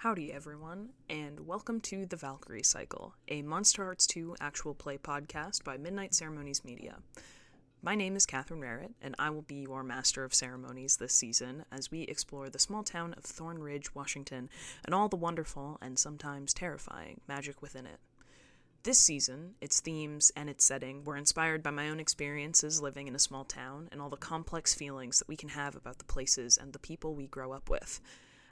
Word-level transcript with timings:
Howdy, 0.00 0.30
everyone, 0.30 0.90
and 1.08 1.46
welcome 1.46 1.80
to 1.80 2.04
The 2.04 2.16
Valkyrie 2.16 2.62
Cycle, 2.62 3.14
a 3.28 3.42
Monsterhearts 3.42 4.06
2 4.06 4.36
actual 4.40 4.74
play 4.74 4.98
podcast 4.98 5.64
by 5.64 5.78
Midnight 5.78 6.14
Ceremonies 6.14 6.66
Media. 6.66 6.98
My 7.80 7.94
name 7.94 8.14
is 8.14 8.26
Catherine 8.26 8.60
Rarrett, 8.60 8.92
and 9.00 9.14
I 9.18 9.30
will 9.30 9.40
be 9.40 9.62
your 9.62 9.82
Master 9.82 10.22
of 10.22 10.34
Ceremonies 10.34 10.98
this 10.98 11.14
season 11.14 11.64
as 11.72 11.90
we 11.90 12.02
explore 12.02 12.50
the 12.50 12.58
small 12.58 12.82
town 12.82 13.14
of 13.16 13.24
Thornridge, 13.24 13.94
Washington, 13.94 14.50
and 14.84 14.94
all 14.94 15.08
the 15.08 15.16
wonderful 15.16 15.78
and 15.80 15.98
sometimes 15.98 16.52
terrifying 16.52 17.22
magic 17.26 17.62
within 17.62 17.86
it. 17.86 17.98
This 18.82 19.00
season, 19.00 19.54
its 19.62 19.80
themes 19.80 20.30
and 20.36 20.50
its 20.50 20.66
setting 20.66 21.04
were 21.04 21.16
inspired 21.16 21.62
by 21.62 21.70
my 21.70 21.88
own 21.88 22.00
experiences 22.00 22.82
living 22.82 23.08
in 23.08 23.14
a 23.14 23.18
small 23.18 23.44
town 23.44 23.88
and 23.90 24.02
all 24.02 24.10
the 24.10 24.18
complex 24.18 24.74
feelings 24.74 25.20
that 25.20 25.28
we 25.28 25.36
can 25.36 25.48
have 25.48 25.74
about 25.74 25.96
the 25.96 26.04
places 26.04 26.58
and 26.58 26.74
the 26.74 26.78
people 26.78 27.14
we 27.14 27.26
grow 27.26 27.52
up 27.52 27.70
with. 27.70 27.98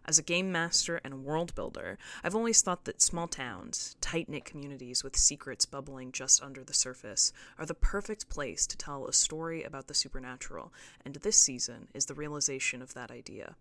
As 0.07 0.18
a 0.18 0.23
game 0.23 0.52
master 0.52 1.00
and 1.02 1.25
world 1.25 1.55
builder, 1.55 1.96
I've 2.23 2.34
always 2.34 2.61
thought 2.61 2.84
that 2.84 3.01
small 3.01 3.27
towns, 3.27 3.97
tight 4.02 4.29
knit 4.29 4.45
communities 4.45 5.02
with 5.02 5.16
secrets 5.16 5.65
bubbling 5.65 6.12
just 6.12 6.42
under 6.42 6.62
the 6.62 6.74
surface, 6.74 7.33
are 7.59 7.65
the 7.65 7.73
perfect 7.73 8.29
place 8.29 8.66
to 8.66 8.77
tell 8.77 9.06
a 9.06 9.15
story 9.15 9.62
about 9.62 9.87
the 9.87 9.95
supernatural, 9.95 10.74
and 11.06 11.15
this 11.15 11.41
season 11.41 11.88
is 11.95 12.05
the 12.05 12.15
realization 12.15 12.82
of 12.82 12.93
that 12.93 13.10
idea. 13.10 13.56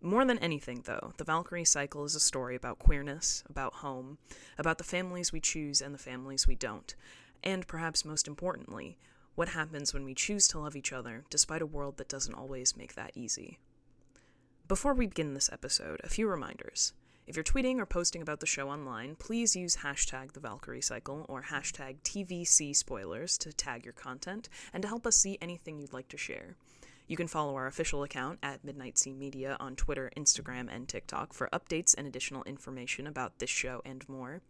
More 0.00 0.24
than 0.24 0.38
anything, 0.38 0.84
though, 0.86 1.12
the 1.18 1.24
Valkyrie 1.24 1.66
cycle 1.66 2.06
is 2.06 2.14
a 2.14 2.20
story 2.20 2.56
about 2.56 2.78
queerness, 2.78 3.44
about 3.50 3.74
home, 3.74 4.16
about 4.56 4.78
the 4.78 4.84
families 4.84 5.30
we 5.30 5.40
choose 5.40 5.82
and 5.82 5.92
the 5.92 5.98
families 5.98 6.46
we 6.46 6.54
don't, 6.54 6.94
and 7.44 7.66
perhaps 7.66 8.02
most 8.02 8.26
importantly, 8.26 8.96
what 9.34 9.50
happens 9.50 9.92
when 9.92 10.04
we 10.04 10.14
choose 10.14 10.48
to 10.48 10.58
love 10.58 10.74
each 10.74 10.90
other 10.92 11.24
despite 11.28 11.60
a 11.60 11.66
world 11.66 11.98
that 11.98 12.08
doesn't 12.08 12.34
always 12.34 12.78
make 12.78 12.94
that 12.94 13.12
easy. 13.14 13.58
Before 14.70 14.94
we 14.94 15.08
begin 15.08 15.34
this 15.34 15.50
episode, 15.52 16.00
a 16.04 16.08
few 16.08 16.28
reminders. 16.28 16.92
If 17.26 17.34
you're 17.34 17.42
tweeting 17.42 17.80
or 17.80 17.86
posting 17.86 18.22
about 18.22 18.38
the 18.38 18.46
show 18.46 18.70
online, 18.70 19.16
please 19.16 19.56
use 19.56 19.78
hashtag 19.78 20.30
the 20.30 20.38
Valkyrie 20.38 20.80
Cycle 20.80 21.26
or 21.28 21.42
hashtag 21.42 21.96
TVC 22.04 22.76
spoilers 22.76 23.36
to 23.38 23.52
tag 23.52 23.84
your 23.84 23.94
content 23.94 24.48
and 24.72 24.80
to 24.82 24.88
help 24.88 25.08
us 25.08 25.16
see 25.16 25.36
anything 25.42 25.80
you'd 25.80 25.92
like 25.92 26.06
to 26.10 26.16
share. 26.16 26.54
You 27.08 27.16
can 27.16 27.26
follow 27.26 27.56
our 27.56 27.66
official 27.66 28.04
account 28.04 28.38
at 28.44 28.64
Midnight 28.64 28.96
Sea 28.96 29.12
Media 29.12 29.56
on 29.58 29.74
Twitter, 29.74 30.12
Instagram, 30.16 30.72
and 30.72 30.86
TikTok 30.86 31.32
for 31.32 31.48
updates 31.52 31.92
and 31.98 32.06
additional 32.06 32.44
information 32.44 33.08
about 33.08 33.40
this 33.40 33.50
show 33.50 33.82
and 33.84 34.08
more. 34.08 34.40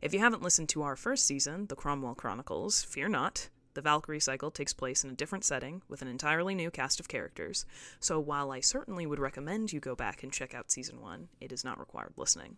If 0.00 0.14
you 0.14 0.20
haven't 0.20 0.42
listened 0.44 0.68
to 0.68 0.82
our 0.82 0.94
first 0.94 1.26
season, 1.26 1.66
The 1.66 1.74
Cromwell 1.74 2.14
Chronicles, 2.14 2.84
fear 2.84 3.08
not. 3.08 3.48
The 3.74 3.82
Valkyrie 3.82 4.20
cycle 4.20 4.52
takes 4.52 4.72
place 4.72 5.02
in 5.02 5.10
a 5.10 5.14
different 5.14 5.44
setting 5.44 5.82
with 5.88 6.00
an 6.00 6.08
entirely 6.08 6.54
new 6.54 6.70
cast 6.70 7.00
of 7.00 7.08
characters, 7.08 7.66
so 7.98 8.20
while 8.20 8.52
I 8.52 8.60
certainly 8.60 9.04
would 9.04 9.18
recommend 9.18 9.72
you 9.72 9.80
go 9.80 9.96
back 9.96 10.22
and 10.22 10.32
check 10.32 10.54
out 10.54 10.70
season 10.70 11.00
1, 11.00 11.28
it 11.40 11.50
is 11.50 11.64
not 11.64 11.80
required 11.80 12.12
listening. 12.16 12.56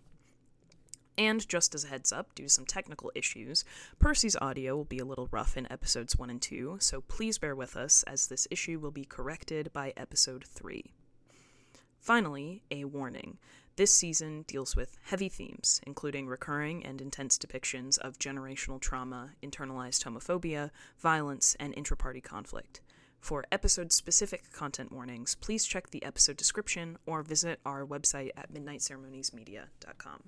And 1.19 1.49
just 1.49 1.75
as 1.75 1.85
a 1.85 1.89
heads 1.89 2.13
up, 2.13 2.35
due 2.35 2.45
to 2.45 2.51
some 2.51 2.67
technical 2.67 3.11
issues, 3.15 3.65
Percy's 3.99 4.37
audio 4.37 4.77
will 4.77 4.85
be 4.85 4.99
a 4.99 5.07
little 5.07 5.29
rough 5.31 5.57
in 5.57 5.71
episodes 5.73 6.17
1 6.17 6.29
and 6.29 6.43
2, 6.43 6.77
so 6.81 7.01
please 7.01 7.39
bear 7.39 7.57
with 7.57 7.77
us 7.77 8.03
as 8.03 8.27
this 8.27 8.47
issue 8.51 8.79
will 8.79 8.91
be 8.91 9.07
corrected 9.07 9.73
by 9.73 9.95
episode 9.97 10.45
3. 10.45 10.93
Finally, 11.99 12.63
a 12.71 12.85
warning. 12.85 13.39
This 13.77 13.93
season 13.93 14.47
deals 14.49 14.75
with 14.75 14.97
heavy 15.03 15.29
themes, 15.29 15.83
including 15.87 16.27
recurring 16.27 16.83
and 16.83 16.99
intense 16.99 17.37
depictions 17.37 17.99
of 17.99 18.19
generational 18.19 18.81
trauma, 18.81 19.33
internalized 19.43 20.03
homophobia, 20.03 20.71
violence, 20.99 21.55
and 21.61 21.77
intraparty 21.77 22.23
conflict. 22.23 22.81
For 23.21 23.45
episode 23.53 23.93
specific 23.93 24.51
content 24.51 24.93
warnings, 24.93 25.35
please 25.35 25.67
check 25.67 25.91
the 25.91 26.03
episode 26.07 26.39
description 26.39 26.97
or 27.05 27.23
visit 27.23 27.61
our 27.67 27.85
website 27.85 28.31
at 28.35 28.51
midnightceremoniesmedia.com. 28.51 30.23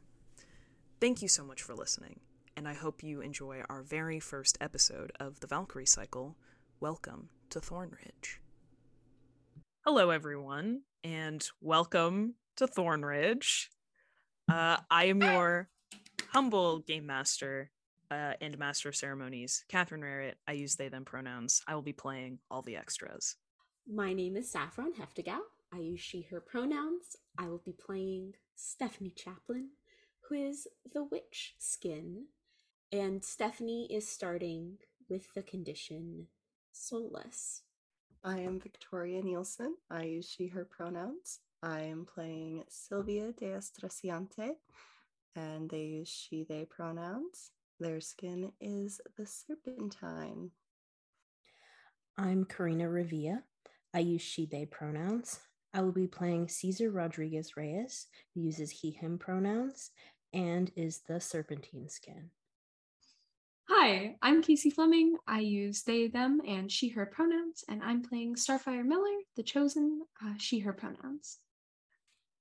Thank 1.00 1.22
you 1.22 1.28
so 1.28 1.42
much 1.42 1.62
for 1.62 1.74
listening, 1.74 2.20
and 2.54 2.68
I 2.68 2.74
hope 2.74 3.02
you 3.02 3.22
enjoy 3.22 3.62
our 3.70 3.80
very 3.80 4.20
first 4.20 4.58
episode 4.60 5.10
of 5.18 5.40
the 5.40 5.46
Valkyrie 5.46 5.86
Cycle. 5.86 6.36
Welcome 6.80 7.30
to 7.48 7.60
Thornridge. 7.60 8.40
Hello, 9.86 10.10
everyone, 10.10 10.82
and 11.02 11.48
welcome 11.62 12.34
to 12.58 12.66
Thornridge. 12.66 13.68
Uh, 14.50 14.78
I 14.90 15.06
am 15.06 15.22
your 15.22 15.68
humble 16.30 16.80
game 16.80 17.06
master 17.06 17.70
uh, 18.10 18.32
and 18.40 18.58
master 18.58 18.88
of 18.88 18.96
ceremonies, 18.96 19.64
Catherine 19.68 20.00
Rarrett. 20.00 20.34
I 20.46 20.52
use 20.52 20.74
they 20.74 20.88
them 20.88 21.04
pronouns. 21.04 21.62
I 21.68 21.74
will 21.74 21.82
be 21.82 21.92
playing 21.92 22.40
all 22.50 22.62
the 22.62 22.76
extras. 22.76 23.36
My 23.86 24.12
name 24.12 24.36
is 24.36 24.50
Saffron 24.50 24.92
Heftigau. 24.92 25.38
I 25.72 25.78
use 25.78 26.00
she, 26.00 26.22
her 26.30 26.40
pronouns. 26.40 27.16
I 27.36 27.48
will 27.48 27.62
be 27.64 27.72
playing 27.72 28.34
Stephanie 28.56 29.14
Chaplin, 29.14 29.68
who 30.28 30.34
is 30.34 30.66
the 30.92 31.04
witch 31.04 31.54
skin. 31.58 32.24
And 32.90 33.22
Stephanie 33.22 33.86
is 33.90 34.08
starting 34.08 34.78
with 35.08 35.32
the 35.34 35.42
condition 35.42 36.26
soulless. 36.72 37.62
I 38.24 38.40
am 38.40 38.58
Victoria 38.58 39.22
Nielsen. 39.22 39.76
I 39.90 40.04
use 40.04 40.28
she, 40.28 40.48
her 40.48 40.64
pronouns. 40.64 41.40
I 41.62 41.80
am 41.80 42.06
playing 42.06 42.62
Sylvia 42.68 43.32
de 43.32 43.46
Estraciante, 43.46 44.52
and 45.34 45.68
they 45.68 45.82
use 45.82 46.08
she, 46.08 46.44
they 46.48 46.64
pronouns. 46.64 47.50
Their 47.80 48.00
skin 48.00 48.52
is 48.60 49.00
the 49.16 49.26
serpentine. 49.26 50.52
I'm 52.16 52.44
Karina 52.44 52.84
Revilla. 52.84 53.42
I 53.92 54.00
use 54.00 54.22
she, 54.22 54.46
they 54.46 54.66
pronouns. 54.66 55.40
I 55.74 55.80
will 55.80 55.92
be 55.92 56.06
playing 56.06 56.48
Caesar 56.48 56.92
Rodriguez 56.92 57.56
Reyes, 57.56 58.06
who 58.34 58.42
uses 58.42 58.70
he, 58.70 58.92
him 58.92 59.18
pronouns 59.18 59.90
and 60.32 60.70
is 60.76 61.00
the 61.08 61.20
serpentine 61.20 61.88
skin. 61.88 62.30
Hi, 63.68 64.16
I'm 64.22 64.42
Casey 64.42 64.70
Fleming. 64.70 65.16
I 65.26 65.40
use 65.40 65.82
they, 65.82 66.06
them, 66.06 66.40
and 66.46 66.70
she, 66.70 66.88
her 66.90 67.04
pronouns, 67.04 67.64
and 67.68 67.82
I'm 67.82 68.02
playing 68.02 68.36
Starfire 68.36 68.84
Miller, 68.84 69.18
the 69.36 69.42
chosen, 69.42 70.02
uh, 70.24 70.34
she, 70.38 70.60
her 70.60 70.72
pronouns. 70.72 71.38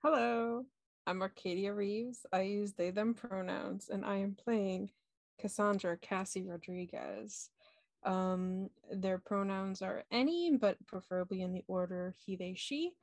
Hello, 0.10 0.64
I'm 1.06 1.22
Arcadia 1.22 1.74
Reeves. 1.74 2.26
I 2.32 2.44
use 2.44 2.72
they, 2.72 2.92
them 2.92 3.14
pronouns, 3.14 3.90
and 3.90 4.06
I 4.06 4.20
am 4.20 4.38
playing 4.42 4.90
Cassandra 5.38 5.98
Cassie 5.98 6.46
Rodriguez. 6.48 7.50
Um, 8.06 8.70
their 8.90 9.18
pronouns 9.18 9.82
are 9.82 10.06
any, 10.10 10.56
but 10.56 10.78
preferably 10.88 11.42
in 11.42 11.52
the 11.52 11.66
order 11.68 12.16
he, 12.26 12.38
they, 12.38 12.54
she. 12.56 12.94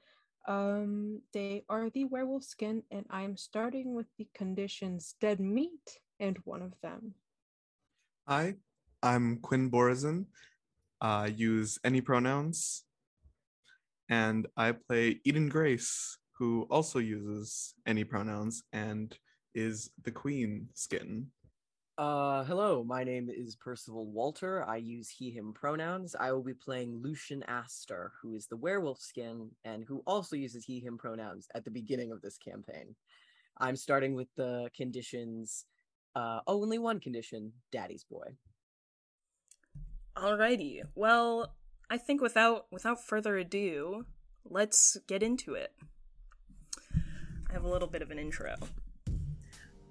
Um, 0.49 1.21
they 1.35 1.65
are 1.69 1.91
the 1.91 2.07
werewolf 2.07 2.45
skin, 2.45 2.83
and 2.91 3.05
I'm 3.11 3.37
starting 3.37 3.95
with 3.95 4.07
the 4.17 4.27
conditions 4.35 5.15
dead 5.21 5.41
meat 5.41 6.01
and 6.21 6.39
one 6.45 6.63
of 6.63 6.73
them. 6.83 7.13
Hi, 8.27 8.55
I'm 9.03 9.41
Quinn 9.43 9.71
Borazin. 9.71 10.25
I 11.03 11.27
use 11.27 11.79
any 11.85 12.01
pronouns, 12.01 12.85
and 14.09 14.47
I 14.57 14.73
play 14.73 15.21
Eden 15.27 15.51
Grace, 15.51 16.17
who 16.35 16.67
also 16.71 16.99
uses 16.99 17.75
any 17.87 18.05
pronouns 18.05 18.63
and 18.73 19.17
is 19.55 19.91
the 20.03 20.11
queen 20.11 20.69
skin. 20.75 21.29
Uh, 21.97 22.43
hello, 22.43 22.83
my 22.83 23.05
name 23.05 23.31
is 23.31 23.55
Percival 23.55 24.07
Walter. 24.07 24.65
I 24.69 24.77
use 24.77 25.09
he, 25.09 25.31
him 25.31 25.53
pronouns. 25.55 26.17
I 26.19 26.33
will 26.33 26.43
be 26.43 26.55
playing 26.55 27.01
Lucian 27.01 27.45
Astor, 27.45 28.11
who 28.21 28.35
is 28.35 28.49
the 28.49 28.57
werewolf 28.57 29.01
skin 29.01 29.51
and 29.65 29.85
who 29.85 30.03
also 30.05 30.35
uses 30.35 30.65
he, 30.65 30.81
him 30.81 30.99
pronouns 30.99 31.47
at 31.55 31.65
the 31.65 31.71
beginning 31.71 32.11
of 32.11 32.21
this 32.21 32.37
campaign. 32.37 32.97
I'm 33.59 33.77
starting 33.77 34.17
with 34.17 34.27
the 34.37 34.71
conditions. 34.77 35.67
Uh, 36.17 36.41
only 36.49 36.79
one 36.79 36.99
condition 36.99 37.53
Daddy's 37.71 38.05
boy. 38.05 38.35
Alrighty. 40.17 40.81
Well, 40.97 41.55
I 41.91 41.99
think 41.99 42.21
without 42.21 42.67
without 42.73 43.05
further 43.05 43.37
ado, 43.37 44.07
let's 44.45 44.97
get 45.07 45.23
into 45.23 45.55
it. 45.55 45.73
Have 47.55 47.65
a 47.65 47.69
little 47.69 47.87
bit 47.87 48.03
of 48.03 48.11
an 48.11 48.19
intro. 48.19 48.57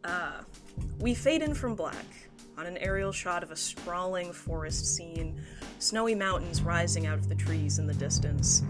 Ah, 0.04 0.42
we 1.00 1.16
fade 1.16 1.42
in 1.42 1.54
from 1.54 1.76
black 1.76 2.06
on 2.58 2.66
an 2.66 2.78
aerial 2.80 3.14
shot 3.14 3.42
of 3.42 3.52
a 3.52 3.56
sprawling 3.56 4.34
forest 4.34 4.86
scene, 4.96 5.42
snowy 5.80 6.14
mountains 6.14 6.62
rising 6.62 7.08
out 7.08 7.18
of 7.18 7.30
the 7.30 7.36
trees 7.36 7.80
in 7.80 7.88
the 7.88 7.94
distance. 7.94 8.64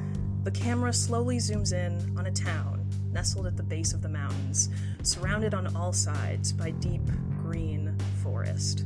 The 0.44 0.52
camera 0.52 0.94
slowly 0.94 1.38
zooms 1.38 1.74
in 1.74 2.16
on 2.20 2.28
a 2.28 2.32
town 2.32 2.88
nestled 3.12 3.48
at 3.48 3.58
the 3.58 3.64
base 3.64 3.94
of 3.94 4.04
the 4.04 4.10
mountains, 4.10 4.70
surrounded 5.02 5.56
on 5.56 5.76
all 5.76 5.92
sides 5.92 6.54
by 6.54 6.70
deep 6.70 7.02
green 7.42 7.98
forest. 8.22 8.86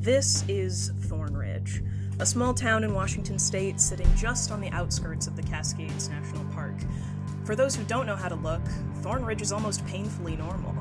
This 0.00 0.42
is 0.48 0.90
Thornridge, 1.00 1.86
a 2.18 2.26
small 2.26 2.54
town 2.54 2.82
in 2.82 2.94
Washington 2.94 3.38
state 3.38 3.80
sitting 3.80 4.08
just 4.16 4.50
on 4.50 4.60
the 4.60 4.70
outskirts 4.70 5.26
of 5.26 5.36
the 5.36 5.42
Cascades 5.42 6.08
National 6.08 6.44
Park. 6.54 6.76
For 7.44 7.54
those 7.54 7.76
who 7.76 7.84
don't 7.84 8.06
know 8.06 8.16
how 8.16 8.30
to 8.30 8.36
look, 8.36 8.62
Thornridge 9.02 9.42
is 9.42 9.52
almost 9.52 9.84
painfully 9.86 10.34
normal. 10.34 10.74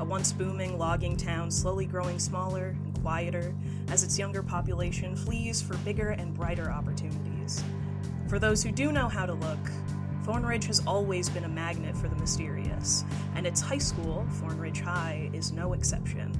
A 0.00 0.04
once 0.04 0.32
booming 0.32 0.76
logging 0.76 1.16
town 1.16 1.50
slowly 1.50 1.86
growing 1.86 2.18
smaller 2.18 2.76
and 2.84 3.00
quieter 3.00 3.54
as 3.88 4.04
its 4.04 4.18
younger 4.18 4.42
population 4.42 5.16
flees 5.16 5.62
for 5.62 5.78
bigger 5.78 6.10
and 6.10 6.34
brighter 6.34 6.70
opportunities. 6.70 7.64
For 8.28 8.38
those 8.38 8.62
who 8.62 8.70
do 8.70 8.92
know 8.92 9.08
how 9.08 9.24
to 9.24 9.32
look, 9.32 9.58
Thornridge 10.24 10.64
has 10.64 10.86
always 10.86 11.30
been 11.30 11.44
a 11.44 11.48
magnet 11.48 11.96
for 11.96 12.08
the 12.08 12.16
mysterious. 12.16 13.04
and 13.34 13.46
its 13.46 13.62
high 13.62 13.78
school, 13.78 14.26
Thornridge 14.42 14.80
High, 14.80 15.30
is 15.32 15.52
no 15.52 15.72
exception. 15.72 16.36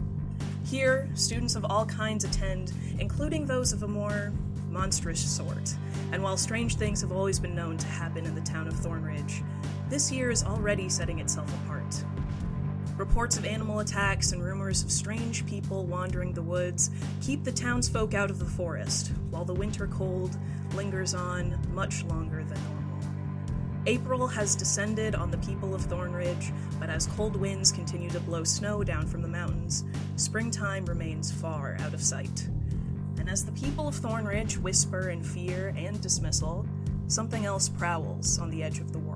Here, 0.62 1.08
students 1.14 1.54
of 1.56 1.64
all 1.64 1.86
kinds 1.86 2.24
attend, 2.24 2.74
including 2.98 3.46
those 3.46 3.72
of 3.72 3.82
a 3.82 3.88
more 3.88 4.32
monstrous 4.70 5.20
sort, 5.20 5.74
and 6.12 6.22
while 6.22 6.36
strange 6.36 6.76
things 6.76 7.00
have 7.00 7.12
always 7.12 7.40
been 7.40 7.54
known 7.54 7.76
to 7.78 7.86
happen 7.86 8.24
in 8.26 8.34
the 8.34 8.40
town 8.42 8.68
of 8.68 8.74
Thornridge, 8.74 9.42
this 9.90 10.12
year 10.12 10.30
is 10.30 10.44
already 10.44 10.88
setting 10.88 11.18
itself 11.18 11.52
apart. 11.64 12.04
Reports 12.96 13.36
of 13.36 13.44
animal 13.44 13.80
attacks 13.80 14.30
and 14.30 14.42
rumors 14.42 14.84
of 14.84 14.92
strange 14.92 15.44
people 15.46 15.84
wandering 15.84 16.32
the 16.32 16.42
woods 16.42 16.90
keep 17.20 17.42
the 17.42 17.50
townsfolk 17.50 18.14
out 18.14 18.30
of 18.30 18.38
the 18.38 18.44
forest, 18.44 19.10
while 19.30 19.44
the 19.44 19.52
winter 19.52 19.88
cold 19.88 20.36
lingers 20.74 21.12
on 21.12 21.58
much 21.74 22.04
longer 22.04 22.44
than 22.44 22.62
normal. 22.62 22.80
April 23.86 24.28
has 24.28 24.54
descended 24.54 25.16
on 25.16 25.30
the 25.30 25.38
people 25.38 25.74
of 25.74 25.80
Thornridge, 25.82 26.52
but 26.78 26.88
as 26.88 27.08
cold 27.08 27.34
winds 27.34 27.72
continue 27.72 28.10
to 28.10 28.20
blow 28.20 28.44
snow 28.44 28.84
down 28.84 29.08
from 29.08 29.22
the 29.22 29.28
mountains, 29.28 29.82
springtime 30.14 30.84
remains 30.86 31.32
far 31.32 31.76
out 31.80 31.94
of 31.94 32.02
sight. 32.02 32.46
And 33.18 33.28
as 33.28 33.44
the 33.44 33.52
people 33.52 33.88
of 33.88 33.96
Thornridge 33.96 34.56
whisper 34.58 35.08
in 35.08 35.24
fear 35.24 35.74
and 35.76 36.00
dismissal, 36.00 36.64
something 37.08 37.44
else 37.44 37.68
prowls 37.68 38.38
on 38.38 38.50
the 38.50 38.62
edge 38.62 38.78
of 38.78 38.92
the 38.92 38.98
world. 38.98 39.09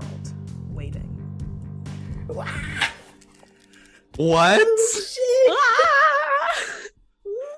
What? 2.35 2.51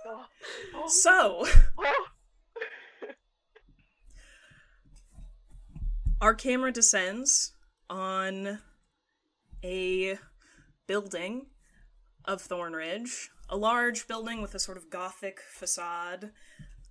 Oh, 0.06 0.26
so, 0.88 1.46
our 6.20 6.34
camera 6.34 6.72
descends 6.72 7.52
on 7.88 8.58
a 9.64 10.18
building 10.86 11.46
of 12.26 12.42
Thornridge, 12.42 13.28
a 13.48 13.56
large 13.56 14.06
building 14.06 14.42
with 14.42 14.54
a 14.54 14.58
sort 14.58 14.76
of 14.76 14.90
gothic 14.90 15.40
facade, 15.40 16.32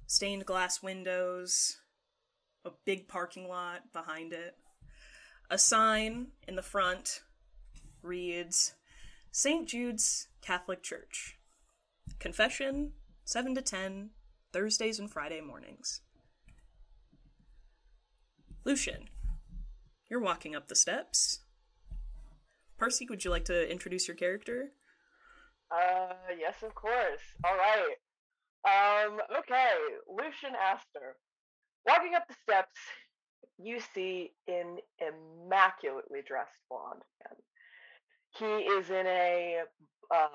stained 0.08 0.48
glass 0.48 0.82
windows, 0.82 1.78
a 2.64 2.72
big 2.84 3.08
parking 3.08 3.48
lot 3.48 3.94
behind 3.94 4.34
it. 4.34 4.56
A 5.52 5.60
sign 5.60 6.30
in 6.48 6.56
the 6.56 6.64
front 6.64 7.22
reads 8.06 8.76
St. 9.32 9.68
Jude's 9.68 10.28
Catholic 10.42 10.84
Church. 10.84 11.38
Confession 12.20 12.92
7 13.26 13.56
to 13.56 13.62
10, 13.62 14.12
Thursdays 14.54 15.00
and 15.00 15.12
Friday 15.12 15.42
mornings. 15.42 16.02
Lucian, 18.64 19.10
you're 20.10 20.22
walking 20.22 20.56
up 20.56 20.68
the 20.68 20.76
steps. 20.76 21.40
Percy, 22.78 23.08
would 23.10 23.26
you 23.26 23.32
like 23.32 23.46
to 23.46 23.72
introduce 23.72 24.08
your 24.08 24.16
character? 24.16 24.72
Uh, 25.72 26.14
yes, 26.40 26.62
of 26.64 26.76
course. 26.76 27.22
All 27.44 27.56
right. 27.56 27.96
Um, 28.66 29.20
okay, 29.40 29.72
Lucian 30.08 30.56
Astor. 30.56 31.16
Walking 31.86 32.16
up 32.16 32.28
the 32.28 32.36
steps, 32.42 32.80
you 33.58 33.80
see 33.94 34.32
an 34.48 34.78
immaculately 35.00 36.22
dressed 36.28 36.58
blonde 36.70 37.02
man. 37.24 37.38
He 38.38 38.46
is 38.46 38.90
in 38.90 39.08
a 39.08 39.62
uh, 40.14 40.28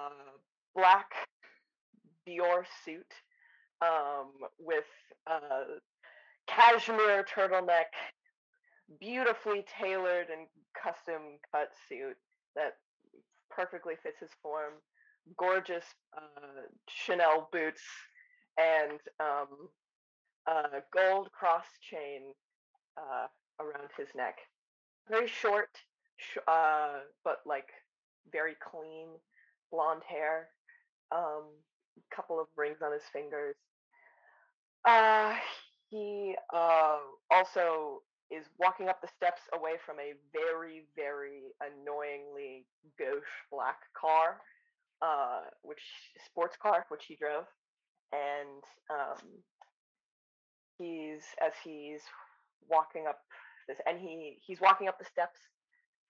black 0.75 1.11
Dior 2.27 2.65
suit 2.85 3.13
um, 3.83 4.33
with 4.59 4.85
a 5.27 5.41
cashmere 6.47 7.25
turtleneck, 7.25 7.93
beautifully 9.01 9.65
tailored 9.81 10.29
and 10.31 10.47
custom 10.83 11.39
cut 11.53 11.69
suit 11.89 12.17
that 12.57 12.77
perfectly 13.51 13.95
fits 14.03 14.19
his 14.21 14.31
form, 14.43 14.75
gorgeous 15.37 15.85
uh, 16.17 16.63
Chanel 16.89 17.49
boots, 17.53 17.83
and 18.59 18.99
um, 19.21 19.69
a 20.47 20.81
gold 20.95 21.31
cross 21.33 21.67
chain 21.83 22.33
uh, 22.97 23.27
around 23.61 23.91
his 23.99 24.09
neck. 24.17 24.39
Very 25.09 25.29
short, 25.29 25.69
sh- 26.17 26.39
uh, 26.49 27.01
but 27.25 27.39
like 27.47 27.69
very 28.33 28.55
clean 28.61 29.09
blonde 29.71 30.03
hair. 30.09 30.49
Um, 31.13 31.45
couple 32.15 32.41
of 32.41 32.47
rings 32.57 32.79
on 32.83 32.93
his 32.93 33.03
fingers. 33.13 33.57
Uh, 34.87 35.35
he 35.91 36.35
uh, 36.55 36.99
also 37.31 38.03
is 38.31 38.47
walking 38.59 38.89
up 38.89 39.01
the 39.03 39.09
steps 39.17 39.43
away 39.55 39.73
from 39.85 39.97
a 39.99 40.15
very, 40.33 40.85
very 40.95 41.51
annoyingly 41.61 42.65
gauche 42.99 43.35
black 43.51 43.79
car, 44.01 44.41
uh, 45.03 45.43
which 45.63 45.83
sports 46.25 46.57
car, 46.61 46.87
which 46.89 47.05
he 47.07 47.17
drove, 47.17 47.45
and 48.13 48.63
um, 48.89 49.27
he's 50.79 51.23
as 51.45 51.53
he's 51.65 52.01
walking 52.69 53.07
up 53.09 53.19
this, 53.69 53.79
and 53.87 53.99
he 53.99 54.39
he's 54.47 54.61
walking 54.61 54.89
up 54.89 54.99
the 54.99 55.05
steps. 55.05 55.39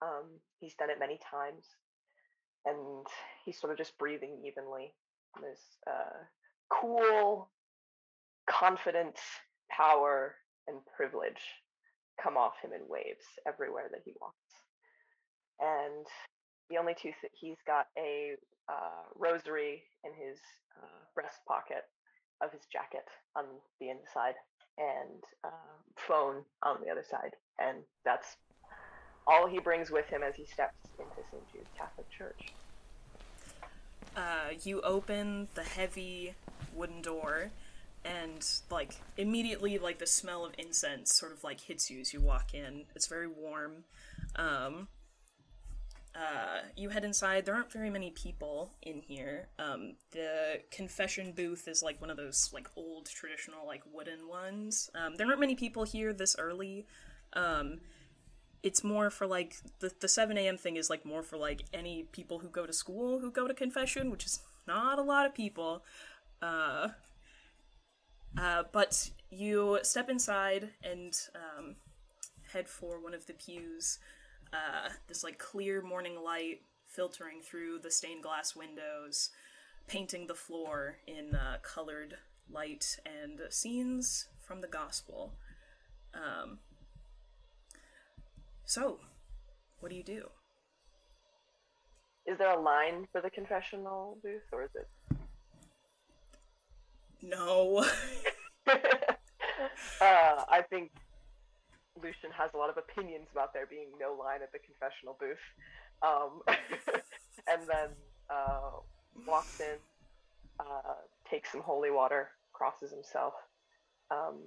Um, 0.01 0.39
he's 0.59 0.75
done 0.75 0.89
it 0.89 0.99
many 0.99 1.19
times, 1.29 1.65
and 2.65 3.05
he's 3.45 3.59
sort 3.59 3.71
of 3.71 3.77
just 3.77 3.97
breathing 3.97 4.41
evenly. 4.45 4.93
This 5.41 5.61
uh, 5.87 6.23
cool, 6.69 7.49
confidence, 8.49 9.19
power, 9.69 10.35
and 10.67 10.77
privilege 10.95 11.41
come 12.21 12.37
off 12.37 12.53
him 12.61 12.71
in 12.73 12.81
waves 12.87 13.25
everywhere 13.47 13.87
that 13.91 14.01
he 14.05 14.13
walks. 14.19 14.35
And 15.59 16.05
the 16.69 16.77
only 16.77 16.93
two 16.93 17.11
th- 17.21 17.33
he's 17.33 17.57
got 17.65 17.87
a 17.97 18.33
uh, 18.69 19.03
rosary 19.15 19.83
in 20.03 20.11
his 20.13 20.37
uh, 20.81 21.05
breast 21.15 21.39
pocket 21.47 21.83
of 22.43 22.51
his 22.51 22.61
jacket 22.71 23.05
on 23.35 23.45
the 23.79 23.89
inside, 23.89 24.35
and 24.77 25.23
uh, 25.43 25.75
phone 25.95 26.43
on 26.63 26.77
the 26.83 26.89
other 26.89 27.03
side, 27.07 27.31
and 27.59 27.79
that's 28.05 28.37
all 29.27 29.47
he 29.47 29.59
brings 29.59 29.91
with 29.91 30.07
him 30.07 30.23
as 30.23 30.35
he 30.35 30.45
steps 30.45 30.75
into 30.97 31.11
St. 31.31 31.51
Jude's 31.51 31.69
Catholic 31.77 32.09
Church. 32.09 32.53
Uh, 34.15 34.53
you 34.63 34.81
open 34.81 35.47
the 35.55 35.63
heavy 35.63 36.33
wooden 36.73 37.01
door, 37.01 37.51
and 38.03 38.45
like 38.69 38.95
immediately, 39.17 39.77
like 39.77 39.99
the 39.99 40.07
smell 40.07 40.45
of 40.45 40.53
incense 40.57 41.15
sort 41.15 41.31
of 41.31 41.43
like 41.43 41.61
hits 41.61 41.89
you 41.89 42.01
as 42.01 42.13
you 42.13 42.19
walk 42.19 42.53
in. 42.53 42.85
It's 42.95 43.07
very 43.07 43.27
warm. 43.27 43.83
Um, 44.35 44.87
uh, 46.13 46.59
you 46.75 46.89
head 46.89 47.05
inside. 47.05 47.45
There 47.45 47.55
aren't 47.55 47.71
very 47.71 47.89
many 47.89 48.11
people 48.11 48.73
in 48.81 49.01
here. 49.01 49.47
Um, 49.57 49.93
the 50.11 50.59
confession 50.69 51.31
booth 51.31 51.67
is 51.69 51.81
like 51.81 52.01
one 52.01 52.09
of 52.09 52.17
those 52.17 52.49
like 52.53 52.67
old 52.75 53.07
traditional 53.07 53.65
like 53.65 53.83
wooden 53.93 54.27
ones. 54.27 54.89
Um, 54.93 55.15
there 55.15 55.27
aren't 55.27 55.39
many 55.39 55.55
people 55.55 55.83
here 55.83 56.11
this 56.11 56.35
early. 56.37 56.85
Um, 57.33 57.79
it's 58.63 58.83
more 58.83 59.09
for 59.09 59.25
like 59.25 59.55
the 59.79 59.91
the 59.99 60.07
seven 60.07 60.37
a.m. 60.37 60.57
thing 60.57 60.75
is 60.75 60.89
like 60.89 61.05
more 61.05 61.23
for 61.23 61.37
like 61.37 61.63
any 61.73 62.03
people 62.11 62.39
who 62.39 62.49
go 62.49 62.65
to 62.65 62.73
school 62.73 63.19
who 63.19 63.31
go 63.31 63.47
to 63.47 63.53
confession, 63.53 64.11
which 64.11 64.25
is 64.25 64.39
not 64.67 64.99
a 64.99 65.03
lot 65.03 65.25
of 65.25 65.33
people. 65.33 65.83
Uh, 66.41 66.89
uh, 68.37 68.63
but 68.71 69.11
you 69.29 69.79
step 69.83 70.09
inside 70.09 70.69
and 70.83 71.13
um, 71.35 71.75
head 72.53 72.67
for 72.67 73.01
one 73.01 73.13
of 73.13 73.25
the 73.25 73.33
pews. 73.33 73.99
Uh, 74.53 74.89
this 75.07 75.23
like 75.23 75.37
clear 75.37 75.81
morning 75.81 76.21
light 76.21 76.61
filtering 76.85 77.41
through 77.41 77.79
the 77.79 77.91
stained 77.91 78.21
glass 78.23 78.55
windows, 78.55 79.29
painting 79.87 80.27
the 80.27 80.35
floor 80.35 80.97
in 81.07 81.35
uh, 81.35 81.57
colored 81.63 82.15
light 82.49 82.97
and 83.05 83.39
scenes 83.49 84.27
from 84.45 84.61
the 84.61 84.67
gospel. 84.67 85.33
Um, 86.13 86.59
so, 88.71 88.97
what 89.81 89.89
do 89.89 89.97
you 89.97 90.03
do? 90.03 90.23
Is 92.25 92.37
there 92.37 92.51
a 92.51 92.61
line 92.61 93.05
for 93.11 93.19
the 93.19 93.29
confessional 93.29 94.17
booth, 94.23 94.47
or 94.53 94.63
is 94.63 94.69
it? 94.75 94.87
No. 97.21 97.85
uh, 98.69 98.75
I 99.99 100.63
think 100.69 100.91
Lucian 102.01 102.31
has 102.31 102.51
a 102.53 102.57
lot 102.57 102.69
of 102.69 102.77
opinions 102.77 103.27
about 103.33 103.53
there 103.53 103.65
being 103.65 103.87
no 103.99 104.13
line 104.17 104.41
at 104.41 104.53
the 104.53 104.59
confessional 104.59 105.17
booth. 105.19 105.37
Um, 106.01 106.41
and 107.51 107.67
then 107.67 107.89
uh, 108.29 108.79
walks 109.27 109.59
in, 109.59 109.75
uh, 110.61 110.93
takes 111.29 111.51
some 111.51 111.59
holy 111.59 111.91
water, 111.91 112.29
crosses 112.53 112.89
himself, 112.89 113.33
um, 114.11 114.37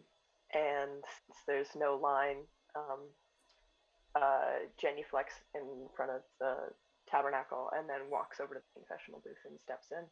and 0.54 1.04
since 1.26 1.38
there's 1.46 1.68
no 1.76 1.96
line, 2.02 2.38
um, 2.74 3.00
uh, 4.14 4.66
genuflects 4.80 5.40
in 5.54 5.88
front 5.96 6.12
of 6.12 6.22
the 6.40 6.54
tabernacle 7.10 7.70
and 7.76 7.88
then 7.88 8.00
walks 8.10 8.40
over 8.40 8.54
to 8.54 8.60
the 8.60 8.80
confessional 8.80 9.20
booth 9.24 9.36
and 9.44 9.58
steps 9.60 9.88
in. 9.90 10.04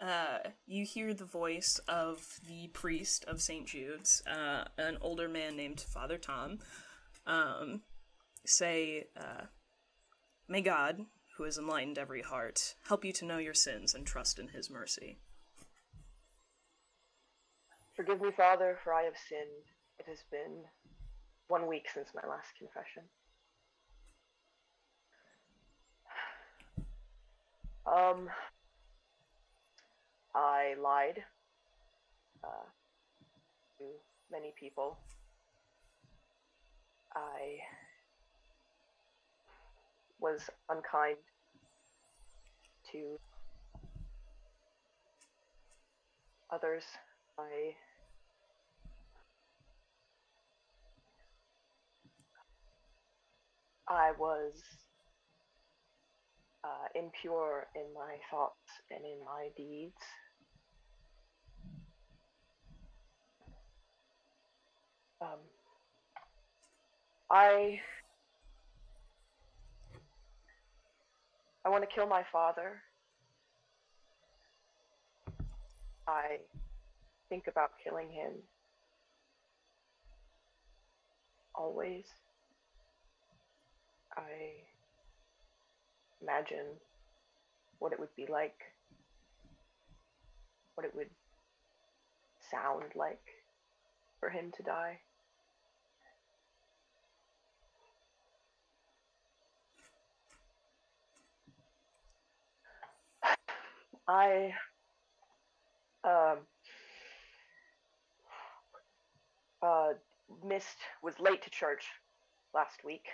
Uh, 0.00 0.38
you 0.66 0.84
hear 0.84 1.12
the 1.12 1.24
voice 1.24 1.80
of 1.88 2.38
the 2.46 2.68
priest 2.68 3.24
of 3.24 3.42
St. 3.42 3.66
Jude's, 3.66 4.22
uh, 4.26 4.64
an 4.76 4.96
older 5.00 5.28
man 5.28 5.56
named 5.56 5.80
Father 5.80 6.18
Tom, 6.18 6.60
um, 7.26 7.82
say, 8.46 9.08
uh, 9.16 9.46
May 10.46 10.60
God, 10.60 11.04
who 11.36 11.44
has 11.44 11.58
enlightened 11.58 11.98
every 11.98 12.22
heart, 12.22 12.74
help 12.86 13.04
you 13.04 13.12
to 13.14 13.24
know 13.24 13.38
your 13.38 13.54
sins 13.54 13.92
and 13.92 14.06
trust 14.06 14.38
in 14.38 14.48
his 14.48 14.70
mercy. 14.70 15.18
Forgive 17.96 18.20
me, 18.20 18.30
Father, 18.36 18.78
for 18.84 18.94
I 18.94 19.02
have 19.02 19.16
sinned. 19.28 19.66
It 19.98 20.06
has 20.06 20.22
been 20.30 20.62
one 21.48 21.66
week 21.66 21.86
since 21.92 22.08
my 22.14 22.28
last 22.28 22.48
confession. 22.58 23.02
Um, 27.86 28.28
I 30.34 30.74
lied 30.80 31.24
uh, 32.44 32.68
to 33.78 33.84
many 34.30 34.52
people. 34.58 34.98
I 37.14 37.58
was 40.20 40.40
unkind 40.68 41.16
to 42.92 43.18
others. 46.50 46.84
I 47.38 47.74
I 53.88 54.12
was 54.18 54.52
uh, 56.62 56.88
impure 56.94 57.66
in 57.74 57.94
my 57.94 58.16
thoughts 58.30 58.68
and 58.90 59.00
in 59.04 59.24
my 59.24 59.48
deeds. 59.56 59.96
Um, 65.20 65.38
I 67.30 67.80
I 71.64 71.68
want 71.70 71.82
to 71.88 71.94
kill 71.94 72.06
my 72.06 72.24
father. 72.30 72.80
I 76.06 76.38
think 77.28 77.46
about 77.48 77.72
killing 77.82 78.10
him 78.10 78.32
always. 81.54 82.04
I 84.18 84.50
imagine 86.20 86.66
what 87.78 87.92
it 87.92 88.00
would 88.00 88.14
be 88.16 88.26
like, 88.26 88.58
what 90.74 90.84
it 90.84 90.94
would 90.94 91.10
sound 92.50 92.84
like 92.96 93.22
for 94.18 94.30
him 94.30 94.50
to 94.56 94.62
die. 94.64 94.98
I 104.08 104.54
um 106.02 106.38
uh 109.62 109.88
missed 110.44 110.78
was 111.02 111.14
late 111.20 111.42
to 111.42 111.50
church 111.50 111.84
last 112.54 112.84
week. 112.84 113.04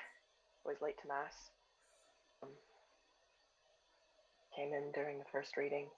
Was 0.65 0.81
late 0.81 0.97
to 1.03 1.09
mass. 1.09 1.51
Um, 2.43 2.49
came 4.57 4.73
in 4.73 4.93
during 4.93 5.19
the 5.19 5.25
first 5.31 5.57
reading. 5.57 5.89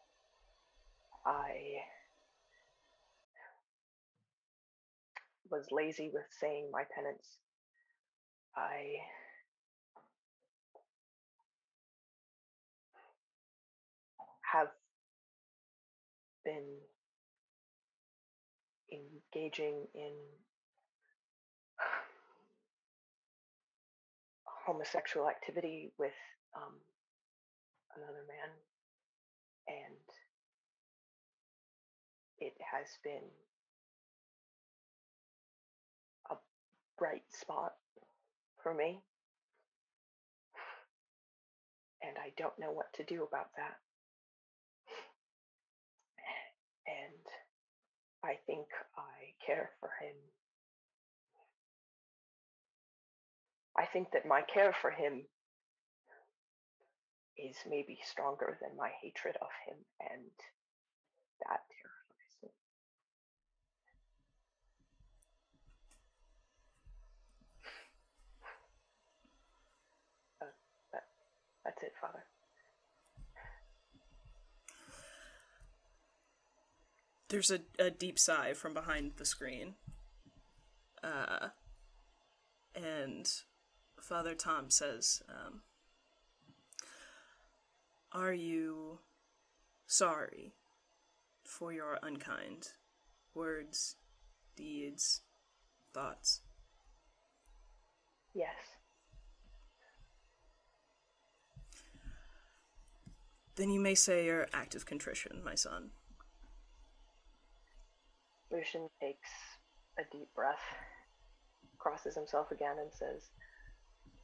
I 1.24 1.82
was 5.50 5.66
lazy 5.70 6.10
with 6.12 6.24
saying 6.40 6.68
my 6.72 6.82
penance. 6.94 7.38
I 8.56 8.96
have 14.52 14.68
been 16.44 16.78
engaging 18.90 19.86
in 19.94 20.12
homosexual 24.66 25.28
activity 25.28 25.92
with 25.96 26.16
um, 26.56 26.74
another 27.94 28.24
man, 28.26 28.50
and 29.68 30.04
it 32.38 32.54
has 32.60 32.86
been 33.04 33.30
a 36.30 36.34
bright 36.98 37.22
spot 37.30 37.74
for 38.62 38.74
me. 38.74 39.00
And 42.02 42.16
I 42.18 42.32
don't 42.36 42.58
know 42.58 42.72
what 42.72 42.92
to 42.94 43.04
do 43.04 43.22
about 43.22 43.50
that. 43.56 43.78
And 46.86 47.24
I 48.22 48.38
think 48.46 48.66
I 48.96 49.34
care 49.44 49.70
for 49.80 49.90
him. 50.00 50.14
I 53.78 53.84
think 53.84 54.10
that 54.12 54.26
my 54.26 54.42
care 54.42 54.74
for 54.80 54.90
him 54.90 55.22
is 57.36 57.56
maybe 57.68 57.98
stronger 58.10 58.56
than 58.60 58.76
my 58.76 58.90
hatred 59.02 59.36
of 59.40 59.48
him, 59.66 59.76
and 60.00 60.30
that 61.40 61.60
terrifies 61.68 62.42
me. 62.42 62.48
Uh, 70.40 70.46
that, 70.92 71.02
that's 71.64 71.82
it, 71.82 71.92
Father. 72.00 72.24
There's 77.28 77.50
a, 77.50 77.60
a 77.78 77.90
deep 77.90 78.18
sigh 78.18 78.54
from 78.54 78.72
behind 78.72 79.12
the 79.16 79.26
screen. 79.26 79.74
Uh, 81.02 81.48
and 82.74 83.28
Father 84.06 84.36
Tom 84.36 84.70
says, 84.70 85.20
um, 85.28 85.62
Are 88.12 88.32
you 88.32 89.00
sorry 89.88 90.52
for 91.42 91.72
your 91.72 91.98
unkind 92.04 92.68
words, 93.34 93.96
deeds, 94.54 95.22
thoughts? 95.92 96.42
Yes. 98.32 98.54
Then 103.56 103.70
you 103.70 103.80
may 103.80 103.96
say 103.96 104.26
your 104.26 104.46
act 104.54 104.76
of 104.76 104.86
contrition, 104.86 105.40
my 105.44 105.56
son. 105.56 105.90
Lucian 108.52 108.88
takes 109.00 109.30
a 109.98 110.02
deep 110.12 110.28
breath, 110.36 110.62
crosses 111.78 112.14
himself 112.14 112.52
again, 112.52 112.76
and 112.78 112.92
says, 112.92 113.30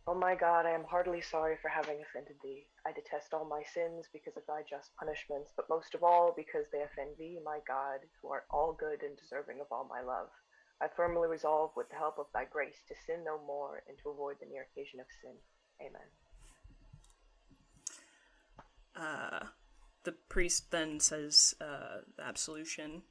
Oh 0.09 0.15
my 0.15 0.35
God, 0.35 0.67
I 0.67 0.71
am 0.71 0.83
heartily 0.83 1.21
sorry 1.21 1.57
for 1.63 1.69
having 1.69 2.03
offended 2.03 2.35
thee. 2.43 2.67
I 2.85 2.91
detest 2.91 3.33
all 3.33 3.45
my 3.45 3.63
sins 3.73 4.07
because 4.13 4.37
of 4.37 4.43
thy 4.49 4.63
just 4.69 4.91
punishments, 4.97 5.53
but 5.57 5.69
most 5.71 5.95
of 5.95 6.03
all 6.03 6.35
because 6.37 6.67
they 6.73 6.83
offend 6.83 7.11
thee, 7.19 7.39
my 7.45 7.61
God, 7.69 8.01
who 8.21 8.29
art 8.29 8.47
all 8.51 8.73
good 8.73 9.03
and 9.05 9.17
deserving 9.17 9.61
of 9.61 9.69
all 9.71 9.87
my 9.89 10.03
love. 10.03 10.27
I 10.81 10.89
firmly 10.97 11.29
resolve, 11.29 11.71
with 11.77 11.89
the 11.89 11.95
help 11.95 12.19
of 12.19 12.27
thy 12.35 12.47
grace, 12.47 12.83
to 12.89 12.95
sin 13.07 13.23
no 13.25 13.39
more 13.47 13.85
and 13.87 13.97
to 14.03 14.11
avoid 14.11 14.37
the 14.41 14.47
near 14.47 14.67
occasion 14.75 14.99
of 14.99 15.07
sin. 15.23 15.37
Amen. 15.81 16.09
Uh, 18.97 19.47
the 20.03 20.13
priest 20.29 20.73
then 20.73 20.99
says 20.99 21.55
uh, 21.61 21.99
absolution. 22.21 23.03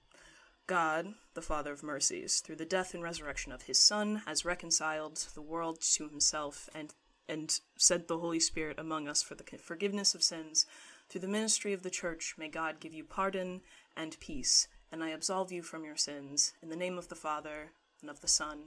God, 0.72 1.16
the 1.34 1.42
Father 1.42 1.74
of 1.74 1.84
mercies, 1.84 2.40
through 2.40 2.56
the 2.56 2.64
death 2.64 2.94
and 2.94 3.04
resurrection 3.04 3.52
of 3.52 3.64
his 3.64 3.78
Son, 3.78 4.22
has 4.26 4.46
reconciled 4.46 5.18
the 5.36 5.42
world 5.42 5.82
to 5.82 6.08
himself 6.08 6.70
and 6.74 6.94
and 7.28 7.60
sent 7.76 8.08
the 8.08 8.20
Holy 8.20 8.40
Spirit 8.40 8.80
among 8.80 9.10
us 9.10 9.22
for 9.22 9.36
the 9.36 9.44
forgiveness 9.58 10.16
of 10.16 10.24
sins. 10.24 10.66
Through 11.10 11.20
the 11.20 11.28
ministry 11.28 11.74
of 11.74 11.84
the 11.84 11.90
Church, 11.90 12.36
may 12.38 12.48
God 12.48 12.80
give 12.80 12.94
you 12.94 13.04
pardon 13.04 13.60
and 13.98 14.18
peace, 14.22 14.70
and 14.94 15.04
I 15.04 15.10
absolve 15.10 15.52
you 15.52 15.62
from 15.62 15.84
your 15.84 15.98
sins. 15.98 16.54
In 16.64 16.70
the 16.70 16.78
name 16.78 16.98
of 16.98 17.10
the 17.10 17.16
Father, 17.16 17.72
and 18.00 18.10
of 18.10 18.22
the 18.22 18.30
Son, 18.30 18.60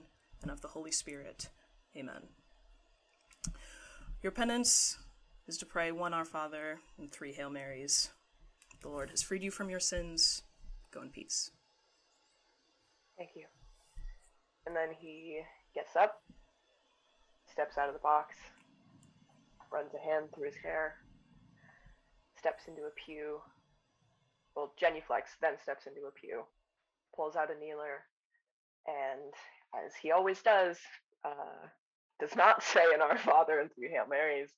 and 0.43 0.51
of 0.51 0.61
the 0.61 0.67
Holy 0.67 0.91
Spirit. 0.91 1.49
Amen. 1.97 2.27
Your 4.21 4.31
penance 4.31 4.99
is 5.47 5.57
to 5.57 5.65
pray 5.65 5.91
one 5.91 6.13
Our 6.13 6.23
Father 6.23 6.81
and 6.99 7.11
three 7.11 7.33
Hail 7.33 7.49
Marys. 7.49 8.11
The 8.83 8.89
Lord 8.89 9.09
has 9.09 9.23
freed 9.23 9.41
you 9.41 9.49
from 9.49 9.71
your 9.71 9.79
sins. 9.79 10.43
Go 10.91 11.01
in 11.01 11.09
peace. 11.09 11.49
Thank 13.17 13.31
you. 13.35 13.45
And 14.65 14.75
then 14.75 14.89
he 14.99 15.41
gets 15.73 15.95
up, 15.95 16.21
steps 17.49 17.77
out 17.77 17.87
of 17.87 17.93
the 17.93 17.99
box, 17.99 18.35
runs 19.71 19.91
a 19.93 19.99
hand 19.99 20.27
through 20.33 20.45
his 20.47 20.55
hair, 20.55 20.95
steps 22.37 22.63
into 22.67 22.83
a 22.83 22.91
pew. 23.05 23.39
Well, 24.55 24.73
genuflects, 24.81 25.35
then 25.41 25.53
steps 25.61 25.85
into 25.85 26.07
a 26.07 26.11
pew, 26.11 26.43
pulls 27.15 27.35
out 27.35 27.51
a 27.51 27.55
kneeler, 27.55 28.07
and 28.87 29.33
as 29.85 29.93
he 30.01 30.11
always 30.11 30.41
does, 30.41 30.77
uh, 31.25 31.67
does 32.19 32.35
not 32.35 32.63
say 32.73 32.85
an 32.93 33.01
Our 33.01 33.17
Father 33.17 33.59
and 33.59 33.69
three 33.73 33.89
Hail 33.89 34.05
Marys, 34.09 34.49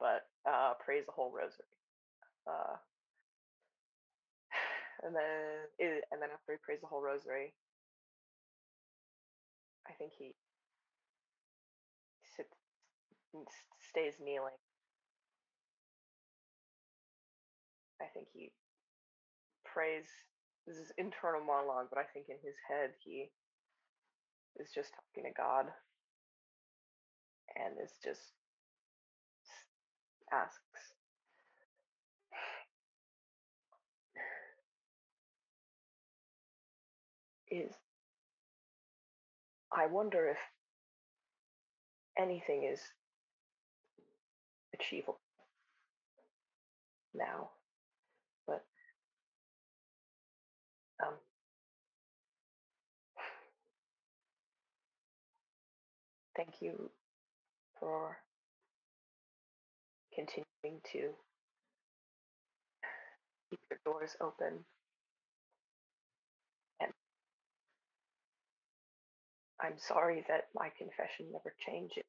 but 0.00 0.26
uh, 0.48 0.74
prays 0.84 1.04
the 1.06 1.12
whole 1.12 1.32
rosary. 1.32 1.70
Uh, 2.46 2.76
and 5.04 5.14
then, 5.14 6.00
and 6.10 6.22
then 6.22 6.30
after 6.32 6.52
he 6.52 6.58
prays 6.64 6.80
the 6.80 6.86
whole 6.86 7.02
rosary, 7.02 7.52
I 9.88 9.92
think 9.94 10.12
he 10.18 10.34
sits, 12.36 12.54
stays 13.90 14.14
kneeling. 14.22 14.54
I 18.00 18.06
think 18.14 18.28
he 18.32 18.52
prays. 19.64 20.04
This 20.66 20.76
is 20.76 20.92
internal 20.98 21.40
monologue, 21.40 21.86
but 21.90 21.98
I 21.98 22.04
think 22.12 22.26
in 22.28 22.36
his 22.44 22.54
head 22.68 22.90
he 23.02 23.30
is 24.60 24.70
just 24.74 24.92
talking 24.92 25.24
to 25.24 25.32
God 25.36 25.66
and 27.56 27.74
is 27.82 27.92
just 28.04 28.20
asks 30.32 30.60
is 37.50 37.72
I 39.72 39.86
wonder 39.86 40.28
if 40.28 40.38
anything 42.18 42.64
is 42.72 42.80
achievable 44.74 45.20
now. 47.14 47.50
But 48.46 48.64
um 51.04 51.14
thank 56.36 56.60
you 56.60 56.90
for 57.78 58.18
continuing 60.14 60.80
to 60.92 61.10
keep 63.50 63.60
your 63.70 63.78
doors 63.84 64.16
open 64.20 64.64
I'm 69.60 69.78
sorry 69.78 70.24
that 70.28 70.48
my 70.54 70.70
confession 70.78 71.26
never 71.32 71.54
changes. 71.66 72.04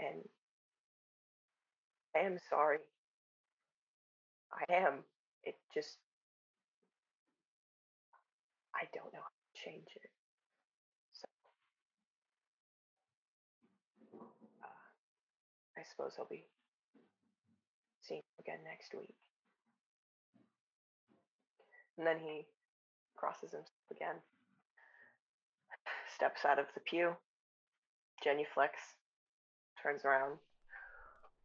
And 0.00 0.22
I 2.16 2.20
am 2.26 2.38
sorry. 2.50 2.78
I 4.52 4.72
am. 4.72 5.04
It 5.44 5.56
just, 5.72 5.98
I 8.74 8.84
don't 8.94 9.12
know 9.12 9.20
how 9.20 9.30
to 9.30 9.70
change 9.70 9.88
it. 9.96 10.10
So, 11.12 11.26
uh, 14.62 15.78
I 15.78 15.82
suppose 15.90 16.12
I'll 16.18 16.26
be 16.30 16.44
seeing 18.02 18.20
you 18.20 18.42
again 18.42 18.64
next 18.64 18.94
week. 18.94 19.14
And 21.98 22.06
then 22.06 22.18
he 22.18 22.46
crosses 23.24 23.52
himself 23.52 23.90
again, 23.90 24.16
steps 26.14 26.44
out 26.44 26.58
of 26.58 26.66
the 26.74 26.80
pew, 26.80 27.12
genuflects, 28.22 28.96
turns 29.82 30.04
around, 30.04 30.36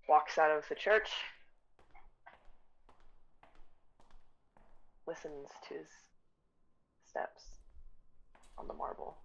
walks 0.10 0.38
out 0.38 0.52
of 0.52 0.68
the 0.68 0.76
church, 0.76 1.10
listens 5.08 5.48
to 5.70 5.76
his 5.76 5.88
steps 7.08 7.44
on 8.58 8.68
the 8.68 8.74
marble. 8.74 9.16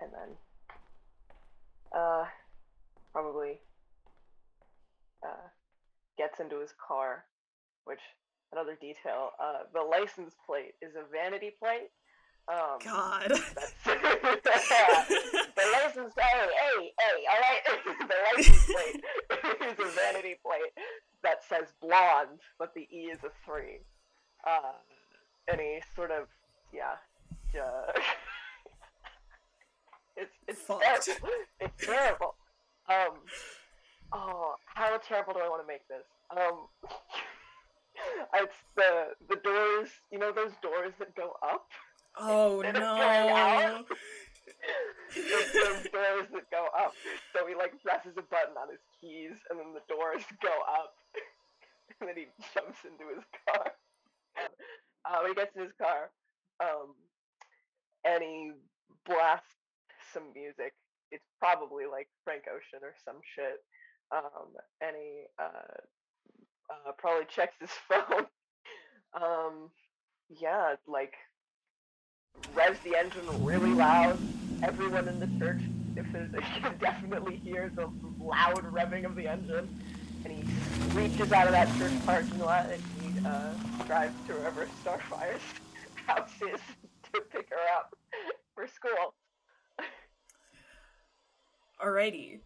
And 0.00 0.10
then, 0.12 0.36
uh, 1.96 2.24
probably, 3.12 3.60
uh, 5.24 5.48
gets 6.16 6.40
into 6.40 6.60
his 6.60 6.74
car, 6.84 7.24
which 7.88 8.00
another 8.52 8.76
detail, 8.80 9.30
uh, 9.42 9.64
the 9.72 9.80
license 9.80 10.34
plate 10.46 10.74
is 10.82 10.94
a 10.94 11.04
vanity 11.10 11.52
plate. 11.58 11.90
Um, 12.48 12.78
God. 12.84 13.28
the 13.84 15.64
license, 15.72 16.14
hey, 16.16 16.46
hey, 16.60 16.92
hey, 16.98 17.18
all 17.30 17.40
right. 17.40 17.62
the 18.08 18.18
license 18.36 18.64
plate 18.66 19.02
is 19.70 19.78
a 19.78 19.90
vanity 19.96 20.36
plate 20.44 20.72
that 21.22 21.42
says 21.48 21.72
blonde, 21.80 22.40
but 22.58 22.74
the 22.74 22.86
E 22.92 23.10
is 23.12 23.18
a 23.24 23.30
three. 23.44 23.80
Uh, 24.46 24.72
he 25.58 25.80
sort 25.94 26.10
of, 26.10 26.28
yeah, 26.72 26.94
uh, 27.60 27.92
it's 30.16 30.34
it's 30.46 30.64
terrible. 30.66 31.28
It's 31.60 31.86
terrible. 31.86 32.34
Um, 32.88 33.18
oh, 34.12 34.54
how 34.66 34.96
terrible 34.98 35.34
do 35.34 35.40
I 35.40 35.48
want 35.48 35.62
to 35.62 35.66
make 35.66 35.86
this? 35.88 36.04
Um, 36.30 36.68
it's 38.34 38.60
the 38.76 39.14
the 39.28 39.36
doors. 39.36 39.88
You 40.10 40.18
know 40.18 40.32
those 40.32 40.52
doors 40.62 40.92
that 40.98 41.14
go 41.14 41.36
up. 41.42 41.66
Oh 42.18 42.62
out? 42.64 42.74
no. 42.74 43.84
it's 45.14 45.52
those 45.52 45.92
doors 45.92 46.26
that 46.32 46.50
go 46.50 46.66
up. 46.76 46.94
So 47.34 47.46
he 47.46 47.54
like 47.54 47.80
presses 47.82 48.16
a 48.16 48.22
button 48.22 48.56
on 48.56 48.70
his 48.70 48.82
keys, 49.00 49.38
and 49.50 49.58
then 49.58 49.72
the 49.74 49.84
doors 49.88 50.22
go 50.42 50.54
up, 50.66 50.94
and 52.00 52.08
then 52.08 52.16
he 52.16 52.26
jumps 52.54 52.78
into 52.84 53.14
his 53.14 53.24
car. 53.46 53.72
Uh, 55.04 55.18
when 55.22 55.30
he 55.30 55.34
gets 55.34 55.54
in 55.56 55.62
his 55.62 55.72
car, 55.80 56.10
um, 56.60 56.94
and 58.04 58.22
he 58.22 58.52
blasts 59.06 59.58
some 60.12 60.32
music. 60.34 60.74
It's 61.10 61.24
probably 61.38 61.86
like 61.86 62.08
Frank 62.24 62.44
Ocean 62.46 62.84
or 62.84 62.94
some 63.04 63.20
shit. 63.34 63.64
Um, 64.12 64.56
and 64.80 64.96
he 64.96 65.24
uh, 65.38 65.80
uh, 66.70 66.92
probably 66.96 67.26
checks 67.34 67.54
his 67.60 67.70
phone. 67.88 68.26
um, 69.14 69.70
yeah, 70.28 70.74
like 70.86 71.14
revs 72.54 72.78
the 72.80 72.96
engine 72.96 73.44
really 73.44 73.70
loud. 73.70 74.18
Everyone 74.62 75.08
in 75.08 75.20
the 75.20 75.28
church, 75.38 75.60
if 75.96 76.06
there's, 76.12 76.30
definitely 76.80 77.36
hear 77.36 77.70
the 77.74 77.88
loud 78.20 78.64
revving 78.72 79.04
of 79.04 79.14
the 79.14 79.28
engine. 79.28 79.68
And 80.24 80.32
he 80.32 80.98
reaches 80.98 81.32
out 81.32 81.46
of 81.46 81.52
that 81.52 81.68
church 81.78 81.92
parking 82.04 82.38
lot 82.40 82.66
and 82.66 82.82
he 83.00 83.26
uh, 83.26 83.52
drives 83.86 84.14
to 84.26 84.34
wherever 84.34 84.66
Starfire's 84.82 85.40
house 86.06 86.30
is 86.42 86.60
to 87.12 87.20
pick 87.30 87.48
her 87.50 87.76
up 87.76 87.94
for 88.54 88.66
school. 88.66 89.14
Alrighty. 91.80 92.40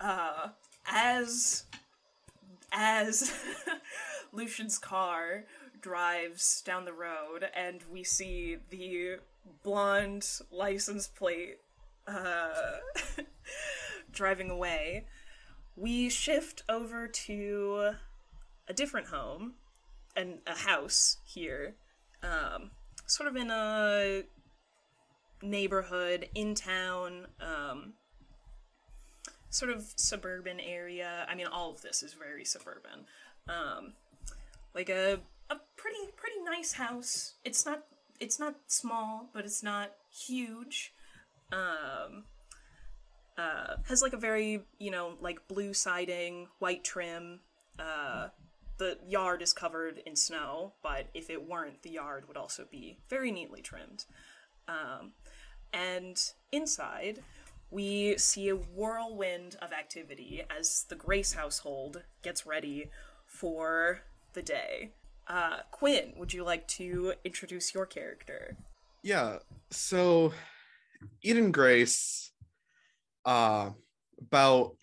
Uh, 0.00 0.48
as 0.86 1.64
as 2.74 3.32
Lucian's 4.32 4.78
car 4.78 5.44
drives 5.80 6.60
down 6.62 6.84
the 6.84 6.92
road, 6.92 7.46
and 7.54 7.80
we 7.90 8.02
see 8.02 8.56
the 8.70 9.16
blonde 9.62 10.26
license 10.50 11.06
plate 11.06 11.58
uh, 12.06 12.50
driving 14.12 14.50
away, 14.50 15.06
we 15.76 16.08
shift 16.08 16.62
over 16.68 17.06
to 17.06 17.92
a 18.68 18.72
different 18.72 19.08
home 19.08 19.54
and 20.16 20.38
a 20.46 20.56
house 20.56 21.18
here, 21.24 21.74
um, 22.22 22.70
sort 23.06 23.28
of 23.28 23.36
in 23.36 23.50
a 23.50 24.22
neighborhood 25.42 26.28
in 26.34 26.54
town. 26.54 27.26
Um, 27.40 27.94
sort 29.54 29.70
of 29.70 29.94
suburban 29.94 30.58
area. 30.58 31.24
I 31.28 31.36
mean, 31.36 31.46
all 31.46 31.70
of 31.70 31.80
this 31.80 32.02
is 32.02 32.12
very 32.12 32.44
suburban. 32.44 33.06
Um, 33.48 33.92
like 34.74 34.88
a 34.88 35.20
a 35.48 35.56
pretty 35.76 36.10
pretty 36.16 36.40
nice 36.44 36.72
house. 36.72 37.34
It's 37.44 37.64
not 37.64 37.84
it's 38.18 38.40
not 38.40 38.56
small, 38.66 39.30
but 39.32 39.44
it's 39.44 39.62
not 39.62 39.92
huge. 40.10 40.92
Um, 41.52 42.24
uh, 43.38 43.76
has 43.88 44.02
like 44.02 44.12
a 44.12 44.18
very 44.18 44.62
you 44.78 44.90
know 44.90 45.14
like 45.20 45.46
blue 45.46 45.72
siding, 45.72 46.48
white 46.58 46.82
trim. 46.82 47.38
Uh, 47.78 48.28
the 48.78 48.98
yard 49.06 49.40
is 49.40 49.52
covered 49.52 50.02
in 50.04 50.16
snow, 50.16 50.72
but 50.82 51.06
if 51.14 51.30
it 51.30 51.48
weren't, 51.48 51.82
the 51.82 51.90
yard 51.90 52.26
would 52.26 52.36
also 52.36 52.66
be 52.68 52.98
very 53.08 53.30
neatly 53.30 53.62
trimmed. 53.62 54.04
Um, 54.66 55.12
and 55.72 56.20
inside, 56.50 57.20
we 57.74 58.16
see 58.18 58.48
a 58.48 58.54
whirlwind 58.54 59.56
of 59.60 59.72
activity 59.72 60.42
as 60.56 60.84
the 60.88 60.94
Grace 60.94 61.32
household 61.32 62.04
gets 62.22 62.46
ready 62.46 62.88
for 63.26 64.02
the 64.32 64.42
day. 64.42 64.92
Uh, 65.26 65.56
Quinn, 65.72 66.12
would 66.16 66.32
you 66.32 66.44
like 66.44 66.68
to 66.68 67.14
introduce 67.24 67.74
your 67.74 67.84
character? 67.84 68.56
Yeah. 69.02 69.38
So 69.72 70.32
Eden 71.22 71.50
Grace, 71.50 72.30
uh, 73.24 73.70
about 74.20 74.76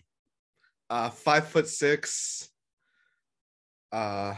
uh, 0.90 1.08
five 1.08 1.48
foot 1.48 1.68
six. 1.68 2.50
Uh, 3.90 4.34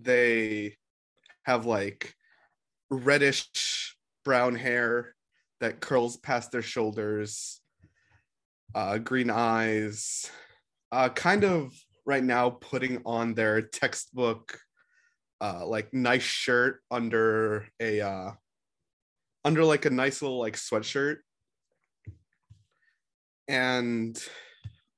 they 0.00 0.76
have 1.42 1.66
like 1.66 2.14
reddish 2.90 3.96
brown 4.24 4.54
hair 4.54 5.16
that 5.60 5.80
curls 5.80 6.16
past 6.16 6.52
their 6.52 6.62
shoulders, 6.62 7.60
uh, 8.74 8.98
green 8.98 9.30
eyes, 9.30 10.30
uh, 10.92 11.08
kind 11.10 11.44
of 11.44 11.72
right 12.06 12.24
now 12.24 12.50
putting 12.50 13.02
on 13.04 13.34
their 13.34 13.62
textbook, 13.62 14.58
uh, 15.40 15.64
like 15.66 15.92
nice 15.92 16.22
shirt 16.22 16.80
under 16.90 17.68
a 17.78 18.00
uh, 18.00 18.30
under 19.44 19.64
like 19.64 19.84
a 19.84 19.90
nice 19.90 20.22
little 20.22 20.38
like 20.38 20.56
sweatshirt, 20.56 21.18
and 23.48 24.22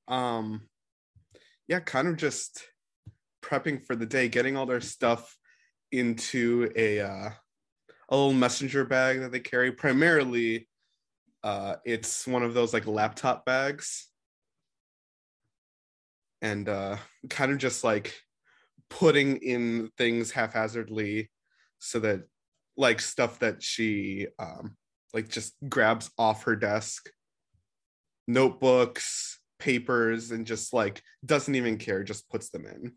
um, 0.09 0.68
yeah, 1.68 1.81
kind 1.81 2.09
of 2.09 2.16
just 2.16 2.64
prepping 3.42 3.85
for 3.85 3.96
the 3.96 4.07
day, 4.07 4.29
getting 4.29 4.57
all 4.57 4.66
their 4.66 4.81
stuff 4.81 5.37
into 5.90 6.70
a 6.77 7.01
uh, 7.01 7.31
a 8.12 8.16
little 8.16 8.35
messenger 8.35 8.85
bag 8.85 9.20
that 9.20 9.33
they 9.33 9.40
carry. 9.40 9.72
Primarily, 9.72 10.68
uh, 11.42 11.77
it's 11.87 12.27
one 12.27 12.42
of 12.42 12.53
those 12.53 12.75
like 12.75 12.87
laptop 12.87 13.46
bags, 13.46 14.09
and 16.42 16.68
uh, 16.68 16.98
kind 17.31 17.51
of 17.51 17.59
just 17.59 17.83
like 17.83 18.14
putting 18.90 19.38
in 19.38 19.90
things 19.96 20.31
haphazardly, 20.31 21.31
so 21.79 22.01
that 22.01 22.25
like 22.77 23.01
stuff 23.01 23.38
that 23.38 23.62
she 23.62 24.27
um, 24.38 24.77
like 25.14 25.31
just 25.31 25.55
grabs 25.66 26.11
off 26.18 26.44
her 26.44 26.55
desk, 26.55 27.11
notebooks, 28.29 29.40
papers, 29.59 30.33
and 30.33 30.46
just 30.46 30.75
like 30.75 31.03
doesn't 31.25 31.55
even 31.55 31.79
care, 31.79 32.05
just 32.05 32.29
puts 32.29 32.51
them 32.51 32.66
in. 32.66 32.92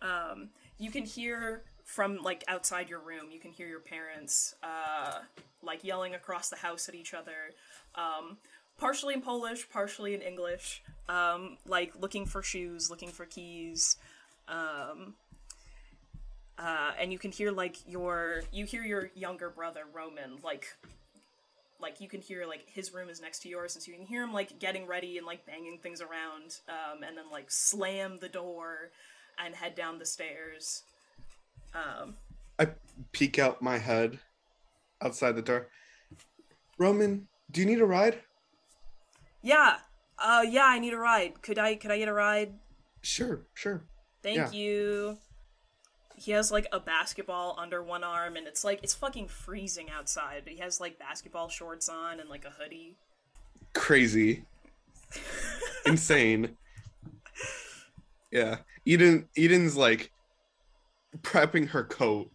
Um, 0.00 0.48
you 0.78 0.90
can 0.90 1.04
hear 1.04 1.64
from 1.90 2.18
like 2.22 2.44
outside 2.46 2.88
your 2.88 3.00
room, 3.00 3.32
you 3.32 3.40
can 3.40 3.50
hear 3.50 3.66
your 3.66 3.80
parents 3.80 4.54
uh, 4.62 5.18
like 5.60 5.82
yelling 5.82 6.14
across 6.14 6.48
the 6.48 6.56
house 6.56 6.88
at 6.88 6.94
each 6.94 7.14
other, 7.14 7.50
um, 7.96 8.36
partially 8.78 9.12
in 9.12 9.20
Polish, 9.20 9.68
partially 9.68 10.14
in 10.14 10.22
English, 10.22 10.84
um, 11.08 11.58
like 11.66 11.92
looking 12.00 12.26
for 12.26 12.42
shoes, 12.42 12.90
looking 12.90 13.08
for 13.08 13.26
keys. 13.26 13.96
Um, 14.46 15.14
uh, 16.56 16.92
and 17.00 17.10
you 17.10 17.18
can 17.18 17.32
hear 17.32 17.50
like 17.50 17.76
your 17.88 18.42
you 18.52 18.66
hear 18.66 18.84
your 18.84 19.10
younger 19.16 19.50
brother 19.50 19.82
Roman 19.92 20.36
like 20.44 20.76
like 21.80 22.00
you 22.00 22.08
can 22.08 22.20
hear 22.20 22.46
like 22.46 22.68
his 22.68 22.92
room 22.92 23.08
is 23.08 23.20
next 23.20 23.40
to 23.40 23.48
yours 23.48 23.74
and 23.74 23.82
so 23.82 23.90
you 23.90 23.96
can 23.96 24.06
hear 24.06 24.22
him 24.22 24.32
like 24.32 24.58
getting 24.58 24.86
ready 24.86 25.16
and 25.16 25.26
like 25.26 25.46
banging 25.46 25.78
things 25.78 26.02
around 26.02 26.58
um, 26.68 27.02
and 27.02 27.16
then 27.16 27.24
like 27.32 27.50
slam 27.50 28.18
the 28.20 28.28
door 28.28 28.90
and 29.42 29.54
head 29.54 29.74
down 29.74 29.98
the 29.98 30.04
stairs 30.04 30.82
um, 31.74 32.14
I 32.58 32.68
peek 33.12 33.38
out 33.38 33.62
my 33.62 33.78
head 33.78 34.18
outside 35.02 35.32
the 35.36 35.42
door. 35.42 35.68
Roman, 36.78 37.28
do 37.50 37.60
you 37.60 37.66
need 37.66 37.80
a 37.80 37.86
ride? 37.86 38.20
yeah 39.42 39.78
uh 40.18 40.44
yeah 40.46 40.66
i 40.66 40.78
need 40.78 40.92
a 40.92 40.98
ride 40.98 41.40
could 41.40 41.58
i 41.58 41.74
could 41.74 41.90
i 41.90 41.96
get 41.96 42.08
a 42.08 42.12
ride 42.12 42.52
Sure, 43.00 43.40
sure. 43.54 43.82
thank 44.22 44.36
Yeah. 44.36 44.50
you 44.50 45.16
he 46.14 46.32
has 46.32 46.52
like 46.52 46.66
a 46.72 46.78
basketball 46.78 47.56
under 47.58 47.82
one 47.82 48.04
arm 48.04 48.36
and 48.36 48.46
it's 48.46 48.64
like 48.64 48.80
it's 48.82 48.92
fucking 48.92 49.28
freezing 49.28 49.88
outside 49.88 50.42
but 50.44 50.52
he 50.52 50.58
has 50.58 50.78
like 50.78 50.98
basketball 50.98 51.48
shorts 51.48 51.88
on 51.88 52.20
and 52.20 52.28
like 52.28 52.44
a 52.44 52.50
hoodie 52.50 52.96
Crazy. 53.72 54.44
Insane. 55.86 56.58
Yeah. 58.30 58.58
Eden 58.84 59.26
Eden's 59.38 59.74
like 59.76 60.10
prepping 61.18 61.68
her 61.68 61.84
coat. 61.84 62.30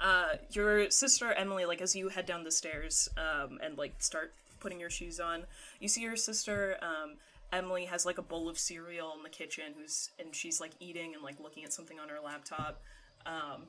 uh 0.00 0.30
your 0.50 0.90
sister 0.90 1.32
emily 1.32 1.64
like 1.64 1.80
as 1.80 1.94
you 1.94 2.08
head 2.08 2.26
down 2.26 2.42
the 2.42 2.50
stairs 2.50 3.08
um 3.16 3.58
and 3.62 3.78
like 3.78 3.94
start 4.02 4.32
putting 4.58 4.80
your 4.80 4.90
shoes 4.90 5.20
on 5.20 5.44
you 5.80 5.88
see 5.88 6.02
your 6.02 6.16
sister 6.16 6.76
um 6.82 7.14
emily 7.52 7.84
has 7.84 8.04
like 8.04 8.18
a 8.18 8.22
bowl 8.22 8.48
of 8.48 8.58
cereal 8.58 9.12
in 9.16 9.22
the 9.22 9.28
kitchen 9.28 9.74
who's 9.78 10.10
and 10.18 10.34
she's 10.34 10.60
like 10.60 10.72
eating 10.80 11.14
and 11.14 11.22
like 11.22 11.38
looking 11.40 11.62
at 11.64 11.72
something 11.72 12.00
on 12.00 12.08
her 12.08 12.18
laptop 12.24 12.80
um 13.26 13.62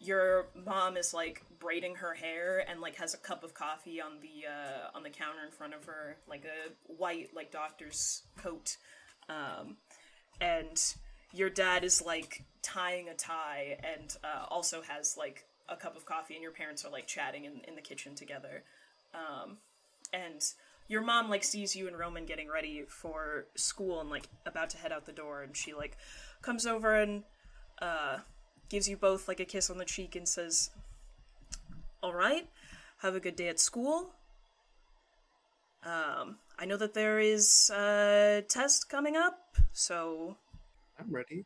your 0.00 0.46
mom 0.64 0.96
is 0.96 1.12
like 1.12 1.42
braiding 1.58 1.96
her 1.96 2.14
hair 2.14 2.64
and 2.68 2.80
like 2.80 2.96
has 2.96 3.14
a 3.14 3.18
cup 3.18 3.42
of 3.42 3.52
coffee 3.54 4.00
on 4.00 4.12
the 4.20 4.46
uh 4.46 4.96
on 4.96 5.02
the 5.02 5.10
counter 5.10 5.44
in 5.44 5.50
front 5.50 5.74
of 5.74 5.84
her 5.84 6.16
like 6.28 6.44
a 6.44 6.92
white 6.92 7.30
like 7.34 7.50
doctor's 7.50 8.22
coat 8.36 8.76
um 9.28 9.76
and 10.40 10.94
your 11.32 11.50
dad 11.50 11.84
is 11.84 12.04
like 12.04 12.44
tying 12.62 13.08
a 13.08 13.14
tie 13.14 13.78
and 13.82 14.16
uh, 14.24 14.46
also 14.48 14.82
has 14.82 15.16
like 15.16 15.46
a 15.68 15.76
cup 15.76 15.96
of 15.96 16.06
coffee 16.06 16.34
and 16.34 16.42
your 16.42 16.52
parents 16.52 16.84
are 16.84 16.90
like 16.90 17.06
chatting 17.06 17.44
in, 17.44 17.60
in 17.66 17.74
the 17.74 17.80
kitchen 17.80 18.14
together. 18.14 18.62
Um, 19.14 19.58
and 20.12 20.42
your 20.88 21.02
mom 21.02 21.28
like 21.28 21.44
sees 21.44 21.76
you 21.76 21.86
and 21.86 21.98
roman 21.98 22.24
getting 22.24 22.48
ready 22.48 22.84
for 22.88 23.46
school 23.54 24.00
and 24.00 24.10
like 24.10 24.28
about 24.46 24.70
to 24.70 24.78
head 24.78 24.90
out 24.90 25.04
the 25.04 25.12
door 25.12 25.42
and 25.42 25.56
she 25.56 25.74
like 25.74 25.96
comes 26.42 26.66
over 26.66 26.94
and 26.94 27.24
uh, 27.80 28.18
gives 28.68 28.88
you 28.88 28.96
both 28.96 29.28
like 29.28 29.40
a 29.40 29.44
kiss 29.44 29.70
on 29.70 29.78
the 29.78 29.84
cheek 29.84 30.16
and 30.16 30.26
says 30.26 30.70
all 32.02 32.14
right 32.14 32.48
have 32.98 33.14
a 33.14 33.20
good 33.20 33.36
day 33.36 33.48
at 33.48 33.60
school. 33.60 34.10
Um, 35.84 36.38
i 36.58 36.64
know 36.64 36.76
that 36.76 36.94
there 36.94 37.20
is 37.20 37.70
a 37.70 38.42
test 38.48 38.88
coming 38.90 39.16
up 39.16 39.56
so 39.72 40.36
I'm 40.98 41.12
ready. 41.12 41.44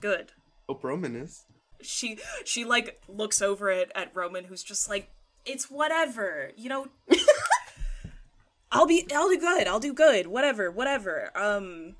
good 0.00 0.32
Hope 0.68 0.82
Roman 0.84 1.16
is. 1.16 1.44
she 1.80 2.18
she 2.44 2.64
like 2.64 3.00
looks 3.08 3.40
over 3.42 3.70
at, 3.70 3.90
at 3.94 4.10
roman 4.14 4.44
who's 4.44 4.62
just 4.62 4.88
like 4.88 5.10
it's 5.44 5.70
whatever 5.70 6.50
you 6.56 6.68
know 6.68 6.86
i'll 8.72 8.86
be 8.86 9.06
i'll 9.14 9.28
do 9.28 9.38
good 9.38 9.66
i'll 9.68 9.78
do 9.80 9.92
good 9.92 10.26
whatever 10.26 10.70
whatever 10.70 11.30
um 11.36 11.94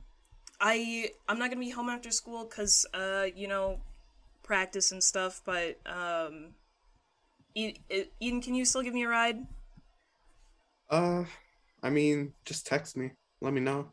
i 0.61 1.09
i'm 1.29 1.39
not 1.39 1.51
gonna 1.51 1.61
be 1.61 1.71
home 1.71 1.89
after 1.89 2.11
school 2.11 2.45
because 2.45 2.87
uh 2.95 3.27
you 3.37 3.47
know 3.47 3.79
practice 4.43 4.91
and 4.93 5.03
stuff 5.05 5.41
but 5.45 5.79
um 5.87 6.49
eden 7.55 8.41
can 8.41 8.55
you 8.55 8.65
still 8.65 8.83
give 8.83 8.95
me 8.95 9.05
a 9.05 9.09
ride 9.09 9.39
Uh 10.91 11.25
I 11.83 11.91
mean, 11.91 12.33
just 12.45 12.67
text 12.67 12.97
me. 12.97 13.13
Let 13.41 13.53
me 13.53 13.61
know. 13.61 13.93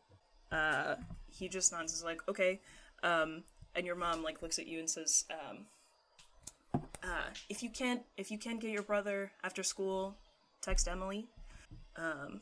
uh 0.50 0.94
he 1.38 1.48
just 1.48 1.72
nods 1.72 1.92
is 1.92 2.04
like 2.04 2.20
okay. 2.28 2.60
Um 3.02 3.42
and 3.74 3.86
your 3.86 3.96
mom 3.96 4.22
like 4.22 4.42
looks 4.42 4.58
at 4.58 4.66
you 4.66 4.78
and 4.78 4.88
says 4.88 5.24
um 5.30 5.66
uh 7.02 7.30
if 7.48 7.62
you 7.62 7.70
can't 7.70 8.02
if 8.16 8.30
you 8.30 8.38
can't 8.38 8.60
get 8.60 8.70
your 8.70 8.82
brother 8.82 9.32
after 9.42 9.62
school 9.62 10.14
text 10.60 10.88
emily. 10.88 11.26
Um 11.96 12.40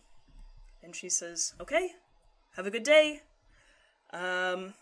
and 0.83 0.95
she 0.95 1.09
says 1.09 1.55
okay 1.61 1.91
have 2.57 2.67
a 2.67 2.71
good 2.71 2.85
day. 2.85 3.23
Um 4.13 4.75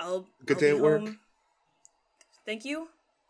i'll 0.00 0.26
Good 0.46 0.56
I'll 0.56 0.60
day 0.60 0.70
be 0.72 0.76
at 0.76 0.82
work. 0.82 1.10
thank 2.46 2.64
you. 2.64 2.88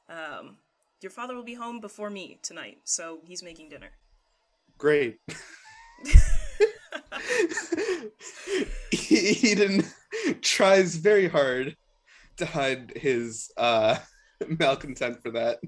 Um 0.09 0.57
your 1.01 1.11
father 1.11 1.35
will 1.35 1.42
be 1.42 1.55
home 1.55 1.81
before 1.81 2.11
me 2.11 2.38
tonight 2.42 2.79
so 2.85 3.18
he's 3.25 3.42
making 3.42 3.70
dinner. 3.70 3.90
Great. 4.79 5.18
Eden 9.11 9.85
tries 10.40 10.96
very 10.96 11.29
hard 11.29 11.77
to 12.37 12.46
hide 12.46 12.92
his 12.96 13.51
uh 13.57 13.96
malcontent 14.59 15.22
for 15.22 15.31
that. 15.31 15.59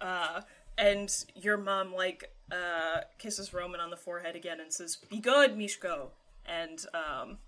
uh, 0.00 0.40
and 0.78 1.24
your 1.34 1.56
mom 1.56 1.94
like 1.94 2.30
uh, 2.50 3.02
kisses 3.18 3.52
Roman 3.52 3.80
on 3.80 3.90
the 3.90 3.96
forehead 3.96 4.34
again 4.36 4.60
and 4.60 4.72
says, 4.72 4.96
"Be 5.08 5.20
good, 5.20 5.56
Mishko." 5.56 6.08
And 6.46 6.84
um, 6.94 7.38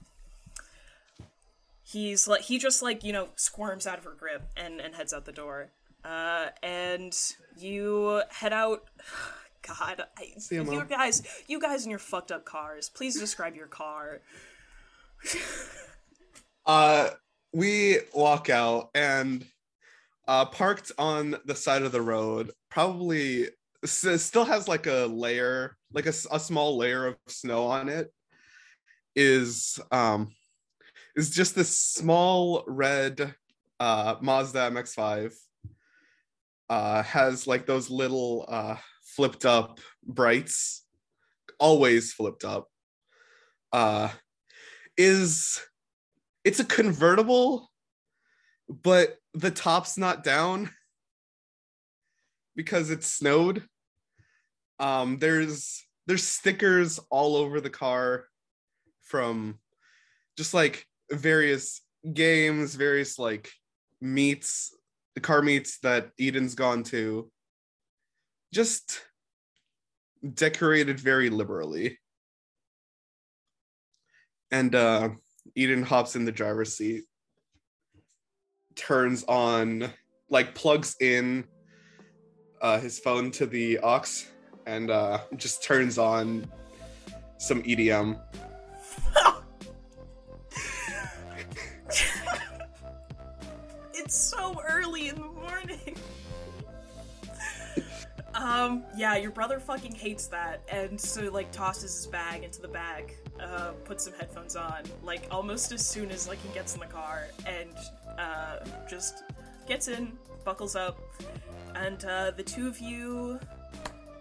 he's 1.83 2.29
like, 2.29 2.43
he 2.43 2.59
just 2.59 2.83
like 2.83 3.03
you 3.03 3.13
know 3.13 3.29
squirms 3.37 3.87
out 3.87 3.99
of 3.99 4.05
her 4.05 4.15
grip 4.19 4.43
and 4.57 4.81
and 4.81 4.95
heads 4.95 5.13
out 5.13 5.25
the 5.25 5.33
door. 5.33 5.71
Uh, 6.05 6.47
and 6.63 7.17
you 7.57 8.23
head 8.31 8.53
out. 8.53 8.85
God, 9.79 10.03
I, 10.19 10.33
you 10.51 10.85
guys, 10.89 11.23
you 11.47 11.61
guys 11.61 11.85
in 11.85 11.91
your 11.91 12.01
fucked 12.01 12.33
up 12.33 12.45
cars. 12.45 12.89
Please 12.89 13.17
describe 13.17 13.55
your 13.55 13.69
car. 13.69 14.21
Uh 16.65 17.11
we 17.53 17.99
walk 18.15 18.49
out 18.49 18.91
and 18.95 19.45
uh 20.29 20.45
parked 20.45 20.93
on 20.97 21.37
the 21.45 21.57
side 21.57 21.83
of 21.83 21.91
the 21.91 22.01
road, 22.01 22.53
probably 22.71 23.49
s- 23.83 24.23
still 24.23 24.45
has 24.45 24.69
like 24.69 24.87
a 24.87 25.07
layer, 25.07 25.77
like 25.93 26.07
a 26.07 26.13
small 26.13 26.77
layer 26.79 27.07
of 27.07 27.17
snow 27.27 27.67
on 27.67 27.89
it. 27.89 28.13
Is 29.17 29.81
um 29.91 30.31
is 31.17 31.31
just 31.31 31.57
this 31.57 31.77
small 31.77 32.63
red 32.69 33.35
uh 33.81 34.15
Mazda 34.21 34.71
MX5 34.71 35.35
uh 36.71 37.03
has 37.03 37.47
like 37.49 37.67
those 37.67 37.91
little 37.91 38.45
uh 38.49 38.77
flipped 39.05 39.45
up 39.45 39.81
brights 40.07 40.87
always 41.59 42.13
flipped 42.13 42.45
up 42.45 42.69
uh 43.73 44.09
is 44.97 45.61
it's 46.45 46.61
a 46.61 46.65
convertible, 46.65 47.71
but 48.69 49.17
the 49.35 49.51
top's 49.51 49.97
not 49.97 50.25
down 50.25 50.71
because 52.57 52.91
it 52.91 53.05
snowed. 53.05 53.63
Um, 54.79 55.19
there's 55.19 55.85
there's 56.07 56.25
stickers 56.25 56.99
all 57.11 57.37
over 57.37 57.61
the 57.61 57.71
car 57.71 58.27
from 59.03 59.59
just 60.37 60.55
like 60.55 60.87
various 61.11 61.81
games, 62.13 62.75
various 62.75 63.19
like 63.19 63.51
meets, 64.01 64.75
the 65.15 65.21
car 65.21 65.43
meets 65.43 65.79
that 65.81 66.11
Eden's 66.19 66.55
gone 66.55 66.83
to. 66.85 67.31
Just 68.53 69.01
decorated 70.35 70.99
very 70.99 71.31
liberally. 71.31 71.99
And 74.53 74.75
uh 74.75 75.09
Eden 75.55 75.83
hops 75.83 76.17
in 76.17 76.25
the 76.25 76.33
driver's 76.33 76.75
seat, 76.75 77.05
turns 78.75 79.25
on, 79.25 79.91
like 80.31 80.55
plugs 80.55 80.97
in 81.01 81.45
uh, 82.61 82.79
his 82.79 82.99
phone 82.99 83.31
to 83.33 83.47
the 83.47 83.79
aux, 83.83 84.05
and 84.67 84.91
uh, 84.91 85.19
just 85.37 85.63
turns 85.63 85.99
on 85.99 86.47
some 87.39 87.63
EDM. 87.63 88.21
it's 93.95 94.15
so 94.15 94.61
early 94.69 95.09
in 95.09 95.17
the 95.17 95.32
um, 98.43 98.85
yeah, 98.97 99.17
your 99.17 99.31
brother 99.31 99.61
fucking 99.61 99.95
hates 99.95 100.27
that, 100.29 100.63
and 100.69 101.01
so 101.01 101.31
like 101.31 101.53
tosses 101.53 101.97
his 101.97 102.07
bag 102.07 102.43
into 102.43 102.61
the 102.61 102.69
bag, 102.69 103.15
uh, 103.41 103.73
puts 103.85 104.05
some 104.05 104.15
headphones 104.15 104.57
on, 104.57 104.83
like 105.03 105.27
almost 105.31 105.73
as 105.73 105.87
soon 105.87 106.11
as 106.11 106.27
like 106.27 106.43
he 106.43 106.53
gets 106.53 106.75
in 106.75 106.81
the 106.81 106.87
car, 106.87 107.29
and 107.47 107.75
uh, 108.19 108.57
just 108.89 109.23
gets 109.67 109.89
in, 109.89 110.13
buckles 110.45 110.75
up, 110.75 111.01
and 111.77 112.05
uh, 112.05 112.33
the 112.33 112.43
two 112.43 112.67
of 112.67 112.79
you 112.81 113.39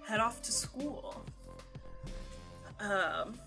head 0.08 0.20
off 0.20 0.42
to 0.44 0.52
school. 0.52 1.26
Um, 2.80 3.40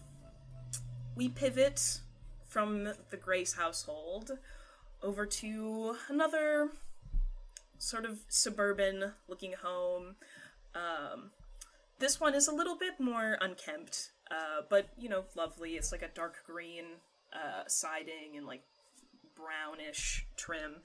we 1.16 1.28
pivot 1.28 2.00
from 2.48 2.88
the 3.10 3.16
Grace 3.16 3.52
household 3.52 4.32
over 5.02 5.26
to 5.26 5.96
another 6.08 6.70
sort 7.78 8.04
of 8.04 8.18
suburban 8.28 9.12
looking 9.28 9.52
home. 9.62 10.16
Um, 10.74 11.30
this 11.98 12.20
one 12.20 12.34
is 12.34 12.48
a 12.48 12.54
little 12.54 12.76
bit 12.76 12.98
more 12.98 13.38
unkempt, 13.40 14.10
uh, 14.30 14.62
but 14.68 14.88
you 14.98 15.08
know, 15.08 15.24
lovely. 15.36 15.72
It's 15.72 15.92
like 15.92 16.02
a 16.02 16.08
dark 16.08 16.36
green 16.46 16.84
uh, 17.32 17.64
siding 17.66 18.36
and 18.36 18.46
like 18.46 18.62
brownish 19.36 20.26
trim. 20.36 20.76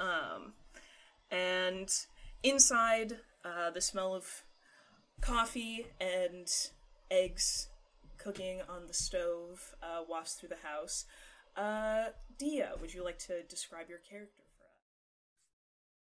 Um, 0.00 0.52
and 1.30 1.90
inside, 2.42 3.18
uh, 3.44 3.70
the 3.70 3.80
smell 3.80 4.14
of 4.14 4.44
coffee 5.20 5.86
and 6.00 6.48
eggs 7.10 7.68
cooking 8.18 8.60
on 8.68 8.86
the 8.86 8.94
stove 8.94 9.74
uh, 9.82 10.02
wafts 10.08 10.34
through 10.34 10.50
the 10.50 10.66
house. 10.66 11.04
Uh, 11.56 12.10
Dia, 12.38 12.72
would 12.80 12.94
you 12.94 13.04
like 13.04 13.18
to 13.18 13.42
describe 13.48 13.88
your 13.88 13.98
character 13.98 14.42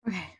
for 0.04 0.12
us? 0.12 0.16
Okay. 0.16 0.34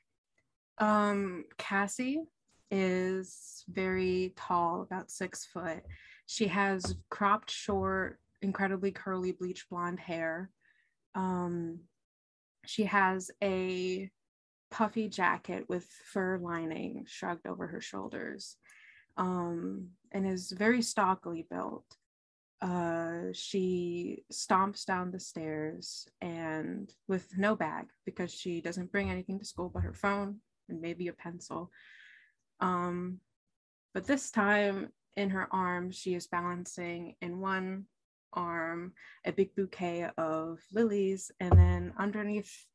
Um, 0.79 1.45
Cassie 1.59 2.25
is 2.71 3.65
very 3.69 4.33
tall, 4.37 4.83
about 4.83 5.11
six 5.11 5.45
foot. 5.45 5.83
She 6.27 6.47
has 6.49 6.97
cropped 7.11 7.51
short, 7.51 8.19
incredibly 8.43 8.91
curly 8.91 9.33
bleach 9.33 9.69
blonde 9.69 10.01
hair. 10.01 10.51
Um, 11.15 11.81
she 12.67 12.85
has 12.85 13.31
a 13.43 14.11
puffy 14.71 15.09
jacket 15.09 15.65
with 15.69 15.85
fur 16.13 16.39
lining 16.39 17.05
shrugged 17.07 17.47
over 17.47 17.67
her 17.69 17.81
shoulders 17.81 18.57
um, 19.17 19.89
and 20.13 20.27
is 20.27 20.51
very 20.51 20.83
stockily 20.83 21.47
built. 21.49 21.87
Uh, 22.61 23.27
she 23.33 24.25
stomps 24.33 24.87
down 24.87 25.11
the 25.11 25.21
stairs 25.21 26.09
and 26.21 26.91
with 27.09 27.29
no 27.37 27.55
bag 27.55 27.87
because 28.07 28.33
she 28.33 28.61
doesn't 28.61 28.91
bring 28.91 29.11
anything 29.11 29.39
to 29.39 29.45
school 29.45 29.71
but 29.73 29.83
her 29.83 29.93
phone 29.93 30.37
and 30.69 30.81
maybe 30.81 31.09
a 31.09 31.13
pencil. 31.13 31.71
Um, 32.65 33.21
but 33.93 34.07
this 34.07 34.31
time 34.31 34.89
in 35.17 35.31
her 35.31 35.49
arms, 35.53 35.97
she 35.97 36.15
is 36.15 36.27
balancing 36.27 37.15
in 37.21 37.41
one 37.41 37.85
arm 38.33 38.93
a 39.25 39.33
big 39.33 39.55
bouquet 39.55 40.09
of 40.19 40.59
lilies, 40.73 41.31
and 41.41 41.53
then 41.53 41.93
underneath 41.99 42.67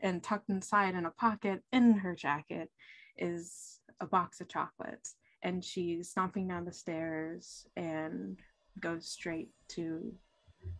and 0.00 0.22
tucked 0.22 0.50
inside 0.50 0.94
in 0.94 1.06
a 1.06 1.10
pocket 1.10 1.62
in 1.72 1.92
her 1.92 2.14
jacket 2.14 2.70
is 3.16 3.80
a 4.00 4.06
box 4.06 4.40
of 4.40 4.48
chocolates. 4.48 5.14
And 5.42 5.64
she's 5.64 6.10
stomping 6.10 6.48
down 6.48 6.64
the 6.64 6.72
stairs 6.72 7.66
and 7.76 8.36
goes 8.80 9.08
straight 9.08 9.50
to 9.68 10.12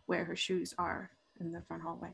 where 0.05 0.25
her 0.25 0.35
shoes 0.35 0.75
are 0.77 1.09
in 1.39 1.51
the 1.51 1.61
front 1.61 1.83
hallway. 1.83 2.11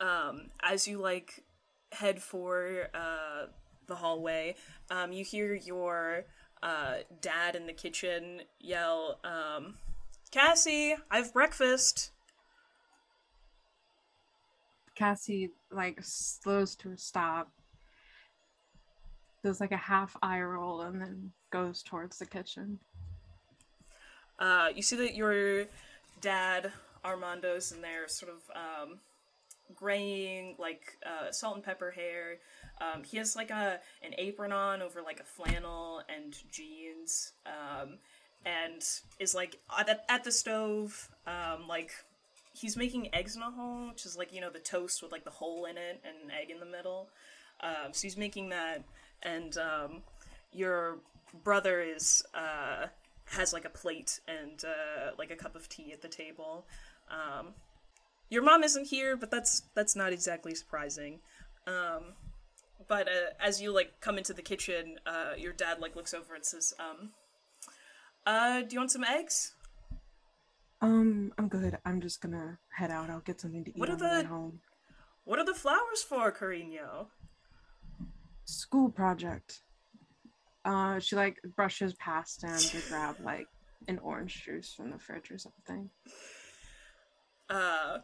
um, 0.00 0.50
as 0.62 0.86
you 0.86 0.98
like 0.98 1.44
head 1.92 2.20
for 2.20 2.88
uh, 2.92 3.46
the 3.86 3.96
hallway, 3.96 4.56
um, 4.90 5.12
you 5.12 5.24
hear 5.24 5.54
your 5.54 6.24
uh, 6.62 6.96
dad 7.20 7.56
in 7.56 7.66
the 7.66 7.72
kitchen 7.72 8.42
yell, 8.60 9.18
um, 9.24 9.76
"Cassie, 10.30 10.96
I've 11.10 11.32
breakfast." 11.32 12.10
Cassie 14.94 15.50
like 15.70 15.98
slows 16.02 16.76
to 16.76 16.90
a 16.90 16.98
stop, 16.98 17.50
does 19.42 19.60
like 19.60 19.72
a 19.72 19.76
half 19.76 20.16
eye 20.22 20.40
roll, 20.40 20.82
and 20.82 21.00
then 21.00 21.32
goes 21.50 21.82
towards 21.82 22.18
the 22.18 22.26
kitchen. 22.26 22.78
Uh, 24.38 24.68
you 24.74 24.82
see 24.82 24.96
that 24.96 25.14
your 25.14 25.66
dad 26.20 26.72
Armando's 27.04 27.70
in 27.72 27.82
there, 27.82 28.08
sort 28.08 28.32
of 28.32 28.42
um, 28.56 28.98
graying, 29.74 30.56
like 30.58 30.96
uh, 31.04 31.30
salt 31.30 31.56
and 31.56 31.64
pepper 31.64 31.90
hair. 31.90 32.38
Um, 32.80 33.04
he 33.04 33.18
has 33.18 33.36
like 33.36 33.50
a 33.50 33.80
an 34.02 34.14
apron 34.18 34.52
on 34.52 34.82
over 34.82 35.02
like 35.02 35.20
a 35.20 35.24
flannel 35.24 36.02
and 36.14 36.36
jeans, 36.50 37.32
um, 37.46 37.98
and 38.44 38.82
is 39.18 39.34
like 39.34 39.58
at, 39.78 40.04
at 40.08 40.24
the 40.24 40.32
stove, 40.32 41.08
um, 41.26 41.68
like 41.68 41.92
he's 42.52 42.76
making 42.76 43.14
eggs 43.14 43.36
in 43.36 43.42
a 43.42 43.50
hole, 43.50 43.88
which 43.88 44.06
is 44.06 44.16
like 44.16 44.32
you 44.32 44.40
know 44.40 44.50
the 44.50 44.58
toast 44.58 45.02
with 45.02 45.12
like 45.12 45.24
the 45.24 45.30
hole 45.30 45.66
in 45.66 45.76
it 45.76 46.02
and 46.04 46.16
an 46.24 46.30
egg 46.30 46.50
in 46.50 46.60
the 46.60 46.66
middle. 46.66 47.08
Um, 47.60 47.92
so 47.92 48.02
he's 48.02 48.16
making 48.16 48.48
that, 48.50 48.82
and 49.22 49.56
um, 49.56 50.02
your 50.52 50.98
brother 51.42 51.80
is 51.80 52.22
uh, 52.34 52.86
has 53.26 53.52
like 53.52 53.64
a 53.64 53.70
plate 53.70 54.20
and 54.28 54.64
uh, 54.64 55.12
like 55.18 55.30
a 55.30 55.36
cup 55.36 55.56
of 55.56 55.68
tea 55.68 55.92
at 55.92 56.02
the 56.02 56.08
table. 56.08 56.66
Um, 57.10 57.48
your 58.30 58.42
mom 58.42 58.62
isn't 58.64 58.86
here, 58.86 59.16
but 59.16 59.30
that's 59.30 59.62
that's 59.74 59.96
not 59.96 60.12
exactly 60.12 60.54
surprising. 60.54 61.20
Um, 61.66 62.14
but 62.88 63.08
uh, 63.08 63.30
as 63.40 63.60
you 63.62 63.72
like 63.72 64.00
come 64.00 64.18
into 64.18 64.32
the 64.32 64.42
kitchen, 64.42 64.98
uh, 65.06 65.32
your 65.36 65.52
dad 65.52 65.80
like 65.80 65.96
looks 65.96 66.14
over 66.14 66.34
and 66.34 66.44
says, 66.44 66.74
um, 66.78 67.10
"Uh, 68.26 68.60
do 68.62 68.68
you 68.74 68.78
want 68.80 68.90
some 68.90 69.04
eggs?" 69.04 69.54
Um, 70.80 71.32
I'm 71.38 71.48
good. 71.48 71.78
I'm 71.84 72.00
just 72.00 72.20
gonna 72.20 72.58
head 72.76 72.90
out. 72.90 73.08
I'll 73.10 73.20
get 73.20 73.40
something 73.40 73.64
to 73.64 73.70
eat 73.70 73.78
What 73.78 73.88
are 73.88 73.92
on 73.92 73.98
the 73.98 74.04
way 74.04 74.22
the- 74.22 74.28
home. 74.28 74.60
What 75.24 75.38
are 75.38 75.44
the 75.44 75.54
flowers 75.54 76.02
for, 76.06 76.30
Carino? 76.30 77.08
School 78.44 78.90
project. 78.90 79.62
Uh, 80.66 80.98
she 80.98 81.16
like 81.16 81.38
brushes 81.56 81.94
past 81.94 82.42
him 82.42 82.58
to 82.58 82.78
grab 82.90 83.16
like 83.22 83.46
an 83.88 83.98
orange 84.00 84.42
juice 84.44 84.72
from 84.74 84.90
the 84.90 84.98
fridge 84.98 85.30
or 85.30 85.38
something. 85.38 85.90
uh 87.50 87.98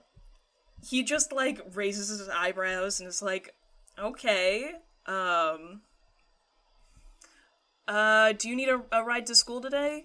he 0.82 1.02
just 1.02 1.32
like 1.32 1.60
raises 1.74 2.08
his 2.08 2.28
eyebrows 2.30 3.00
and 3.00 3.08
is 3.08 3.20
like 3.22 3.54
okay 3.98 4.72
um 5.06 5.82
uh 7.88 8.32
do 8.32 8.48
you 8.48 8.56
need 8.56 8.68
a, 8.68 8.82
a 8.92 9.04
ride 9.04 9.26
to 9.26 9.34
school 9.34 9.60
today? 9.60 10.04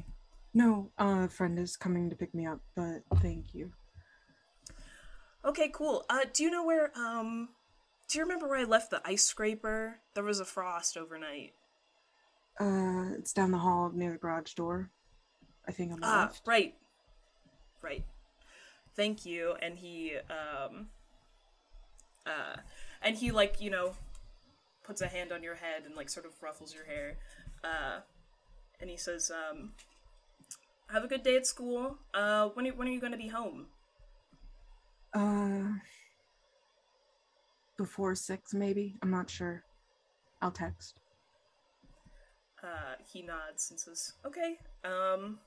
No, 0.54 0.92
uh, 1.00 1.26
a 1.26 1.30
friend 1.30 1.60
is 1.60 1.76
coming 1.78 2.10
to 2.10 2.16
pick 2.16 2.34
me 2.34 2.46
up, 2.46 2.62
but 2.76 3.04
thank 3.22 3.54
you. 3.54 3.74
okay 5.44 5.70
cool. 5.74 6.06
Uh 6.10 6.26
do 6.34 6.44
you 6.44 6.52
know 6.52 6.64
where 6.66 6.92
um 6.98 7.50
do 8.08 8.18
you 8.20 8.24
remember 8.24 8.48
where 8.48 8.60
i 8.60 8.64
left 8.64 8.92
the 8.92 9.02
ice 9.06 9.24
scraper? 9.26 10.00
There 10.14 10.24
was 10.24 10.40
a 10.40 10.46
frost 10.46 10.98
overnight. 10.98 11.54
Uh, 12.60 13.12
it's 13.18 13.34
down 13.34 13.52
the 13.52 13.58
hall 13.58 13.92
near 13.94 14.12
the 14.14 14.18
garage 14.18 14.54
door. 14.54 14.90
I 15.68 15.72
think 15.72 15.92
on 15.92 16.00
the 16.00 16.08
ah 16.08 16.22
left. 16.22 16.42
right. 16.46 16.76
Right. 17.82 18.06
Thank 18.96 19.26
you. 19.26 19.56
And 19.62 19.78
he 19.78 20.16
um 20.30 20.88
uh 22.26 22.58
and 23.06 23.16
he 23.16 23.32
like 23.32 23.62
you 23.62 23.70
know 23.70 23.94
puts 24.84 25.02
a 25.02 25.08
hand 25.08 25.32
on 25.32 25.42
your 25.42 25.56
head 25.56 25.84
and 25.86 25.96
like 25.96 26.10
sort 26.10 26.26
of 26.26 26.34
ruffles 26.42 26.74
your 26.76 26.86
hair 26.86 27.18
uh 27.64 28.00
and 28.82 28.90
he 28.90 28.98
says 28.98 29.32
um 29.32 29.72
have 30.90 31.04
a 31.04 31.08
good 31.08 31.24
day 31.24 31.36
at 31.38 31.48
school 31.48 31.98
uh 32.14 32.50
when 32.50 32.68
are, 32.68 32.74
when 32.74 32.88
are 32.88 32.92
you 32.92 33.00
going 33.00 33.12
to 33.14 33.18
be 33.18 33.30
home 33.30 33.68
Uh, 35.14 35.80
before 37.78 38.16
six, 38.16 38.54
maybe. 38.54 38.96
I'm 39.02 39.12
not 39.12 39.30
sure. 39.30 39.64
I'll 40.42 40.52
text. 40.52 41.00
Uh, 42.62 42.96
he 43.14 43.22
nods 43.22 43.70
and 43.72 43.80
says, 43.80 44.14
"Okay. 44.26 44.58
Um, 44.84 45.40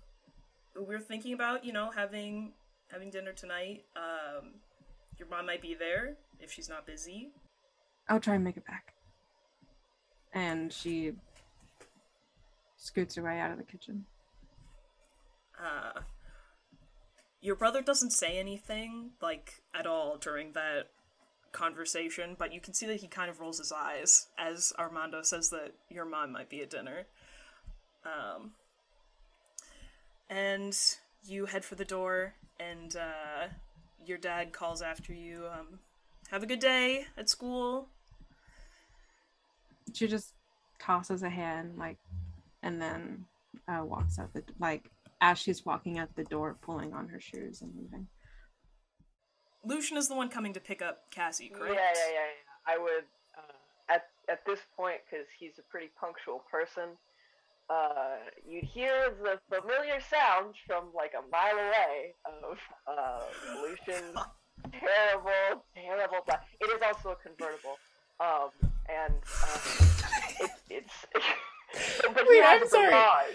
we're 0.76 1.00
thinking 1.00 1.32
about 1.34 1.64
you 1.64 1.72
know 1.72 1.90
having 1.90 2.52
having 2.90 3.10
dinner 3.10 3.32
tonight. 3.32 3.84
Um, 3.96 4.54
your 5.18 5.28
mom 5.28 5.46
might 5.46 5.60
be 5.62 5.74
there 5.74 6.16
if 6.40 6.50
she's 6.52 6.68
not 6.68 6.86
busy. 6.86 7.32
I'll 8.08 8.20
try 8.20 8.34
and 8.34 8.44
make 8.44 8.56
it 8.56 8.66
back. 8.66 8.94
And 10.32 10.72
she 10.72 11.12
scoots 12.76 13.16
her 13.16 13.22
way 13.22 13.38
out 13.38 13.50
of 13.50 13.58
the 13.58 13.64
kitchen. 13.64 14.04
Uh, 15.58 16.00
your 17.40 17.56
brother 17.56 17.82
doesn't 17.82 18.10
say 18.10 18.38
anything 18.38 19.10
like 19.20 19.62
at 19.74 19.86
all 19.86 20.16
during 20.16 20.52
that 20.52 20.88
conversation, 21.52 22.36
but 22.38 22.52
you 22.52 22.60
can 22.60 22.74
see 22.74 22.86
that 22.86 23.00
he 23.00 23.08
kind 23.08 23.30
of 23.30 23.40
rolls 23.40 23.58
his 23.58 23.72
eyes 23.72 24.26
as 24.38 24.72
Armando 24.78 25.22
says 25.22 25.50
that 25.50 25.72
your 25.90 26.04
mom 26.04 26.32
might 26.32 26.48
be 26.48 26.60
at 26.60 26.70
dinner. 26.70 27.06
Um, 28.04 28.52
and 30.30 30.76
you 31.24 31.46
head 31.46 31.64
for 31.64 31.74
the 31.74 31.84
door, 31.84 32.34
and 32.60 32.94
uh, 32.96 33.48
your 34.04 34.18
dad 34.18 34.52
calls 34.52 34.82
after 34.82 35.12
you. 35.12 35.44
Um, 35.46 35.80
have 36.30 36.42
a 36.42 36.46
good 36.46 36.60
day 36.60 37.06
at 37.16 37.28
school. 37.28 37.88
She 39.94 40.06
just 40.06 40.34
tosses 40.78 41.22
a 41.22 41.30
hand, 41.30 41.76
like, 41.78 41.98
and 42.62 42.80
then 42.80 43.24
uh, 43.68 43.84
walks 43.84 44.18
out 44.18 44.32
the 44.32 44.42
like 44.58 44.90
as 45.20 45.38
she's 45.38 45.64
walking 45.66 45.98
out 45.98 46.14
the 46.14 46.24
door, 46.24 46.56
pulling 46.62 46.92
on 46.94 47.08
her 47.08 47.20
shoes 47.20 47.60
and 47.62 47.72
leaving. 47.76 48.06
Lucian 49.64 49.96
is 49.96 50.08
the 50.08 50.14
one 50.14 50.28
coming 50.28 50.52
to 50.54 50.60
pick 50.60 50.80
up 50.82 51.10
Cassie, 51.10 51.50
Yeah, 51.52 51.58
correct? 51.58 51.74
yeah, 51.74 51.92
yeah, 51.94 52.12
yeah. 52.14 52.74
I 52.74 52.78
would 52.78 53.04
uh, 53.36 53.92
at 53.94 54.06
at 54.30 54.44
this 54.46 54.60
point 54.76 54.98
because 55.10 55.26
he's 55.38 55.58
a 55.58 55.62
pretty 55.70 55.90
punctual 55.98 56.42
person. 56.50 56.90
Uh, 57.70 58.16
you'd 58.48 58.64
hear 58.64 59.12
the 59.22 59.38
familiar 59.54 60.00
sounds 60.00 60.56
from 60.66 60.84
like 60.94 61.12
a 61.12 61.22
mile 61.30 61.54
away 61.58 62.14
of 62.24 62.56
uh, 62.86 63.20
Lucian's 63.60 64.16
terrible, 64.72 65.64
terrible. 65.74 66.18
Black. 66.26 66.44
It 66.60 66.64
is 66.74 66.80
also 66.82 67.10
a 67.10 67.16
convertible, 67.16 67.76
um, 68.20 68.50
and 68.88 69.14
uh, 69.42 69.58
it's 70.40 70.52
it's. 70.70 71.06
but 72.14 72.24
Wait, 72.28 72.42
I'm 72.44 72.66
sorry. 72.68 72.90
garage. 72.90 73.34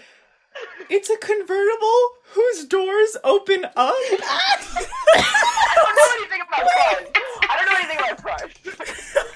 It's 0.88 1.10
a 1.10 1.16
convertible 1.16 2.08
whose 2.32 2.64
doors 2.66 3.16
open 3.24 3.64
up. 3.64 3.74
I 3.76 4.56
don't 5.74 5.96
know 5.96 6.14
anything 6.18 6.40
about 6.46 6.60
cars. 6.60 7.08
I 7.50 7.56
don't 7.56 7.68
know 7.70 7.76
anything 7.76 7.98
about 7.98 8.22
cars. 8.22 8.52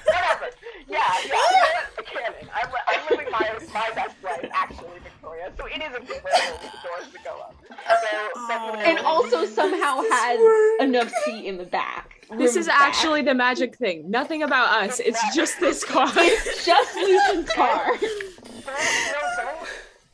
Whatever. 0.05 0.49
Yeah, 0.87 1.03
yeah. 1.25 1.68
You 1.99 2.15
know 2.15 2.21
what? 2.21 2.33
Canon. 2.33 2.49
I'm, 2.53 2.69
I'm 2.87 3.01
living 3.09 3.31
my 3.31 3.59
my 3.73 3.89
best 3.95 4.15
life, 4.23 4.49
actually, 4.53 4.99
Victoria. 5.03 5.51
So 5.57 5.65
it 5.65 5.81
is 5.81 5.95
a 5.95 5.99
convertible 5.99 6.59
with 6.61 6.71
the 6.71 6.87
doors 6.87 7.13
that 7.13 7.23
go 7.23 7.39
up. 7.39 7.55
So. 7.69 8.79
And 8.79 8.99
also 8.99 9.45
somehow 9.45 10.01
has 10.09 10.39
enough 10.81 11.11
seat 11.25 11.45
in 11.45 11.57
the 11.57 11.65
back. 11.65 12.25
This 12.37 12.55
is 12.55 12.67
back. 12.67 12.81
actually 12.81 13.23
the 13.23 13.33
magic 13.33 13.75
thing. 13.75 14.09
Nothing 14.09 14.43
about 14.43 14.83
us. 14.83 14.99
It's 14.99 15.35
just 15.35 15.59
this 15.59 15.83
car. 15.83 16.11
It's 16.15 16.65
just 16.65 16.95
Lucian's 16.95 17.49
car. 17.49 17.85
Don't, 17.85 18.01
you 18.01 18.07
know, 18.07 19.19
don't, 19.37 19.67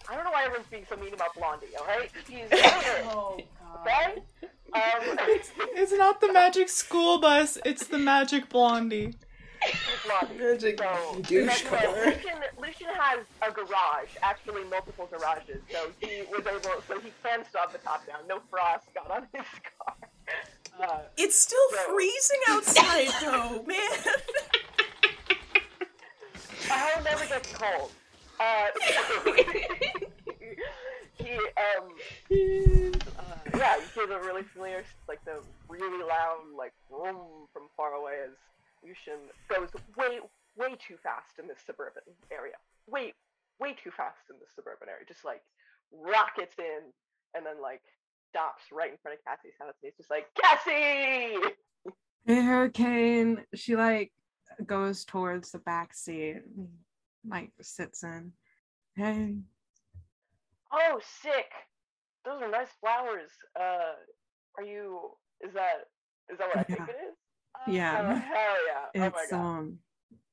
I 0.09 0.15
don't 0.15 0.23
know 0.23 0.31
why 0.31 0.43
everyone's 0.45 0.67
being 0.69 0.85
so 0.87 0.95
mean 0.95 1.13
about 1.13 1.35
Blondie. 1.35 1.67
All 1.79 1.85
right, 1.85 2.09
oh, 3.11 3.37
okay. 3.81 4.21
Um, 4.73 5.17
It's 5.75 5.93
not 5.93 6.21
the 6.21 6.31
magic 6.31 6.69
school 6.69 7.19
bus, 7.19 7.57
it's 7.65 7.87
the 7.87 7.97
magic 7.97 8.49
blondie. 8.49 9.15
So, 9.61 11.21
douche 11.21 11.63
Lucian, 11.71 12.39
Lucian 12.59 12.87
has 12.97 13.25
a 13.41 13.51
garage, 13.51 14.09
actually 14.21 14.63
multiple 14.65 15.07
garages, 15.11 15.61
so 15.71 15.87
he 15.99 16.23
was 16.31 16.45
able, 16.45 16.81
so 16.87 16.99
he 16.99 17.11
can 17.23 17.43
stop 17.45 17.71
the 17.71 17.77
top 17.79 18.05
down. 18.07 18.19
No 18.27 18.39
frost 18.49 18.85
got 18.93 19.09
on 19.11 19.27
his 19.33 19.45
car. 19.77 19.95
Uh, 20.89 20.99
It's 21.17 21.35
still 21.39 21.57
So- 21.71 21.93
freezing 21.93 22.39
outside, 22.49 23.09
though, 23.21 23.63
man. 23.63 23.99
I'll 26.71 27.03
never 27.03 27.25
get 27.25 27.47
cold. 27.59 27.91
Uh, 28.39 28.67
he, 31.17 31.31
um, 31.33 31.95
uh, 33.17 33.23
yeah, 33.57 33.77
you 33.77 33.83
hear 33.93 34.07
the 34.07 34.19
really 34.19 34.43
familiar, 34.43 34.83
like 35.07 35.23
the 35.25 35.41
really 35.69 36.03
loud, 36.03 36.39
like 36.57 36.73
vroom 36.89 37.47
from 37.53 37.63
far 37.77 37.93
away 37.93 38.13
as 38.25 38.31
Lucian 38.95 39.19
goes 39.49 39.69
way, 39.97 40.19
way 40.55 40.75
too 40.79 40.95
fast 41.03 41.39
in 41.39 41.47
this 41.47 41.59
suburban 41.65 42.03
area. 42.31 42.55
Way, 42.87 43.13
way 43.59 43.75
too 43.83 43.91
fast 43.91 44.29
in 44.29 44.37
this 44.39 44.49
suburban 44.55 44.89
area. 44.89 45.05
Just 45.07 45.25
like 45.25 45.41
rockets 45.91 46.55
in 46.57 46.91
and 47.35 47.45
then 47.45 47.61
like 47.61 47.81
stops 48.29 48.63
right 48.71 48.91
in 48.91 48.97
front 49.01 49.17
of 49.17 49.25
Cassie's 49.25 49.57
house. 49.59 49.73
And 49.81 49.91
he's 49.91 49.97
just 49.97 50.09
like, 50.09 50.27
Cassie! 50.39 51.37
Hey, 52.25 52.41
Hurricane. 52.41 53.43
She 53.53 53.75
like 53.75 54.11
goes 54.65 55.05
towards 55.05 55.51
the 55.51 55.59
back 55.59 55.93
seat, 55.93 56.37
and, 56.57 56.69
like 57.29 57.51
sits 57.61 58.03
in. 58.03 58.31
Hey, 58.95 59.35
Oh, 60.71 60.99
sick. 61.21 61.51
Those 62.25 62.41
are 62.41 62.49
nice 62.49 62.67
flowers. 62.81 63.29
Uh, 63.59 63.93
are 64.57 64.63
you? 64.63 65.11
Is 65.45 65.53
that? 65.53 65.87
Is 66.31 66.37
that 66.39 66.47
what 66.47 66.57
I 66.57 66.63
think 66.63 66.79
it 66.89 66.95
is? 67.09 67.15
Yeah. 67.67 68.01
Oh, 68.01 68.15
hell 68.15 68.55
yeah! 68.67 68.85
Oh 68.95 68.99
my 68.99 69.07
it's 69.07 69.31
god. 69.31 69.37
um, 69.37 69.79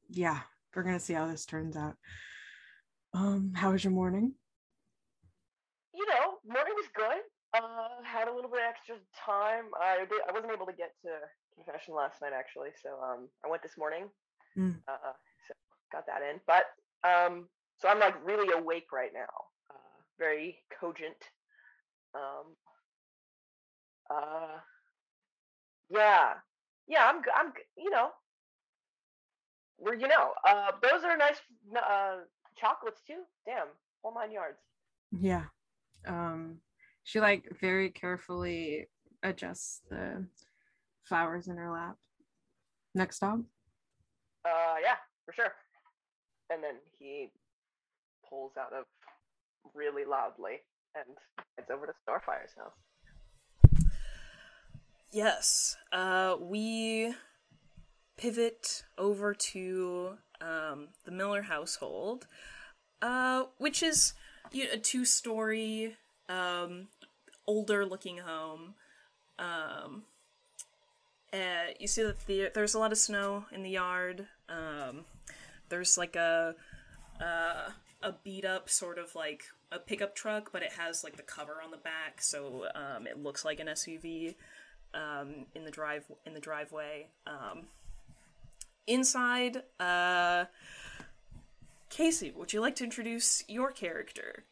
yeah. 0.09 0.41
We're 0.75 0.83
gonna 0.83 1.01
see 1.01 1.13
how 1.13 1.27
this 1.27 1.45
turns 1.45 1.77
out. 1.77 1.97
Um, 3.15 3.53
how 3.55 3.73
was 3.73 3.85
your 3.85 3.93
morning? 3.93 4.35
You 5.95 6.07
know, 6.07 6.39
morning 6.47 6.73
was 6.75 6.87
good. 6.95 7.21
Uh, 7.55 8.03
had 8.03 8.29
a 8.29 8.35
little 8.35 8.51
bit 8.51 8.61
extra 8.67 8.97
time. 9.15 9.65
I 9.79 10.07
did. 10.09 10.21
I 10.29 10.33
wasn't 10.33 10.53
able 10.53 10.67
to 10.67 10.73
get 10.73 10.93
to 11.03 11.11
confession 11.55 11.95
last 11.95 12.23
night 12.23 12.33
actually, 12.35 12.71
so 12.83 12.91
um, 13.03 13.29
I 13.45 13.51
went 13.51 13.63
this 13.63 13.77
morning. 13.77 14.09
Mm. 14.57 14.77
Uh, 14.89 15.13
so 15.47 15.55
got 15.93 16.07
that 16.07 16.23
in. 16.23 16.41
But 16.47 16.65
um, 17.07 17.49
so 17.79 17.89
I'm 17.89 17.99
like 17.99 18.15
really 18.25 18.53
awake 18.53 18.87
right 18.93 19.11
now. 19.13 19.29
Uh, 19.71 20.01
very 20.19 20.59
cogent. 20.81 21.17
Um. 22.15 22.57
Uh. 24.11 24.59
Yeah. 25.91 26.35
Yeah. 26.89 27.07
I'm. 27.09 27.23
I'm, 27.37 27.53
You 27.77 27.91
know. 27.91 28.11
We're. 29.79 29.95
You 29.95 30.09
know. 30.09 30.33
Uh. 30.47 30.73
Those 30.83 31.05
are 31.05 31.17
nice. 31.17 31.37
Uh. 31.77 32.19
Chocolates 32.57 33.01
too. 33.07 33.23
Damn. 33.47 33.69
Whole 34.03 34.15
nine 34.15 34.33
yards. 34.33 34.59
Yeah. 35.19 35.45
Um, 36.07 36.57
she 37.05 37.21
like 37.21 37.49
very 37.61 37.91
carefully 37.91 38.89
adjusts 39.23 39.83
the 39.91 40.27
flowers 41.05 41.49
in 41.49 41.57
her 41.57 41.71
lap. 41.71 41.97
Next 42.95 43.17
stop. 43.17 43.39
Uh, 44.45 44.77
yeah, 44.83 44.97
for 45.25 45.33
sure. 45.33 45.53
And 46.51 46.63
then 46.63 46.75
he 46.99 47.31
pulls 48.29 48.53
out 48.59 48.73
of 48.73 48.85
really 49.75 50.05
loudly 50.05 50.61
and 50.95 51.17
heads 51.57 51.71
over 51.73 51.87
to 51.87 51.93
Starfire's 52.03 52.51
house. 52.57 52.73
Yes. 55.13 55.77
Uh, 55.93 56.37
we 56.41 57.15
pivot 58.17 58.85
over 58.97 59.35
to 59.35 60.15
um, 60.41 60.89
the 61.05 61.11
Miller 61.11 61.43
household, 61.43 62.27
uh, 63.03 63.45
which 63.59 63.83
is 63.83 64.15
you 64.53 64.65
know, 64.65 64.71
a 64.73 64.79
two-story, 64.79 65.97
um, 66.31 66.89
older-looking 67.47 68.19
home. 68.19 68.75
Um, 69.39 70.05
uh, 71.33 71.73
you 71.79 71.87
see 71.87 72.03
that 72.03 72.27
the, 72.27 72.51
there's 72.55 72.75
a 72.75 72.79
lot 72.79 72.93
of 72.93 72.99
snow 72.99 73.45
in 73.53 73.63
the 73.63 73.71
yard. 73.71 74.27
Um, 74.49 75.05
there's 75.69 75.99
like 75.99 76.17
a 76.17 76.55
uh, 77.21 77.71
a 78.03 78.13
beat 78.25 78.45
up 78.45 78.69
sort 78.69 78.99
of 78.99 79.15
like 79.15 79.45
a 79.71 79.79
pickup 79.79 80.15
truck, 80.15 80.51
but 80.53 80.63
it 80.63 80.73
has 80.73 81.05
like 81.05 81.17
the 81.17 81.23
cover 81.23 81.57
on 81.63 81.71
the 81.71 81.77
back, 81.77 82.21
so 82.21 82.67
um, 82.75 83.07
it 83.07 83.23
looks 83.23 83.45
like 83.45 83.61
an 83.61 83.69
SUV 83.69 84.35
um, 84.95 85.47
in 85.55 85.65
the 85.65 85.71
drive 85.71 86.05
in 86.27 86.35
the 86.35 86.41
driveway. 86.41 87.09
Um, 87.27 87.67
inside, 88.87 89.63
uh, 89.81 90.47
Casey, 91.89 92.33
would 92.33 92.53
you 92.53 92.61
like 92.61 92.77
to 92.77 92.85
introduce 92.85 93.45
your 93.49 93.73
character? 93.73 94.45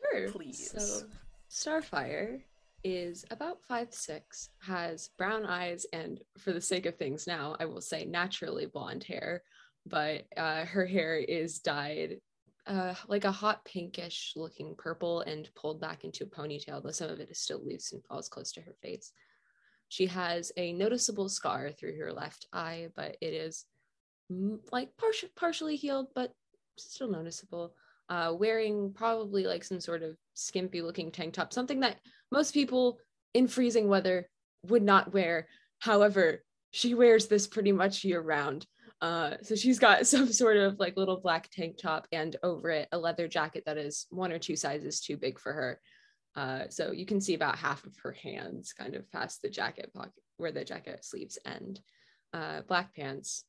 Sure. 0.00 0.30
Please. 0.30 0.70
So, 0.70 1.06
Starfire 1.50 2.40
is 2.82 3.24
about 3.30 3.58
five 3.68 3.92
six, 3.92 4.50
has 4.60 5.10
brown 5.18 5.44
eyes, 5.44 5.86
and 5.92 6.20
for 6.38 6.52
the 6.52 6.60
sake 6.60 6.86
of 6.86 6.96
things 6.96 7.26
now, 7.26 7.56
I 7.60 7.66
will 7.66 7.80
say 7.80 8.04
naturally 8.04 8.66
blonde 8.66 9.04
hair, 9.04 9.42
but 9.86 10.26
uh, 10.36 10.64
her 10.64 10.86
hair 10.86 11.16
is 11.16 11.58
dyed 11.58 12.20
uh, 12.66 12.94
like 13.08 13.24
a 13.24 13.32
hot 13.32 13.64
pinkish 13.64 14.34
looking 14.36 14.74
purple 14.76 15.22
and 15.22 15.48
pulled 15.54 15.80
back 15.80 16.04
into 16.04 16.24
a 16.24 16.26
ponytail, 16.26 16.82
though 16.82 16.90
some 16.90 17.10
of 17.10 17.20
it 17.20 17.30
is 17.30 17.38
still 17.38 17.60
loose 17.64 17.92
and 17.92 18.04
falls 18.04 18.28
close 18.28 18.52
to 18.52 18.60
her 18.60 18.74
face. 18.82 19.12
She 19.90 20.06
has 20.06 20.52
a 20.56 20.72
noticeable 20.72 21.28
scar 21.28 21.72
through 21.72 21.98
her 21.98 22.12
left 22.12 22.46
eye, 22.52 22.88
but 22.94 23.16
it 23.20 23.34
is 23.34 23.64
mm, 24.32 24.58
like 24.70 24.96
partial, 24.96 25.28
partially 25.34 25.74
healed, 25.74 26.06
but 26.14 26.32
still 26.78 27.10
noticeable. 27.10 27.74
Uh, 28.08 28.32
wearing 28.36 28.92
probably 28.94 29.44
like 29.44 29.64
some 29.64 29.80
sort 29.80 30.02
of 30.02 30.16
skimpy 30.34 30.80
looking 30.80 31.10
tank 31.10 31.34
top, 31.34 31.52
something 31.52 31.80
that 31.80 31.96
most 32.30 32.54
people 32.54 32.98
in 33.34 33.48
freezing 33.48 33.88
weather 33.88 34.28
would 34.68 34.82
not 34.82 35.12
wear. 35.12 35.48
However, 35.80 36.44
she 36.70 36.94
wears 36.94 37.26
this 37.26 37.48
pretty 37.48 37.72
much 37.72 38.04
year 38.04 38.20
round. 38.20 38.66
Uh, 39.00 39.34
so 39.42 39.56
she's 39.56 39.80
got 39.80 40.06
some 40.06 40.32
sort 40.32 40.56
of 40.56 40.78
like 40.78 40.96
little 40.96 41.20
black 41.20 41.50
tank 41.50 41.76
top 41.76 42.06
and 42.12 42.36
over 42.44 42.70
it 42.70 42.88
a 42.92 42.98
leather 42.98 43.26
jacket 43.26 43.64
that 43.66 43.76
is 43.76 44.06
one 44.10 44.30
or 44.30 44.38
two 44.38 44.54
sizes 44.54 45.00
too 45.00 45.16
big 45.16 45.40
for 45.40 45.52
her. 45.52 45.80
Uh, 46.36 46.64
so 46.68 46.92
you 46.92 47.06
can 47.06 47.20
see 47.20 47.34
about 47.34 47.58
half 47.58 47.84
of 47.84 47.96
her 48.02 48.12
hands 48.12 48.72
kind 48.72 48.94
of 48.94 49.10
past 49.10 49.42
the 49.42 49.50
jacket 49.50 49.92
pocket 49.94 50.12
where 50.36 50.52
the 50.52 50.64
jacket 50.64 51.04
sleeves 51.04 51.38
end. 51.44 51.80
Uh, 52.32 52.62
black 52.62 52.94
pants. 52.94 53.44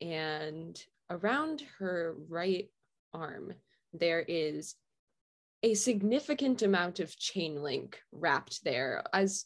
And 0.00 0.80
around 1.10 1.62
her 1.78 2.16
right 2.28 2.68
arm, 3.12 3.52
there 3.92 4.24
is 4.26 4.74
a 5.62 5.74
significant 5.74 6.62
amount 6.62 6.98
of 6.98 7.16
chain 7.16 7.62
link 7.62 8.00
wrapped 8.10 8.64
there 8.64 9.04
as 9.12 9.44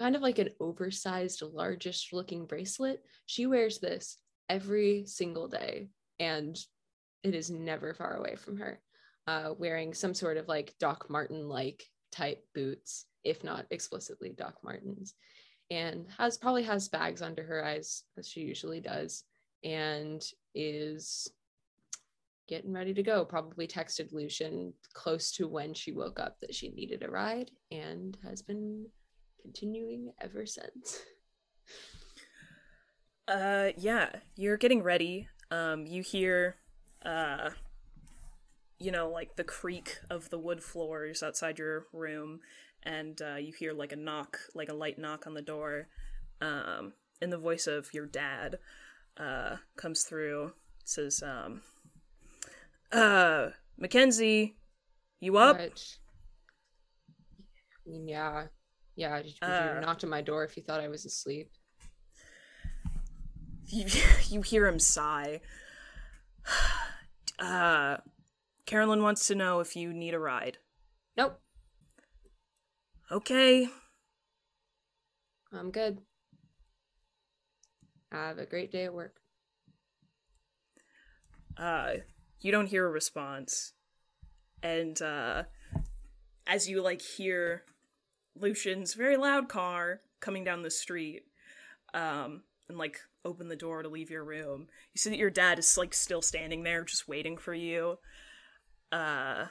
kind 0.00 0.16
of 0.16 0.22
like 0.22 0.38
an 0.38 0.48
oversized, 0.58 1.42
largish 1.42 2.08
looking 2.12 2.46
bracelet. 2.46 3.04
She 3.26 3.46
wears 3.46 3.78
this 3.78 4.16
every 4.48 5.04
single 5.06 5.46
day 5.46 5.90
and 6.18 6.58
it 7.22 7.34
is 7.34 7.50
never 7.50 7.94
far 7.94 8.16
away 8.16 8.34
from 8.36 8.56
her. 8.56 8.80
Uh, 9.30 9.54
wearing 9.58 9.94
some 9.94 10.12
sort 10.12 10.36
of 10.36 10.48
like 10.48 10.74
Doc 10.80 11.06
Marten 11.08 11.48
like 11.48 11.84
type 12.10 12.42
boots, 12.52 13.06
if 13.22 13.44
not 13.44 13.64
explicitly 13.70 14.34
Doc 14.36 14.56
Martens, 14.64 15.14
and 15.70 16.08
has 16.18 16.36
probably 16.36 16.64
has 16.64 16.88
bags 16.88 17.22
under 17.22 17.44
her 17.44 17.64
eyes 17.64 18.02
as 18.18 18.28
she 18.28 18.40
usually 18.40 18.80
does, 18.80 19.22
and 19.62 20.20
is 20.52 21.30
getting 22.48 22.72
ready 22.72 22.92
to 22.92 23.04
go. 23.04 23.24
Probably 23.24 23.68
texted 23.68 24.12
Lucian 24.12 24.72
close 24.94 25.30
to 25.36 25.46
when 25.46 25.74
she 25.74 25.92
woke 25.92 26.18
up 26.18 26.40
that 26.40 26.52
she 26.52 26.70
needed 26.70 27.04
a 27.04 27.08
ride 27.08 27.52
and 27.70 28.18
has 28.24 28.42
been 28.42 28.86
continuing 29.42 30.10
ever 30.20 30.44
since. 30.44 31.02
Uh 33.28 33.68
yeah, 33.76 34.08
you're 34.34 34.56
getting 34.56 34.82
ready. 34.82 35.28
Um 35.52 35.86
you 35.86 36.02
hear 36.02 36.56
uh 37.04 37.50
you 38.80 38.90
know 38.92 39.10
like 39.10 39.36
the 39.36 39.44
creak 39.44 39.98
of 40.10 40.30
the 40.30 40.38
wood 40.38 40.62
floors 40.62 41.22
outside 41.22 41.58
your 41.58 41.86
room 41.92 42.40
and 42.82 43.20
uh 43.22 43.36
you 43.36 43.52
hear 43.52 43.72
like 43.74 43.92
a 43.92 43.96
knock, 43.96 44.38
like 44.54 44.68
a 44.70 44.74
light 44.74 44.98
knock 44.98 45.26
on 45.26 45.34
the 45.34 45.42
door. 45.42 45.88
Um 46.40 46.94
and 47.22 47.32
the 47.32 47.38
voice 47.38 47.66
of 47.66 47.92
your 47.94 48.06
dad 48.06 48.58
uh 49.18 49.56
comes 49.76 50.04
through 50.04 50.52
says 50.84 51.22
um 51.22 51.62
uh 52.92 53.50
Mackenzie, 53.78 54.56
you 55.20 55.36
up? 55.38 55.66
Yeah. 57.86 58.46
Yeah, 58.96 59.22
would 59.46 59.58
you 59.58 59.72
Uh, 59.72 59.80
knocked 59.80 60.04
on 60.04 60.10
my 60.10 60.20
door 60.22 60.44
if 60.44 60.56
you 60.56 60.62
thought 60.62 60.80
I 60.80 60.88
was 60.88 61.04
asleep? 61.04 61.50
you, 63.68 63.86
you 64.28 64.42
hear 64.42 64.66
him 64.66 64.78
sigh. 64.78 65.40
Uh, 67.38 67.96
Carolyn 68.66 69.02
wants 69.02 69.26
to 69.26 69.34
know 69.34 69.60
if 69.60 69.74
you 69.74 69.92
need 69.92 70.14
a 70.14 70.18
ride. 70.18 70.58
Nope, 71.16 71.40
Okay. 73.10 73.68
I'm 75.52 75.72
good. 75.72 75.98
Have 78.12 78.38
a 78.38 78.46
great 78.46 78.70
day 78.70 78.84
at 78.84 78.94
work. 78.94 79.16
Uh, 81.56 81.94
you 82.40 82.52
don't 82.52 82.68
hear 82.68 82.86
a 82.86 82.90
response. 82.90 83.72
And, 84.62 85.00
uh, 85.02 85.44
as 86.46 86.68
you, 86.68 86.82
like, 86.82 87.02
hear 87.02 87.64
Lucian's 88.36 88.94
very 88.94 89.16
loud 89.16 89.48
car 89.48 90.02
coming 90.20 90.44
down 90.44 90.62
the 90.62 90.70
street, 90.70 91.24
um, 91.92 92.44
and, 92.68 92.78
like, 92.78 93.00
open 93.24 93.48
the 93.48 93.56
door 93.56 93.82
to 93.82 93.88
leave 93.88 94.10
your 94.10 94.24
room, 94.24 94.68
you 94.94 94.98
see 94.98 95.10
that 95.10 95.18
your 95.18 95.30
dad 95.30 95.58
is, 95.58 95.76
like, 95.76 95.94
still 95.94 96.22
standing 96.22 96.62
there 96.62 96.84
just 96.84 97.08
waiting 97.08 97.36
for 97.36 97.54
you. 97.54 97.98
Uh, 98.92 99.46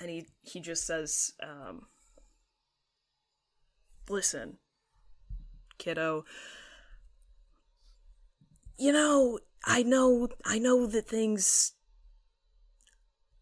and 0.00 0.10
he, 0.10 0.26
he 0.42 0.60
just 0.60 0.86
says, 0.86 1.32
um, 1.42 1.86
listen, 4.08 4.58
kiddo. 5.78 6.24
You 8.78 8.92
know, 8.92 9.38
I 9.64 9.82
know, 9.82 10.28
I 10.44 10.58
know 10.58 10.86
that 10.86 11.06
things. 11.06 11.72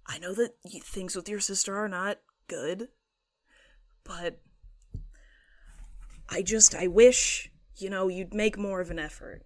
I 0.06 0.18
know 0.18 0.34
that 0.34 0.52
things 0.84 1.14
with 1.14 1.28
your 1.28 1.40
sister 1.40 1.76
are 1.76 1.88
not 1.88 2.18
good, 2.48 2.88
but 4.04 4.40
I 6.30 6.42
just, 6.42 6.74
I 6.74 6.86
wish, 6.86 7.50
you 7.76 7.90
know, 7.90 8.08
you'd 8.08 8.32
make 8.32 8.56
more 8.56 8.80
of 8.80 8.90
an 8.90 8.98
effort. 8.98 9.44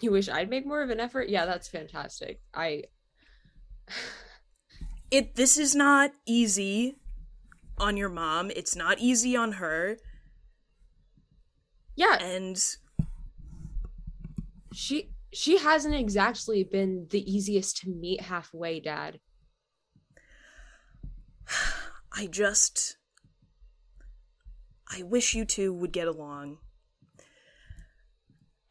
You 0.00 0.10
wish 0.10 0.28
I'd 0.28 0.50
make 0.50 0.66
more 0.66 0.82
of 0.82 0.90
an 0.90 1.00
effort? 1.00 1.28
Yeah, 1.28 1.46
that's 1.46 1.68
fantastic. 1.68 2.40
I 2.54 2.84
It, 5.12 5.34
this 5.34 5.58
is 5.58 5.74
not 5.74 6.12
easy 6.24 6.96
on 7.76 7.98
your 7.98 8.08
mom. 8.08 8.50
It's 8.50 8.74
not 8.74 8.98
easy 8.98 9.36
on 9.36 9.52
her. 9.52 9.98
Yeah. 11.94 12.16
And 12.18 12.56
she 14.72 15.10
she 15.34 15.58
hasn't 15.58 15.94
exactly 15.94 16.64
been 16.64 17.08
the 17.10 17.30
easiest 17.30 17.76
to 17.78 17.90
meet 17.90 18.22
halfway, 18.22 18.80
Dad. 18.80 19.20
I 22.16 22.26
just. 22.26 22.96
I 24.90 25.02
wish 25.02 25.34
you 25.34 25.44
two 25.44 25.74
would 25.74 25.92
get 25.92 26.08
along. 26.08 26.56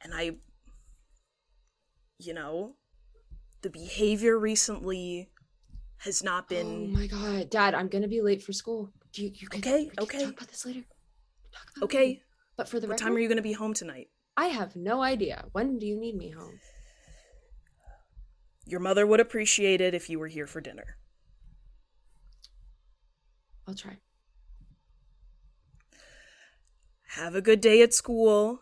And 0.03 0.11
I. 0.15 0.37
You 2.17 2.33
know, 2.33 2.77
the 3.61 3.69
behavior 3.69 4.39
recently 4.39 5.30
has 6.03 6.23
not 6.23 6.49
been. 6.49 6.93
Oh 6.93 6.97
my 6.99 7.07
god, 7.07 7.49
Dad, 7.49 7.73
I'm 7.73 7.87
gonna 7.87 8.07
be 8.07 8.21
late 8.21 8.41
for 8.43 8.53
school. 8.53 8.91
Do 9.13 9.23
you, 9.23 9.31
you 9.33 9.47
can, 9.47 9.59
Okay, 9.59 9.85
can 9.85 10.03
okay. 10.03 10.25
talk 10.25 10.33
about 10.33 10.47
this 10.47 10.65
later. 10.65 10.83
Talk 11.53 11.63
about 11.75 11.85
Okay, 11.85 12.05
later. 12.05 12.21
But 12.57 12.69
for 12.69 12.79
the 12.79 12.87
what 12.87 12.93
record, 12.93 13.03
time 13.03 13.15
are 13.15 13.19
you 13.19 13.27
going 13.27 13.37
to 13.37 13.41
be 13.41 13.53
home 13.53 13.73
tonight? 13.73 14.07
I 14.37 14.47
have 14.47 14.75
no 14.75 15.01
idea. 15.01 15.45
When 15.51 15.79
do 15.79 15.85
you 15.85 15.99
need 15.99 16.15
me 16.15 16.29
home? 16.29 16.59
Your 18.65 18.79
mother 18.79 19.05
would 19.05 19.19
appreciate 19.19 19.81
it 19.81 19.93
if 19.93 20.09
you 20.09 20.17
were 20.19 20.27
here 20.27 20.47
for 20.47 20.61
dinner. 20.61 20.95
I'll 23.67 23.75
try. 23.75 23.97
Have 27.15 27.35
a 27.35 27.41
good 27.41 27.59
day 27.59 27.81
at 27.81 27.93
school. 27.93 28.61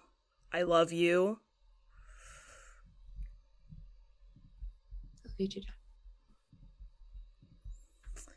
I 0.51 0.63
love 0.63 0.91
you. 0.91 1.39
Love 5.23 5.33
you 5.37 5.47
too, 5.47 5.61
Dad. 5.61 5.73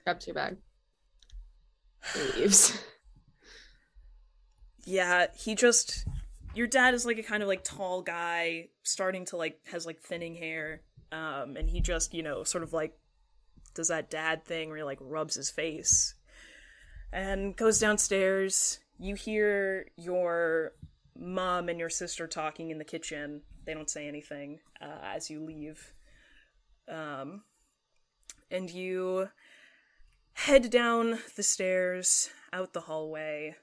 Grabs 0.05 0.27
your 0.27 0.35
bag. 0.35 0.57
Leaves. 2.37 2.79
Yeah, 4.85 5.27
he 5.37 5.55
just 5.55 6.07
your 6.55 6.67
dad 6.67 6.95
is 6.95 7.07
like 7.07 7.19
a 7.19 7.23
kind 7.23 7.43
of 7.43 7.49
like 7.49 7.65
tall 7.65 8.03
guy, 8.03 8.69
starting 8.83 9.25
to 9.27 9.37
like 9.37 9.61
has 9.71 9.87
like 9.87 10.01
thinning 10.01 10.35
hair. 10.35 10.83
Um 11.13 11.57
and 11.57 11.69
he 11.69 11.81
just, 11.81 12.15
you 12.15 12.23
know, 12.23 12.45
sort 12.45 12.65
of 12.65 12.73
like 12.73 12.99
does 13.75 13.89
that 13.89 14.11
dad 14.11 14.45
thing 14.45 14.69
where 14.69 14.79
he 14.79 14.83
like 14.83 14.99
rubs 15.01 15.35
his 15.37 15.51
face 15.51 16.15
and 17.13 17.57
goes 17.57 17.79
downstairs. 17.79 18.81
You 18.99 19.15
hear 19.15 19.87
your 19.97 20.73
mom 21.17 21.69
and 21.69 21.79
your 21.79 21.91
sister 21.91 22.27
talking 22.27 22.71
in 22.71 22.79
the 22.79 22.85
kitchen. 22.85 23.43
They 23.65 23.75
don't 23.75 23.91
say 23.91 24.09
anything 24.09 24.59
uh, 24.81 24.99
as 25.15 25.31
you 25.31 25.45
leave. 25.45 25.93
Um 26.89 27.43
and 28.51 28.69
you 28.69 29.29
head 30.35 30.71
down 30.71 31.19
the 31.37 31.43
stairs 31.43 32.31
out 32.53 32.73
the 32.73 32.83
hallway 32.83 33.57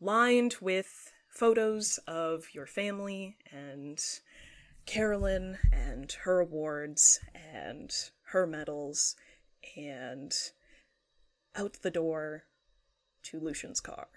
lined 0.00 0.56
with 0.60 1.12
photos 1.28 1.98
of 2.06 2.46
your 2.52 2.66
family 2.66 3.36
and 3.50 4.02
Carolyn 4.86 5.58
and 5.72 6.10
her 6.24 6.40
awards 6.40 7.20
and 7.34 7.92
her 8.26 8.46
medals 8.46 9.16
and 9.76 10.32
out 11.54 11.78
the 11.82 11.90
door 11.90 12.44
to 13.22 13.38
Lucian's 13.38 13.80
car. 13.80 14.08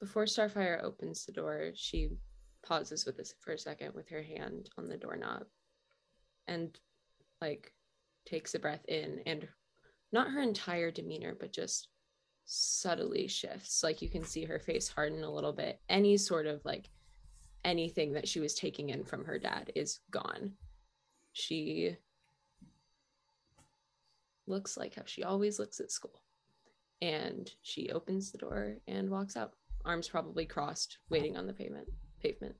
Before 0.00 0.24
Starfire 0.24 0.82
opens 0.82 1.26
the 1.26 1.32
door, 1.32 1.72
she 1.74 2.10
pauses 2.62 3.04
with 3.04 3.16
this 3.16 3.34
for 3.40 3.52
a 3.52 3.58
second 3.58 3.94
with 3.94 4.08
her 4.08 4.22
hand 4.22 4.70
on 4.78 4.88
the 4.88 4.96
doorknob 4.96 5.44
and 6.48 6.78
like 7.40 7.72
takes 8.26 8.54
a 8.54 8.58
breath 8.58 8.84
in 8.88 9.20
and 9.26 9.48
not 10.12 10.30
her 10.30 10.40
entire 10.40 10.90
demeanor, 10.90 11.36
but 11.38 11.52
just 11.52 11.88
subtly 12.44 13.28
shifts. 13.28 13.82
Like 13.82 14.02
you 14.02 14.08
can 14.08 14.24
see 14.24 14.44
her 14.44 14.58
face 14.58 14.88
harden 14.88 15.22
a 15.22 15.32
little 15.32 15.52
bit. 15.52 15.80
Any 15.88 16.16
sort 16.16 16.46
of 16.46 16.64
like 16.64 16.90
anything 17.64 18.12
that 18.12 18.26
she 18.26 18.40
was 18.40 18.54
taking 18.54 18.90
in 18.90 19.04
from 19.04 19.24
her 19.24 19.38
dad 19.38 19.70
is 19.74 20.00
gone. 20.10 20.52
She 21.32 21.96
looks 24.46 24.76
like 24.76 24.96
how 24.96 25.02
she 25.04 25.22
always 25.22 25.58
looks 25.58 25.80
at 25.80 25.92
school. 25.92 26.22
And 27.02 27.50
she 27.62 27.90
opens 27.90 28.30
the 28.30 28.38
door 28.38 28.76
and 28.88 29.08
walks 29.08 29.36
out, 29.36 29.52
arms 29.84 30.08
probably 30.08 30.44
crossed, 30.44 30.98
waiting 31.08 31.36
on 31.36 31.46
the 31.46 31.52
pavement. 31.52 31.88
Pavement. 32.22 32.54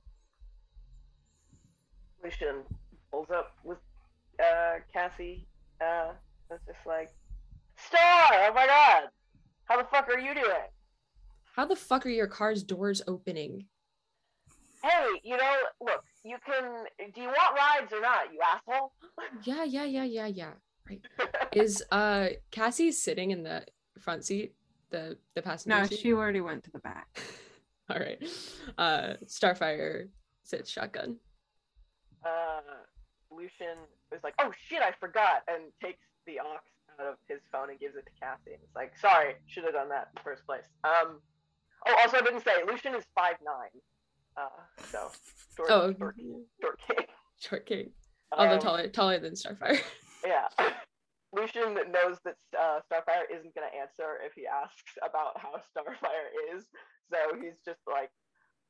Lucian 2.23 2.63
pulls 3.11 3.29
up 3.29 3.57
with 3.63 3.77
uh, 4.39 4.75
Cassie. 4.91 5.47
Uh, 5.79 6.13
it's 6.49 6.65
just 6.65 6.87
like, 6.87 7.11
Star! 7.87 8.49
Oh 8.49 8.51
my 8.53 8.65
god! 8.67 9.03
How 9.65 9.77
the 9.77 9.87
fuck 9.89 10.07
are 10.09 10.19
you 10.19 10.33
doing? 10.33 10.67
How 11.55 11.65
the 11.65 11.75
fuck 11.75 12.05
are 12.05 12.09
your 12.09 12.27
car's 12.27 12.63
doors 12.63 13.01
opening? 13.07 13.65
Hey, 14.83 15.07
you 15.23 15.37
know, 15.37 15.55
look, 15.81 16.03
you 16.23 16.37
can. 16.45 16.85
Do 17.13 17.21
you 17.21 17.27
want 17.27 17.55
rides 17.55 17.93
or 17.93 18.01
not, 18.01 18.33
you 18.33 18.39
asshole? 18.41 18.91
Yeah, 19.43 19.63
yeah, 19.63 19.83
yeah, 19.85 20.03
yeah, 20.03 20.25
yeah. 20.27 20.51
Right. 20.89 21.01
Is 21.53 21.83
uh 21.91 22.29
Cassie 22.51 22.91
sitting 22.91 23.31
in 23.31 23.43
the 23.43 23.63
front 23.99 24.25
seat? 24.25 24.53
The 24.89 25.17
the 25.35 25.41
passenger 25.41 25.77
No, 25.79 25.85
seat? 25.85 25.99
she 25.99 26.13
already 26.13 26.41
went 26.41 26.63
to 26.65 26.71
the 26.71 26.79
back. 26.79 27.07
All 27.89 27.97
right. 27.99 28.19
Uh 28.77 29.13
Starfire 29.25 30.07
sits 30.43 30.69
shotgun. 30.69 31.17
uh, 32.25 32.61
Lucian 33.31 33.77
is 34.13 34.19
like, 34.23 34.33
"Oh 34.39 34.51
shit, 34.67 34.81
I 34.81 34.91
forgot," 34.99 35.43
and 35.47 35.63
takes 35.81 35.99
the 36.25 36.39
aux 36.39 36.57
out 36.99 37.07
of 37.07 37.15
his 37.27 37.39
phone 37.51 37.69
and 37.69 37.79
gives 37.79 37.95
it 37.95 38.05
to 38.05 38.11
Cassie. 38.19 38.53
And 38.53 38.61
it's 38.63 38.75
like, 38.75 38.97
"Sorry, 38.97 39.35
should 39.47 39.63
have 39.63 39.73
done 39.73 39.89
that 39.89 40.09
in 40.11 40.15
the 40.15 40.21
first 40.23 40.45
place." 40.45 40.65
Um, 40.83 41.21
oh, 41.87 41.95
also 42.01 42.17
I 42.17 42.21
didn't 42.21 42.43
say 42.43 42.63
Lucian 42.67 42.95
is 42.95 43.05
five 43.15 43.35
nine. 43.43 43.81
Uh, 44.37 44.47
so 44.91 45.11
short, 45.57 45.69
Oh. 45.71 45.93
short, 45.97 46.15
short 46.61 46.79
king. 46.87 47.05
Short 47.39 47.65
king. 47.65 47.91
Although 48.31 48.53
Um, 48.55 48.59
taller 48.59 48.87
taller 48.87 49.19
than 49.19 49.33
Starfire. 49.33 49.81
Yeah. 50.25 50.47
Lucian 51.33 51.73
knows 51.91 52.19
that 52.25 52.35
uh, 52.59 52.79
Starfire 52.91 53.23
isn't 53.31 53.55
going 53.55 53.67
to 53.67 53.75
answer 53.75 54.19
if 54.23 54.33
he 54.33 54.45
asks 54.45 54.97
about 55.01 55.39
how 55.39 55.55
Starfire 55.75 56.55
is, 56.55 56.65
so 57.09 57.17
he's 57.41 57.57
just 57.65 57.79
like, 57.87 58.11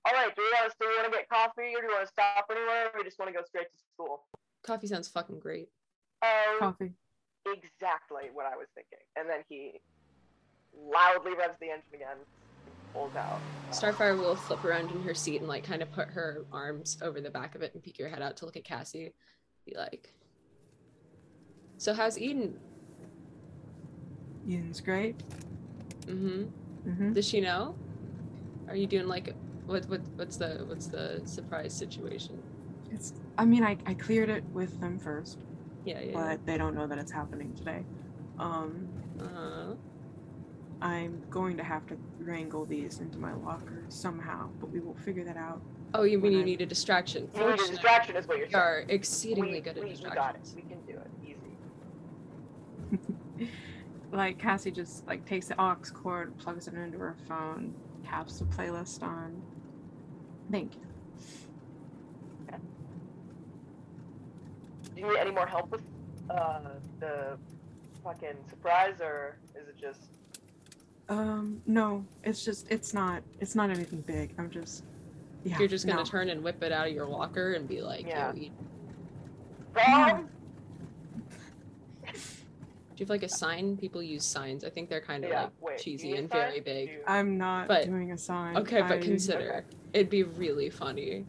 "All 0.06 0.14
right, 0.14 0.34
do 0.34 0.42
we 0.42 0.50
want 0.54 0.72
to 0.72 0.78
do 0.80 0.88
we 0.88 0.96
want 0.96 1.12
to 1.12 1.18
get 1.18 1.28
coffee, 1.28 1.74
or 1.76 1.82
do 1.82 1.88
we 1.88 1.94
want 1.94 2.06
to 2.06 2.12
stop 2.12 2.46
anywhere, 2.50 2.88
or 2.88 3.00
we 3.00 3.04
just 3.04 3.20
want 3.20 3.30
to 3.34 3.38
go 3.38 3.44
straight 3.46 3.68
to 3.72 3.78
school?" 3.94 4.28
Coffee 4.64 4.88
sounds 4.88 5.10
fucking 5.10 5.40
great. 5.40 5.68
Um, 6.22 6.60
Coffee. 6.60 6.94
Exactly 7.46 8.30
what 8.34 8.46
I 8.46 8.56
was 8.56 8.68
thinking. 8.76 9.00
And 9.16 9.30
then 9.30 9.44
he 9.50 9.82
loudly 10.76 11.34
revs 11.36 11.56
the 11.60 11.68
engine 11.68 11.94
again, 11.94 12.18
and 12.18 12.76
pulls 12.94 13.16
out. 13.16 13.40
Starfire 13.72 14.18
will 14.18 14.36
flip 14.36 14.64
around 14.64 14.92
in 14.92 15.02
her 15.04 15.14
seat 15.14 15.40
and 15.40 15.48
like 15.48 15.64
kind 15.64 15.82
of 15.82 15.92
put 15.92 16.10
her 16.10 16.46
arms 16.52 16.98
over 17.02 17.22
the 17.22 17.30
back 17.30 17.56
of 17.56 17.62
it 17.62 17.74
and 17.74 17.84
peek 17.84 17.98
your 18.00 18.10
head 18.10 18.22
out 18.22 18.38
to 18.38 18.46
look 18.46 18.58
at 18.58 18.64
Cassie. 18.64 19.14
Be 19.66 19.76
like, 19.78 20.14
So 21.78 21.94
how's 21.94 22.18
Eden? 22.18 22.60
Eden's 24.48 24.82
great. 24.82 25.18
Mm-hmm. 26.06 26.90
Mm-hmm. 26.90 27.14
Does 27.14 27.28
she 27.28 27.42
know? 27.42 27.76
Are 28.68 28.76
you 28.76 28.88
doing 28.88 29.08
like 29.08 29.36
what 29.66 29.88
what 29.88 30.02
what's 30.16 30.38
the 30.38 30.64
what's 30.68 30.88
the 30.88 31.22
surprise 31.26 31.74
situation? 31.74 32.42
It's. 32.92 33.14
I 33.38 33.46
mean, 33.46 33.64
I, 33.64 33.78
I 33.86 33.94
cleared 33.94 34.30
it 34.30 34.44
with 34.52 34.80
them 34.82 35.00
first, 35.00 35.40
Yeah, 35.86 36.00
yeah. 36.02 36.12
but 36.14 36.46
they 36.46 36.58
don't 36.58 36.76
know 36.76 36.88
that 36.88 36.98
it's 36.98 37.12
happening 37.12 37.54
today. 37.56 37.84
Um, 38.40 38.88
yeah. 39.18 39.26
Uh, 39.26 39.74
I'm 40.82 41.22
going 41.30 41.58
to 41.58 41.64
have 41.64 41.86
to 41.88 41.98
wrangle 42.20 42.66
these 42.66 43.00
into 43.00 43.18
my 43.20 43.34
locker 43.34 43.84
somehow, 43.90 44.50
but 44.60 44.72
we 44.72 44.80
will 44.80 44.96
figure 44.96 45.24
that 45.26 45.38
out. 45.38 45.62
oh, 45.94 46.04
you 46.04 46.18
mean 46.18 46.32
you 46.32 46.42
I- 46.42 46.44
need 46.44 46.62
a 46.62 46.66
distraction? 46.66 47.30
You 47.36 47.50
need 47.52 47.60
a 47.60 47.68
distraction, 47.68 48.16
is 48.16 48.28
what 48.28 48.38
you're 48.38 48.48
we 48.48 48.54
saying. 48.54 48.64
are 48.64 48.86
exceedingly 48.90 49.54
we, 49.54 49.62
good 49.62 49.78
at 49.78 49.84
we, 49.84 49.92
we 49.92 50.10
got 50.10 50.36
it. 50.36 50.50
We 50.56 50.62
can 50.64 50.82
do 50.88 50.94
it. 50.94 51.12
Easy. 51.24 51.38
Like 54.12 54.38
Cassie 54.38 54.72
just 54.72 55.08
like 55.08 55.26
takes 55.26 55.48
the 55.48 55.62
aux 55.62 55.78
cord, 55.94 56.38
plugs 56.38 56.68
it 56.68 56.74
into 56.74 56.98
her 56.98 57.16
phone, 57.30 57.74
taps 58.06 58.40
the 58.40 58.46
playlist 58.46 59.04
on. 59.04 59.42
Thank 60.52 60.76
you. 60.76 60.82
Do 64.96 65.02
you 65.02 65.08
need 65.10 65.18
any 65.20 65.32
more 65.32 65.48
help 65.48 65.72
with 65.72 65.82
uh, 66.30 66.60
the 67.00 67.38
fucking 68.04 68.36
surprise, 68.50 68.96
or 69.02 69.38
is 69.56 69.68
it 69.68 69.78
just 69.80 70.12
Um, 71.10 71.62
no, 71.66 72.06
it's 72.24 72.44
just 72.44 72.68
it's 72.70 72.94
not 72.94 73.24
it's 73.40 73.56
not 73.56 73.70
anything 73.70 74.02
big. 74.02 74.34
I'm 74.38 74.50
just 74.50 74.84
yeah. 75.44 75.58
You're 75.58 75.68
just 75.68 75.86
gonna 75.88 76.00
no. 76.00 76.06
turn 76.06 76.30
and 76.30 76.44
whip 76.44 76.62
it 76.64 76.72
out 76.72 76.88
of 76.88 76.94
your 76.94 77.08
locker 77.08 77.54
and 77.54 77.68
be 77.68 77.82
like, 77.82 78.06
Yeah. 78.06 78.32
Yo, 78.34 78.40
Eden. 78.42 78.54
Do 82.04 82.98
you 82.98 83.06
have 83.06 83.10
like 83.10 83.24
a 83.24 83.30
sign? 83.30 83.78
People 83.78 84.04
use 84.04 84.24
signs. 84.26 84.64
I 84.64 84.70
think 84.70 84.90
they're 84.90 85.02
kind 85.02 85.24
of 85.24 85.32
Yeah, 85.32 85.44
like 85.44 85.52
wait, 85.62 85.78
cheesy 85.80 86.16
and 86.18 86.30
sign? 86.30 86.40
very 86.40 86.60
big. 86.60 86.90
you- 86.90 87.00
I'm 87.08 87.38
not 87.38 87.68
But- 87.68 87.86
doing 87.86 88.12
a 88.12 88.18
sign. 88.18 88.58
Okay, 88.58 88.82
but 88.82 88.92
I- 88.92 88.98
consider 89.00 89.66
it'd 89.94 90.10
be 90.10 90.24
really 90.24 90.70
funny. 90.70 91.26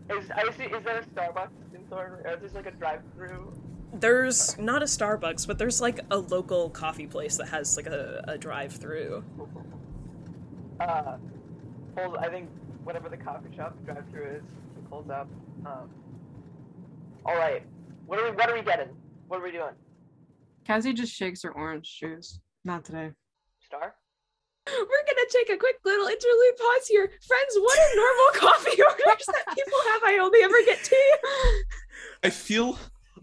Is, 0.09 0.31
I 0.31 0.51
see, 0.53 0.65
is 0.65 0.85
there 0.85 0.99
a 0.99 1.05
Starbucks 1.05 1.75
in 1.75 1.85
Thor? 1.91 2.21
Or 2.25 2.35
is 2.35 2.41
this 2.41 2.55
like 2.55 2.67
a 2.67 2.71
drive-through? 2.71 3.53
There's 3.93 4.57
not 4.59 4.83
a 4.83 4.87
Starbucks, 4.87 5.47
but 5.47 5.59
there's 5.59 5.81
like 5.81 6.01
a 6.11 6.19
local 6.19 6.71
coffee 6.71 7.07
place 7.07 7.37
that 7.39 7.49
has 7.49 7.77
like 7.77 7.87
a, 7.87 8.25
a 8.29 8.39
drive-through. 8.39 9.25
Uh, 10.79 11.17
pulls. 11.97 12.17
I 12.19 12.29
think 12.29 12.49
whatever 12.85 13.09
the 13.09 13.17
coffee 13.17 13.49
shop 13.57 13.77
drive-through 13.85 14.37
is, 14.37 14.43
it 14.43 14.91
pulls 14.91 15.11
up. 15.11 15.29
Um, 15.65 15.91
all 17.25 17.37
right. 17.37 17.65
What 18.07 18.21
are 18.21 18.31
we? 18.31 18.37
What 18.37 18.49
are 18.49 18.55
we 18.55 18.63
getting? 18.63 18.89
What 19.29 19.41
are 19.41 19.43
we 19.43 19.51
doing? 19.51 19.73
Cassie 20.65 20.93
just 20.93 21.13
shakes 21.13 21.43
her 21.43 21.51
orange 21.53 21.99
juice. 21.99 22.39
Not 22.65 22.85
today. 22.85 23.13
Star? 25.29 25.41
We're 25.43 25.47
gonna 25.47 25.47
take 25.47 25.57
a 25.57 25.59
quick 25.59 25.77
little 25.85 26.07
interlude 26.07 26.57
pause 26.57 26.87
here. 26.87 27.11
Friends, 27.27 27.57
what 27.59 27.79
are 27.79 27.97
normal 27.97 28.33
coffee 28.35 28.83
orders 28.83 29.27
that 29.27 29.55
people 29.55 29.79
have? 29.93 30.03
I 30.05 30.19
only 30.21 30.43
ever 30.43 30.63
get 30.65 30.85
tea. 30.85 31.15
I 32.25 32.31
feel, 32.31 32.79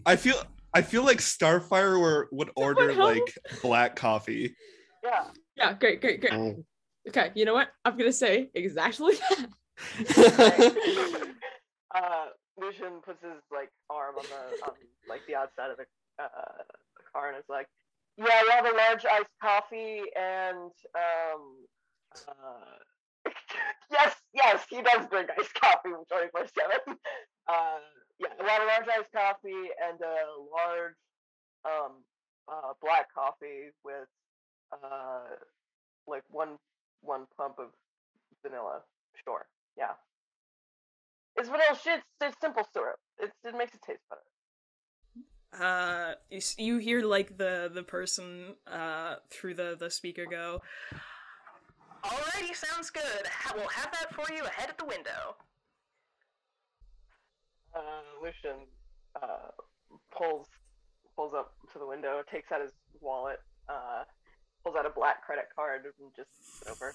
I 0.06 0.16
feel, 0.16 0.42
I 0.72 0.82
feel 0.82 1.04
like 1.04 1.18
Starfire 1.18 2.00
were, 2.00 2.28
would 2.32 2.50
order 2.56 2.92
like 2.94 3.38
black 3.62 3.96
coffee. 3.96 4.56
Yeah. 5.02 5.24
Yeah, 5.56 5.72
great, 5.74 6.00
great, 6.00 6.20
great. 6.20 6.32
Oh. 6.32 6.64
Okay, 7.08 7.30
you 7.34 7.44
know 7.44 7.54
what? 7.54 7.68
I'm 7.84 7.96
gonna 7.98 8.12
say 8.12 8.50
exactly 8.54 9.14
that. 10.08 11.26
uh, 11.94 12.26
Lucian 12.58 13.00
puts 13.04 13.22
his 13.22 13.42
like 13.52 13.70
arm 13.90 14.16
on 14.16 14.24
the 14.24 14.64
on 14.64 14.72
like 15.08 15.20
the 15.26 15.36
outside 15.36 15.70
of 15.70 15.76
the 15.76 15.84
uh, 16.22 16.28
the 16.96 17.02
car 17.12 17.28
and 17.28 17.36
is 17.38 17.44
like, 17.48 17.68
"Yeah, 18.16 18.42
we'll 18.42 18.52
have 18.52 18.66
a 18.66 18.76
large 18.76 19.04
iced 19.04 19.30
coffee 19.40 20.00
and 20.16 20.72
um, 20.94 21.66
uh, 22.28 23.30
yes, 23.90 24.14
yes, 24.34 24.64
he 24.70 24.82
does 24.82 25.06
drink 25.10 25.30
iced 25.38 25.54
coffee 25.54 25.90
twenty 26.10 26.28
four 26.30 26.46
seven. 26.54 26.98
Uh, 27.48 27.78
yeah, 28.18 28.28
we'll 28.38 28.48
have 28.48 28.62
a 28.62 28.66
large 28.66 28.88
iced 28.98 29.12
coffee 29.12 29.70
and 29.82 30.00
a 30.00 30.16
large 30.52 30.94
um 31.64 31.92
uh 32.48 32.72
black 32.82 33.06
coffee 33.14 33.70
with 33.84 34.08
uh 34.72 35.20
like 36.06 36.22
one 36.30 36.56
one 37.00 37.26
pump 37.36 37.56
of 37.58 37.68
vanilla. 38.42 38.80
Sure, 39.24 39.46
yeah. 39.76 39.92
It's 41.36 41.48
vanilla 41.48 41.78
shit. 41.82 41.98
It's, 41.98 42.06
it's 42.20 42.36
simple 42.40 42.66
syrup. 42.72 42.96
It's, 43.18 43.34
it 43.44 43.56
makes 43.56 43.74
it 43.74 43.80
taste 43.86 44.02
better. 44.08 44.20
Uh, 45.56 46.14
you, 46.30 46.40
you 46.58 46.78
hear 46.78 47.02
like 47.02 47.36
the 47.38 47.70
the 47.72 47.82
person 47.82 48.54
uh 48.66 49.16
through 49.30 49.54
the 49.54 49.76
the 49.78 49.90
speaker 49.90 50.26
go. 50.26 50.60
Alrighty, 52.04 52.54
sounds 52.54 52.90
good. 52.90 53.26
Ha- 53.26 53.54
We'll 53.56 53.68
have 53.68 53.90
that 53.92 54.12
for 54.14 54.32
you 54.32 54.44
ahead 54.44 54.70
of 54.70 54.76
the 54.76 54.84
window. 54.84 55.36
Uh, 57.74 57.80
Lucian 58.22 58.66
uh, 59.20 59.50
pulls 60.16 60.46
pulls 61.16 61.32
up 61.34 61.54
to 61.72 61.78
the 61.78 61.86
window, 61.86 62.22
takes 62.30 62.50
out 62.52 62.60
his 62.60 62.72
wallet, 63.00 63.38
uh, 63.68 64.02
pulls 64.62 64.76
out 64.76 64.86
a 64.86 64.90
black 64.90 65.24
credit 65.24 65.44
card, 65.54 65.82
and 65.84 66.10
just 66.16 66.28
puts 66.36 66.62
it 66.62 66.70
over. 66.70 66.94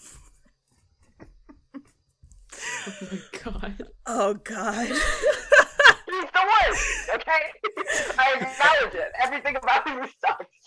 oh 2.88 3.08
my 3.12 3.42
god. 3.44 3.84
Oh 4.06 4.34
God. 4.36 4.88
He's 4.88 6.26
the 6.34 6.46
worst. 6.68 7.10
Okay, 7.16 7.44
I 8.18 8.34
acknowledge 8.36 8.96
it. 8.96 9.12
Everything 9.22 9.56
about 9.56 9.88
him 9.88 10.00
sucks. 10.26 10.59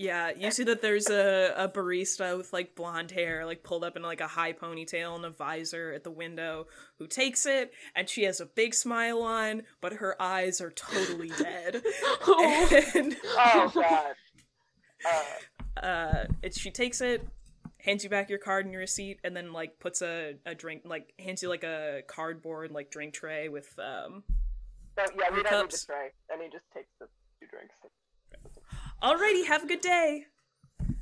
Yeah, 0.00 0.30
you 0.34 0.50
see 0.50 0.64
that 0.64 0.80
there's 0.80 1.10
a, 1.10 1.52
a 1.54 1.68
barista 1.68 2.34
with 2.38 2.54
like 2.54 2.74
blonde 2.74 3.10
hair, 3.10 3.44
like 3.44 3.62
pulled 3.62 3.84
up 3.84 3.96
in 3.98 4.02
like 4.02 4.22
a 4.22 4.26
high 4.26 4.54
ponytail 4.54 5.14
and 5.14 5.26
a 5.26 5.30
visor 5.30 5.92
at 5.94 6.04
the 6.04 6.10
window, 6.10 6.68
who 6.98 7.06
takes 7.06 7.44
it, 7.44 7.70
and 7.94 8.08
she 8.08 8.22
has 8.22 8.40
a 8.40 8.46
big 8.46 8.72
smile 8.72 9.20
on, 9.20 9.64
but 9.82 9.92
her 9.92 10.16
eyes 10.18 10.62
are 10.62 10.70
totally 10.70 11.28
dead. 11.38 11.82
Oh. 12.26 12.82
And 12.94 13.14
Oh 13.24 13.70
god. 13.74 14.14
uh, 15.84 16.24
it, 16.42 16.54
she 16.54 16.70
takes 16.70 17.02
it, 17.02 17.28
hands 17.76 18.02
you 18.02 18.08
back 18.08 18.30
your 18.30 18.38
card 18.38 18.64
and 18.64 18.72
your 18.72 18.80
receipt, 18.80 19.20
and 19.22 19.36
then 19.36 19.52
like 19.52 19.78
puts 19.80 20.00
a, 20.00 20.36
a 20.46 20.54
drink, 20.54 20.80
like 20.86 21.12
hands 21.18 21.42
you 21.42 21.50
like 21.50 21.62
a 21.64 22.00
cardboard 22.08 22.70
like 22.70 22.90
drink 22.90 23.12
tray 23.12 23.50
with 23.50 23.68
um. 23.78 24.24
So 24.96 25.04
yeah, 25.18 25.28
we 25.28 25.34
Three 25.34 25.42
don't 25.42 25.44
need 25.44 25.44
cups. 25.44 25.84
the 25.84 25.92
tray, 25.92 26.08
and 26.30 26.40
he 26.40 26.48
just 26.48 26.64
takes 26.72 26.88
the 26.98 27.06
two 27.38 27.48
drinks. 27.50 27.74
Alrighty, 29.02 29.46
have 29.46 29.64
a 29.64 29.66
good 29.66 29.80
day. 29.80 30.24
Uh, 30.80 30.94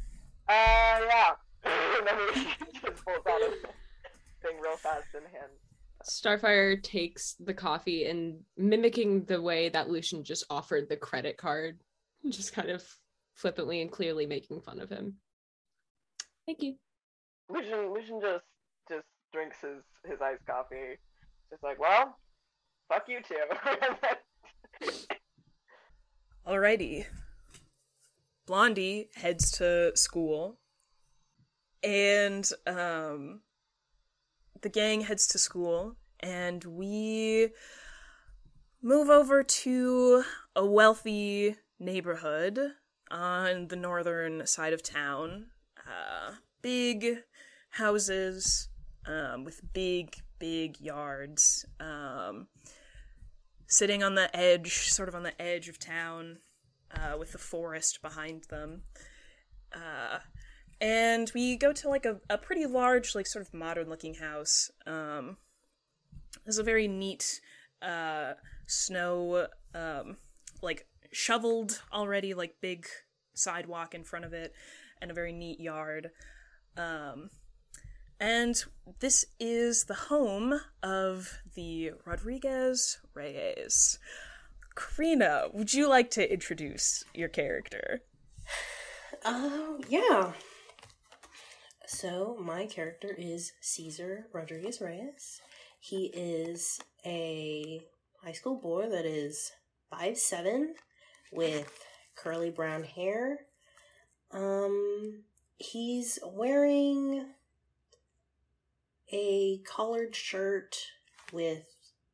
yeah. 0.49 1.31
and 1.65 2.07
then 2.07 2.17
he 2.35 2.45
just 2.81 3.05
pulls 3.05 3.27
out 3.29 3.43
a 3.43 3.51
thing 4.41 4.61
real 4.61 4.77
fast 4.77 5.09
and 5.15 5.25
hands. 5.27 5.59
Starfire 6.09 6.81
takes 6.81 7.35
the 7.41 7.53
coffee 7.53 8.07
and 8.07 8.39
mimicking 8.57 9.25
the 9.25 9.43
way 9.43 9.69
that 9.69 9.89
Lucian 9.89 10.23
just 10.23 10.45
offered 10.49 10.89
the 10.89 10.97
credit 10.97 11.37
card, 11.37 11.81
just 12.29 12.53
kind 12.53 12.71
of 12.71 12.85
flippantly 13.35 13.83
and 13.83 13.91
clearly 13.91 14.27
making 14.27 14.61
fun 14.61 14.79
of 14.81 14.89
him. 14.89 15.15
Thank 16.47 16.63
you. 16.63 16.77
Lucian, 17.51 17.93
Lucian 17.93 18.21
just 18.21 18.45
just 18.89 19.07
drinks 19.33 19.57
his 19.61 19.83
his 20.09 20.21
iced 20.23 20.47
coffee. 20.47 20.99
Just 21.51 21.65
like, 21.65 21.81
well, 21.81 22.17
fuck 22.89 23.05
you 23.09 23.21
too. 23.27 23.37
Alrighty. 26.47 27.07
Blondie 28.49 29.11
heads 29.15 29.51
to 29.51 29.95
school, 29.95 30.57
and 31.83 32.49
um, 32.67 33.43
the 34.63 34.71
gang 34.71 35.03
heads 35.03 35.29
to 35.29 35.39
school, 35.39 35.97
and 36.21 36.65
we 36.65 37.51
move 38.81 39.11
over 39.11 39.43
to 39.43 40.25
a 40.57 40.65
wealthy 40.65 41.57
neighborhood 41.79 42.59
on 43.11 43.69
the 43.69 43.77
northern 43.77 44.47
side 44.47 44.73
of 44.73 44.83
town. 44.83 45.49
Uh, 45.87 46.33
big 46.63 47.19
houses 47.69 48.71
um, 49.07 49.45
with 49.45 49.61
big, 49.75 50.17
big 50.39 50.81
yards. 50.81 51.67
Um, 51.79 52.49
sitting 53.67 54.03
on 54.03 54.15
the 54.15 54.35
edge, 54.35 54.89
sort 54.89 55.11
of 55.11 55.15
on 55.15 55.23
the 55.23 55.39
edge 55.41 55.69
of 55.69 55.79
town, 55.79 56.39
uh, 56.95 57.17
with 57.19 57.33
the 57.33 57.39
forest 57.39 58.01
behind 58.03 58.45
them. 58.51 58.83
Uh, 59.75 60.19
and 60.81 61.31
we 61.35 61.57
go 61.57 61.73
to 61.73 61.89
like 61.89 62.07
a, 62.07 62.21
a 62.31 62.39
pretty 62.39 62.67
large, 62.67 63.15
like 63.15 63.27
sort 63.27 63.47
of 63.47 63.53
modern 63.53 63.89
looking 63.89 64.15
house. 64.15 64.71
Um, 64.87 65.37
there's 66.45 66.59
a 66.59 66.63
very 66.63 66.89
neat 66.89 67.41
uh, 67.83 68.35
snow, 68.67 69.49
um, 69.75 70.17
like 70.63 70.87
shoveled 71.13 71.83
already, 71.93 72.35
like 72.35 72.57
big 72.61 72.87
sidewalk 73.35 73.95
in 73.95 74.05
front 74.05 74.25
of 74.25 74.33
it, 74.33 74.53
and 75.03 75.11
a 75.11 75.15
very 75.15 75.33
neat 75.33 75.61
yard. 75.61 76.11
Um, 76.77 77.31
and 78.21 78.65
this 79.01 79.25
is 79.39 79.85
the 79.85 79.95
home 79.95 80.61
of 80.83 81.39
the 81.55 81.93
Rodriguez 82.05 82.99
Reyes. 83.15 83.99
Karina, 84.79 85.49
would 85.53 85.75
you 85.75 85.89
like 85.89 86.11
to 86.13 86.33
introduce 86.33 87.05
your 87.13 87.29
character? 87.29 88.03
Oh, 89.25 89.81
yeah. 89.89 90.33
So, 91.87 92.37
my 92.41 92.67
character 92.67 93.13
is 93.19 93.53
Caesar 93.61 94.27
Rodriguez 94.33 94.81
Reyes. 94.81 95.41
He 95.81 96.13
is 96.15 96.79
a 97.05 97.81
high 98.23 98.33
school 98.33 98.61
boy 98.61 98.89
that 98.91 99.05
is 99.05 99.51
five 99.91 100.17
seven 100.17 100.75
with 101.33 101.73
curly 102.15 102.51
brown 102.51 102.85
hair. 102.85 103.41
Um, 104.31 105.25
he's 105.57 106.19
wearing 106.25 107.27
a 109.11 109.61
collared 109.67 110.15
shirt 110.15 110.77
with 111.33 111.65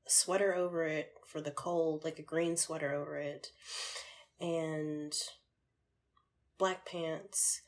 a 0.06 0.10
sweater 0.10 0.54
over 0.54 0.84
it 0.84 1.13
for 1.34 1.40
the 1.40 1.50
cold, 1.50 2.04
like 2.04 2.20
a 2.20 2.22
green 2.22 2.56
sweater 2.56 2.94
over 2.94 3.16
it, 3.16 3.50
and 4.40 5.12
black 6.58 6.86
pants 6.86 7.60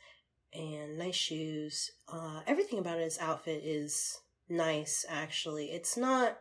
and 0.54 0.96
nice 0.96 1.16
shoes. 1.16 1.90
Uh, 2.06 2.42
everything 2.46 2.78
about 2.78 3.00
his 3.00 3.18
outfit 3.18 3.62
is 3.64 4.20
nice, 4.48 5.04
actually. 5.08 5.72
It's 5.72 5.96
not, 5.96 6.38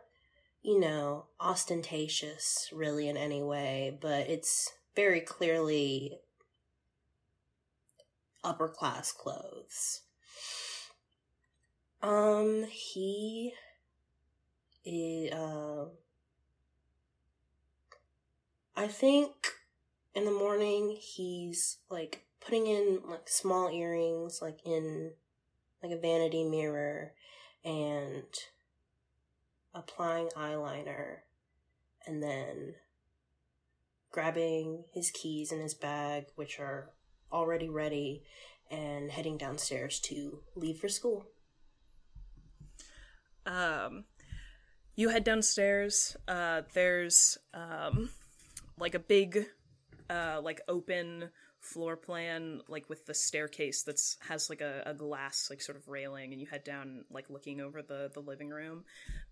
you 0.61 0.79
know, 0.79 1.25
ostentatious 1.41 2.69
really 2.71 3.09
in 3.09 3.17
any 3.17 3.41
way, 3.41 3.97
but 3.99 4.29
it's 4.29 4.71
very 4.95 5.19
clearly 5.19 6.19
upper 8.43 8.67
class 8.67 9.11
clothes. 9.11 10.01
Um, 12.03 12.65
he 12.69 13.53
is, 14.85 15.31
uh, 15.33 15.85
I 18.75 18.87
think 18.87 19.31
in 20.13 20.25
the 20.25 20.31
morning 20.31 20.97
he's 20.99 21.77
like 21.89 22.25
putting 22.41 22.67
in 22.67 22.99
like 23.07 23.29
small 23.29 23.69
earrings, 23.69 24.39
like 24.41 24.59
in 24.65 25.13
like 25.81 25.91
a 25.91 25.99
vanity 25.99 26.43
mirror, 26.43 27.13
and 27.63 28.23
applying 29.73 30.27
eyeliner, 30.37 31.17
and 32.05 32.21
then 32.21 32.75
grabbing 34.11 34.85
his 34.93 35.11
keys 35.11 35.51
in 35.51 35.59
his 35.59 35.73
bag, 35.73 36.25
which 36.35 36.59
are 36.59 36.91
already 37.31 37.69
ready, 37.69 38.23
and 38.69 39.11
heading 39.11 39.37
downstairs 39.37 39.99
to 39.99 40.39
leave 40.55 40.79
for 40.79 40.89
school. 40.89 41.25
Um, 43.45 44.05
you 44.95 45.09
head 45.09 45.23
downstairs. 45.23 46.17
Uh, 46.27 46.63
there's 46.73 47.37
um, 47.53 48.09
like 48.79 48.95
a 48.95 48.99
big, 48.99 49.45
uh, 50.09 50.41
like 50.43 50.61
open 50.67 51.29
floor 51.59 51.95
plan, 51.95 52.61
like 52.67 52.89
with 52.89 53.05
the 53.05 53.13
staircase 53.13 53.83
that's 53.83 54.17
has 54.27 54.49
like 54.49 54.61
a, 54.61 54.83
a 54.85 54.93
glass 54.93 55.47
like 55.49 55.61
sort 55.61 55.77
of 55.77 55.87
railing, 55.87 56.31
and 56.31 56.41
you 56.41 56.47
head 56.47 56.63
down 56.63 57.05
like 57.09 57.29
looking 57.29 57.61
over 57.61 57.81
the 57.81 58.11
the 58.13 58.21
living 58.21 58.49
room. 58.49 58.83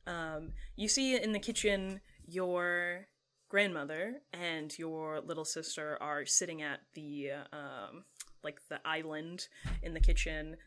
Um, 0.07 0.51
you 0.75 0.87
see 0.87 1.15
in 1.21 1.31
the 1.31 1.39
kitchen 1.39 2.01
your 2.25 3.07
grandmother 3.49 4.21
and 4.33 4.75
your 4.79 5.21
little 5.21 5.45
sister 5.45 5.97
are 6.01 6.25
sitting 6.25 6.61
at 6.61 6.79
the 6.95 7.31
um, 7.51 8.03
like 8.43 8.59
the 8.69 8.79
island 8.85 9.47
in 9.83 9.93
the 9.93 9.99
kitchen 9.99 10.57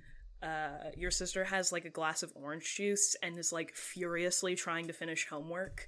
uh, 0.43 0.91
your 0.97 1.11
sister 1.11 1.45
has 1.45 1.72
like 1.72 1.85
a 1.85 1.91
glass 1.91 2.22
of 2.22 2.33
orange 2.35 2.77
juice 2.77 3.16
and 3.22 3.39
is 3.39 3.53
like 3.53 3.74
furiously 3.74 4.55
trying 4.55 4.87
to 4.87 4.93
finish 4.93 5.27
homework. 5.29 5.87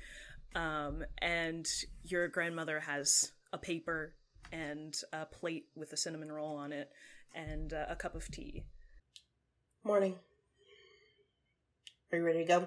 Um, 0.55 1.05
and 1.21 1.67
your 2.03 2.29
grandmother 2.29 2.81
has 2.81 3.33
a 3.53 3.59
paper 3.59 4.15
and 4.53 4.95
a 5.13 5.27
plate 5.27 5.67
with 5.77 5.93
a 5.93 5.97
cinnamon 5.97 6.33
roll 6.33 6.57
on 6.57 6.73
it 6.73 6.91
and 7.35 7.73
uh, 7.73 7.87
a 7.89 7.97
cup 7.97 8.15
of 8.15 8.31
tea. 8.31 8.65
Morning. 9.85 10.17
Are 12.13 12.19
you 12.19 12.25
ready 12.25 12.39
to 12.39 12.45
go? 12.45 12.67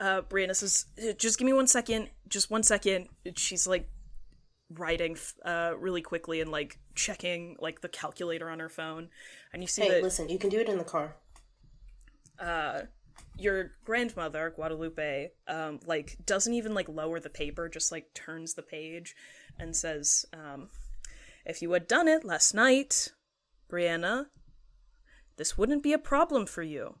Uh, 0.00 0.22
Brianna 0.22 0.56
says, 0.56 0.86
just 1.18 1.38
give 1.38 1.46
me 1.46 1.52
one 1.52 1.66
second, 1.66 2.08
just 2.28 2.50
one 2.50 2.62
second. 2.62 3.08
She's 3.36 3.66
like 3.66 3.88
writing 4.70 5.16
uh 5.46 5.72
really 5.78 6.02
quickly 6.02 6.42
and 6.42 6.50
like 6.50 6.78
checking 6.94 7.56
like 7.58 7.80
the 7.80 7.88
calculator 7.88 8.50
on 8.50 8.58
her 8.58 8.68
phone 8.68 9.08
and 9.50 9.62
you 9.62 9.66
see 9.66 9.80
hey, 9.80 9.88
that 9.88 10.02
listen, 10.02 10.28
you 10.28 10.38
can 10.38 10.50
do 10.50 10.60
it 10.60 10.68
in 10.68 10.76
the 10.76 10.84
car. 10.84 11.16
uh 12.38 12.82
your 13.36 13.72
grandmother 13.84 14.52
guadalupe 14.54 15.30
um 15.46 15.78
like 15.86 16.16
doesn't 16.26 16.54
even 16.54 16.74
like 16.74 16.88
lower 16.88 17.20
the 17.20 17.30
paper 17.30 17.68
just 17.68 17.92
like 17.92 18.12
turns 18.14 18.54
the 18.54 18.62
page 18.62 19.14
and 19.58 19.76
says 19.76 20.26
um 20.32 20.68
if 21.46 21.62
you 21.62 21.70
had 21.72 21.86
done 21.86 22.08
it 22.08 22.24
last 22.24 22.54
night 22.54 23.12
brianna 23.70 24.26
this 25.36 25.56
wouldn't 25.56 25.82
be 25.82 25.92
a 25.92 25.98
problem 25.98 26.46
for 26.46 26.62
you 26.62 26.96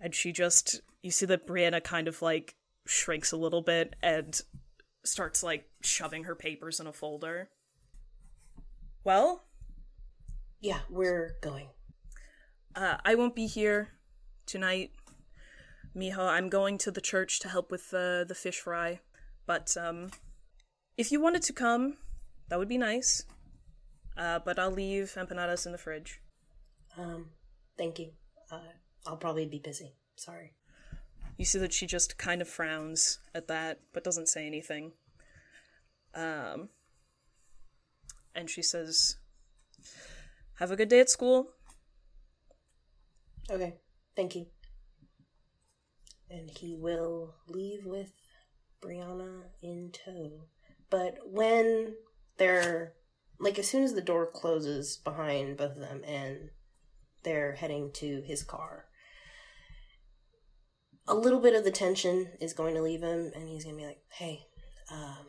and 0.00 0.14
she 0.14 0.30
just 0.32 0.80
you 1.02 1.10
see 1.10 1.26
that 1.26 1.46
brianna 1.46 1.82
kind 1.82 2.06
of 2.06 2.22
like 2.22 2.54
shrinks 2.86 3.32
a 3.32 3.36
little 3.36 3.62
bit 3.62 3.94
and 4.02 4.40
starts 5.04 5.42
like 5.42 5.66
shoving 5.82 6.24
her 6.24 6.34
papers 6.34 6.78
in 6.80 6.86
a 6.86 6.92
folder 6.92 7.50
well 9.04 9.44
Yeah, 10.60 10.80
we're 10.90 11.36
going. 11.40 11.68
Uh, 12.78 12.96
I 13.04 13.16
won't 13.16 13.34
be 13.34 13.48
here 13.48 13.88
tonight, 14.46 14.92
Mijo. 15.96 16.20
I'm 16.20 16.48
going 16.48 16.78
to 16.78 16.92
the 16.92 17.00
church 17.00 17.40
to 17.40 17.48
help 17.48 17.72
with 17.72 17.92
uh, 17.92 18.22
the 18.22 18.36
fish 18.36 18.60
fry. 18.60 19.00
But 19.46 19.76
um, 19.76 20.10
if 20.96 21.10
you 21.10 21.20
wanted 21.20 21.42
to 21.42 21.52
come, 21.52 21.96
that 22.48 22.56
would 22.56 22.68
be 22.68 22.78
nice. 22.78 23.24
Uh, 24.16 24.38
but 24.44 24.60
I'll 24.60 24.70
leave 24.70 25.16
empanadas 25.18 25.66
in 25.66 25.72
the 25.72 25.78
fridge. 25.78 26.20
Um, 26.96 27.30
thank 27.76 27.98
you. 27.98 28.12
Uh, 28.48 28.60
I'll 29.04 29.16
probably 29.16 29.46
be 29.46 29.58
busy. 29.58 29.96
Sorry. 30.14 30.54
You 31.36 31.46
see 31.46 31.58
that 31.58 31.72
she 31.72 31.84
just 31.84 32.16
kind 32.16 32.40
of 32.40 32.46
frowns 32.46 33.18
at 33.34 33.48
that, 33.48 33.80
but 33.92 34.04
doesn't 34.04 34.28
say 34.28 34.46
anything. 34.46 34.92
Um, 36.14 36.68
and 38.36 38.48
she 38.48 38.62
says, 38.62 39.16
"Have 40.60 40.70
a 40.70 40.76
good 40.76 40.88
day 40.88 41.00
at 41.00 41.10
school." 41.10 41.54
Okay, 43.50 43.76
thank 44.14 44.34
you. 44.34 44.46
And 46.30 46.50
he 46.50 46.76
will 46.76 47.34
leave 47.46 47.86
with 47.86 48.12
Brianna 48.82 49.44
in 49.62 49.90
tow. 49.92 50.44
But 50.90 51.18
when 51.24 51.94
they're 52.36 52.92
like, 53.40 53.58
as 53.58 53.68
soon 53.68 53.82
as 53.82 53.94
the 53.94 54.02
door 54.02 54.26
closes 54.26 54.98
behind 54.98 55.56
both 55.56 55.72
of 55.72 55.80
them 55.80 56.02
and 56.06 56.50
they're 57.24 57.52
heading 57.52 57.90
to 57.94 58.22
his 58.26 58.42
car, 58.42 58.86
a 61.06 61.14
little 61.14 61.40
bit 61.40 61.54
of 61.54 61.64
the 61.64 61.70
tension 61.70 62.32
is 62.40 62.52
going 62.52 62.74
to 62.74 62.82
leave 62.82 63.02
him, 63.02 63.32
and 63.34 63.48
he's 63.48 63.64
going 63.64 63.76
to 63.76 63.80
be 63.80 63.86
like, 63.86 64.02
hey, 64.10 64.40
um, 64.92 65.26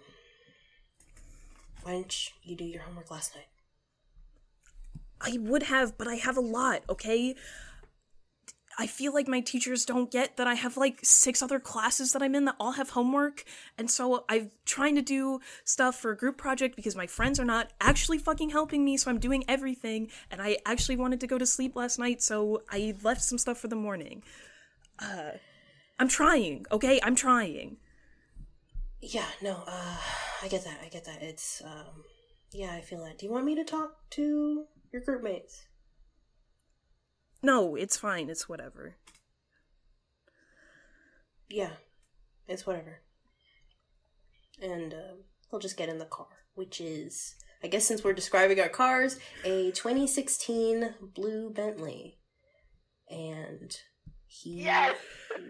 why 1.84 1.94
didn't 1.94 2.32
you 2.44 2.58
do 2.58 2.66
your 2.66 2.82
homework 2.82 3.10
last 3.10 3.34
night? 3.34 3.48
I 5.22 5.38
would 5.40 5.64
have, 5.64 5.98
but 5.98 6.08
I 6.08 6.16
have 6.16 6.36
a 6.36 6.42
lot, 6.42 6.84
okay? 6.90 7.36
I 8.80 8.88
feel 8.88 9.14
like 9.14 9.28
my 9.28 9.42
teachers 9.42 9.84
don't 9.84 10.10
get 10.10 10.38
that 10.38 10.48
I 10.48 10.54
have 10.54 10.78
like 10.78 11.00
six 11.04 11.42
other 11.44 11.60
classes 11.60 12.14
that 12.14 12.24
I'm 12.24 12.34
in 12.34 12.46
that 12.46 12.56
all 12.62 12.72
have 12.72 12.92
homework. 12.92 13.44
And 13.78 13.92
so 13.92 14.24
I'm 14.30 14.52
trying 14.66 14.96
to 14.96 15.02
do 15.02 15.42
stuff 15.66 16.00
for 16.00 16.12
a 16.12 16.18
group 16.18 16.38
project 16.38 16.78
because 16.78 16.96
my 16.96 17.06
friends 17.06 17.42
are 17.42 17.46
not 17.46 17.74
actually 17.82 18.20
fucking 18.20 18.52
helping 18.52 18.86
me. 18.86 18.96
So 18.96 19.12
I'm 19.12 19.20
doing 19.20 19.44
everything. 19.50 20.10
And 20.32 20.42
I 20.42 20.60
actually 20.66 20.96
wanted 20.96 21.20
to 21.20 21.28
go 21.28 21.38
to 21.38 21.46
sleep 21.46 21.76
last 21.76 22.00
night. 22.00 22.22
So 22.22 22.64
I 22.72 22.96
left 23.04 23.22
some 23.22 23.38
stuff 23.38 23.58
for 23.58 23.68
the 23.68 23.76
morning. 23.76 24.24
Uh, 24.98 25.32
I'm 26.00 26.08
trying, 26.08 26.66
okay? 26.72 27.02
I'm 27.04 27.16
trying. 27.16 27.76
Yeah, 29.02 29.28
no, 29.42 29.62
uh, 29.68 29.98
I 30.42 30.48
get 30.48 30.64
that. 30.64 30.80
I 30.82 30.88
get 30.88 31.04
that. 31.04 31.22
It's, 31.22 31.62
um, 31.66 32.06
yeah, 32.54 32.72
I 32.72 32.80
feel 32.80 33.04
that. 33.04 33.18
Do 33.18 33.26
you 33.26 33.32
want 33.34 33.44
me 33.44 33.56
to 33.56 33.66
talk 33.66 34.10
to 34.12 34.64
your 34.94 35.02
group 35.02 35.22
mates? 35.22 35.66
No, 37.42 37.76
it's 37.76 37.98
fine. 37.98 38.30
It's 38.30 38.50
whatever. 38.50 38.96
Yeah, 41.50 41.72
it's 42.48 42.66
whatever. 42.68 43.00
And 44.62 44.94
uh, 44.94 45.16
we'll 45.52 45.62
just 45.62 45.78
get 45.78 45.90
in 45.90 46.00
the 46.00 46.06
car, 46.06 46.28
which 46.54 46.82
is, 46.82 47.36
I 47.64 47.68
guess, 47.68 47.86
since 47.86 48.04
we're 48.04 48.14
describing 48.14 48.60
our 48.60 48.70
cars, 48.70 49.18
a 49.46 49.72
2016 49.72 50.96
blue 51.16 51.50
Bentley. 51.50 52.18
And 53.10 53.76
he 54.28 54.64
Yes! 54.64 54.98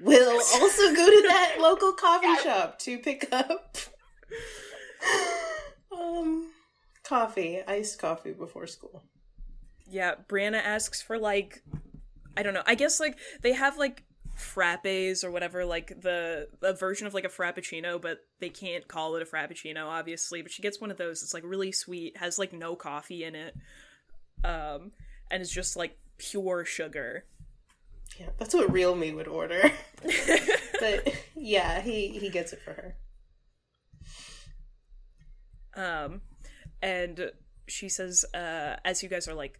will 0.02 0.38
also 0.62 0.96
go 0.96 1.10
to 1.10 1.28
that 1.28 1.56
local 1.60 1.92
coffee 1.94 2.36
shop 2.44 2.80
to 2.80 3.00
pick 3.00 3.28
up 3.34 3.78
um 5.92 6.52
coffee, 7.04 7.62
iced 7.68 8.00
coffee 8.00 8.32
before 8.32 8.68
school. 8.68 9.04
Yeah, 9.90 10.16
Brianna 10.28 10.64
asks 10.64 11.02
for 11.02 11.18
like 11.18 11.64
I 12.38 12.44
don't 12.44 12.54
know. 12.54 12.64
I 12.66 12.76
guess 12.76 13.00
like 13.00 13.18
they 13.42 13.54
have 13.54 13.78
like 13.78 14.04
frappes 14.38 15.24
or 15.24 15.32
whatever, 15.32 15.66
like 15.66 16.02
the 16.02 16.48
a 16.62 16.74
version 16.74 17.06
of 17.08 17.14
like 17.14 17.26
a 17.26 17.30
frappuccino, 17.30 18.02
but 18.02 18.20
they 18.40 18.50
can't 18.50 18.88
call 18.88 19.16
it 19.16 19.22
a 19.22 19.26
frappuccino, 19.26 19.86
obviously. 19.86 20.42
But 20.42 20.52
she 20.52 20.62
gets 20.62 20.80
one 20.80 20.92
of 20.92 20.98
those. 20.98 21.22
It's 21.22 21.34
like 21.34 21.44
really 21.46 21.72
sweet, 21.72 22.18
has 22.18 22.40
like 22.40 22.54
no 22.54 22.76
coffee 22.76 23.24
in 23.24 23.36
it, 23.36 23.56
um, 24.44 24.92
and 25.30 25.42
it's 25.42 25.54
just 25.54 25.76
like 25.76 25.98
pure 26.18 26.66
sugar. 26.66 27.26
Yeah, 28.20 28.30
that's 28.38 28.54
what 28.54 28.72
real 28.72 28.96
me 28.96 29.14
would 29.14 29.28
order. 29.28 29.72
but 30.80 31.14
yeah, 31.36 31.82
he 31.82 32.08
he 32.08 32.30
gets 32.30 32.54
it 32.54 32.62
for 32.62 32.74
her. 32.74 32.96
Um, 35.76 36.22
and 36.82 37.32
she 37.68 37.90
says, 37.90 38.26
uh, 38.34 38.78
as 38.84 39.04
you 39.04 39.10
guys 39.10 39.28
are 39.28 39.36
like 39.36 39.60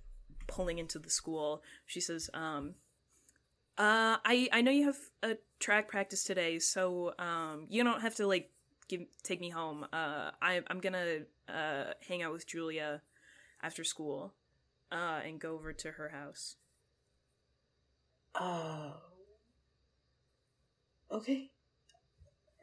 pulling 0.50 0.80
into 0.80 1.00
the 1.00 1.10
school, 1.10 1.64
she 1.86 2.02
says, 2.02 2.30
um, 2.34 2.76
uh, 3.78 4.18
I 4.26 4.50
I 4.52 4.62
know 4.62 4.72
you 4.72 4.86
have 4.86 4.98
a 5.24 5.38
track 5.60 5.88
practice 5.88 6.24
today, 6.26 6.60
so 6.60 7.14
um, 7.18 7.66
you 7.70 7.84
don't 7.84 8.02
have 8.02 8.16
to 8.16 8.28
like 8.28 8.52
give 8.90 9.02
take 9.24 9.40
me 9.40 9.50
home. 9.50 9.86
Uh, 9.94 10.32
I 10.42 10.62
I'm 10.68 10.82
gonna 10.82 11.20
uh 11.48 11.94
hang 12.06 12.22
out 12.22 12.34
with 12.34 12.46
Julia 12.46 13.02
after 13.64 13.86
school, 13.86 14.34
uh, 14.92 15.22
and 15.26 15.40
go 15.40 15.54
over 15.54 15.72
to 15.72 15.92
her 15.92 16.10
house. 16.10 16.58
Oh. 18.36 18.98
Okay. 21.12 21.50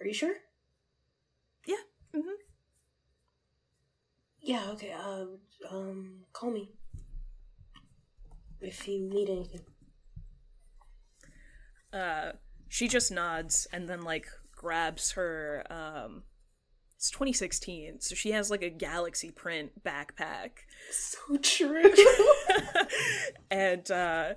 Are 0.01 0.07
you 0.07 0.13
sure? 0.15 0.35
Yeah. 1.67 1.83
Mm-hmm. 2.15 2.43
Yeah, 4.41 4.71
okay. 4.73 4.93
Um, 4.93 5.39
um, 5.71 6.25
call 6.33 6.51
me 6.51 6.71
if 8.61 8.87
you 8.89 9.01
need 9.01 9.29
anything. 9.29 9.61
uh 11.93 12.33
she 12.69 12.89
just 12.89 13.13
nods 13.13 13.67
and 13.73 13.89
then 13.89 14.03
like 14.03 14.27
grabs 14.55 15.13
her 15.13 15.65
um 15.71 16.23
it's 16.97 17.11
2016 17.11 18.01
so 18.01 18.15
she 18.15 18.31
has 18.33 18.51
like 18.51 18.63
a 18.63 18.71
galaxy 18.71 19.31
print 19.31 19.71
backpack 19.85 20.51
So 20.91 21.37
true. 21.43 21.93
and 23.51 23.89
uh 23.91 24.35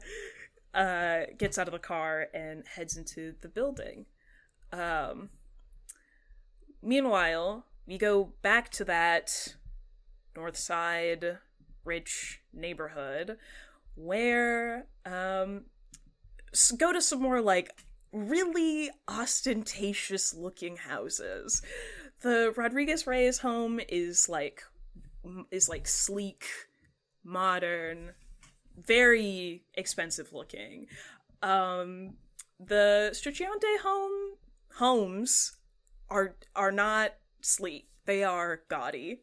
uh 0.74 1.22
gets 1.38 1.57
out 1.57 1.67
of 1.67 1.72
the 1.72 1.80
car 1.80 2.28
and 2.34 2.63
heads 2.76 2.97
into 2.97 3.34
the 3.41 3.47
building 3.49 4.05
um 4.72 5.30
meanwhile 6.84 7.65
we 7.88 7.97
go 7.97 8.34
back 8.43 8.70
to 8.70 8.86
that 8.86 9.55
north 10.36 10.57
side 10.57 11.39
rich 11.84 12.41
neighborhood 12.53 13.38
where 14.00 14.88
um 15.06 15.66
go 16.78 16.93
to 16.93 17.02
some 17.02 17.22
more 17.22 17.41
like 17.41 17.70
really 18.12 18.89
ostentatious 19.08 20.34
looking 20.34 20.78
houses. 20.78 21.62
The 22.22 22.54
Rodriguez 22.56 23.06
Reyes 23.06 23.39
home 23.39 23.80
is 23.88 24.28
like 24.30 24.64
is 25.52 25.68
like 25.70 25.88
sleek, 25.88 26.45
modern, 27.24 28.12
very 28.76 29.64
expensive 29.76 30.32
looking. 30.34 30.88
Um 31.43 32.16
the 32.60 33.12
Striciante 33.14 33.80
home 33.84 34.38
homes 34.76 35.58
are 36.10 36.36
are 36.56 36.72
not 36.72 37.16
sleek. 37.41 37.89
They 38.06 38.24
are 38.24 38.62
gaudy. 38.70 39.22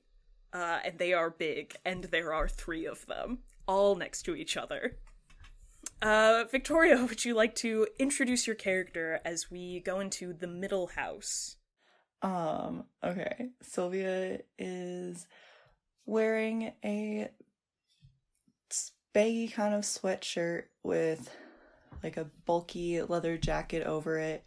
Uh, 0.53 0.79
and 0.87 0.99
they 0.99 1.12
are 1.12 1.29
big, 1.29 1.74
and 1.85 2.05
there 2.05 2.33
are 2.33 2.49
three 2.49 2.87
of 2.87 3.05
them, 3.07 3.41
all 3.66 3.96
next 3.96 4.22
to 4.22 4.34
each 4.34 4.56
other. 4.56 4.96
Uh, 6.02 6.44
Victoria, 6.50 7.04
would 7.08 7.24
you 7.24 7.34
like 7.34 7.54
to 7.56 7.86
introduce 7.98 8.46
your 8.46 8.56
character 8.56 9.20
as 9.24 9.50
we 9.50 9.80
go 9.80 10.00
into 10.00 10.32
the 10.32 10.46
middle 10.46 10.88
house? 10.88 11.56
Um, 12.22 12.84
okay. 13.04 13.50
Sylvia 13.62 14.40
is 14.58 15.26
wearing 16.06 16.72
a 16.84 17.28
baggy 19.12 19.48
kind 19.48 19.74
of 19.74 19.82
sweatshirt 19.82 20.64
with 20.82 21.34
like 22.02 22.18
a 22.18 22.30
bulky 22.44 23.00
leather 23.02 23.38
jacket 23.38 23.82
over 23.86 24.18
it. 24.18 24.44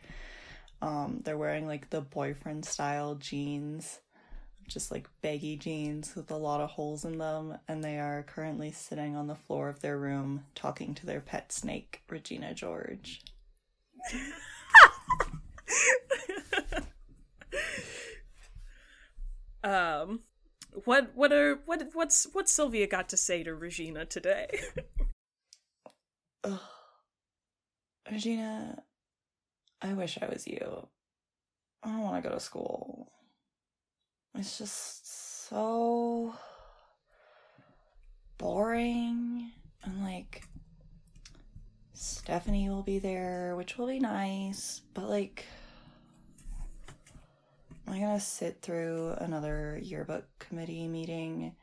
Um, 0.82 1.22
they're 1.24 1.38
wearing 1.38 1.67
like 1.67 1.89
the 1.89 2.01
boyfriend 2.01 2.65
style 2.65 3.15
jeans, 3.15 3.99
just 4.70 4.91
like 4.91 5.09
baggy 5.22 5.57
jeans 5.57 6.15
with 6.15 6.32
a 6.32 6.38
lot 6.38 6.61
of 6.61 6.70
holes 6.70 7.03
in 7.03 7.17
them, 7.17 7.57
and 7.67 7.84
they 7.84 7.99
are 7.99 8.24
currently 8.24 8.72
sitting 8.72 9.15
on 9.15 9.28
the 9.28 9.36
floor 9.36 9.67
of 9.67 9.82
their 9.82 9.97
room 9.97 10.45
talking 10.55 10.95
to 10.95 11.05
their 11.05 11.22
pet 11.22 11.51
snake, 11.51 12.01
Regina 12.09 12.53
George. 12.53 13.22
Um, 19.63 20.22
what 20.86 21.11
what 21.15 21.34
are 21.34 21.59
what 21.65 21.89
what's 21.93 22.28
what 22.32 22.47
Sylvia 22.47 22.88
got 22.88 23.09
to 23.09 23.17
say 23.17 23.43
to 23.43 23.53
Regina 23.53 24.05
today? 24.05 24.61
Ugh. 26.43 26.59
Regina, 28.09 28.84
I 29.82 29.93
wish 29.93 30.17
I 30.22 30.28
was 30.28 30.47
you. 30.47 30.88
I 31.84 31.89
don't 31.89 32.01
want 32.01 32.24
to 32.24 32.30
go 32.30 32.34
to 32.34 32.39
school. 32.39 33.11
It's 34.36 34.58
just 34.58 35.50
so 35.50 36.34
boring. 38.38 39.52
And 39.84 40.04
like, 40.04 40.44
Stephanie 41.94 42.70
will 42.70 42.84
be 42.84 43.00
there, 43.00 43.56
which 43.56 43.78
will 43.78 43.88
be 43.88 44.00
nice, 44.00 44.82
but 44.94 45.10
like, 45.10 45.46
am 47.88 47.94
I 47.94 48.00
gonna 48.00 48.20
sit 48.20 48.62
through 48.62 49.16
another 49.18 49.80
yearbook 49.82 50.26
committee 50.38 50.88
meeting 50.88 51.56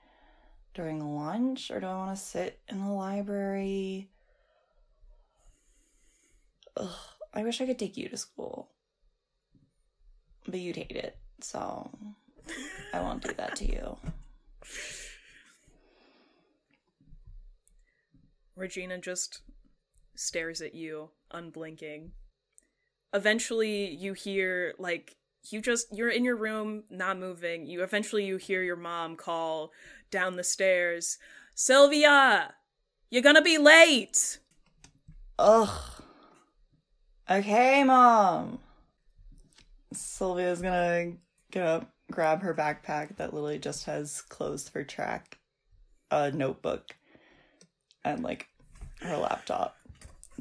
during 0.75 1.17
lunch, 1.17 1.71
or 1.71 1.81
do 1.81 1.87
I 1.87 1.95
want 1.95 2.17
to 2.17 2.23
sit 2.23 2.59
in 2.69 2.85
the 2.85 2.93
library? 2.93 4.11
Ugh, 6.77 6.91
I 7.33 7.43
wish 7.43 7.61
I 7.61 7.67
could 7.67 7.79
take 7.79 7.97
you 7.97 8.09
to 8.11 8.17
school. 8.17 8.69
But 10.47 10.61
you'd 10.61 10.77
hate 10.77 10.91
it, 10.91 11.17
so 11.41 11.91
I 12.92 13.01
won't 13.01 13.22
do 13.22 13.32
that 13.34 13.57
to 13.57 13.64
you. 13.66 13.97
Regina 18.57 18.99
just 18.99 19.42
stares 20.14 20.61
at 20.61 20.74
you, 20.74 21.11
unblinking. 21.30 22.12
Eventually, 23.12 23.90
you 23.94 24.14
hear, 24.14 24.74
like, 24.78 25.16
you 25.51 25.61
just, 25.61 25.86
you're 25.92 26.09
in 26.09 26.24
your 26.24 26.36
room, 26.36 26.84
not 26.90 27.18
moving. 27.18 27.66
You 27.66 27.82
eventually, 27.82 28.24
you 28.24 28.36
hear 28.36 28.62
your 28.62 28.76
mom 28.76 29.16
call 29.16 29.70
down 30.11 30.36
the 30.36 30.44
stairs 30.44 31.18
Sylvia, 31.59 32.53
you're 33.11 33.22
gonna 33.22 33.40
be 33.40 33.57
late! 33.57 34.38
Ugh. 35.38 35.70
Okay, 37.30 37.82
mom. 37.82 38.59
Sylvia's 39.90 40.61
gonna 40.61 41.12
get 41.51 41.62
up, 41.62 41.90
grab 42.11 42.42
her 42.42 42.54
backpack 42.54 43.16
that 43.16 43.34
literally 43.34 43.59
just 43.59 43.84
has 43.86 44.22
clothes 44.22 44.68
for 44.68 44.84
track, 44.84 45.38
a 46.11 46.30
notebook, 46.30 46.94
and 48.04 48.22
like 48.22 48.48
her 49.00 49.16
laptop. 49.16 49.76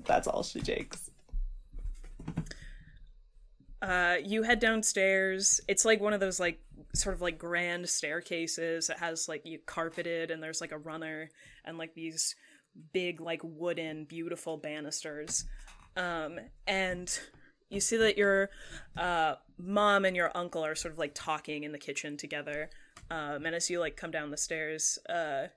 That's 0.05 0.27
all 0.27 0.43
she 0.43 0.61
takes. 0.61 1.09
Uh, 3.81 4.17
you 4.23 4.43
head 4.43 4.59
downstairs. 4.59 5.61
It's 5.67 5.85
like 5.85 6.01
one 6.01 6.13
of 6.13 6.19
those 6.19 6.39
like 6.39 6.59
sort 6.93 7.15
of 7.15 7.21
like 7.21 7.37
grand 7.37 7.87
staircases. 7.87 8.89
It 8.89 8.97
has 8.97 9.27
like 9.27 9.45
you 9.45 9.59
carpeted 9.65 10.31
and 10.31 10.41
there's 10.41 10.61
like 10.61 10.71
a 10.71 10.77
runner 10.77 11.29
and 11.65 11.77
like 11.77 11.93
these 11.93 12.35
big 12.93 13.21
like 13.21 13.41
wooden 13.43 14.05
beautiful 14.05 14.57
banisters. 14.57 15.45
Um, 15.95 16.39
and 16.67 17.17
you 17.69 17.79
see 17.79 17.97
that 17.97 18.17
your 18.17 18.49
uh, 18.97 19.35
mom 19.57 20.05
and 20.05 20.15
your 20.15 20.31
uncle 20.35 20.65
are 20.65 20.75
sort 20.75 20.93
of 20.93 20.99
like 20.99 21.13
talking 21.13 21.63
in 21.63 21.71
the 21.71 21.77
kitchen 21.77 22.17
together. 22.17 22.69
Um, 23.09 23.45
and 23.45 23.55
as 23.55 23.69
you 23.69 23.79
like 23.79 23.95
come 23.95 24.11
down 24.11 24.31
the 24.31 24.37
stairs, 24.37 24.99
uh, 25.09 25.47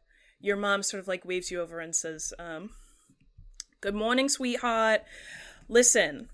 your 0.41 0.57
mom 0.57 0.83
sort 0.83 1.01
of 1.01 1.09
like 1.09 1.25
waves 1.25 1.51
you 1.51 1.61
over 1.61 1.81
and 1.81 1.95
says, 1.95 2.33
um, 2.39 2.71
"Good 3.81 3.95
morning, 3.95 4.29
sweetheart. 4.29 5.03
Listen, 5.69 6.29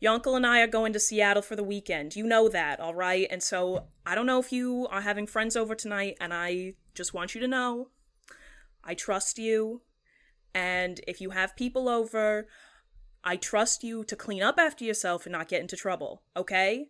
your 0.00 0.14
uncle 0.14 0.34
and 0.34 0.46
I 0.46 0.60
are 0.60 0.66
going 0.66 0.92
to 0.94 1.00
Seattle 1.00 1.42
for 1.42 1.56
the 1.56 1.62
weekend. 1.62 2.16
You 2.16 2.24
know 2.24 2.48
that, 2.48 2.80
all 2.80 2.94
right? 2.94 3.26
And 3.30 3.42
so 3.42 3.88
I 4.06 4.14
don't 4.14 4.26
know 4.26 4.40
if 4.40 4.50
you 4.50 4.88
are 4.90 5.02
having 5.02 5.26
friends 5.26 5.56
over 5.56 5.74
tonight, 5.74 6.16
and 6.20 6.32
I 6.32 6.74
just 6.94 7.14
want 7.14 7.34
you 7.34 7.40
to 7.42 7.48
know 7.48 7.88
I 8.82 8.94
trust 8.94 9.38
you. 9.38 9.82
And 10.54 11.00
if 11.06 11.20
you 11.20 11.30
have 11.30 11.54
people 11.54 11.88
over, 11.88 12.48
I 13.22 13.36
trust 13.36 13.84
you 13.84 14.04
to 14.04 14.16
clean 14.16 14.42
up 14.42 14.58
after 14.58 14.84
yourself 14.84 15.26
and 15.26 15.32
not 15.32 15.48
get 15.48 15.60
into 15.60 15.76
trouble, 15.76 16.22
okay? 16.36 16.88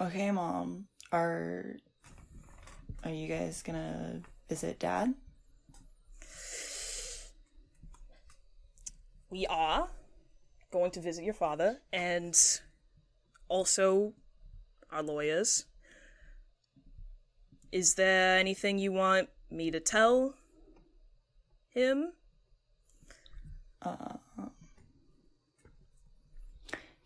Okay, 0.00 0.30
mom. 0.30 0.86
Are 1.12 1.76
are 3.04 3.10
you 3.10 3.28
guys 3.28 3.62
gonna 3.62 4.20
visit 4.48 4.78
dad? 4.78 5.14
We 9.30 9.46
are 9.46 9.88
going 10.70 10.90
to 10.92 11.00
visit 11.00 11.24
your 11.24 11.34
father 11.34 11.80
and 11.92 12.38
also 13.48 14.12
our 14.90 15.02
lawyers. 15.02 15.64
Is 17.72 17.94
there 17.94 18.38
anything 18.38 18.78
you 18.78 18.92
want 18.92 19.28
me 19.50 19.70
to 19.70 19.80
tell 19.80 20.34
him? 21.70 22.12
Uh, 23.82 24.16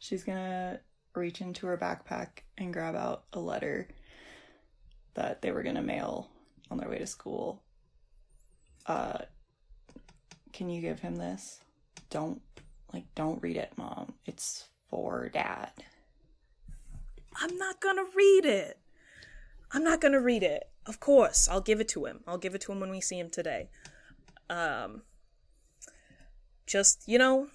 she's 0.01 0.25
gonna 0.25 0.81
reach 1.15 1.41
into 1.41 1.67
her 1.67 1.79
backpack 1.79 2.43
and 2.59 2.73
grab 2.73 2.97
out 2.97 3.25
a 3.33 3.39
letter 3.39 3.87
that 5.15 5.43
they 5.43 5.53
were 5.53 5.63
gonna 5.63 5.83
mail 5.83 6.29
on 6.71 6.79
their 6.79 6.89
way 6.89 6.99
to 6.99 7.07
school. 7.07 7.63
Uh, 8.87 9.19
can 10.53 10.69
you 10.69 10.81
give 10.81 10.99
him 10.99 11.17
this? 11.17 11.61
Don't 12.09 12.43
like 12.93 13.05
don't 13.15 13.41
read 13.43 13.57
it, 13.57 13.73
mom. 13.77 14.15
It's 14.27 14.65
for 14.89 15.29
dad. 15.29 15.71
I'm 17.37 17.57
not 17.57 17.81
gonna 17.81 18.05
read 18.17 18.45
it. 18.47 18.79
I'm 19.73 19.85
not 19.85 20.01
gonna 20.01 20.21
read 20.21 20.43
it. 20.43 20.65
Of 20.87 20.99
course, 20.99 21.47
I'll 21.49 21.61
give 21.61 21.81
it 21.81 21.89
to 21.91 22.07
him. 22.07 22.21
I'll 22.27 22.39
give 22.39 22.55
it 22.55 22.63
to 22.63 22.73
him 22.73 22.81
when 22.81 22.91
we 22.91 23.01
see 23.01 23.19
him 23.19 23.31
today. 23.31 23.69
Um, 24.49 25.03
just 26.67 27.05
you 27.07 27.19
know, 27.19 27.49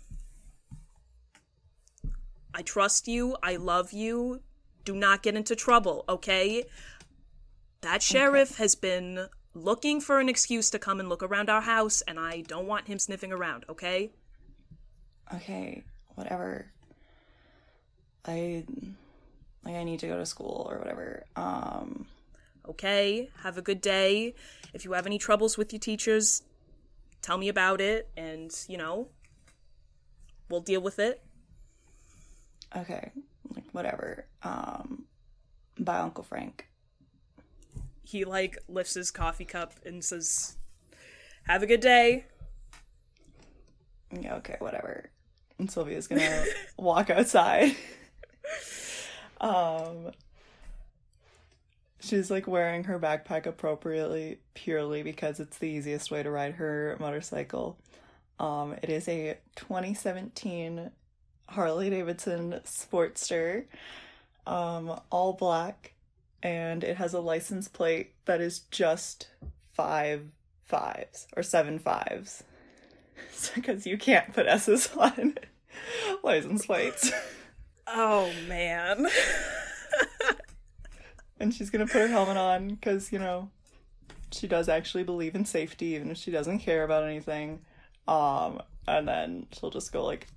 I 2.56 2.62
trust 2.62 3.10
you. 3.10 3.36
I 3.44 3.58
love 3.58 3.92
you. 3.92 4.42
Do 4.86 4.96
not 4.96 5.22
get 5.22 5.36
into 5.36 5.58
trouble, 5.58 6.06
okay? 6.08 6.64
That 7.82 8.02
sheriff 8.02 8.54
okay. 8.54 8.64
has 8.64 8.76
been 8.76 9.28
looking 9.54 10.00
for 10.00 10.22
an 10.22 10.30
excuse 10.30 10.70
to 10.70 10.80
come 10.80 11.02
and 11.02 11.10
look 11.10 11.22
around 11.22 11.50
our 11.50 11.62
house, 11.62 12.02
and 12.04 12.18
I 12.18 12.42
don't 12.42 12.66
want 12.66 12.88
him 12.88 12.98
sniffing 12.98 13.34
around, 13.34 13.66
okay? 13.68 14.12
Okay, 15.34 15.84
whatever. 16.16 16.72
I 18.24 18.64
like 19.66 19.76
I 19.76 19.84
need 19.84 20.00
to 20.00 20.08
go 20.08 20.18
to 20.18 20.26
school 20.26 20.68
or 20.70 20.80
whatever. 20.80 21.26
Um 21.36 22.08
okay, 22.68 23.30
have 23.44 23.58
a 23.58 23.62
good 23.62 23.82
day. 23.82 24.34
If 24.74 24.86
you 24.86 24.94
have 24.94 25.06
any 25.06 25.18
troubles 25.18 25.58
with 25.58 25.74
your 25.74 25.80
teachers, 25.80 26.42
tell 27.22 27.38
me 27.38 27.50
about 27.50 27.82
it 27.82 28.10
and, 28.16 28.52
you 28.68 28.78
know, 28.78 29.10
we'll 30.50 30.62
deal 30.62 30.82
with 30.82 31.00
it. 31.00 31.25
Okay, 32.76 33.12
like 33.54 33.66
whatever. 33.72 34.26
Um 34.44 35.06
bye 35.80 36.00
Uncle 36.00 36.24
Frank. 36.24 36.68
He 38.04 38.26
like 38.26 38.58
lifts 38.68 38.94
his 38.94 39.12
coffee 39.12 39.46
cup 39.46 39.74
and 39.86 40.04
says, 40.04 40.58
"Have 41.48 41.64
a 41.64 41.68
good 41.68 41.80
day." 41.80 42.26
Yeah, 44.12 44.36
okay, 44.36 44.58
whatever. 44.60 45.10
And 45.58 45.72
Sylvia's 45.72 46.08
gonna 46.08 46.46
walk 46.78 47.10
outside. 47.10 47.76
um 49.42 50.12
she's 52.00 52.30
like 52.30 52.48
wearing 52.48 52.84
her 52.86 53.00
backpack 53.00 53.46
appropriately 53.46 54.40
purely 54.54 55.02
because 55.02 55.40
it's 55.40 55.58
the 55.58 55.68
easiest 55.68 56.12
way 56.12 56.22
to 56.24 56.30
ride 56.30 56.56
her 56.56 56.98
motorcycle. 57.00 57.78
Um 58.40 58.76
it 58.84 58.90
is 58.90 59.08
a 59.08 59.38
2017 59.56 60.92
Harley 61.48 61.90
Davidson 61.90 62.60
Sportster, 62.66 63.66
um, 64.48 65.00
all 65.12 65.34
black, 65.34 65.94
and 66.44 66.84
it 66.84 66.98
has 66.98 67.14
a 67.14 67.20
license 67.20 67.68
plate 67.68 68.14
that 68.26 68.42
is 68.42 68.60
just 68.72 69.30
five 69.74 70.24
fives 70.64 71.28
or 71.36 71.44
seven 71.44 71.80
fives. 71.80 72.44
Because 73.54 73.86
you 73.86 73.98
can't 73.98 74.34
put 74.34 74.46
S's 74.46 74.90
on 74.98 75.36
license 76.24 76.66
plates. 76.66 77.12
Oh 77.88 78.32
man. 78.48 79.08
and 81.40 81.54
she's 81.54 81.70
gonna 81.70 81.86
put 81.86 82.02
her 82.02 82.08
helmet 82.08 82.38
on 82.38 82.70
because, 82.70 83.12
you 83.14 83.20
know, 83.20 83.50
she 84.32 84.48
does 84.48 84.68
actually 84.68 85.04
believe 85.04 85.36
in 85.36 85.46
safety, 85.46 85.88
even 85.88 86.12
if 86.12 86.18
she 86.18 86.32
doesn't 86.32 86.60
care 86.60 86.84
about 86.84 87.04
anything. 87.04 87.62
Um, 88.08 88.62
and 88.88 89.08
then 89.08 89.48
she'll 89.52 89.70
just 89.70 89.94
go 89.94 90.04
like 90.04 90.28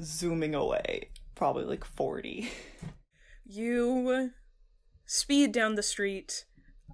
zooming 0.00 0.54
away, 0.54 1.10
probably 1.34 1.64
like 1.64 1.84
40. 1.84 2.50
You 3.46 4.30
speed 5.04 5.52
down 5.52 5.74
the 5.74 5.82
street, 5.82 6.46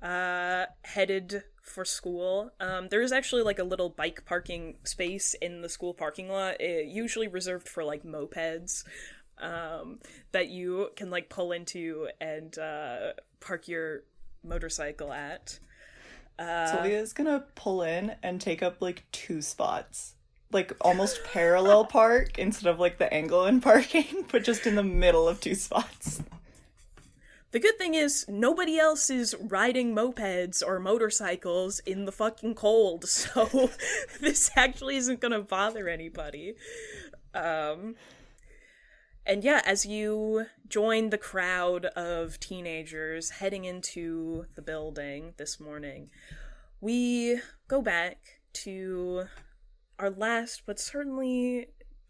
uh, 0.02 0.66
headed 0.82 1.44
for 1.62 1.84
school. 1.84 2.50
Um, 2.58 2.88
there 2.88 3.02
is 3.02 3.12
actually 3.12 3.42
like 3.42 3.58
a 3.58 3.64
little 3.64 3.88
bike 3.88 4.24
parking 4.26 4.76
space 4.84 5.34
in 5.34 5.62
the 5.62 5.68
school 5.68 5.94
parking 5.94 6.28
lot, 6.28 6.60
it, 6.60 6.86
usually 6.86 7.28
reserved 7.28 7.68
for 7.68 7.84
like 7.84 8.02
mopeds. 8.02 8.84
Um, 9.38 10.00
that 10.32 10.48
you 10.48 10.90
can 10.96 11.08
like 11.08 11.30
pull 11.30 11.52
into 11.52 12.08
and 12.20 12.58
uh, 12.58 13.12
park 13.40 13.68
your 13.68 14.02
motorcycle 14.44 15.12
at. 15.12 15.58
Uh, 16.38 16.82
is 16.84 17.12
gonna 17.14 17.44
pull 17.54 17.82
in 17.82 18.16
and 18.22 18.40
take 18.40 18.62
up 18.62 18.82
like 18.82 19.04
two 19.12 19.40
spots 19.40 20.14
like 20.52 20.72
almost 20.80 21.24
parallel 21.24 21.84
park 21.84 22.38
instead 22.38 22.68
of 22.68 22.80
like 22.80 22.98
the 22.98 23.12
angle 23.12 23.46
in 23.46 23.60
parking, 23.60 24.24
but 24.32 24.44
just 24.44 24.66
in 24.66 24.74
the 24.74 24.82
middle 24.82 25.28
of 25.28 25.40
two 25.40 25.54
spots. 25.54 26.22
The 27.52 27.58
good 27.58 27.78
thing 27.78 27.94
is 27.94 28.26
nobody 28.28 28.78
else 28.78 29.10
is 29.10 29.34
riding 29.40 29.94
mopeds 29.94 30.62
or 30.64 30.78
motorcycles 30.78 31.80
in 31.80 32.04
the 32.04 32.12
fucking 32.12 32.54
cold, 32.54 33.04
so 33.08 33.70
this 34.20 34.50
actually 34.56 34.96
isn't 34.96 35.20
gonna 35.20 35.40
bother 35.40 35.88
anybody. 35.88 36.54
Um 37.34 37.96
and 39.26 39.44
yeah, 39.44 39.60
as 39.64 39.84
you 39.84 40.46
join 40.68 41.10
the 41.10 41.18
crowd 41.18 41.84
of 41.86 42.40
teenagers 42.40 43.30
heading 43.30 43.64
into 43.64 44.46
the 44.54 44.62
building 44.62 45.34
this 45.36 45.60
morning, 45.60 46.10
we 46.80 47.40
go 47.68 47.82
back 47.82 48.40
to 48.52 49.26
our 50.00 50.10
last, 50.10 50.62
but 50.66 50.80
certainly 50.80 51.68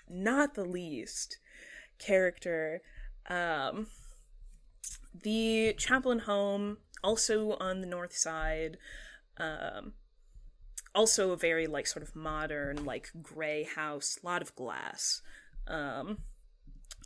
not 0.09 0.55
the 0.55 0.64
least, 0.64 1.38
character. 1.99 2.82
Um, 3.28 3.88
the 5.22 5.74
chaplain 5.76 6.20
home, 6.20 6.78
also 7.03 7.57
on 7.61 7.80
the 7.80 7.86
north 7.86 8.16
side, 8.16 8.78
um, 9.38 9.93
also 10.95 11.30
a 11.30 11.36
very 11.36 11.66
like 11.66 11.86
sort 11.86 12.03
of 12.03 12.16
modern 12.16 12.84
like 12.84 13.11
gray 13.22 13.64
house 13.64 14.18
a 14.22 14.26
lot 14.26 14.43
of 14.43 14.55
glass 14.55 15.22
um 15.68 16.18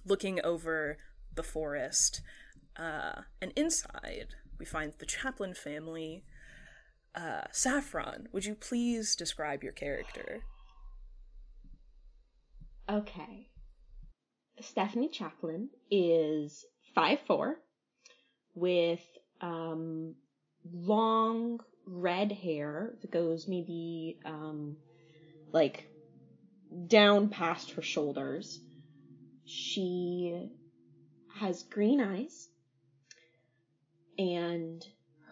looking 0.06 0.40
over 0.42 0.98
the 1.34 1.42
forest 1.42 2.22
uh 2.76 3.22
and 3.42 3.52
inside 3.56 4.28
we 4.58 4.64
find 4.64 4.92
the 4.98 5.06
chaplain 5.06 5.54
family 5.54 6.24
uh 7.14 7.42
saffron 7.50 8.28
would 8.32 8.44
you 8.44 8.54
please 8.54 9.14
describe 9.14 9.62
your 9.62 9.72
character 9.72 10.42
Okay. 12.88 13.48
Stephanie 14.60 15.08
Chaplin 15.08 15.70
is 15.90 16.64
five 16.94 17.20
four, 17.26 17.56
with 18.54 19.00
um, 19.40 20.14
long 20.72 21.60
red 21.86 22.32
hair 22.32 22.94
that 23.00 23.10
goes 23.10 23.48
maybe 23.48 24.18
um, 24.24 24.76
like 25.52 25.86
down 26.86 27.28
past 27.28 27.72
her 27.72 27.82
shoulders. 27.82 28.60
She 29.44 30.50
has 31.34 31.62
green 31.64 32.00
eyes 32.00 32.48
and 34.18 34.84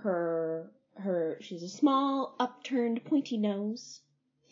her 0.03 0.71
her 0.97 1.39
she's 1.41 1.63
a 1.63 1.69
small 1.69 2.35
upturned 2.39 3.05
pointy 3.05 3.37
nose, 3.37 4.01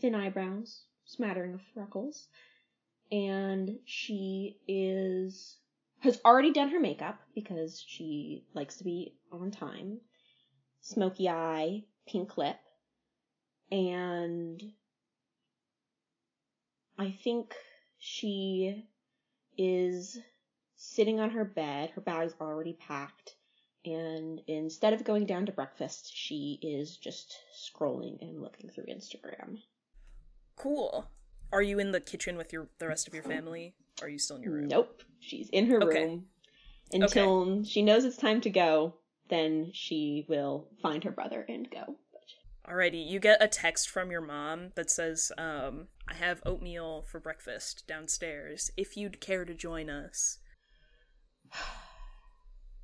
thin 0.01 0.15
eyebrows, 0.15 0.83
smattering 1.05 1.55
of 1.55 1.61
freckles, 1.75 2.29
and 3.13 3.79
she 3.85 4.59
is 4.69 5.57
has 6.01 6.21
already 6.25 6.53
done 6.53 6.71
her 6.71 6.81
makeup 6.81 7.21
because 7.35 7.83
she 7.87 8.45
likes 8.55 8.77
to 8.77 8.85
be 8.85 9.15
on 9.31 9.51
time. 9.51 10.01
Smoky 10.81 11.29
eye, 11.29 11.85
pink 12.09 12.39
lip, 12.39 12.57
and 13.71 14.63
I 16.99 17.11
think 17.23 17.55
she 17.99 18.87
is 19.59 20.19
sitting 20.77 21.21
on 21.21 21.31
her 21.31 21.45
bed. 21.45 21.91
Her 21.91 22.01
bag's 22.01 22.35
already 22.41 22.73
packed, 22.73 23.35
and 23.85 24.41
instead 24.47 24.95
of 24.95 25.05
going 25.05 25.27
down 25.27 25.45
to 25.47 25.53
breakfast, 25.53 26.11
she 26.15 26.59
is 26.63 26.97
just 26.97 27.37
scrolling 27.55 28.23
and 28.23 28.41
looking 28.41 28.71
through 28.71 28.87
Instagram. 28.87 29.59
cool 30.57 31.11
are 31.53 31.63
you 31.63 31.79
in 31.79 31.93
the 31.93 32.01
kitchen 32.01 32.37
with 32.37 32.53
your 32.53 32.69
the 32.79 32.87
rest 32.89 33.07
of 33.09 33.15
your 33.15 33.23
family 33.23 33.75
or 34.01 34.07
are 34.07 34.11
you 34.11 34.19
still 34.19 34.37
in 34.37 34.43
your 34.43 34.53
room 34.53 34.69
Nope. 34.69 35.03
She's 35.21 35.49
in 35.51 35.67
her 35.67 35.83
Okay. 35.83 36.05
room 36.05 36.27
until 36.93 37.65
she 37.65 37.83
knows 37.83 38.05
it's 38.05 38.17
time 38.17 38.41
to 38.43 38.51
go. 38.51 38.95
Then 39.29 39.71
she 39.73 40.25
will 40.29 40.69
find 40.83 41.05
her 41.05 41.11
brother 41.11 41.45
and 41.49 41.71
go. 41.71 41.97
Alrighty, 42.69 43.05
you 43.07 43.21
get 43.21 43.43
a 43.43 43.49
text 43.49 43.89
from 43.89 44.11
your 44.11 44.21
mom 44.21 44.71
that 44.77 44.91
says, 44.91 45.33
um, 45.39 45.89
I 46.09 46.15
have 46.15 46.43
oatmeal 46.45 47.03
for 47.03 47.19
breakfast 47.19 47.85
downstairs 47.87 48.71
if 48.77 48.97
you'd 48.97 49.21
care 49.21 49.45
to 49.45 49.55
join 49.55 49.89
us. 49.91 50.39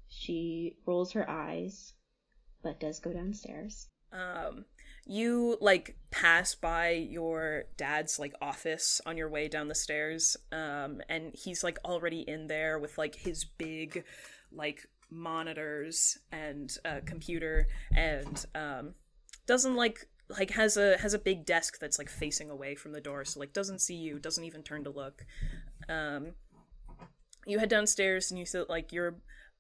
She 0.09 0.77
rolls 0.87 1.13
her 1.13 1.29
eyes, 1.29 1.93
but 2.63 2.81
does 2.81 3.01
go 3.01 3.13
downstairs. 3.13 3.87
Um, 4.13 4.65
you 5.07 5.57
like 5.61 5.97
pass 6.11 6.55
by 6.55 6.91
your 6.91 7.65
dad's 7.77 8.19
like 8.19 8.35
office 8.43 9.01
on 9.07 9.17
your 9.17 9.29
way 9.29 9.49
down 9.49 9.69
the 9.69 9.75
stairs, 9.75 10.37
um, 10.51 11.01
and 11.09 11.33
he's 11.35 11.63
like 11.63 11.79
already 11.85 12.21
in 12.21 12.49
there 12.49 12.79
with 12.79 12.99
like 12.99 13.15
his 13.15 13.45
big 13.45 14.05
like 14.53 14.87
monitors 15.11 16.19
and 16.33 16.77
uh, 16.85 17.01
computer 17.07 17.69
and 17.95 18.47
um, 18.55 18.95
doesn't 19.47 19.77
like 19.77 20.09
like 20.29 20.51
has 20.51 20.77
a 20.77 20.97
has 20.99 21.15
a 21.15 21.19
big 21.19 21.47
desk 21.47 21.79
that's 21.79 21.99
like 21.99 22.09
facing 22.09 22.51
away 22.51 22.75
from 22.75 22.93
the 22.93 23.01
door 23.01 23.25
so 23.25 23.39
like 23.39 23.53
doesn't 23.53 23.81
see 23.81 23.95
you 23.95 24.19
doesn't 24.19 24.45
even 24.45 24.63
turn 24.63 24.83
to 24.85 24.91
look. 24.91 25.25
Um 25.89 26.33
you 27.47 27.61
head 27.61 27.69
downstairs 27.69 28.31
and 28.31 28.39
you 28.41 28.45
see 28.45 28.65
like 28.69 28.93
your 28.93 29.19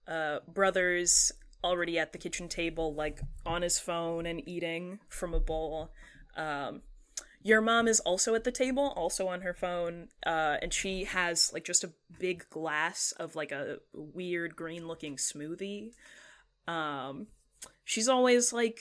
uh 0.08 0.38
brother's 0.52 1.30
already 1.66 1.98
at 1.98 2.12
the 2.12 2.18
kitchen 2.18 2.48
table 2.48 2.94
like 2.94 3.20
on 3.44 3.62
his 3.62 3.78
phone 3.78 4.24
and 4.24 4.48
eating 4.48 5.00
from 5.08 5.34
a 5.34 5.40
bowl. 5.40 5.90
Um 6.36 6.82
your 7.42 7.60
mom 7.60 7.86
is 7.86 8.00
also 8.00 8.34
at 8.34 8.44
the 8.44 8.52
table 8.52 8.92
also 8.96 9.28
on 9.28 9.40
her 9.42 9.54
phone 9.54 10.08
uh 10.24 10.56
and 10.62 10.72
she 10.72 11.04
has 11.04 11.52
like 11.52 11.64
just 11.64 11.84
a 11.84 11.92
big 12.18 12.48
glass 12.50 13.12
of 13.18 13.36
like 13.36 13.52
a 13.52 13.78
weird 13.92 14.54
green 14.54 14.86
looking 14.86 15.16
smoothie. 15.16 15.92
Um 16.68 17.26
she's 17.84 18.08
always 18.08 18.52
like 18.52 18.78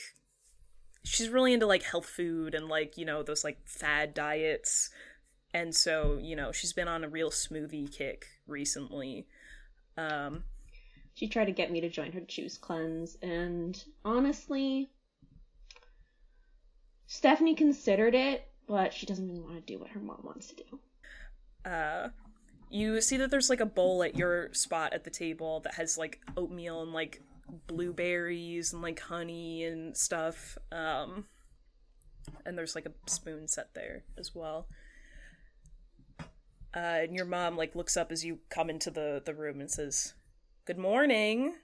she's 1.02 1.28
really 1.28 1.52
into 1.52 1.66
like 1.66 1.82
health 1.82 2.06
food 2.06 2.54
and 2.54 2.68
like 2.68 2.96
you 2.96 3.04
know 3.04 3.22
those 3.22 3.42
like 3.42 3.58
fad 3.66 4.14
diets. 4.14 4.90
And 5.52 5.74
so 5.74 6.18
you 6.22 6.36
know 6.36 6.52
she's 6.52 6.72
been 6.72 6.88
on 6.88 7.02
a 7.02 7.08
real 7.08 7.30
smoothie 7.30 7.92
kick 7.92 8.26
recently. 8.46 9.26
Um 9.96 10.44
She 11.16 11.28
tried 11.28 11.46
to 11.46 11.52
get 11.52 11.72
me 11.72 11.80
to 11.80 11.88
join 11.88 12.12
her 12.12 12.20
juice 12.20 12.56
cleanse, 12.58 13.16
and 13.22 13.82
honestly, 14.04 14.90
Stephanie 17.08 17.56
considered 17.56 18.14
it, 18.14 18.46
but 18.68 18.94
she 18.94 19.06
doesn't 19.06 19.26
really 19.26 19.40
want 19.40 19.54
to 19.56 19.60
do 19.72 19.78
what 19.80 19.90
her 19.90 20.00
mom 20.00 20.20
wants 20.22 20.48
to 20.48 20.54
do. 20.56 20.80
uh 21.70 22.08
you 22.68 23.00
see 23.00 23.16
that 23.16 23.30
there's 23.30 23.48
like 23.48 23.60
a 23.60 23.66
bowl 23.66 24.02
at 24.02 24.16
your 24.16 24.52
spot 24.52 24.92
at 24.92 25.04
the 25.04 25.10
table 25.10 25.60
that 25.60 25.74
has 25.74 25.96
like 25.96 26.20
oatmeal 26.36 26.82
and 26.82 26.92
like 26.92 27.22
blueberries 27.68 28.72
and 28.72 28.82
like 28.82 28.98
honey 29.00 29.64
and 29.64 29.96
stuff 29.96 30.58
um 30.72 31.26
and 32.44 32.58
there's 32.58 32.74
like 32.74 32.86
a 32.86 32.92
spoon 33.10 33.46
set 33.46 33.72
there 33.74 34.02
as 34.18 34.34
well 34.34 34.66
uh 36.74 36.78
and 37.04 37.14
your 37.14 37.24
mom 37.24 37.56
like 37.56 37.76
looks 37.76 37.96
up 37.96 38.10
as 38.10 38.24
you 38.24 38.40
come 38.50 38.68
into 38.68 38.90
the 38.90 39.22
the 39.24 39.34
room 39.34 39.60
and 39.60 39.70
says 39.70 40.14
good 40.66 40.78
morning 40.78 41.54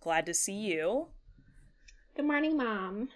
glad 0.00 0.24
to 0.24 0.32
see 0.32 0.52
you 0.52 1.08
Good 2.16 2.26
morning, 2.26 2.56
mom. 2.56 3.08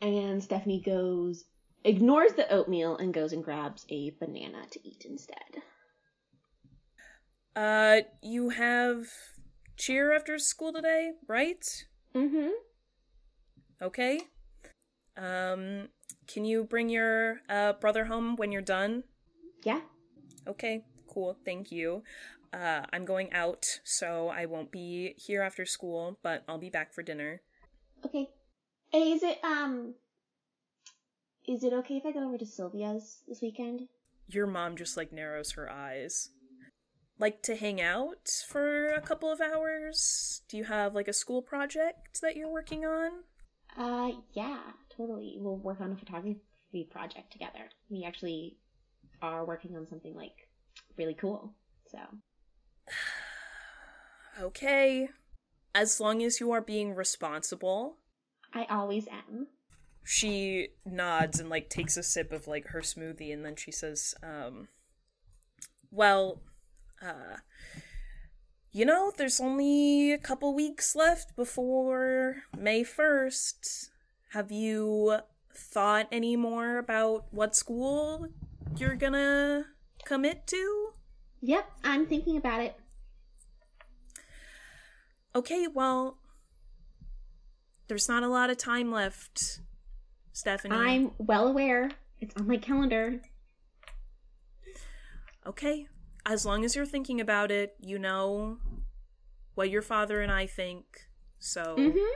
And 0.00 0.42
Stephanie 0.42 0.80
goes, 0.80 1.44
ignores 1.84 2.32
the 2.32 2.50
oatmeal 2.50 2.96
and 2.96 3.12
goes 3.12 3.34
and 3.34 3.44
grabs 3.44 3.84
a 3.90 4.14
banana 4.18 4.62
to 4.70 4.88
eat 4.88 5.04
instead. 5.06 5.36
uh 7.54 8.00
you 8.22 8.48
have 8.48 9.04
cheer 9.76 10.14
after 10.14 10.38
school 10.38 10.72
today 10.72 11.12
right 11.28 11.84
Mm-hmm. 12.14 12.48
Okay. 13.82 14.20
Um, 15.18 15.88
can 16.26 16.46
you 16.46 16.64
bring 16.64 16.88
your 16.88 17.40
uh, 17.50 17.74
brother 17.74 18.06
home 18.06 18.36
when 18.36 18.52
you're 18.52 18.62
done? 18.62 19.04
Yeah. 19.64 19.80
Okay, 20.48 20.84
cool. 21.06 21.36
Thank 21.44 21.70
you. 21.70 22.02
Uh, 22.52 22.82
I'm 22.92 23.04
going 23.04 23.32
out, 23.32 23.80
so 23.84 24.28
I 24.28 24.46
won't 24.46 24.70
be 24.70 25.14
here 25.16 25.42
after 25.42 25.66
school, 25.66 26.18
but 26.22 26.42
I'll 26.48 26.58
be 26.58 26.70
back 26.70 26.92
for 26.92 27.02
dinner. 27.02 27.42
Okay. 28.04 28.28
Hey, 28.90 29.12
is 29.12 29.22
it 29.22 29.38
um 29.42 29.94
is 31.46 31.64
it 31.64 31.72
okay 31.72 31.96
if 31.96 32.06
I 32.06 32.12
go 32.12 32.26
over 32.26 32.38
to 32.38 32.46
Sylvia's 32.46 33.22
this 33.28 33.40
weekend? 33.40 33.88
Your 34.28 34.46
mom 34.46 34.76
just 34.76 34.96
like 34.96 35.12
narrows 35.12 35.52
her 35.52 35.70
eyes. 35.70 36.30
Like 37.18 37.42
to 37.42 37.56
hang 37.56 37.80
out 37.80 38.28
for 38.48 38.90
a 38.90 39.00
couple 39.00 39.30
of 39.32 39.40
hours? 39.40 40.42
Do 40.48 40.56
you 40.56 40.64
have 40.64 40.94
like 40.94 41.08
a 41.08 41.12
school 41.12 41.42
project 41.42 42.20
that 42.22 42.36
you're 42.36 42.52
working 42.52 42.84
on? 42.84 43.10
Uh 43.76 44.12
yeah, 44.32 44.60
totally. 44.96 45.36
We'll 45.38 45.56
work 45.56 45.80
on 45.80 45.92
a 45.92 45.96
photography 45.96 46.88
project 46.90 47.32
together. 47.32 47.70
We 47.90 48.04
actually 48.04 48.56
are 49.22 49.44
working 49.44 49.76
on 49.76 49.86
something 49.88 50.14
like 50.14 50.48
really 50.96 51.14
cool. 51.14 51.54
So 51.90 51.98
Okay. 54.40 55.08
As 55.74 55.98
long 55.98 56.22
as 56.22 56.40
you 56.40 56.50
are 56.52 56.60
being 56.60 56.94
responsible. 56.94 57.96
I 58.52 58.66
always 58.68 59.06
am. 59.08 59.46
she 60.04 60.68
nods 60.84 61.40
and 61.40 61.48
like 61.50 61.68
takes 61.70 61.96
a 61.96 62.02
sip 62.02 62.32
of 62.32 62.46
like 62.46 62.68
her 62.68 62.80
smoothie 62.80 63.32
and 63.32 63.44
then 63.44 63.56
she 63.56 63.72
says 63.72 64.14
um 64.22 64.68
well 65.90 66.40
uh 67.02 67.36
you 68.72 68.84
know 68.84 69.10
there's 69.16 69.40
only 69.40 70.12
a 70.12 70.18
couple 70.18 70.54
weeks 70.54 70.94
left 70.94 71.34
before 71.34 72.36
may 72.56 72.84
1st 72.84 73.88
have 74.30 74.52
you 74.52 75.18
thought 75.54 76.06
any 76.12 76.36
more 76.36 76.78
about 76.78 77.24
what 77.32 77.56
school 77.56 78.28
you're 78.76 78.94
gonna 78.96 79.64
commit 80.04 80.46
to 80.46 80.85
Yep, 81.46 81.64
I'm 81.84 82.06
thinking 82.06 82.36
about 82.36 82.60
it. 82.60 82.74
okay 85.34 85.66
well 85.72 86.18
there's 87.88 88.08
not 88.08 88.22
a 88.22 88.28
lot 88.28 88.50
of 88.50 88.56
time 88.56 88.90
left 88.90 89.60
stephanie 90.32 90.74
I'm 90.74 91.12
well 91.18 91.46
aware. 91.46 91.90
It's 92.20 92.34
on 92.36 92.48
my 92.48 92.56
calendar. 92.56 93.20
Okay. 95.46 95.86
As 96.24 96.44
long 96.44 96.64
as 96.64 96.74
you're 96.74 96.86
thinking 96.86 97.20
about 97.20 97.50
it, 97.50 97.74
you 97.78 97.98
know 97.98 98.56
what 99.54 99.70
your 99.70 99.82
father 99.82 100.20
and 100.22 100.32
I 100.32 100.46
think. 100.46 100.84
So 101.38 101.76
Mm-hmm. 101.78 102.14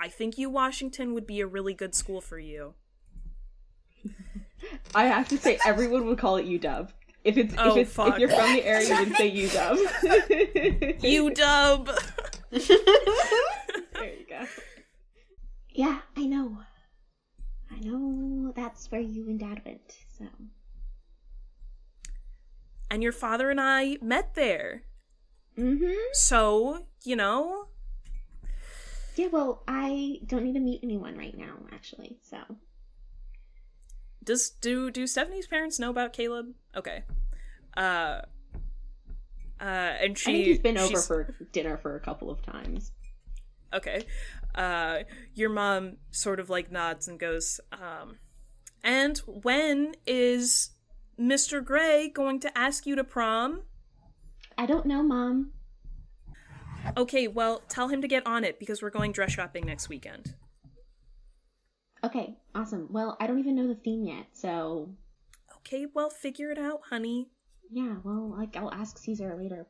I 0.00 0.08
think 0.08 0.38
U 0.38 0.48
Washington 0.50 1.12
would 1.14 1.26
be 1.26 1.40
a 1.40 1.46
really 1.46 1.74
good 1.74 1.94
school 1.94 2.20
for 2.22 2.38
you. 2.38 2.74
I 4.94 5.04
have 5.06 5.28
to 5.28 5.38
say, 5.38 5.58
everyone 5.64 6.06
would 6.06 6.18
call 6.18 6.36
it 6.36 6.46
UW. 6.46 6.88
If 7.22 7.36
it's 7.36 7.54
Oh, 7.58 7.72
if 7.72 7.76
it's 7.86 7.92
fuck. 7.92 8.14
if 8.14 8.18
you're 8.18 8.28
from 8.30 8.52
the 8.54 8.64
area, 8.64 8.88
you 8.88 9.04
would 9.04 9.16
say 9.16 9.30
UW. 11.00 11.00
UW. 11.00 11.98
there 13.94 14.12
you 14.14 14.26
go. 14.28 14.46
Yeah, 15.70 16.00
I 16.16 16.26
know. 16.26 16.58
I 17.70 17.78
know 17.80 18.52
that's 18.56 18.90
where 18.90 19.00
you 19.00 19.28
and 19.28 19.38
Dad 19.38 19.62
went, 19.64 19.96
so. 20.18 20.24
and 22.90 23.02
your 23.02 23.12
father 23.12 23.50
and 23.50 23.60
I 23.60 23.96
met 24.02 24.34
there. 24.34 24.82
Mm-hmm. 25.58 25.92
So, 26.12 26.86
you 27.04 27.16
know, 27.16 27.66
Yeah, 29.16 29.28
well, 29.28 29.62
I 29.68 30.20
don't 30.26 30.44
need 30.44 30.54
to 30.54 30.60
meet 30.60 30.80
anyone 30.82 31.16
right 31.16 31.36
now, 31.36 31.54
actually, 31.72 32.18
so. 32.22 32.38
Does 34.24 34.50
do 34.50 34.90
do 34.90 35.06
Stephanie's 35.06 35.46
parents 35.46 35.78
know 35.78 35.90
about 35.90 36.12
Caleb? 36.12 36.54
Okay. 36.76 37.02
Uh 37.76 38.22
uh 39.60 39.64
and 39.64 40.16
she 40.18 40.30
I 40.30 40.34
think 40.34 40.46
he's 40.46 40.58
been 40.58 40.78
over 40.78 40.88
she's- 40.88 41.06
for 41.06 41.34
dinner 41.52 41.76
for 41.76 41.96
a 41.96 42.00
couple 42.00 42.30
of 42.30 42.42
times. 42.42 42.92
Okay. 43.74 44.04
Uh 44.54 45.00
your 45.34 45.50
mom 45.50 45.96
sort 46.10 46.40
of 46.40 46.50
like 46.50 46.70
nods 46.72 47.08
and 47.08 47.18
goes, 47.18 47.60
um 47.72 48.18
and 48.82 49.18
when 49.26 49.94
is 50.06 50.70
Mr. 51.18 51.62
Gray 51.64 52.08
going 52.08 52.40
to 52.40 52.58
ask 52.58 52.86
you 52.86 52.96
to 52.96 53.04
prom? 53.04 53.62
I 54.56 54.64
don't 54.66 54.86
know, 54.86 55.02
Mom. 55.02 55.52
Okay, 56.96 57.28
well, 57.28 57.62
tell 57.68 57.88
him 57.88 58.00
to 58.00 58.08
get 58.08 58.26
on 58.26 58.42
it 58.42 58.58
because 58.58 58.80
we're 58.82 58.88
going 58.90 59.12
dress 59.12 59.32
shopping 59.32 59.66
next 59.66 59.90
weekend. 59.90 60.34
Okay, 62.02 62.38
awesome. 62.54 62.88
Well, 62.90 63.16
I 63.20 63.26
don't 63.26 63.38
even 63.38 63.54
know 63.54 63.68
the 63.68 63.74
theme 63.74 64.04
yet, 64.04 64.26
so. 64.32 64.88
Okay, 65.58 65.86
well, 65.94 66.08
figure 66.08 66.50
it 66.50 66.58
out, 66.58 66.80
honey. 66.88 67.28
Yeah, 67.70 67.96
well, 68.02 68.34
like, 68.36 68.56
I'll 68.56 68.72
ask 68.72 68.98
Caesar 68.98 69.36
later. 69.36 69.66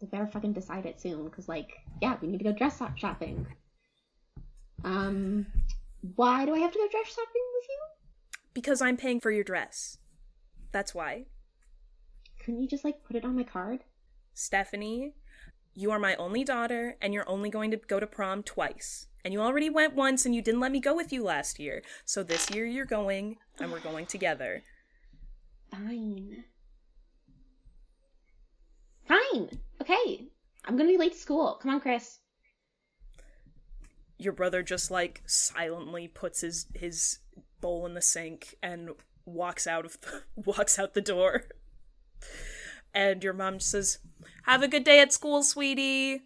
They 0.00 0.06
better 0.06 0.26
fucking 0.26 0.52
decide 0.52 0.86
it 0.86 1.00
soon, 1.00 1.24
because, 1.24 1.48
like, 1.48 1.72
yeah, 2.00 2.16
we 2.22 2.28
need 2.28 2.38
to 2.38 2.44
go 2.44 2.52
dress 2.52 2.78
shop- 2.78 2.96
shopping. 2.96 3.46
Um, 4.84 5.46
why 6.16 6.44
do 6.44 6.54
I 6.54 6.58
have 6.60 6.72
to 6.72 6.78
go 6.78 6.88
dress 6.88 7.08
shopping 7.08 7.42
with 7.54 7.68
you? 7.68 8.38
Because 8.54 8.80
I'm 8.80 8.96
paying 8.96 9.20
for 9.20 9.30
your 9.30 9.44
dress. 9.44 9.98
That's 10.70 10.94
why. 10.94 11.26
Couldn't 12.44 12.62
you 12.62 12.68
just, 12.68 12.84
like, 12.84 13.04
put 13.04 13.16
it 13.16 13.24
on 13.24 13.36
my 13.36 13.44
card? 13.44 13.80
Stephanie, 14.34 15.14
you 15.74 15.90
are 15.90 15.98
my 15.98 16.14
only 16.16 16.44
daughter, 16.44 16.96
and 17.00 17.12
you're 17.12 17.28
only 17.28 17.50
going 17.50 17.70
to 17.72 17.76
go 17.76 17.98
to 17.98 18.06
prom 18.06 18.42
twice. 18.42 19.08
And 19.24 19.32
you 19.32 19.40
already 19.40 19.70
went 19.70 19.94
once, 19.94 20.26
and 20.26 20.34
you 20.34 20.42
didn't 20.42 20.60
let 20.60 20.72
me 20.72 20.80
go 20.80 20.94
with 20.94 21.12
you 21.12 21.22
last 21.22 21.58
year. 21.58 21.82
So 22.04 22.22
this 22.22 22.50
year 22.50 22.66
you're 22.66 22.84
going, 22.84 23.36
and 23.60 23.70
we're 23.70 23.80
going 23.80 24.06
together. 24.06 24.62
Fine. 25.70 26.44
Fine. 29.06 29.60
Okay. 29.80 30.28
I'm 30.64 30.76
gonna 30.76 30.88
be 30.88 30.98
late 30.98 31.12
to 31.12 31.18
school. 31.18 31.58
Come 31.60 31.72
on, 31.72 31.80
Chris. 31.80 32.18
Your 34.18 34.32
brother 34.32 34.62
just 34.62 34.90
like 34.90 35.22
silently 35.26 36.08
puts 36.08 36.42
his 36.42 36.66
his 36.74 37.18
bowl 37.60 37.86
in 37.86 37.94
the 37.94 38.02
sink 38.02 38.54
and 38.62 38.90
walks 39.24 39.66
out 39.66 39.84
of 39.84 40.00
the, 40.00 40.22
walks 40.36 40.78
out 40.78 40.94
the 40.94 41.00
door. 41.00 41.44
And 42.94 43.24
your 43.24 43.32
mom 43.32 43.58
says, 43.58 43.98
"Have 44.44 44.62
a 44.62 44.68
good 44.68 44.84
day 44.84 45.00
at 45.00 45.12
school, 45.12 45.42
sweetie." 45.42 46.22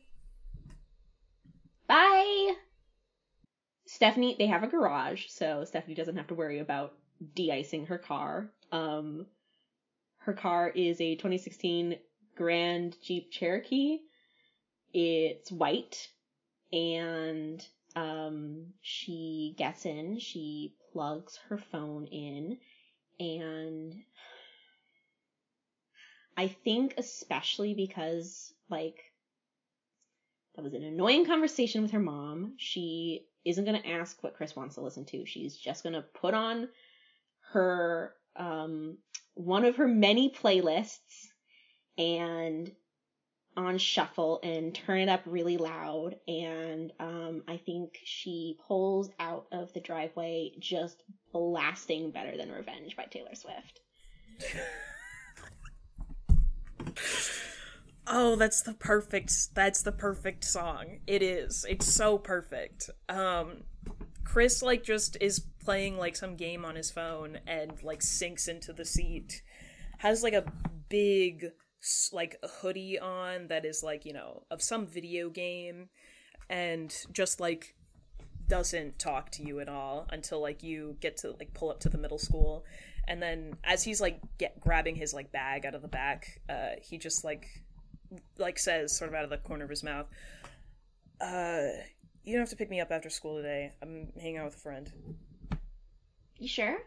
Bye. 1.86 2.56
Stephanie, 3.96 4.36
they 4.38 4.46
have 4.46 4.62
a 4.62 4.66
garage, 4.66 5.24
so 5.28 5.64
Stephanie 5.64 5.94
doesn't 5.94 6.16
have 6.16 6.26
to 6.26 6.34
worry 6.34 6.58
about 6.58 6.92
de-icing 7.34 7.86
her 7.86 7.96
car. 7.96 8.50
Um, 8.70 9.24
her 10.18 10.34
car 10.34 10.68
is 10.68 11.00
a 11.00 11.14
2016 11.14 11.96
Grand 12.36 12.94
Jeep 13.02 13.30
Cherokee. 13.30 14.00
It's 14.92 15.50
white, 15.50 16.10
and 16.74 17.66
um, 17.94 18.66
she 18.82 19.54
gets 19.56 19.86
in. 19.86 20.18
She 20.18 20.74
plugs 20.92 21.38
her 21.48 21.56
phone 21.56 22.04
in, 22.08 22.58
and 23.18 23.94
I 26.36 26.48
think 26.48 26.92
especially 26.98 27.72
because 27.72 28.52
like 28.68 28.98
that 30.54 30.62
was 30.62 30.74
an 30.74 30.84
annoying 30.84 31.24
conversation 31.24 31.80
with 31.80 31.92
her 31.92 31.98
mom. 31.98 32.56
She 32.58 33.24
isn't 33.46 33.64
going 33.64 33.80
to 33.80 33.88
ask 33.88 34.22
what 34.22 34.34
Chris 34.34 34.56
wants 34.56 34.74
to 34.74 34.80
listen 34.80 35.04
to. 35.06 35.24
She's 35.24 35.56
just 35.56 35.82
going 35.82 35.94
to 35.94 36.02
put 36.02 36.34
on 36.34 36.68
her 37.52 38.12
um 38.34 38.98
one 39.34 39.64
of 39.64 39.76
her 39.76 39.86
many 39.86 40.30
playlists 40.30 41.28
and 41.96 42.70
on 43.56 43.78
shuffle 43.78 44.40
and 44.42 44.74
turn 44.74 44.98
it 44.98 45.08
up 45.08 45.22
really 45.24 45.56
loud 45.56 46.16
and 46.28 46.92
um 47.00 47.42
I 47.48 47.56
think 47.56 47.98
she 48.04 48.58
pulls 48.66 49.08
out 49.18 49.46
of 49.52 49.72
the 49.72 49.80
driveway 49.80 50.52
just 50.58 51.02
blasting 51.32 52.10
better 52.10 52.36
than 52.36 52.52
revenge 52.52 52.96
by 52.96 53.04
Taylor 53.04 53.34
Swift. 53.34 53.80
Oh, 58.06 58.36
that's 58.36 58.62
the 58.62 58.74
perfect 58.74 59.54
that's 59.54 59.82
the 59.82 59.92
perfect 59.92 60.44
song. 60.44 60.98
It 61.06 61.22
is. 61.22 61.66
It's 61.68 61.86
so 61.86 62.18
perfect. 62.18 62.90
Um 63.08 63.64
Chris 64.24 64.62
like 64.62 64.84
just 64.84 65.16
is 65.20 65.40
playing 65.64 65.96
like 65.96 66.14
some 66.14 66.36
game 66.36 66.64
on 66.64 66.76
his 66.76 66.90
phone 66.90 67.38
and 67.46 67.82
like 67.82 68.02
sinks 68.02 68.48
into 68.48 68.72
the 68.72 68.84
seat. 68.84 69.42
Has 69.98 70.22
like 70.22 70.34
a 70.34 70.44
big 70.88 71.46
like 72.12 72.36
hoodie 72.60 72.98
on 72.98 73.48
that 73.48 73.64
is 73.64 73.82
like, 73.82 74.04
you 74.04 74.12
know, 74.12 74.44
of 74.50 74.62
some 74.62 74.86
video 74.86 75.28
game 75.28 75.88
and 76.48 76.94
just 77.12 77.40
like 77.40 77.74
doesn't 78.48 78.98
talk 78.98 79.30
to 79.32 79.42
you 79.42 79.58
at 79.58 79.68
all 79.68 80.06
until 80.10 80.40
like 80.40 80.62
you 80.62 80.96
get 81.00 81.16
to 81.16 81.32
like 81.32 81.52
pull 81.54 81.70
up 81.70 81.80
to 81.80 81.88
the 81.88 81.98
middle 81.98 82.18
school 82.18 82.64
and 83.08 83.20
then 83.20 83.56
as 83.64 83.82
he's 83.82 84.00
like 84.00 84.20
get 84.38 84.60
grabbing 84.60 84.94
his 84.94 85.12
like 85.12 85.32
bag 85.32 85.66
out 85.66 85.74
of 85.74 85.82
the 85.82 85.88
back 85.88 86.40
uh 86.48 86.70
he 86.80 86.96
just 86.96 87.24
like 87.24 87.64
like 88.38 88.58
says 88.58 88.96
sort 88.96 89.08
of 89.10 89.14
out 89.14 89.24
of 89.24 89.30
the 89.30 89.36
corner 89.38 89.64
of 89.64 89.70
his 89.70 89.82
mouth 89.82 90.06
uh 91.20 91.66
you 92.24 92.32
don't 92.32 92.40
have 92.40 92.50
to 92.50 92.56
pick 92.56 92.70
me 92.70 92.80
up 92.80 92.90
after 92.90 93.10
school 93.10 93.36
today 93.36 93.72
i'm 93.82 94.08
hanging 94.20 94.36
out 94.38 94.44
with 94.46 94.56
a 94.56 94.58
friend 94.58 94.92
You 96.38 96.48
sure? 96.48 96.78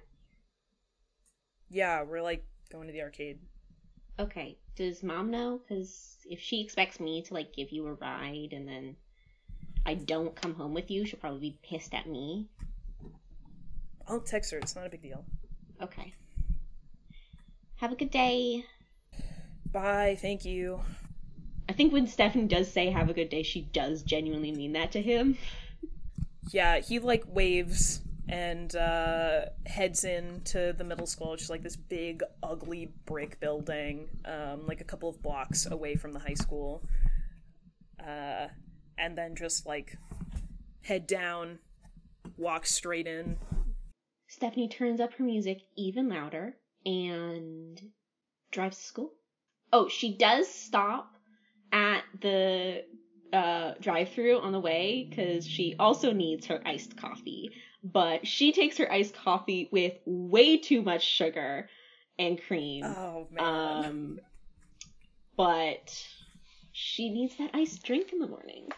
yeah 1.69 2.03
we're 2.03 2.21
like 2.21 2.45
going 2.71 2.87
to 2.87 2.93
the 2.93 3.01
arcade 3.01 3.39
Okay. 4.19 4.57
Does 4.75 5.01
mom 5.01 5.31
know? 5.31 5.61
Because 5.63 6.17
if 6.29 6.41
she 6.41 6.59
expects 6.59 6.99
me 6.99 7.21
to 7.21 7.33
like 7.33 7.53
give 7.53 7.71
you 7.71 7.87
a 7.87 7.93
ride 7.93 8.49
and 8.51 8.67
then 8.67 8.97
I 9.85 9.93
don't 9.93 10.35
come 10.35 10.53
home 10.55 10.73
with 10.73 10.91
you, 10.91 11.05
she'll 11.05 11.19
probably 11.21 11.39
be 11.39 11.59
pissed 11.63 11.93
at 11.93 12.05
me. 12.05 12.49
i'll 14.09 14.19
text 14.19 14.51
her 14.51 14.57
it's 14.57 14.75
not 14.75 14.85
a 14.85 14.89
big 14.89 15.01
deal 15.01 15.23
Okay. 15.81 16.13
Have 17.77 17.93
a 17.93 17.95
good 17.95 18.11
day. 18.11 18.65
bye 19.71 20.17
thank 20.19 20.43
you 20.43 20.81
I 21.69 21.71
think 21.71 21.93
when 21.93 22.07
Stephanie 22.07 22.47
does 22.47 22.69
say 22.69 22.89
have 22.89 23.09
a 23.09 23.13
good 23.13 23.29
day, 23.29 23.43
she 23.43 23.61
does 23.61 24.01
genuinely 24.01 24.51
mean 24.51 24.73
that 24.73 24.91
to 24.93 25.01
him. 25.01 25.37
yeah 26.51 26.79
he 26.79 26.97
like 26.97 27.23
waves 27.27 28.01
and 28.27 28.75
uh 28.75 29.41
heads 29.67 30.03
into 30.03 30.73
the 30.77 30.83
middle 30.83 31.05
school 31.05 31.31
which 31.31 31.43
is 31.43 31.49
like 31.49 31.61
this 31.61 31.75
big 31.75 32.23
ugly 32.41 32.91
brick 33.05 33.39
building 33.39 34.07
um 34.25 34.65
like 34.67 34.81
a 34.81 34.83
couple 34.83 35.09
of 35.09 35.21
blocks 35.21 35.67
away 35.67 35.95
from 35.95 36.11
the 36.11 36.19
high 36.19 36.33
school 36.33 36.81
uh 38.03 38.47
and 38.97 39.15
then 39.17 39.35
just 39.35 39.65
like 39.67 39.95
head 40.81 41.05
down 41.05 41.59
walk 42.37 42.65
straight 42.65 43.05
in 43.05 43.37
Stephanie 44.27 44.69
turns 44.69 44.99
up 44.99 45.13
her 45.15 45.23
music 45.23 45.59
even 45.77 46.07
louder 46.09 46.55
and 46.85 47.81
drives 48.51 48.77
to 48.77 48.83
school. 48.83 49.11
Oh, 49.73 49.87
she 49.87 50.15
does 50.17 50.47
stop 50.47 51.11
at 51.71 52.03
the 52.21 52.83
uh, 53.31 53.73
drive 53.79 54.09
through 54.09 54.39
on 54.39 54.51
the 54.51 54.59
way 54.59 55.07
because 55.09 55.47
she 55.47 55.75
also 55.79 56.11
needs 56.11 56.47
her 56.47 56.61
iced 56.65 56.97
coffee. 56.97 57.51
But 57.83 58.27
she 58.27 58.51
takes 58.51 58.77
her 58.77 58.91
iced 58.91 59.15
coffee 59.15 59.69
with 59.71 59.93
way 60.05 60.57
too 60.57 60.81
much 60.81 61.03
sugar 61.03 61.69
and 62.17 62.41
cream. 62.41 62.83
oh 62.83 63.27
man 63.31 63.85
Um, 63.85 64.19
but 65.37 66.05
she 66.73 67.09
needs 67.09 67.37
that 67.37 67.51
iced 67.53 67.83
drink 67.83 68.11
in 68.11 68.19
the 68.19 68.27
morning. 68.27 68.69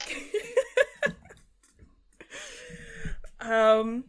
um 3.40 4.04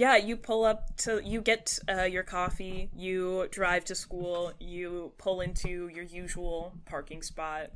yeah 0.00 0.16
you 0.16 0.34
pull 0.36 0.64
up 0.64 0.96
to 0.96 1.20
you 1.22 1.40
get 1.40 1.78
uh, 1.88 2.02
your 2.02 2.22
coffee 2.22 2.88
you 2.96 3.46
drive 3.50 3.84
to 3.84 3.94
school 3.94 4.52
you 4.58 5.12
pull 5.18 5.40
into 5.42 5.88
your 5.96 6.04
usual 6.04 6.72
parking 6.86 7.22
spot 7.22 7.70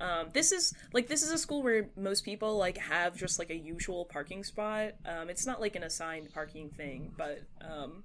Um, 0.00 0.28
this 0.32 0.50
is 0.52 0.72
like 0.94 1.08
this 1.08 1.22
is 1.22 1.30
a 1.30 1.38
school 1.38 1.62
where 1.62 1.90
most 1.96 2.24
people 2.24 2.56
like 2.56 2.78
have 2.78 3.14
just 3.16 3.38
like 3.38 3.50
a 3.50 3.56
usual 3.56 4.06
parking 4.06 4.44
spot. 4.44 4.92
Um, 5.04 5.28
it's 5.28 5.46
not 5.46 5.60
like 5.60 5.76
an 5.76 5.82
assigned 5.82 6.32
parking 6.32 6.70
thing, 6.70 7.12
but 7.16 7.42
um, 7.60 8.04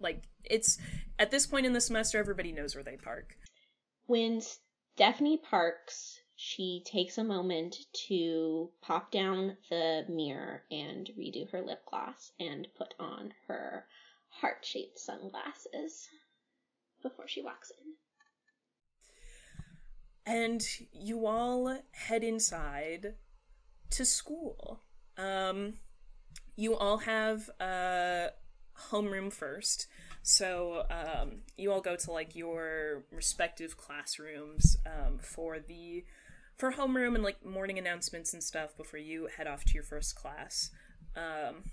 like 0.00 0.24
it's 0.44 0.78
at 1.18 1.30
this 1.30 1.46
point 1.46 1.66
in 1.66 1.72
the 1.72 1.80
semester, 1.80 2.18
everybody 2.18 2.52
knows 2.52 2.74
where 2.74 2.84
they 2.84 2.96
park. 2.96 3.36
When 4.06 4.40
Stephanie 4.96 5.38
parks, 5.38 6.19
she 6.42 6.82
takes 6.86 7.18
a 7.18 7.24
moment 7.24 7.76
to 7.92 8.70
pop 8.80 9.10
down 9.10 9.58
the 9.68 10.06
mirror 10.08 10.62
and 10.70 11.10
redo 11.18 11.46
her 11.50 11.60
lip 11.60 11.84
gloss 11.84 12.32
and 12.40 12.66
put 12.78 12.94
on 12.98 13.30
her 13.46 13.84
heart 14.30 14.64
shaped 14.64 14.98
sunglasses 14.98 16.08
before 17.02 17.28
she 17.28 17.42
walks 17.42 17.70
in. 17.70 17.92
and 20.32 20.62
you 20.92 21.26
all 21.26 21.78
head 21.92 22.24
inside 22.24 23.14
to 23.90 24.04
school. 24.06 24.80
Um, 25.18 25.74
you 26.56 26.74
all 26.74 26.98
have 26.98 27.50
a 27.60 28.28
homeroom 28.90 29.30
first, 29.30 29.88
so 30.22 30.84
um, 30.90 31.42
you 31.58 31.70
all 31.70 31.80
go 31.82 31.96
to 31.96 32.12
like 32.12 32.34
your 32.34 33.04
respective 33.10 33.76
classrooms 33.76 34.78
um, 34.86 35.18
for 35.18 35.58
the 35.58 36.04
for 36.60 36.72
homeroom 36.72 37.14
and 37.14 37.24
like 37.24 37.44
morning 37.44 37.78
announcements 37.78 38.34
and 38.34 38.44
stuff 38.44 38.76
before 38.76 39.00
you 39.00 39.28
head 39.34 39.46
off 39.46 39.64
to 39.64 39.72
your 39.72 39.82
first 39.82 40.14
class. 40.14 40.70
Um, 41.16 41.64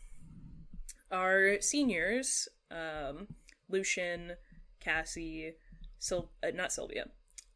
our 1.12 1.60
seniors, 1.60 2.48
um, 2.72 3.28
Lucian, 3.70 4.34
Cassie, 4.80 5.56
Sil- 6.00 6.32
uh, 6.42 6.52
not 6.56 6.72
Sylvia, 6.72 7.08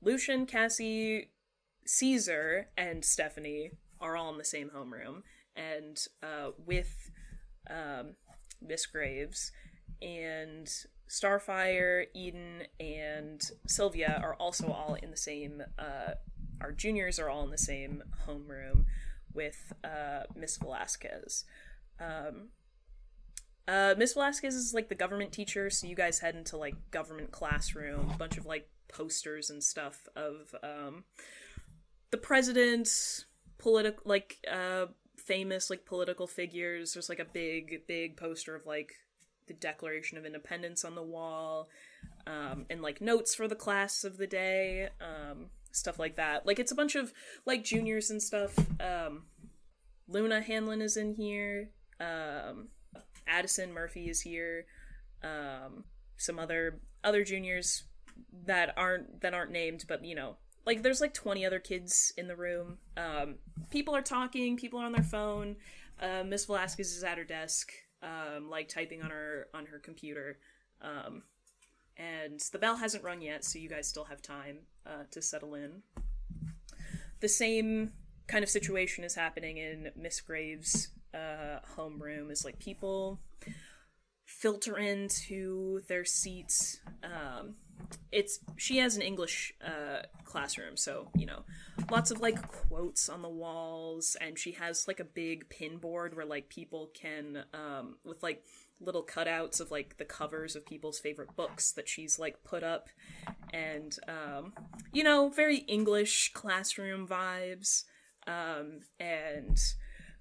Lucian, 0.01 0.45
Cassie, 0.45 1.31
Caesar, 1.85 2.67
and 2.77 3.05
Stephanie 3.05 3.71
are 4.01 4.17
all 4.17 4.29
in 4.31 4.37
the 4.37 4.43
same 4.43 4.69
homeroom, 4.75 5.21
and 5.55 6.05
uh, 6.21 6.51
with 6.57 7.11
um, 7.69 8.15
Miss 8.61 8.85
Graves 8.85 9.53
and 10.01 10.69
Starfire, 11.09 12.05
Eden, 12.13 12.63
and 12.79 13.41
Sylvia 13.67 14.19
are 14.21 14.35
also 14.35 14.71
all 14.71 14.95
in 14.95 15.11
the 15.11 15.17
same. 15.17 15.63
Uh, 15.79 16.15
our 16.61 16.71
juniors 16.71 17.19
are 17.19 17.29
all 17.29 17.43
in 17.43 17.51
the 17.51 17.57
same 17.57 18.03
homeroom 18.27 18.85
with 19.33 19.73
uh, 19.83 20.23
Miss 20.35 20.57
Velasquez. 20.57 21.45
Um, 21.99 22.49
uh, 23.67 23.95
Miss 23.97 24.13
Velasquez 24.13 24.55
is 24.55 24.73
like 24.73 24.89
the 24.89 24.95
government 24.95 25.31
teacher, 25.31 25.69
so 25.69 25.87
you 25.87 25.95
guys 25.95 26.19
head 26.19 26.35
into 26.35 26.57
like 26.57 26.75
government 26.91 27.31
classroom, 27.31 28.11
a 28.13 28.17
bunch 28.17 28.37
of 28.37 28.45
like 28.45 28.67
posters 28.87 29.49
and 29.49 29.63
stuff 29.63 30.07
of 30.15 30.53
um, 30.63 31.03
the 32.09 32.17
president, 32.17 33.25
political 33.57 34.01
like 34.05 34.37
uh, 34.51 34.87
famous 35.17 35.69
like 35.69 35.85
political 35.85 36.27
figures. 36.27 36.93
There's 36.93 37.09
like 37.09 37.19
a 37.19 37.25
big 37.25 37.87
big 37.87 38.17
poster 38.17 38.55
of 38.55 38.65
like 38.65 38.93
the 39.47 39.53
Declaration 39.53 40.17
of 40.17 40.25
Independence 40.25 40.83
on 40.83 40.95
the 40.95 41.03
wall, 41.03 41.69
um, 42.27 42.65
and 42.69 42.81
like 42.81 42.99
notes 42.99 43.35
for 43.35 43.47
the 43.47 43.55
class 43.55 44.03
of 44.03 44.17
the 44.17 44.27
day, 44.27 44.89
um, 44.99 45.47
stuff 45.71 45.99
like 45.99 46.15
that. 46.17 46.45
Like 46.45 46.59
it's 46.59 46.71
a 46.71 46.75
bunch 46.75 46.95
of 46.95 47.13
like 47.45 47.63
juniors 47.63 48.09
and 48.09 48.21
stuff. 48.21 48.57
Um, 48.79 49.23
Luna 50.07 50.41
Hanlon 50.41 50.81
is 50.81 50.97
in 50.97 51.13
here. 51.13 51.69
Um, 51.99 52.69
Addison 53.27 53.73
Murphy 53.73 54.09
is 54.09 54.21
here. 54.21 54.65
Um, 55.23 55.85
some 56.17 56.39
other 56.39 56.79
other 57.03 57.23
juniors 57.23 57.83
that 58.45 58.73
aren't 58.77 59.21
that 59.21 59.33
aren't 59.33 59.51
named, 59.51 59.85
but 59.87 60.03
you 60.03 60.15
know, 60.15 60.37
like 60.65 60.83
there's 60.83 61.01
like 61.01 61.13
20 61.13 61.45
other 61.45 61.59
kids 61.59 62.13
in 62.17 62.27
the 62.27 62.35
room. 62.35 62.77
Um, 62.97 63.35
people 63.69 63.95
are 63.95 64.01
talking. 64.01 64.57
People 64.57 64.79
are 64.79 64.85
on 64.85 64.91
their 64.91 65.03
phone. 65.03 65.55
Uh, 65.99 66.23
Miss 66.23 66.45
Velasquez 66.45 66.95
is 66.95 67.03
at 67.03 67.17
her 67.17 67.23
desk, 67.23 67.71
um, 68.01 68.49
like 68.49 68.67
typing 68.67 69.01
on 69.01 69.09
her 69.09 69.47
on 69.53 69.65
her 69.67 69.79
computer. 69.79 70.39
Um, 70.81 71.23
and 71.97 72.39
the 72.51 72.59
bell 72.59 72.77
hasn't 72.77 73.03
rung 73.03 73.21
yet, 73.21 73.43
so 73.43 73.59
you 73.59 73.69
guys 73.69 73.87
still 73.87 74.05
have 74.05 74.21
time 74.21 74.59
uh, 74.85 75.03
to 75.11 75.21
settle 75.21 75.55
in. 75.55 75.83
The 77.19 77.29
same 77.29 77.91
kind 78.27 78.43
of 78.43 78.49
situation 78.49 79.03
is 79.03 79.15
happening 79.15 79.57
in 79.57 79.91
Miss 79.95 80.21
Graves' 80.21 80.89
uh, 81.13 81.59
homeroom. 81.77 82.31
Is 82.31 82.45
like 82.45 82.59
people 82.59 83.19
filter 84.25 84.77
into 84.77 85.81
their 85.87 86.05
seats. 86.05 86.79
Um, 87.03 87.55
it's 88.11 88.39
she 88.57 88.77
has 88.77 88.95
an 88.95 89.01
English 89.01 89.53
uh, 89.63 90.03
classroom, 90.23 90.77
so 90.77 91.09
you 91.15 91.25
know, 91.25 91.43
lots 91.91 92.11
of 92.11 92.21
like 92.21 92.47
quotes 92.47 93.09
on 93.09 93.21
the 93.21 93.29
walls, 93.29 94.15
and 94.19 94.39
she 94.39 94.53
has 94.53 94.87
like 94.87 94.99
a 94.99 95.05
big 95.05 95.49
pin 95.49 95.77
board 95.77 96.15
where 96.15 96.25
like 96.25 96.49
people 96.49 96.89
can 96.93 97.43
um, 97.53 97.97
with 98.03 98.23
like 98.23 98.43
little 98.81 99.05
cutouts 99.05 99.61
of 99.61 99.71
like 99.71 99.97
the 99.97 100.05
covers 100.05 100.55
of 100.55 100.65
people's 100.65 100.99
favorite 100.99 101.35
books 101.35 101.71
that 101.73 101.87
she's 101.87 102.19
like 102.19 102.43
put 102.43 102.63
up, 102.63 102.89
and 103.53 103.97
um, 104.07 104.53
you 104.91 105.03
know, 105.03 105.29
very 105.29 105.57
English 105.57 106.31
classroom 106.33 107.07
vibes. 107.07 107.83
Um, 108.27 108.81
and 108.99 109.59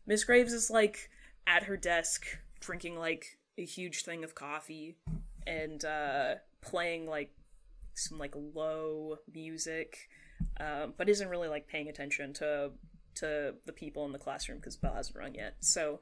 Miss 0.06 0.24
Graves 0.24 0.52
is 0.52 0.70
like 0.70 1.10
at 1.46 1.64
her 1.64 1.76
desk 1.76 2.26
drinking 2.60 2.98
like 2.98 3.38
a 3.58 3.64
huge 3.64 4.04
thing 4.04 4.24
of 4.24 4.34
coffee 4.34 4.96
and 5.46 5.84
uh, 5.84 6.34
playing 6.62 7.06
like 7.06 7.32
some 7.94 8.18
like 8.18 8.34
low 8.36 9.16
music, 9.32 10.08
um, 10.58 10.94
but 10.96 11.08
isn't 11.08 11.28
really 11.28 11.48
like 11.48 11.66
paying 11.66 11.88
attention 11.88 12.32
to 12.34 12.70
to 13.16 13.54
the 13.66 13.72
people 13.72 14.06
in 14.06 14.12
the 14.12 14.18
classroom 14.18 14.58
because 14.58 14.76
bell 14.76 14.94
hasn't 14.94 15.16
rung 15.16 15.34
yet. 15.34 15.56
So, 15.60 16.00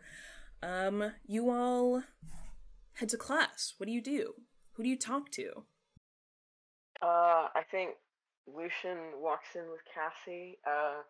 um, 0.62 1.12
you 1.26 1.50
all 1.50 2.02
head 2.98 3.08
to 3.10 3.16
class. 3.16 3.74
What 3.78 3.86
do 3.86 3.92
you 3.92 4.02
do? 4.02 4.34
Who 4.72 4.82
do 4.82 4.88
you 4.88 4.98
talk 4.98 5.30
to? 5.32 5.64
Uh, 7.00 7.48
I 7.54 7.62
think 7.70 7.90
Lucian 8.46 8.98
walks 9.20 9.54
in 9.54 9.70
with 9.70 9.80
Cassie. 9.92 10.58
Uh, 10.66 11.02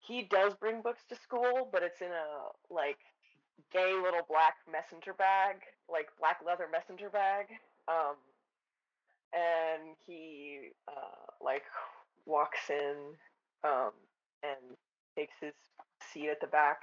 he 0.00 0.22
does 0.22 0.54
bring 0.54 0.82
books 0.82 1.02
to 1.08 1.16
school, 1.16 1.68
but 1.72 1.82
it's 1.82 2.00
in 2.00 2.08
a 2.08 2.72
like 2.72 2.98
gay 3.72 3.94
little 3.94 4.26
black 4.28 4.54
messenger 4.70 5.12
bag, 5.12 5.56
like 5.90 6.08
black 6.18 6.38
leather 6.44 6.66
messenger 6.70 7.10
bag. 7.10 7.46
Um, 7.86 8.16
and 9.32 9.96
he 10.06 10.70
uh, 10.88 11.44
like 11.44 11.64
walks 12.26 12.70
in 12.70 12.96
um, 13.62 13.92
and 14.42 14.76
takes 15.16 15.34
his 15.40 15.54
seat 16.12 16.28
at 16.28 16.40
the 16.40 16.46
back, 16.46 16.82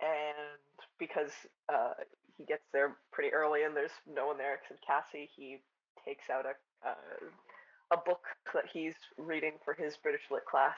and 0.00 0.58
because 0.98 1.30
uh, 1.72 1.94
he 2.38 2.44
gets 2.44 2.64
there 2.72 2.96
pretty 3.12 3.34
early 3.34 3.64
and 3.64 3.76
there's 3.76 3.94
no 4.06 4.28
one 4.28 4.38
there 4.38 4.54
except 4.62 4.86
Cassie, 4.86 5.28
he 5.34 5.58
takes 6.04 6.30
out 6.30 6.46
a 6.46 6.54
uh, 6.88 6.94
a 7.90 7.96
book 7.96 8.20
that 8.54 8.64
he's 8.72 8.94
reading 9.16 9.52
for 9.64 9.74
his 9.74 9.96
British 9.96 10.22
lit 10.30 10.44
class. 10.44 10.76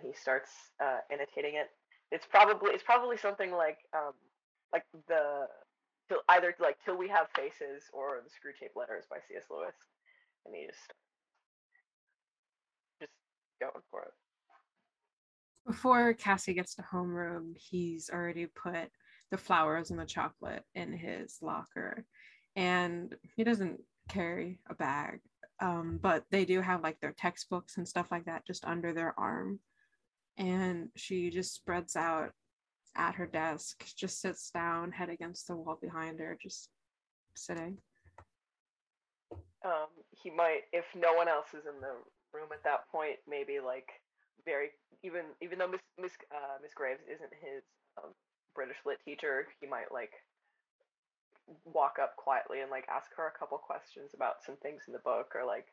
He 0.00 0.12
starts 0.12 0.50
uh, 0.82 0.98
annotating 1.10 1.54
it. 1.54 1.70
It's 2.12 2.26
probably 2.26 2.70
it's 2.70 2.82
probably 2.82 3.16
something 3.16 3.50
like 3.50 3.78
um, 3.94 4.12
like 4.72 4.84
the 5.08 5.46
till, 6.08 6.18
either 6.28 6.54
like 6.60 6.76
till 6.84 6.96
we 6.96 7.08
have 7.08 7.28
faces 7.34 7.84
or 7.92 8.20
the 8.22 8.30
Screwtape 8.30 8.78
letters 8.78 9.04
by 9.10 9.16
C.S. 9.28 9.44
Lewis, 9.50 9.74
and 10.46 10.54
he 10.54 10.66
just 10.66 10.92
just 13.00 13.12
going 13.60 13.82
for 13.90 14.02
it. 14.02 14.12
Before 15.66 16.12
Cassie 16.14 16.54
gets 16.54 16.74
to 16.76 16.82
homeroom, 16.82 17.56
he's 17.56 18.10
already 18.12 18.46
put 18.46 18.90
the 19.30 19.38
flowers 19.38 19.90
and 19.90 19.98
the 19.98 20.04
chocolate 20.04 20.64
in 20.74 20.92
his 20.92 21.38
locker, 21.40 22.04
and 22.56 23.14
he 23.36 23.44
doesn't 23.44 23.80
carry 24.08 24.60
a 24.68 24.74
bag. 24.74 25.20
Um, 25.60 25.98
but 26.00 26.24
they 26.30 26.44
do 26.44 26.60
have 26.60 26.82
like 26.82 27.00
their 27.00 27.12
textbooks 27.12 27.76
and 27.76 27.86
stuff 27.86 28.08
like 28.10 28.24
that 28.24 28.46
just 28.46 28.64
under 28.64 28.92
their 28.92 29.14
arm. 29.18 29.60
And 30.38 30.88
she 30.96 31.28
just 31.30 31.54
spreads 31.54 31.96
out 31.96 32.32
at 32.96 33.14
her 33.14 33.26
desk, 33.26 33.84
just 33.94 34.20
sits 34.20 34.50
down, 34.50 34.90
head 34.90 35.10
against 35.10 35.46
the 35.46 35.56
wall 35.56 35.78
behind 35.80 36.18
her, 36.18 36.36
just 36.40 36.70
sitting. 37.36 37.78
Um, 39.64 39.88
he 40.10 40.30
might, 40.30 40.62
if 40.72 40.86
no 40.96 41.12
one 41.12 41.28
else 41.28 41.48
is 41.48 41.66
in 41.66 41.80
the 41.80 41.92
room 42.32 42.48
at 42.52 42.64
that 42.64 42.88
point, 42.90 43.16
maybe 43.28 43.60
like 43.60 43.88
very 44.44 44.70
even 45.02 45.22
even 45.42 45.58
though 45.58 45.68
Miss 45.68 45.80
Miss 45.98 46.12
uh, 46.32 46.56
Miss 46.62 46.72
Graves 46.74 47.02
isn't 47.04 47.32
his 47.40 47.62
um, 47.98 48.10
British 48.54 48.76
lit 48.84 48.98
teacher, 49.04 49.46
he 49.60 49.66
might 49.66 49.92
like 49.92 50.12
walk 51.64 51.98
up 52.00 52.16
quietly 52.16 52.60
and 52.60 52.70
like 52.70 52.86
ask 52.88 53.10
her 53.16 53.26
a 53.26 53.38
couple 53.38 53.58
questions 53.58 54.10
about 54.14 54.42
some 54.44 54.56
things 54.56 54.82
in 54.86 54.92
the 54.92 55.00
book 55.00 55.32
or 55.34 55.44
like 55.44 55.66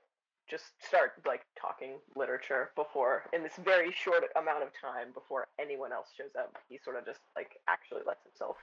just 0.49 0.63
start 0.81 1.11
like 1.25 1.41
talking 1.59 1.99
literature 2.15 2.71
before 2.75 3.23
in 3.33 3.43
this 3.43 3.57
very 3.63 3.91
short 3.91 4.23
amount 4.39 4.63
of 4.63 4.69
time 4.79 5.11
before 5.13 5.47
anyone 5.59 5.91
else 5.91 6.07
shows 6.17 6.35
up. 6.39 6.55
He 6.69 6.79
sort 6.83 6.97
of 6.97 7.05
just 7.05 7.19
like 7.35 7.59
actually 7.67 8.01
lets 8.07 8.23
himself 8.23 8.55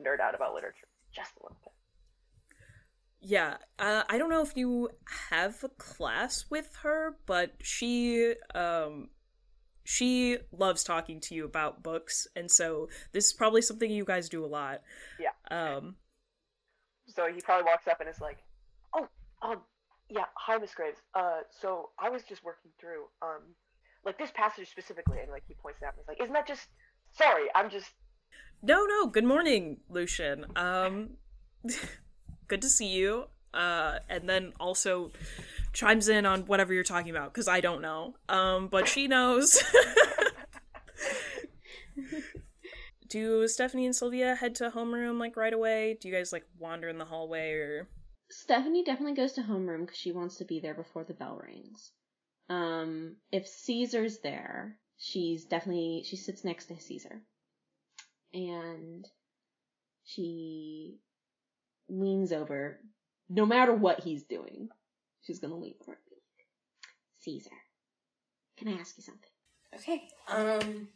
nerd 0.00 0.20
out 0.20 0.34
about 0.34 0.54
literature 0.54 0.86
just 1.14 1.32
a 1.40 1.42
little 1.42 1.58
bit. 1.62 1.72
Yeah, 3.24 3.56
uh, 3.78 4.02
I 4.08 4.18
don't 4.18 4.30
know 4.30 4.42
if 4.42 4.56
you 4.56 4.90
have 5.30 5.62
a 5.62 5.68
class 5.68 6.46
with 6.50 6.76
her, 6.82 7.16
but 7.26 7.52
she 7.60 8.34
um 8.54 9.10
she 9.84 10.38
loves 10.52 10.84
talking 10.84 11.20
to 11.20 11.34
you 11.34 11.44
about 11.44 11.82
books, 11.82 12.26
and 12.36 12.50
so 12.50 12.88
this 13.12 13.26
is 13.26 13.32
probably 13.32 13.62
something 13.62 13.90
you 13.90 14.04
guys 14.04 14.28
do 14.28 14.44
a 14.44 14.46
lot. 14.46 14.82
Yeah. 15.18 15.30
Um, 15.50 15.96
So 17.06 17.26
he 17.32 17.40
probably 17.40 17.64
walks 17.64 17.86
up 17.88 18.00
and 18.00 18.08
is 18.08 18.20
like, 18.20 18.38
"Oh, 18.94 19.08
um, 19.42 19.62
yeah, 20.08 20.26
hi, 20.34 20.58
Miss 20.58 20.74
Graves. 20.74 20.98
Uh, 21.14 21.40
so 21.50 21.90
I 21.98 22.10
was 22.10 22.22
just 22.22 22.44
working 22.44 22.70
through, 22.80 23.04
um, 23.22 23.42
like 24.04 24.18
this 24.18 24.30
passage 24.30 24.70
specifically, 24.70 25.18
and 25.20 25.30
like 25.30 25.42
he 25.48 25.54
points 25.54 25.80
it 25.82 25.86
out 25.86 25.94
and 25.94 26.00
he's 26.00 26.08
like, 26.08 26.20
isn't 26.20 26.32
that 26.34 26.46
just? 26.46 26.68
Sorry, 27.12 27.44
I'm 27.54 27.70
just. 27.70 27.90
no, 28.62 28.84
no. 28.86 29.06
Good 29.06 29.24
morning, 29.24 29.78
Lucian. 29.88 30.46
Um, 30.56 31.10
good 32.48 32.62
to 32.62 32.68
see 32.68 32.88
you. 32.88 33.26
Uh, 33.54 33.98
and 34.08 34.28
then 34.28 34.52
also 34.58 35.10
chimes 35.72 36.08
in 36.08 36.26
on 36.26 36.42
whatever 36.42 36.72
you're 36.72 36.84
talking 36.84 37.10
about 37.10 37.32
because 37.32 37.48
I 37.48 37.60
don't 37.60 37.82
know. 37.82 38.14
Um, 38.28 38.68
but 38.68 38.88
she 38.88 39.08
knows. 39.08 39.62
Do 43.08 43.46
Stephanie 43.46 43.84
and 43.84 43.94
Sylvia 43.94 44.34
head 44.34 44.54
to 44.56 44.70
homeroom 44.70 45.20
like 45.20 45.36
right 45.36 45.52
away? 45.52 45.98
Do 46.00 46.08
you 46.08 46.14
guys 46.14 46.32
like 46.32 46.46
wander 46.58 46.88
in 46.88 46.96
the 46.96 47.04
hallway 47.04 47.52
or? 47.52 47.88
Stephanie 48.30 48.84
definitely 48.84 49.14
goes 49.14 49.34
to 49.34 49.42
homeroom 49.42 49.80
because 49.80 49.98
she 49.98 50.12
wants 50.12 50.38
to 50.38 50.46
be 50.46 50.60
there 50.60 50.72
before 50.72 51.04
the 51.04 51.12
bell 51.12 51.38
rings. 51.44 51.90
Um, 52.48 53.16
if 53.30 53.46
Caesar's 53.46 54.20
there, 54.20 54.78
she's 54.96 55.44
definitely 55.44 56.04
she 56.06 56.16
sits 56.16 56.42
next 56.42 56.66
to 56.66 56.80
Caesar, 56.80 57.22
and 58.32 59.06
she 60.04 60.98
leans 61.88 62.32
over. 62.32 62.80
No 63.28 63.46
matter 63.46 63.72
what 63.74 64.00
he's 64.00 64.24
doing, 64.24 64.68
she's 65.22 65.38
gonna 65.38 65.56
lean 65.56 65.74
over 65.80 65.92
and 65.92 66.04
be 66.08 66.16
like, 66.16 66.46
"Caesar, 67.20 67.56
can 68.56 68.68
I 68.68 68.72
ask 68.72 68.96
you 68.96 69.02
something?" 69.02 69.30
Okay. 69.74 70.08
Um 70.28 70.88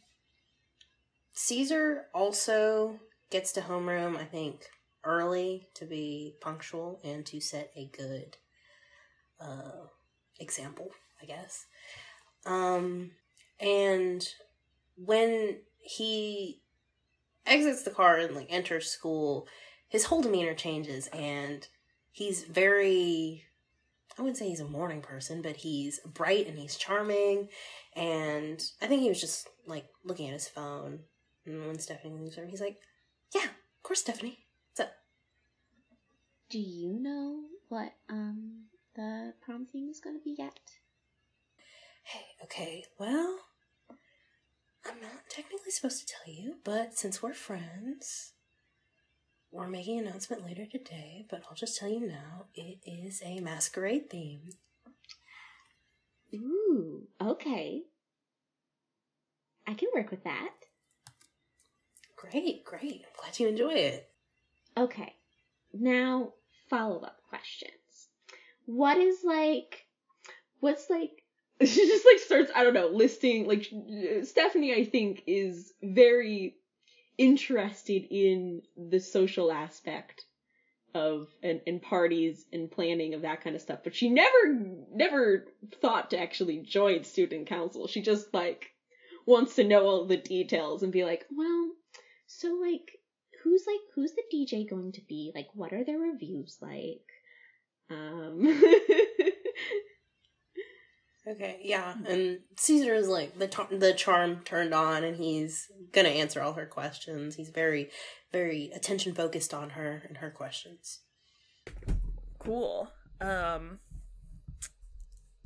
Caesar 1.33 2.07
also 2.13 2.99
gets 3.29 3.51
to 3.53 3.61
homeroom, 3.61 4.17
I 4.17 4.25
think, 4.25 4.69
early 5.03 5.67
to 5.75 5.85
be 5.85 6.35
punctual 6.41 6.99
and 7.03 7.25
to 7.27 7.39
set 7.39 7.71
a 7.75 7.85
good 7.85 8.37
uh 9.39 9.87
example, 10.39 10.91
I 11.21 11.25
guess. 11.25 11.65
Um 12.45 13.11
and 13.59 14.27
when 14.95 15.61
he 15.77 16.61
exits 17.45 17.83
the 17.83 17.91
car 17.91 18.17
and 18.17 18.35
like 18.35 18.47
enters 18.49 18.89
school, 18.91 19.47
his 19.87 20.05
whole 20.05 20.21
demeanor 20.21 20.53
changes 20.53 21.07
and 21.07 21.67
he's 22.17 22.45
very 22.45 23.43
I 24.17 24.23
wouldn't 24.23 24.37
say 24.37 24.49
he's 24.49 24.59
a 24.59 24.65
morning 24.65 25.01
person, 25.01 25.43
but 25.43 25.57
he's 25.57 25.99
bright 25.99 26.47
and 26.47 26.57
he's 26.57 26.75
charming. 26.75 27.49
And 27.95 28.59
I 28.81 28.87
think 28.87 29.03
he 29.03 29.09
was 29.09 29.21
just 29.21 29.47
like 29.67 29.85
looking 30.03 30.25
at 30.27 30.33
his 30.33 30.47
phone. 30.47 31.01
And 31.45 31.67
when 31.67 31.77
Stephanie 31.77 32.17
leaves 32.19 32.35
her, 32.35 32.45
he's 32.47 32.61
like, 32.61 32.77
Yeah, 33.35 33.43
of 33.43 33.83
course, 33.83 33.99
Stephanie. 33.99 34.39
What's 34.71 34.89
up? 34.89 34.95
Do 36.49 36.57
you 36.57 36.93
know 36.99 37.41
what 37.69 37.93
um 38.09 38.63
the 38.95 39.33
prom 39.41 39.67
theme 39.71 39.89
is 39.89 39.99
gonna 39.99 40.17
be 40.23 40.35
yet? 40.39 40.59
Hey, 42.01 42.25
okay, 42.43 42.85
well, 42.97 43.37
I'm 43.91 44.99
not 45.01 45.29
technically 45.29 45.69
supposed 45.71 46.07
to 46.07 46.11
tell 46.11 46.33
you, 46.33 46.55
but 46.63 46.97
since 46.97 47.21
we're 47.21 47.33
friends, 47.33 48.33
we're 49.51 49.67
making 49.67 49.99
an 49.99 50.07
announcement 50.07 50.45
later 50.45 50.65
today, 50.65 51.25
but 51.29 51.41
I'll 51.49 51.55
just 51.55 51.77
tell 51.77 51.89
you 51.89 52.05
now 52.05 52.45
it 52.53 52.79
is 52.85 53.21
a 53.25 53.39
masquerade 53.39 54.09
theme. 54.09 54.49
Ooh, 56.33 57.07
okay. 57.21 57.83
I 59.65 59.73
can 59.73 59.89
work 59.93 60.11
with 60.11 60.23
that. 60.23 60.51
Great, 62.15 62.63
great. 62.65 63.03
I'm 63.05 63.21
glad 63.21 63.39
you 63.39 63.47
enjoy 63.47 63.73
it. 63.73 64.09
Okay. 64.75 65.13
Now, 65.73 66.33
follow 66.69 66.99
up 67.01 67.19
questions. 67.29 67.71
What 68.65 68.97
is 68.97 69.19
like, 69.23 69.85
what's 70.59 70.89
like, 70.89 71.23
she 71.61 71.87
just 71.87 72.05
like 72.05 72.19
starts 72.19 72.51
i 72.55 72.63
don't 72.63 72.75
know 72.75 72.85
listing 72.87 73.47
like 73.47 73.65
stephanie 74.23 74.75
i 74.75 74.85
think 74.85 75.23
is 75.25 75.73
very 75.81 76.55
interested 77.17 78.05
in 78.09 78.61
the 78.77 78.99
social 78.99 79.51
aspect 79.51 80.25
of 80.93 81.27
and, 81.43 81.61
and 81.67 81.81
parties 81.81 82.45
and 82.53 82.71
planning 82.71 83.13
of 83.13 83.23
that 83.23 83.41
kind 83.41 83.55
of 83.55 83.61
stuff 83.61 83.79
but 83.83 83.93
she 83.93 84.09
never 84.09 84.57
never 84.93 85.45
thought 85.81 86.11
to 86.11 86.19
actually 86.19 86.59
join 86.59 87.03
student 87.03 87.47
council 87.47 87.87
she 87.87 88.01
just 88.01 88.33
like 88.33 88.71
wants 89.27 89.55
to 89.55 89.63
know 89.63 89.85
all 89.85 90.05
the 90.05 90.17
details 90.17 90.81
and 90.81 90.91
be 90.91 91.03
like 91.03 91.25
well, 91.35 91.71
so 92.25 92.59
like, 92.61 92.99
who's 93.43 93.63
like, 93.67 93.79
who's 93.93 94.13
the 94.13 94.23
DJ 94.33 94.69
going 94.69 94.93
to 94.93 95.01
be? 95.07 95.31
Like, 95.35 95.47
what 95.53 95.73
are 95.73 95.83
their 95.83 95.99
reviews 95.99 96.57
like? 96.61 97.01
um 97.89 98.43
Okay, 101.29 101.59
yeah, 101.61 101.93
and 102.07 102.39
Caesar 102.57 102.93
is 102.93 103.09
like 103.09 103.37
the 103.37 103.47
the 103.69 103.93
charm 103.93 104.41
turned 104.45 104.73
on, 104.73 105.03
and 105.03 105.17
he's 105.17 105.67
gonna 105.91 106.09
answer 106.09 106.41
all 106.41 106.53
her 106.53 106.65
questions. 106.65 107.35
He's 107.35 107.49
very, 107.49 107.89
very 108.31 108.71
attention 108.73 109.13
focused 109.13 109.53
on 109.53 109.71
her 109.71 110.03
and 110.07 110.17
her 110.17 110.31
questions. 110.31 111.01
Cool. 112.39 112.91
Um 113.19 113.79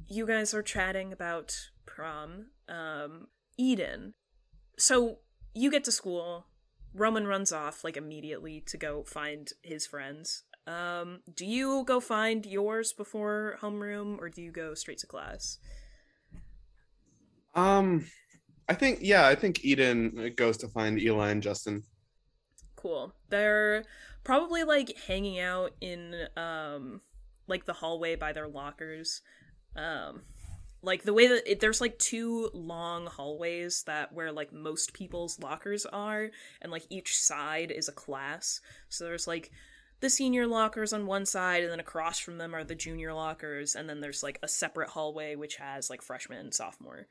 you 0.08 0.28
guys 0.28 0.54
are 0.54 0.62
chatting 0.62 1.12
about 1.12 1.56
prom. 1.88 2.48
Um 2.70 3.28
Eden. 3.58 4.14
So 4.78 5.20
you 5.56 5.72
get 5.72 5.84
to 5.86 5.92
school. 5.92 6.46
Roman 6.94 7.26
runs 7.26 7.52
off 7.52 7.84
like 7.84 7.98
immediately 7.98 8.62
to 8.68 8.78
go 8.78 9.04
find 9.04 9.50
his 9.64 9.88
friends. 9.88 10.44
Um 10.68 11.22
do 11.34 11.46
you 11.46 11.84
go 11.86 12.00
find 12.00 12.46
yours 12.46 12.94
before 12.94 13.58
homeroom 13.62 14.20
or 14.20 14.30
do 14.30 14.42
you 14.42 14.52
go 14.52 14.74
straight 14.74 15.00
to 15.00 15.08
class? 15.08 15.58
Um, 17.56 18.06
I 18.70 18.74
think 18.74 19.00
yeah, 19.02 19.28
I 19.28 19.36
think 19.36 19.66
Eden 19.66 20.34
goes 20.36 20.58
to 20.58 20.68
find 20.68 21.00
Eli 21.00 21.32
and 21.32 21.44
Justin. 21.44 21.84
Cool. 22.76 23.14
They're 23.30 23.84
probably 24.24 24.64
like 24.64 24.98
hanging 25.08 25.40
out 25.40 25.72
in 25.82 26.16
um 26.38 27.02
like 27.48 27.66
the 27.66 27.74
hallway 27.74 28.16
by 28.16 28.34
their 28.34 28.48
lockers. 28.48 29.22
Um 29.76 30.22
like 30.84 31.04
the 31.04 31.14
way 31.14 31.28
that 31.28 31.52
it, 31.52 31.60
there's 31.60 31.82
like 31.82 32.00
two 32.00 32.50
long 32.54 33.06
hallways 33.06 33.84
that 33.84 34.14
where 34.14 34.32
like 34.32 34.52
most 34.52 34.94
people's 34.94 35.40
lockers 35.40 35.86
are 35.86 36.32
and 36.62 36.72
like 36.72 36.86
each 36.90 37.18
side 37.18 37.72
is 37.72 37.88
a 37.88 37.94
class. 37.94 38.62
So 38.90 39.04
there's 39.04 39.28
like 39.28 39.52
the 40.02 40.10
senior 40.10 40.48
lockers 40.48 40.94
on 40.94 41.06
one 41.06 41.26
side 41.26 41.64
and 41.64 41.72
then 41.72 41.80
across 41.80 42.20
from 42.20 42.38
them 42.38 42.54
are 42.54 42.64
the 42.64 42.76
junior 42.76 43.14
lockers 43.14 43.76
and 43.76 43.88
then 43.88 44.02
there's 44.02 44.24
like 44.24 44.40
a 44.44 44.48
separate 44.48 44.90
hallway 44.90 45.36
which 45.36 45.56
has 45.56 45.90
like 45.90 46.02
freshman 46.02 46.40
and 46.40 46.54
sophomore 46.54 47.08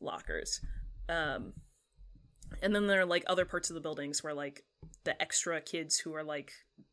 lockers. 0.00 0.60
Um 1.08 1.54
and 2.62 2.74
then 2.74 2.86
there 2.86 3.00
are 3.00 3.06
like 3.06 3.24
other 3.26 3.44
parts 3.44 3.70
of 3.70 3.74
the 3.74 3.80
buildings 3.80 4.22
where 4.22 4.34
like 4.34 4.64
the 5.04 5.20
extra 5.20 5.60
kids 5.60 5.98
who 5.98 6.14
are 6.14 6.22
like 6.22 6.52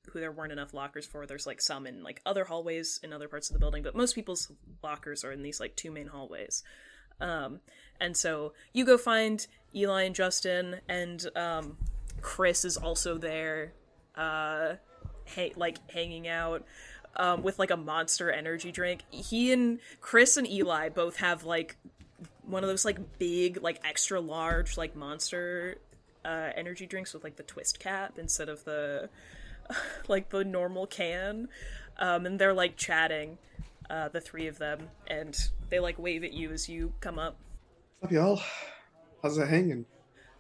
who 0.10 0.20
there 0.20 0.32
weren't 0.32 0.52
enough 0.52 0.74
lockers 0.74 1.06
for 1.06 1.26
there's 1.26 1.46
like 1.46 1.62
some 1.62 1.86
in 1.86 2.04
like 2.04 2.22
other 2.26 2.46
hallways 2.46 3.00
in 3.04 3.14
other 3.14 3.28
parts 3.28 3.50
of 3.50 3.54
the 3.54 3.60
building 3.60 3.84
but 3.84 3.96
most 3.96 4.16
people's 4.16 4.52
lockers 4.82 5.24
are 5.24 5.32
in 5.32 5.44
these 5.44 5.60
like 5.60 5.76
two 5.76 5.92
main 5.92 6.08
hallways 6.08 6.64
um 7.20 7.60
and 8.00 8.16
so 8.16 8.54
you 8.74 8.86
go 8.86 8.98
find 8.98 9.48
eli 9.76 10.04
and 10.04 10.16
justin 10.16 10.78
and 10.90 11.28
um 11.36 11.78
chris 12.22 12.66
is 12.66 12.78
also 12.78 13.18
there 13.18 13.74
uh 14.16 14.74
ha- 15.36 15.54
like 15.56 15.78
hanging 15.92 16.28
out 16.28 16.66
um 17.16 17.44
with 17.44 17.60
like 17.60 17.72
a 17.72 17.78
monster 17.78 18.32
energy 18.32 18.72
drink 18.72 19.02
he 19.10 19.52
and 19.52 19.80
chris 20.00 20.38
and 20.38 20.48
eli 20.48 20.90
both 20.90 21.18
have 21.18 21.44
like 21.44 21.78
one 22.44 22.64
of 22.64 22.70
those 22.70 22.86
like 22.86 23.20
big 23.20 23.62
like 23.62 23.80
extra 23.84 24.20
large 24.20 24.78
like 24.78 24.96
monster 24.96 25.78
uh 26.26 26.50
energy 26.56 26.86
drinks 26.86 27.14
with 27.14 27.24
like 27.24 27.36
the 27.36 27.44
twist 27.44 27.80
cap 27.80 28.18
instead 28.18 28.48
of 28.50 28.64
the 28.66 29.10
like 30.08 30.30
the 30.30 30.44
normal 30.44 30.86
can 30.88 31.48
um 31.98 32.26
and 32.26 32.40
they're 32.40 32.54
like 32.54 32.78
chatting 32.78 33.38
uh 33.90 34.08
the 34.10 34.22
three 34.22 34.48
of 34.48 34.58
them 34.58 34.90
and 35.08 35.50
they 35.70 35.80
like 35.80 35.98
wave 36.00 36.24
at 36.24 36.34
you 36.34 36.52
as 36.52 36.70
you 36.70 36.94
come 37.00 37.18
up 37.20 37.36
What's 38.00 38.16
up, 38.16 38.16
y'all? 38.16 38.42
How's 39.22 39.38
it 39.38 39.48
hanging? 39.48 39.86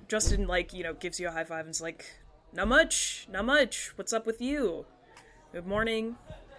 justin 0.07 0.47
like 0.47 0.73
you 0.73 0.83
know 0.83 0.93
gives 0.93 1.19
you 1.19 1.27
a 1.27 1.31
high 1.31 1.43
five 1.43 1.65
and 1.65 1.69
is 1.69 1.79
like 1.81 2.05
not 2.53 2.67
much 2.67 3.27
not 3.31 3.45
much 3.45 3.91
what's 3.97 4.13
up 4.13 4.25
with 4.25 4.41
you 4.41 4.85
good 5.53 5.65
morning 5.67 6.15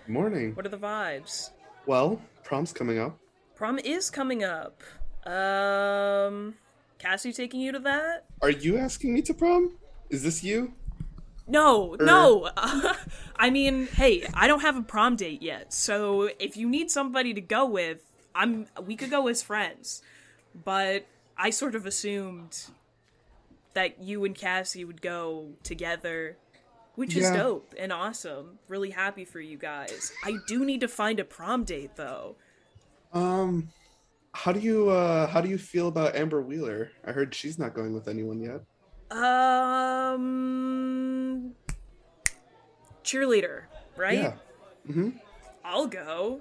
Morning. 0.09 0.55
what 0.55 0.67
are 0.67 0.69
the 0.71 0.77
vibes 0.79 1.51
Well, 1.87 2.21
prom's 2.45 2.73
coming 2.73 2.99
up. 2.99 3.19
prom 3.55 3.79
is 3.79 4.11
coming 4.11 4.43
up 4.45 4.83
um 5.27 6.55
cassie 6.99 7.33
taking 7.33 7.61
you 7.61 7.73
to 7.73 7.79
that 7.81 8.25
Are 8.41 8.51
you 8.51 8.77
asking 8.79 9.15
me 9.15 9.23
to 9.23 9.35
prom? 9.35 9.77
Is 10.11 10.23
this 10.23 10.45
you? 10.45 10.75
No, 11.49 11.95
Er. 12.01 12.05
no. 12.05 12.51
I 13.37 13.49
mean, 13.51 13.87
hey, 13.89 14.27
I 14.35 14.47
don't 14.47 14.61
have 14.61 14.77
a 14.77 14.83
prom 14.83 15.17
date 15.17 15.43
yet, 15.43 15.73
so 15.73 16.29
if 16.39 16.57
you 16.57 16.69
need 16.69 16.91
somebody 16.91 17.33
to 17.35 17.41
go 17.41 17.65
with, 17.67 17.99
I'm 18.35 18.67
we 18.87 18.95
could 18.95 19.11
go 19.11 19.27
as 19.29 19.43
friends. 19.43 20.03
But 20.55 21.07
I 21.37 21.49
sort 21.51 21.75
of 21.75 21.85
assumed 21.87 22.67
that 23.75 24.03
you 24.03 24.25
and 24.25 24.35
Cassie 24.35 24.85
would 24.85 25.01
go 25.03 25.53
together, 25.63 26.37
which 26.95 27.17
is 27.17 27.31
dope 27.31 27.75
and 27.79 27.93
awesome. 27.93 28.59
Really 28.69 28.91
happy 28.91 29.25
for 29.25 29.41
you 29.41 29.57
guys. 29.57 30.13
I 30.25 30.37
do 30.47 30.65
need 30.65 30.81
to 30.81 30.89
find 30.89 31.19
a 31.21 31.25
prom 31.25 31.65
date 31.65 31.97
though. 31.97 32.37
Um, 33.13 33.71
how 34.33 34.53
do 34.53 34.61
you 34.61 34.89
uh 34.89 35.27
how 35.27 35.41
do 35.41 35.49
you 35.49 35.59
feel 35.59 35.89
about 35.89 36.15
Amber 36.17 36.41
Wheeler? 36.41 36.91
I 37.07 37.13
heard 37.13 37.35
she's 37.35 37.59
not 37.59 37.75
going 37.75 37.93
with 37.93 38.09
anyone 38.09 38.41
yet. 38.41 38.63
Um, 39.17 40.23
cheerleader, 43.05 43.65
right? 43.97 44.19
Yeah. 44.19 44.33
Mm-hmm. 44.89 45.11
I'll 45.65 45.87
go 45.87 46.41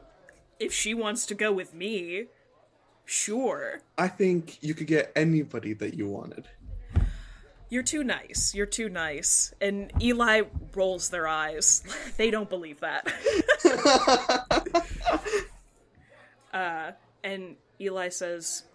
if 0.60 0.74
she 0.74 0.94
wants 0.94 1.26
to 1.28 1.36
go 1.36 1.52
with 1.52 1.74
me. 1.74 2.28
Sure. 3.04 3.82
I 3.98 4.08
think 4.08 4.64
you 4.64 4.74
could 4.74 4.88
get 4.88 5.12
anybody 5.16 5.74
that 5.74 5.96
you 5.96 6.08
wanted. 6.08 6.48
You're 7.72 7.84
too 7.84 8.04
nice. 8.04 8.54
You're 8.54 8.66
too 8.66 8.90
nice. 8.90 9.54
And 9.62 9.94
Eli 10.02 10.42
rolls 10.76 11.10
their 11.10 11.26
eyes. 11.26 11.84
they 12.18 12.30
don't 12.30 12.50
believe 12.50 12.82
that. 12.82 13.08
uh, 16.54 16.92
and 17.24 17.56
Eli 17.80 18.10
says, 18.10 18.66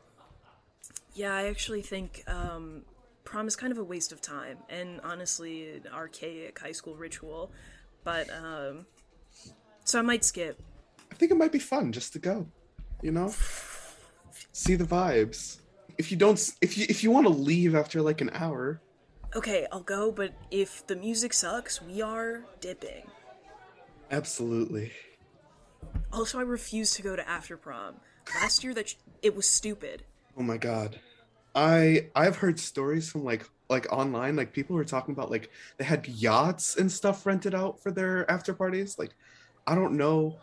Yeah, 1.14 1.34
I 1.34 1.48
actually 1.48 1.82
think 1.82 2.24
um, 2.26 2.84
prom 3.24 3.46
is 3.46 3.54
kind 3.54 3.70
of 3.70 3.76
a 3.76 3.84
waste 3.84 4.12
of 4.12 4.22
time, 4.22 4.56
and 4.70 5.02
honestly, 5.04 5.74
an 5.74 5.88
archaic 5.92 6.58
high 6.58 6.72
school 6.72 6.96
ritual. 6.96 7.52
But, 8.02 8.30
um, 8.30 8.86
so 9.84 9.98
I 9.98 10.02
might 10.02 10.24
skip. 10.24 10.58
I 11.12 11.16
think 11.16 11.30
it 11.30 11.36
might 11.36 11.52
be 11.52 11.58
fun 11.58 11.92
just 11.92 12.14
to 12.14 12.18
go. 12.18 12.46
You 13.02 13.12
know? 13.12 13.34
See 14.52 14.74
the 14.74 14.84
vibes. 14.84 15.60
If 15.98 16.10
you 16.10 16.16
don't 16.16 16.38
if 16.62 16.78
you 16.78 16.86
if 16.88 17.02
you 17.02 17.10
want 17.10 17.26
to 17.26 17.32
leave 17.32 17.74
after 17.74 18.02
like 18.02 18.20
an 18.20 18.30
hour, 18.34 18.82
Okay, 19.36 19.66
I'll 19.70 19.80
go, 19.80 20.10
but 20.10 20.32
if 20.50 20.86
the 20.86 20.96
music 20.96 21.34
sucks, 21.34 21.82
we 21.82 22.00
are 22.00 22.42
dipping. 22.60 23.06
absolutely. 24.10 24.92
Also, 26.10 26.38
I 26.38 26.42
refuse 26.42 26.94
to 26.94 27.02
go 27.02 27.14
to 27.16 27.28
after 27.28 27.58
prom. 27.58 27.96
Last 28.40 28.64
year, 28.64 28.72
that 28.72 28.88
sh- 28.88 28.94
it 29.20 29.36
was 29.36 29.46
stupid. 29.46 30.04
Oh 30.38 30.42
my 30.42 30.56
god. 30.56 31.00
I 31.54 32.08
I've 32.14 32.36
heard 32.36 32.58
stories 32.58 33.10
from 33.10 33.24
like 33.24 33.44
like 33.68 33.92
online 33.92 34.36
like 34.36 34.52
people 34.52 34.74
were 34.76 34.84
talking 34.84 35.12
about 35.12 35.30
like 35.30 35.50
they 35.76 35.84
had 35.84 36.06
yachts 36.08 36.76
and 36.76 36.90
stuff 36.90 37.26
rented 37.26 37.54
out 37.54 37.82
for 37.82 37.90
their 37.90 38.30
after 38.30 38.54
parties. 38.54 38.98
Like 38.98 39.14
I 39.66 39.74
don't 39.74 39.98
know 39.98 40.38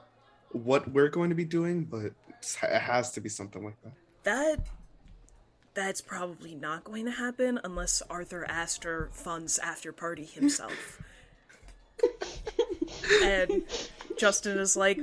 what 0.51 0.91
we're 0.91 1.09
going 1.09 1.29
to 1.29 1.35
be 1.35 1.45
doing, 1.45 1.85
but 1.85 2.11
it 2.63 2.81
has 2.81 3.11
to 3.11 3.21
be 3.21 3.29
something 3.29 3.63
like 3.63 3.77
that. 3.83 3.93
That 4.23 4.67
that's 5.73 6.01
probably 6.01 6.55
not 6.55 6.83
going 6.83 7.05
to 7.05 7.11
happen 7.11 7.59
unless 7.63 8.01
Arthur 8.09 8.45
Astor 8.47 9.09
funds 9.11 9.59
after 9.59 9.91
party 9.91 10.25
himself. 10.25 11.01
and 13.23 13.63
Justin 14.17 14.59
is 14.59 14.75
like, 14.75 14.99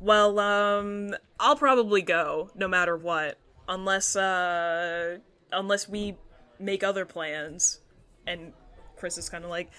"Well, 0.00 0.38
um, 0.38 1.14
I'll 1.38 1.56
probably 1.56 2.02
go 2.02 2.50
no 2.54 2.68
matter 2.68 2.96
what, 2.96 3.38
unless 3.68 4.16
uh, 4.16 5.18
unless 5.52 5.88
we 5.88 6.16
make 6.58 6.82
other 6.82 7.04
plans." 7.04 7.80
And 8.26 8.52
Chris 8.96 9.18
is 9.18 9.28
kind 9.28 9.44
of 9.44 9.50
like, 9.50 9.70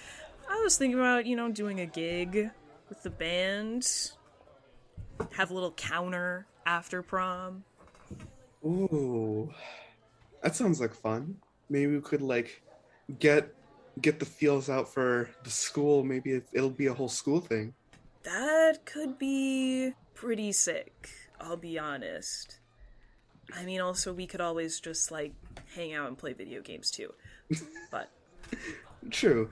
"I 0.48 0.60
was 0.62 0.76
thinking 0.78 0.98
about 0.98 1.26
you 1.26 1.36
know 1.36 1.50
doing 1.50 1.80
a 1.80 1.86
gig 1.86 2.50
with 2.88 3.02
the 3.02 3.10
band, 3.10 3.86
have 5.32 5.50
a 5.50 5.54
little 5.54 5.72
counter 5.72 6.46
after 6.66 7.02
prom." 7.02 7.64
Ooh. 8.64 9.52
That 10.42 10.56
sounds 10.56 10.80
like 10.80 10.94
fun. 10.94 11.36
Maybe 11.68 11.94
we 11.94 12.00
could 12.00 12.22
like 12.22 12.62
get 13.18 13.52
get 14.00 14.18
the 14.18 14.26
feels 14.26 14.70
out 14.70 14.92
for 14.92 15.30
the 15.44 15.50
school. 15.50 16.04
Maybe 16.04 16.32
it, 16.32 16.46
it'll 16.52 16.70
be 16.70 16.86
a 16.86 16.94
whole 16.94 17.08
school 17.08 17.40
thing. 17.40 17.74
That 18.22 18.84
could 18.84 19.18
be 19.18 19.94
pretty 20.14 20.52
sick, 20.52 21.08
I'll 21.40 21.56
be 21.56 21.78
honest. 21.78 22.58
I 23.56 23.64
mean, 23.64 23.80
also, 23.80 24.12
we 24.12 24.26
could 24.26 24.42
always 24.42 24.78
just, 24.78 25.10
like, 25.10 25.32
hang 25.74 25.94
out 25.94 26.08
and 26.08 26.18
play 26.18 26.34
video 26.34 26.60
games 26.60 26.90
too. 26.90 27.14
But, 27.90 28.10
True. 29.10 29.48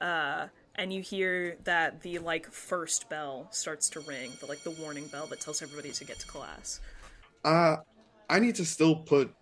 uh, 0.00 0.48
and 0.74 0.92
you 0.92 1.00
hear 1.00 1.56
that 1.64 2.00
the, 2.00 2.18
like, 2.18 2.50
first 2.50 3.08
bell 3.08 3.46
starts 3.52 3.88
to 3.90 4.00
ring, 4.00 4.32
the, 4.40 4.46
like, 4.46 4.64
the 4.64 4.72
warning 4.72 5.06
bell 5.06 5.26
that 5.26 5.40
tells 5.40 5.62
everybody 5.62 5.92
to 5.92 6.04
get 6.04 6.18
to 6.18 6.26
class. 6.26 6.80
Uh 7.44 7.76
I 8.28 8.38
need 8.38 8.54
to 8.56 8.64
still 8.64 8.94
put 8.94 9.34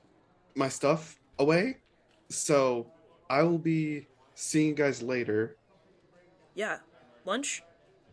my 0.58 0.68
stuff 0.68 1.18
away. 1.38 1.78
So 2.28 2.86
I 3.30 3.42
will 3.42 3.58
be 3.58 4.06
seeing 4.34 4.68
you 4.68 4.74
guys 4.74 5.02
later. 5.02 5.56
Yeah, 6.54 6.78
lunch? 7.24 7.62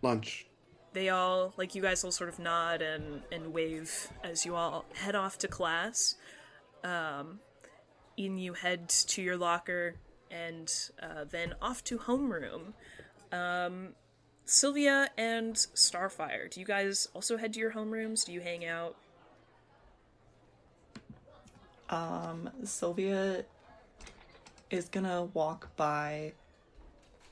Lunch. 0.01 0.47
They 0.93 1.09
all, 1.09 1.53
like, 1.57 1.76
you 1.76 1.81
guys 1.81 2.03
all 2.03 2.11
sort 2.11 2.30
of 2.30 2.39
nod 2.39 2.81
and, 2.81 3.22
and 3.31 3.53
wave 3.53 4.09
as 4.23 4.45
you 4.45 4.55
all 4.55 4.85
head 4.93 5.15
off 5.15 5.38
to 5.39 5.47
class. 5.47 6.15
Um, 6.84 7.39
and 8.17 8.39
you 8.41 8.53
head 8.53 8.89
to 8.89 9.22
your 9.22 9.35
locker 9.35 9.95
and 10.31 10.72
uh, 11.01 11.26
then 11.30 11.55
off 11.61 11.84
to 11.85 11.97
homeroom. 11.97 12.73
Um, 13.31 13.89
Sylvia 14.45 15.09
and 15.17 15.55
Starfire, 15.55 16.49
do 16.49 16.59
you 16.59 16.65
guys 16.65 17.09
also 17.13 17.38
head 17.38 17.53
to 17.53 17.59
your 17.59 17.72
homerooms? 17.72 18.23
Do 18.26 18.31
you 18.31 18.41
hang 18.41 18.65
out? 18.65 18.95
Um, 21.90 22.49
Sylvia 22.64 23.45
is 24.70 24.90
gonna 24.90 25.26
walk 25.34 25.76
by 25.76 26.34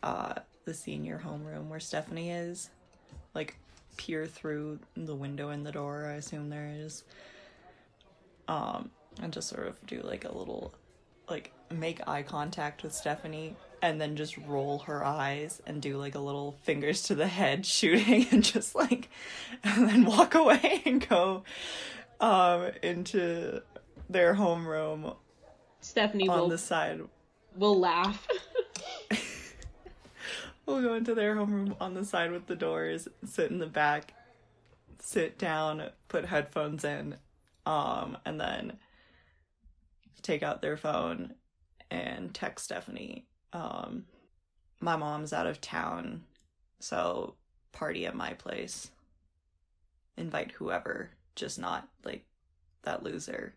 uh 0.02 0.36
the 0.66 0.74
senior 0.74 1.22
homeroom 1.26 1.68
where 1.68 1.80
Stephanie 1.80 2.32
is, 2.32 2.70
like 3.34 3.58
peer 3.98 4.26
through 4.26 4.80
the 4.96 5.16
window 5.16 5.50
in 5.50 5.64
the 5.64 5.72
door, 5.72 6.08
I 6.08 6.16
assume 6.16 6.50
there 6.50 6.72
is. 6.74 7.04
Um, 8.48 8.92
and 9.22 9.32
just 9.32 9.50
sort 9.50 9.68
of 9.68 9.86
do 9.86 10.02
like 10.02 10.26
a 10.26 10.36
little 10.36 10.74
like 11.30 11.52
make 11.72 12.06
eye 12.08 12.24
contact 12.24 12.84
with 12.84 12.94
Stephanie 12.94 13.56
and 13.82 14.00
then 14.00 14.16
just 14.16 14.38
roll 14.38 14.80
her 14.80 15.04
eyes 15.06 15.62
and 15.66 15.82
do 15.82 15.98
like 15.98 16.16
a 16.16 16.20
little 16.20 16.56
fingers 16.64 17.04
to 17.04 17.16
the 17.16 17.28
head 17.28 17.66
shooting 17.78 18.28
and 18.32 18.44
just 18.44 18.76
like 18.76 19.10
and 19.64 19.88
then 19.88 20.06
walk 20.06 20.36
away 20.44 20.82
and 20.86 21.08
go 21.08 21.44
um 22.20 22.70
into 22.82 23.62
their 24.14 24.36
homeroom 24.36 25.16
Stephanie 25.82 26.30
on 26.30 26.40
will 26.40 26.48
the 26.50 26.58
side. 26.58 27.02
will 27.56 27.80
laugh. 27.80 28.28
We'll 30.66 30.82
go 30.82 30.94
into 30.94 31.14
their 31.14 31.36
homeroom 31.36 31.76
on 31.82 31.94
the 31.94 32.06
side 32.06 32.32
with 32.32 32.48
the 32.48 32.56
doors, 32.56 33.10
sit 33.26 33.52
in 33.52 33.60
the 33.60 33.68
back, 33.68 34.14
sit 35.00 35.38
down, 35.38 35.90
put 36.08 36.26
headphones 36.26 36.86
in, 36.86 37.18
um, 37.66 38.18
and 38.26 38.40
then 38.40 38.80
take 40.22 40.42
out 40.42 40.62
their 40.62 40.78
phone 40.78 41.34
and 41.92 42.34
text 42.34 42.64
Stephanie. 42.66 43.26
Um, 43.52 44.06
my 44.80 44.96
mom's 44.96 45.34
out 45.34 45.48
of 45.48 45.60
town, 45.60 46.24
so 46.80 47.36
party 47.74 48.06
at 48.06 48.16
my 48.16 48.34
place. 48.34 48.90
Invite 50.16 50.52
whoever, 50.54 51.10
just 51.36 51.60
not 51.60 51.90
like 52.06 52.26
that 52.84 53.04
loser. 53.04 53.54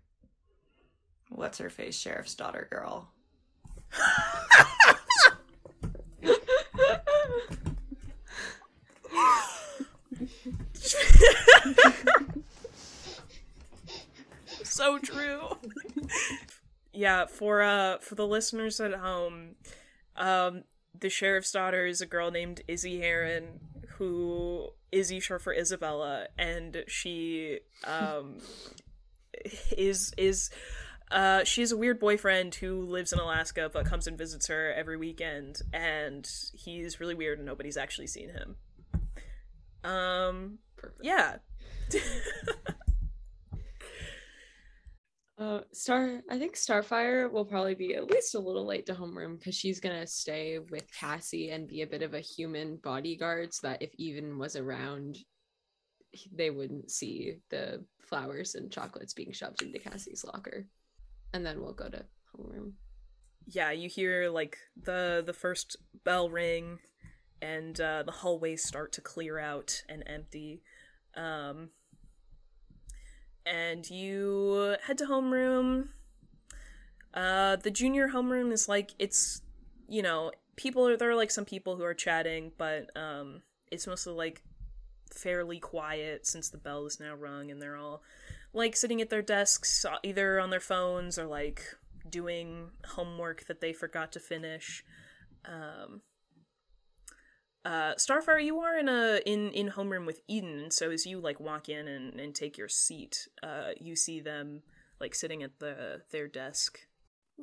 What's 1.28 1.59
her 1.59 1.70
face, 1.70 1.98
sheriff's 1.98 2.35
daughter 2.35 2.69
girl. 2.70 3.11
so 14.62 14.98
true. 14.98 15.57
yeah, 16.93 17.27
for 17.27 17.62
uh 17.62 17.98
for 17.98 18.15
the 18.15 18.27
listeners 18.27 18.81
at 18.81 18.94
home, 18.94 19.57
um 20.16 20.65
the 20.98 21.11
sheriff's 21.11 21.53
daughter 21.53 21.86
is 21.86 22.01
a 22.01 22.07
girl 22.07 22.31
named 22.31 22.62
Izzy 22.69 23.01
Heron 23.01 23.61
who 23.98 24.70
Izzy 24.93 25.20
short 25.20 25.43
for 25.43 25.53
Isabella 25.53 26.28
and 26.39 26.85
she 26.86 27.61
um 27.85 28.39
is 29.77 30.12
is 30.16 30.51
uh 31.10 31.44
she 31.44 31.60
has 31.60 31.72
a 31.72 31.76
weird 31.76 32.00
boyfriend 32.00 32.54
who 32.56 32.82
lives 32.82 33.12
in 33.12 33.18
Alaska 33.18 33.70
but 33.72 33.86
comes 33.86 34.06
and 34.06 34.18
visits 34.18 34.48
her 34.48 34.72
every 34.72 34.96
weekend 34.96 35.60
and 35.72 36.28
he's 36.54 37.00
really 37.00 37.14
weird 37.14 37.38
and 37.38 37.46
nobody's 37.46 37.76
actually 37.76 38.06
seen 38.06 38.30
him. 38.30 38.56
Um 39.84 40.58
yeah. 41.02 41.36
Uh, 45.38 45.60
Star, 45.70 46.22
I 46.30 46.38
think 46.38 46.54
Starfire 46.54 47.30
will 47.30 47.44
probably 47.44 47.74
be 47.74 47.94
at 47.94 48.10
least 48.10 48.34
a 48.34 48.38
little 48.38 48.64
late 48.64 48.86
to 48.86 48.94
homeroom 48.94 49.38
because 49.38 49.54
she's 49.54 49.80
gonna 49.80 50.06
stay 50.06 50.58
with 50.58 50.90
Cassie 50.98 51.50
and 51.50 51.68
be 51.68 51.82
a 51.82 51.86
bit 51.86 52.02
of 52.02 52.14
a 52.14 52.20
human 52.20 52.76
bodyguard, 52.76 53.52
so 53.52 53.68
that 53.68 53.82
if 53.82 53.90
Even 53.98 54.38
was 54.38 54.56
around, 54.56 55.18
they 56.32 56.48
wouldn't 56.48 56.90
see 56.90 57.36
the 57.50 57.84
flowers 58.00 58.54
and 58.54 58.72
chocolates 58.72 59.12
being 59.12 59.32
shoved 59.32 59.60
into 59.60 59.78
Cassie's 59.78 60.24
locker. 60.24 60.66
And 61.32 61.44
then 61.44 61.61
we'll 61.61 61.73
go 61.73 61.89
to 61.89 62.05
homeroom. 62.36 62.73
Yeah, 63.47 63.70
you 63.70 63.89
hear 63.89 64.28
like 64.28 64.59
the 64.81 65.23
the 65.24 65.32
first 65.32 65.77
bell 66.05 66.28
ring, 66.28 66.78
and 67.40 67.81
uh, 67.81 68.03
the 68.03 68.12
hallways 68.12 68.66
start 68.66 68.93
to 68.94 69.01
clear 69.01 69.39
out 69.39 69.82
and 69.89 70.03
empty. 70.07 70.62
Um, 71.15 71.70
and 73.44 73.89
you 73.89 74.77
head 74.86 74.98
to 74.98 75.07
homeroom. 75.07 75.89
Uh, 77.15 77.57
the 77.57 77.70
junior 77.70 78.09
homeroom 78.09 78.53
is 78.53 78.69
like 78.69 78.90
it's, 78.98 79.40
you 79.89 80.03
know, 80.03 80.32
people 80.57 80.86
are 80.86 80.97
there 80.97 81.11
are 81.11 81.16
like 81.16 81.31
some 81.31 81.44
people 81.44 81.77
who 81.77 81.85
are 81.85 81.94
chatting, 81.94 82.53
but 82.59 82.90
um, 82.97 83.43
it's 83.70 83.86
mostly 83.86 84.12
like 84.12 84.43
fairly 85.15 85.59
quiet 85.61 86.27
since 86.27 86.51
the 86.51 86.59
bell 86.59 86.85
is 86.86 87.01
now 87.01 87.15
rung, 87.15 87.51
and 87.51 87.62
they're 87.62 87.77
all 87.77 88.03
like 88.56 88.74
sitting 88.74 89.02
at 89.02 89.10
their 89.10 89.22
desks, 89.22 89.84
uh, 89.84 89.98
either 90.02 90.40
on 90.40 90.50
their 90.50 90.60
phones 90.60 91.18
or 91.18 91.26
like 91.26 91.62
doing 92.08 92.70
homework 92.86 93.46
that 93.46 93.60
they 93.60 93.72
forgot 93.72 94.12
to 94.12 94.20
finish. 94.20 94.82
Um, 95.44 96.00
uh, 97.64 97.94
Starfire, 97.94 98.42
you 98.42 98.60
are 98.60 98.78
in 98.78 98.88
a 98.88 99.20
in 99.26 99.50
in 99.50 99.70
homeroom 99.70 100.06
with 100.06 100.20
Eden, 100.26 100.70
so 100.70 100.90
as 100.90 101.04
you 101.04 101.20
like 101.20 101.38
walk 101.38 101.68
in 101.68 101.86
and, 101.86 102.18
and 102.18 102.34
take 102.34 102.56
your 102.56 102.68
seat, 102.68 103.28
uh, 103.42 103.70
you 103.78 103.94
see 103.94 104.20
them 104.20 104.62
like 105.00 105.14
sitting 105.14 105.42
at 105.42 105.58
the 105.58 106.00
their 106.10 106.26
desk. 106.26 106.78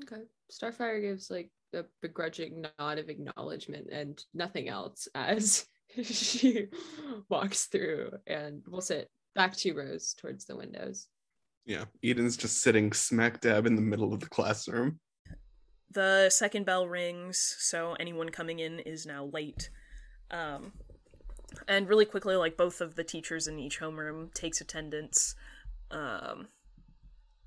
Okay. 0.03 0.23
Starfire 0.51 1.01
gives 1.01 1.29
like 1.29 1.51
a 1.73 1.83
begrudging 2.01 2.65
nod 2.79 2.97
of 2.97 3.09
acknowledgement 3.09 3.87
and 3.91 4.23
nothing 4.33 4.67
else 4.67 5.07
as 5.13 5.65
she 6.03 6.67
walks 7.29 7.65
through 7.65 8.11
and 8.25 8.63
we'll 8.67 8.81
sit 8.81 9.09
back 9.35 9.55
two 9.55 9.73
rows 9.73 10.13
towards 10.13 10.45
the 10.45 10.55
windows. 10.55 11.07
Yeah, 11.65 11.85
Eden's 12.03 12.37
just 12.37 12.61
sitting 12.61 12.91
smack 12.91 13.41
dab 13.41 13.65
in 13.65 13.75
the 13.75 13.81
middle 13.81 14.13
of 14.13 14.19
the 14.19 14.27
classroom. 14.27 14.99
The 15.91 16.29
second 16.29 16.65
bell 16.65 16.87
rings, 16.87 17.55
so 17.59 17.95
anyone 17.99 18.29
coming 18.29 18.59
in 18.59 18.79
is 18.79 19.05
now 19.05 19.25
late. 19.25 19.69
Um, 20.31 20.73
and 21.67 21.87
really 21.87 22.05
quickly, 22.05 22.35
like 22.35 22.57
both 22.57 22.81
of 22.81 22.95
the 22.95 23.03
teachers 23.03 23.47
in 23.47 23.59
each 23.59 23.79
homeroom 23.79 24.33
takes 24.33 24.59
attendance. 24.59 25.35
Um, 25.91 26.47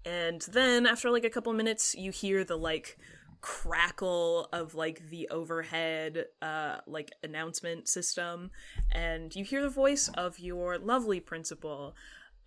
and 0.04 0.42
then 0.42 0.86
after 0.86 1.10
like 1.10 1.24
a 1.24 1.30
couple 1.30 1.52
minutes, 1.52 1.94
you 1.94 2.12
hear 2.12 2.44
the 2.44 2.56
like 2.56 2.96
crackle 3.40 4.48
of 4.52 4.74
like 4.74 5.08
the 5.10 5.28
overhead 5.28 6.26
uh 6.42 6.78
like 6.86 7.12
announcement 7.22 7.88
system 7.88 8.50
and 8.92 9.34
you 9.34 9.44
hear 9.44 9.62
the 9.62 9.68
voice 9.68 10.08
of 10.14 10.38
your 10.38 10.78
lovely 10.78 11.20
principal 11.20 11.94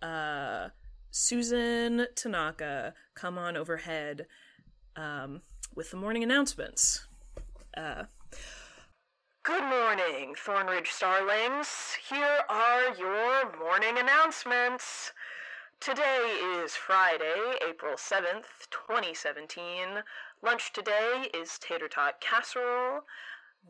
uh 0.02 0.68
Susan 1.10 2.06
Tanaka 2.14 2.94
come 3.14 3.38
on 3.38 3.56
overhead 3.56 4.26
um 4.96 5.42
with 5.74 5.90
the 5.90 5.96
morning 5.96 6.22
announcements 6.22 7.06
uh 7.76 8.04
Good 9.42 9.64
morning, 9.64 10.34
Thornridge 10.34 10.88
Starlings. 10.88 11.96
Here 12.10 12.40
are 12.50 12.94
your 12.94 13.58
morning 13.58 13.96
announcements. 13.96 15.12
Today 15.80 16.38
is 16.62 16.76
Friday, 16.76 17.56
April 17.66 17.94
7th, 17.94 18.68
2017. 18.70 20.02
Lunch 20.42 20.72
today 20.72 21.28
is 21.34 21.58
tater 21.58 21.86
tot 21.86 22.18
casserole. 22.18 23.02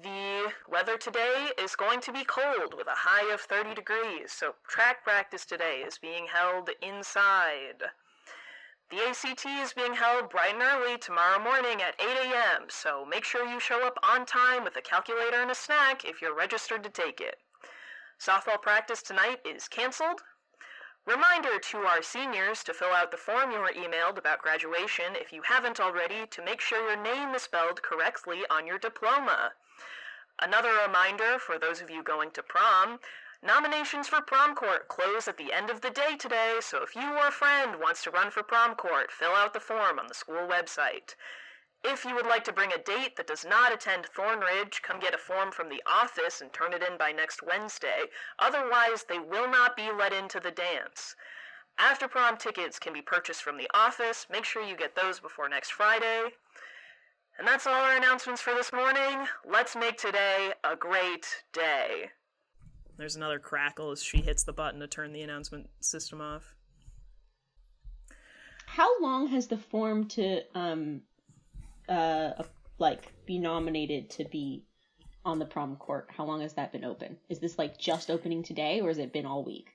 The 0.00 0.52
weather 0.68 0.96
today 0.96 1.50
is 1.58 1.74
going 1.74 2.00
to 2.02 2.12
be 2.12 2.22
cold 2.22 2.74
with 2.74 2.86
a 2.86 2.94
high 2.94 3.34
of 3.34 3.40
30 3.40 3.74
degrees, 3.74 4.30
so 4.30 4.54
track 4.68 5.02
practice 5.02 5.44
today 5.44 5.82
is 5.84 5.98
being 5.98 6.28
held 6.32 6.70
inside. 6.80 7.82
The 8.88 9.00
ACT 9.04 9.46
is 9.46 9.72
being 9.72 9.94
held 9.94 10.30
bright 10.30 10.54
and 10.54 10.62
early 10.62 10.96
tomorrow 10.96 11.42
morning 11.42 11.82
at 11.82 12.00
8 12.00 12.06
a.m., 12.06 12.66
so 12.68 13.04
make 13.04 13.24
sure 13.24 13.48
you 13.48 13.58
show 13.58 13.84
up 13.84 13.98
on 14.04 14.24
time 14.24 14.62
with 14.62 14.76
a 14.76 14.80
calculator 14.80 15.42
and 15.42 15.50
a 15.50 15.56
snack 15.56 16.04
if 16.04 16.22
you're 16.22 16.36
registered 16.36 16.84
to 16.84 16.90
take 16.90 17.20
it. 17.20 17.38
Softball 18.20 18.62
practice 18.62 19.02
tonight 19.02 19.40
is 19.44 19.66
canceled. 19.66 20.22
Reminder 21.06 21.58
to 21.58 21.78
our 21.78 22.02
seniors 22.02 22.62
to 22.64 22.74
fill 22.74 22.92
out 22.92 23.10
the 23.10 23.16
form 23.16 23.50
you 23.50 23.58
were 23.58 23.72
emailed 23.72 24.18
about 24.18 24.42
graduation 24.42 25.16
if 25.16 25.32
you 25.32 25.40
haven't 25.42 25.80
already 25.80 26.26
to 26.26 26.42
make 26.42 26.60
sure 26.60 26.86
your 26.86 27.02
name 27.02 27.34
is 27.34 27.42
spelled 27.42 27.82
correctly 27.82 28.44
on 28.50 28.66
your 28.66 28.78
diploma. 28.78 29.54
Another 30.38 30.72
reminder 30.74 31.38
for 31.38 31.58
those 31.58 31.80
of 31.80 31.88
you 31.88 32.02
going 32.02 32.30
to 32.32 32.42
prom 32.42 33.00
nominations 33.42 34.08
for 34.08 34.20
prom 34.20 34.54
court 34.54 34.88
close 34.88 35.26
at 35.26 35.38
the 35.38 35.52
end 35.52 35.70
of 35.70 35.80
the 35.80 35.90
day 35.90 36.16
today, 36.16 36.58
so 36.60 36.82
if 36.82 36.94
you 36.94 37.14
or 37.14 37.28
a 37.28 37.32
friend 37.32 37.80
wants 37.80 38.02
to 38.04 38.10
run 38.10 38.30
for 38.30 38.42
prom 38.42 38.74
court, 38.74 39.10
fill 39.10 39.32
out 39.32 39.54
the 39.54 39.60
form 39.60 39.98
on 39.98 40.06
the 40.06 40.14
school 40.14 40.46
website. 40.46 41.14
If 41.82 42.04
you 42.04 42.14
would 42.14 42.26
like 42.26 42.44
to 42.44 42.52
bring 42.52 42.72
a 42.72 42.82
date 42.82 43.16
that 43.16 43.26
does 43.26 43.44
not 43.44 43.72
attend 43.72 44.04
Thornridge, 44.04 44.82
come 44.82 45.00
get 45.00 45.14
a 45.14 45.18
form 45.18 45.50
from 45.50 45.68
the 45.68 45.82
office 45.86 46.42
and 46.42 46.52
turn 46.52 46.74
it 46.74 46.82
in 46.82 46.98
by 46.98 47.10
next 47.10 47.42
Wednesday. 47.42 48.04
Otherwise, 48.38 49.04
they 49.08 49.18
will 49.18 49.50
not 49.50 49.76
be 49.76 49.90
let 49.90 50.12
into 50.12 50.40
the 50.40 50.50
dance. 50.50 51.16
After 51.78 52.06
prom 52.06 52.36
tickets 52.36 52.78
can 52.78 52.92
be 52.92 53.00
purchased 53.00 53.42
from 53.42 53.56
the 53.56 53.70
office. 53.72 54.26
Make 54.30 54.44
sure 54.44 54.62
you 54.62 54.76
get 54.76 54.94
those 54.94 55.20
before 55.20 55.48
next 55.48 55.72
Friday. 55.72 56.24
And 57.38 57.48
that's 57.48 57.66
all 57.66 57.72
our 57.72 57.96
announcements 57.96 58.42
for 58.42 58.52
this 58.52 58.70
morning. 58.70 59.26
Let's 59.48 59.74
make 59.74 59.96
today 59.96 60.52
a 60.62 60.76
great 60.76 61.26
day. 61.54 62.10
There's 62.98 63.16
another 63.16 63.38
crackle 63.38 63.92
as 63.92 64.02
she 64.02 64.18
hits 64.18 64.44
the 64.44 64.52
button 64.52 64.80
to 64.80 64.86
turn 64.86 65.14
the 65.14 65.22
announcement 65.22 65.70
system 65.80 66.20
off. 66.20 66.54
How 68.66 69.00
long 69.00 69.28
has 69.28 69.46
the 69.46 69.56
form 69.56 70.06
to 70.08 70.42
um 70.54 71.00
uh 71.90 72.42
like 72.78 73.12
be 73.26 73.38
nominated 73.38 74.08
to 74.10 74.24
be 74.24 74.64
on 75.24 75.38
the 75.38 75.44
prom 75.44 75.76
court? 75.76 76.08
How 76.16 76.24
long 76.24 76.40
has 76.40 76.54
that 76.54 76.72
been 76.72 76.84
open? 76.84 77.18
Is 77.28 77.38
this 77.40 77.58
like 77.58 77.78
just 77.78 78.10
opening 78.10 78.42
today 78.42 78.80
or 78.80 78.88
has 78.88 78.98
it 78.98 79.12
been 79.12 79.26
all 79.26 79.44
week? 79.44 79.68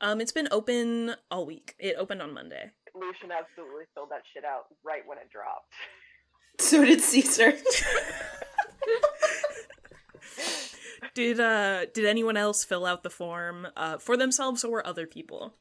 Um, 0.00 0.20
it's 0.20 0.32
been 0.32 0.48
open 0.50 1.14
all 1.30 1.44
week. 1.46 1.74
It 1.78 1.96
opened 1.98 2.22
on 2.22 2.32
Monday. 2.32 2.70
Lucian 2.94 3.30
absolutely 3.32 3.84
filled 3.94 4.10
that 4.10 4.22
shit 4.32 4.44
out 4.44 4.66
right 4.84 5.02
when 5.06 5.18
it 5.18 5.30
dropped. 5.30 5.72
So 6.60 6.84
did 6.84 7.00
Caesar. 7.00 7.52
Did 11.14 11.40
uh 11.40 11.86
did 11.94 12.04
anyone 12.04 12.36
else 12.36 12.64
fill 12.64 12.86
out 12.86 13.02
the 13.02 13.10
form 13.10 13.66
uh 13.76 13.98
for 13.98 14.16
themselves 14.16 14.64
or 14.64 14.86
other 14.86 15.06
people? 15.06 15.54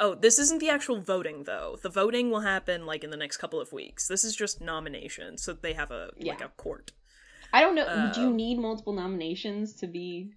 Oh, 0.00 0.14
this 0.14 0.38
isn't 0.38 0.60
the 0.60 0.68
actual 0.68 1.00
voting 1.00 1.44
though. 1.44 1.76
The 1.82 1.88
voting 1.90 2.30
will 2.30 2.40
happen 2.40 2.86
like 2.86 3.02
in 3.04 3.10
the 3.10 3.16
next 3.16 3.38
couple 3.38 3.60
of 3.60 3.72
weeks. 3.72 4.06
This 4.06 4.22
is 4.24 4.36
just 4.36 4.60
nominations, 4.60 5.42
so 5.42 5.52
they 5.52 5.72
have 5.72 5.90
a 5.90 6.10
like 6.20 6.40
a 6.40 6.48
court. 6.56 6.92
I 7.52 7.60
don't 7.62 7.74
know. 7.74 8.10
do 8.14 8.20
you 8.20 8.26
Um, 8.28 8.36
need 8.36 8.58
multiple 8.58 8.92
nominations 8.92 9.74
to 9.76 9.86
be? 9.86 10.32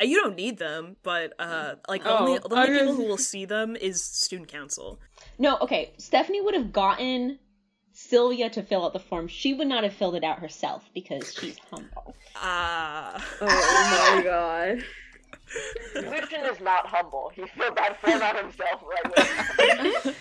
Uh, 0.00 0.04
You 0.04 0.20
don't 0.20 0.34
need 0.36 0.58
them, 0.58 0.96
but 1.02 1.32
uh 1.38 1.76
like 1.88 2.02
the 2.02 2.10
Oh, 2.10 2.18
only 2.26 2.38
the 2.38 2.54
only 2.54 2.78
people 2.78 2.94
who 2.94 3.04
will 3.04 3.18
see 3.18 3.44
them 3.44 3.76
is 3.76 4.02
student 4.04 4.48
council. 4.48 4.98
No. 5.38 5.58
Okay. 5.58 5.92
Stephanie 5.98 6.40
would 6.40 6.54
have 6.54 6.72
gotten 6.72 7.38
Sylvia 7.92 8.50
to 8.50 8.62
fill 8.62 8.84
out 8.84 8.92
the 8.92 8.98
form. 9.00 9.28
She 9.28 9.54
would 9.54 9.68
not 9.68 9.84
have 9.84 9.94
filled 9.94 10.16
it 10.16 10.24
out 10.24 10.40
herself 10.40 10.82
because 10.94 11.32
she's 11.32 11.58
humble. 11.70 12.14
Ah. 12.34 13.24
Oh 13.40 14.16
my 14.16 14.22
god. 14.24 14.84
Lucian 15.94 16.44
is 16.44 16.60
not 16.60 16.86
humble. 16.86 17.30
He 17.34 17.46
filled 17.46 17.76
that 17.76 18.00
form 18.00 18.20
out 18.20 18.36
himself 18.36 18.82
right 18.82 19.16
when 19.16 19.86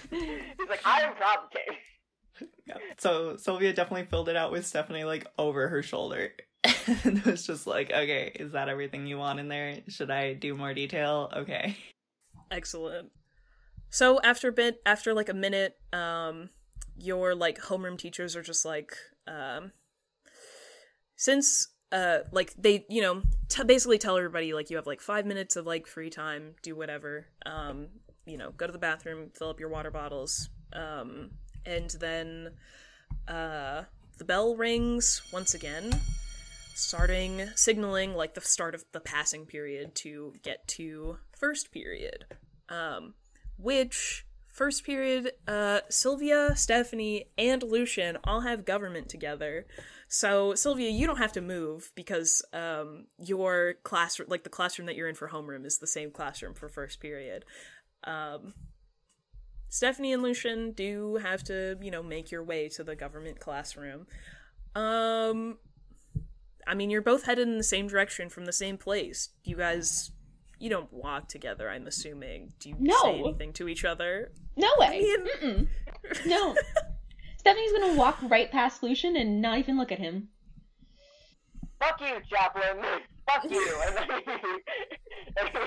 He's 0.60 0.69
like, 0.69 0.86
I 0.86 1.02
am 1.02 1.15
prom 1.15 1.38
king. 1.52 2.49
Yeah. 2.65 2.77
So 2.98 3.38
Sylvia 3.38 3.73
definitely 3.73 4.07
filled 4.07 4.30
it 4.30 4.36
out 4.36 4.52
with 4.52 4.65
Stephanie 4.65 5.03
like 5.03 5.27
over 5.38 5.68
her 5.68 5.82
shoulder. 5.84 6.32
and 7.03 7.19
it 7.19 7.26
was 7.26 7.45
just 7.45 7.68
like, 7.68 7.91
okay, 7.91 8.32
is 8.36 8.53
that 8.53 8.69
everything 8.69 9.06
you 9.06 9.18
want 9.18 9.40
in 9.40 9.48
there? 9.48 9.80
Should 9.88 10.11
I 10.11 10.34
do 10.34 10.56
more 10.56 10.73
detail? 10.73 11.32
Okay. 11.36 11.77
Excellent. 12.52 13.11
So 13.90 14.19
after 14.23 14.49
a 14.49 14.53
bit, 14.53 14.82
after 14.86 15.14
like 15.14 15.30
a 15.30 15.34
minute, 15.34 15.77
um, 15.94 16.49
your 16.98 17.36
like 17.36 17.60
homeroom 17.60 17.98
teachers 17.98 18.36
are 18.36 18.41
just 18.41 18.65
like, 18.65 18.95
um, 19.27 19.72
since 21.15 21.75
uh, 21.96 22.20
like 22.32 22.54
they, 22.58 22.86
you 22.90 23.02
know, 23.02 23.22
t- 23.48 23.64
basically 23.64 23.98
tell 23.98 24.18
everybody 24.18 24.54
like 24.54 24.70
you 24.70 24.76
have 24.76 24.86
like 24.86 25.02
five 25.02 25.26
minutes 25.26 25.56
of 25.56 25.66
like 25.66 25.88
free 25.88 26.10
time, 26.10 26.56
do 26.62 26.76
whatever, 26.76 27.26
um, 27.46 27.88
you 28.26 28.38
know, 28.38 28.52
go 28.52 28.66
to 28.68 28.74
the 28.74 28.78
bathroom, 28.78 29.30
fill 29.34 29.50
up 29.50 29.60
your 29.60 29.70
water 29.70 29.92
bottles, 29.92 30.50
um, 30.74 31.32
and 31.66 31.92
then, 32.00 32.52
uh, 33.28 33.84
the 34.18 34.26
bell 34.26 34.56
rings 34.56 35.22
once 35.32 35.54
again, 35.54 35.92
starting 36.76 37.48
signaling 37.56 38.14
like 38.14 38.34
the 38.34 38.42
start 38.42 38.76
of 38.76 38.84
the 38.92 39.00
passing 39.00 39.46
period 39.46 39.96
to 39.96 40.34
get 40.44 40.68
to 40.68 41.18
first 41.32 41.72
period 41.72 42.26
um, 42.68 43.14
which 43.58 44.26
first 44.50 44.86
period 44.86 45.32
uh, 45.48 45.80
sylvia 45.90 46.54
stephanie 46.58 47.30
and 47.38 47.64
lucian 47.64 48.18
all 48.26 48.42
have 48.42 48.66
government 48.66 49.08
together 49.08 49.66
so 50.18 50.56
sylvia 50.56 50.90
you 50.90 51.06
don't 51.06 51.18
have 51.18 51.34
to 51.34 51.42
move 51.42 51.92
because 51.96 52.42
um, 52.54 53.06
your 53.20 53.74
classroom 53.84 54.30
like 54.30 54.44
the 54.44 54.50
classroom 54.50 54.86
that 54.86 54.96
you're 54.96 55.10
in 55.10 55.16
for 55.16 55.28
homeroom 55.30 55.66
is 55.66 55.80
the 55.80 55.88
same 55.88 56.10
classroom 56.12 56.54
for 56.54 56.70
first 56.70 57.00
period 57.02 57.44
um, 58.06 58.54
Stephanie 59.68 60.14
and 60.14 60.24
Lucian 60.24 60.72
do 60.72 61.16
have 61.18 61.44
to, 61.46 61.78
you 61.82 61.92
know, 61.92 62.02
make 62.04 62.32
your 62.32 62.44
way 62.44 62.70
to 62.70 62.84
the 62.84 62.96
government 62.96 63.42
classroom. 63.42 64.08
Um, 64.74 65.58
I 66.66 66.76
mean, 66.76 66.90
you're 66.90 67.02
both 67.02 67.26
headed 67.26 67.48
in 67.48 67.58
the 67.58 67.64
same 67.64 67.88
direction 67.88 68.30
from 68.30 68.46
the 68.46 68.54
same 68.54 68.78
place. 68.78 69.30
You 69.44 69.58
guys, 69.58 70.12
you 70.60 70.70
don't 70.70 70.94
walk 70.94 71.28
together. 71.28 71.70
I'm 71.70 71.88
assuming. 71.88 72.54
Do 72.60 72.70
you 72.70 72.76
No. 72.80 72.96
say 73.02 73.20
anything 73.20 73.52
to 73.54 73.68
each 73.68 73.84
other? 73.84 74.32
No 74.56 74.72
way. 74.78 75.06
mean- 75.42 75.68
No. 76.26 76.56
Stephanie's 77.46 77.74
gonna 77.74 77.94
walk 77.94 78.18
right 78.24 78.52
past 78.52 78.82
Lucian 78.82 79.16
and 79.16 79.40
not 79.40 79.60
even 79.60 79.78
look 79.78 79.92
at 79.92 80.00
him. 80.00 80.30
Fuck 81.80 82.02
you, 82.02 82.18
Chaplin. 82.28 82.84
Fuck 83.30 83.52
you. 83.52 83.82
And 85.38 85.50
then 85.54 85.62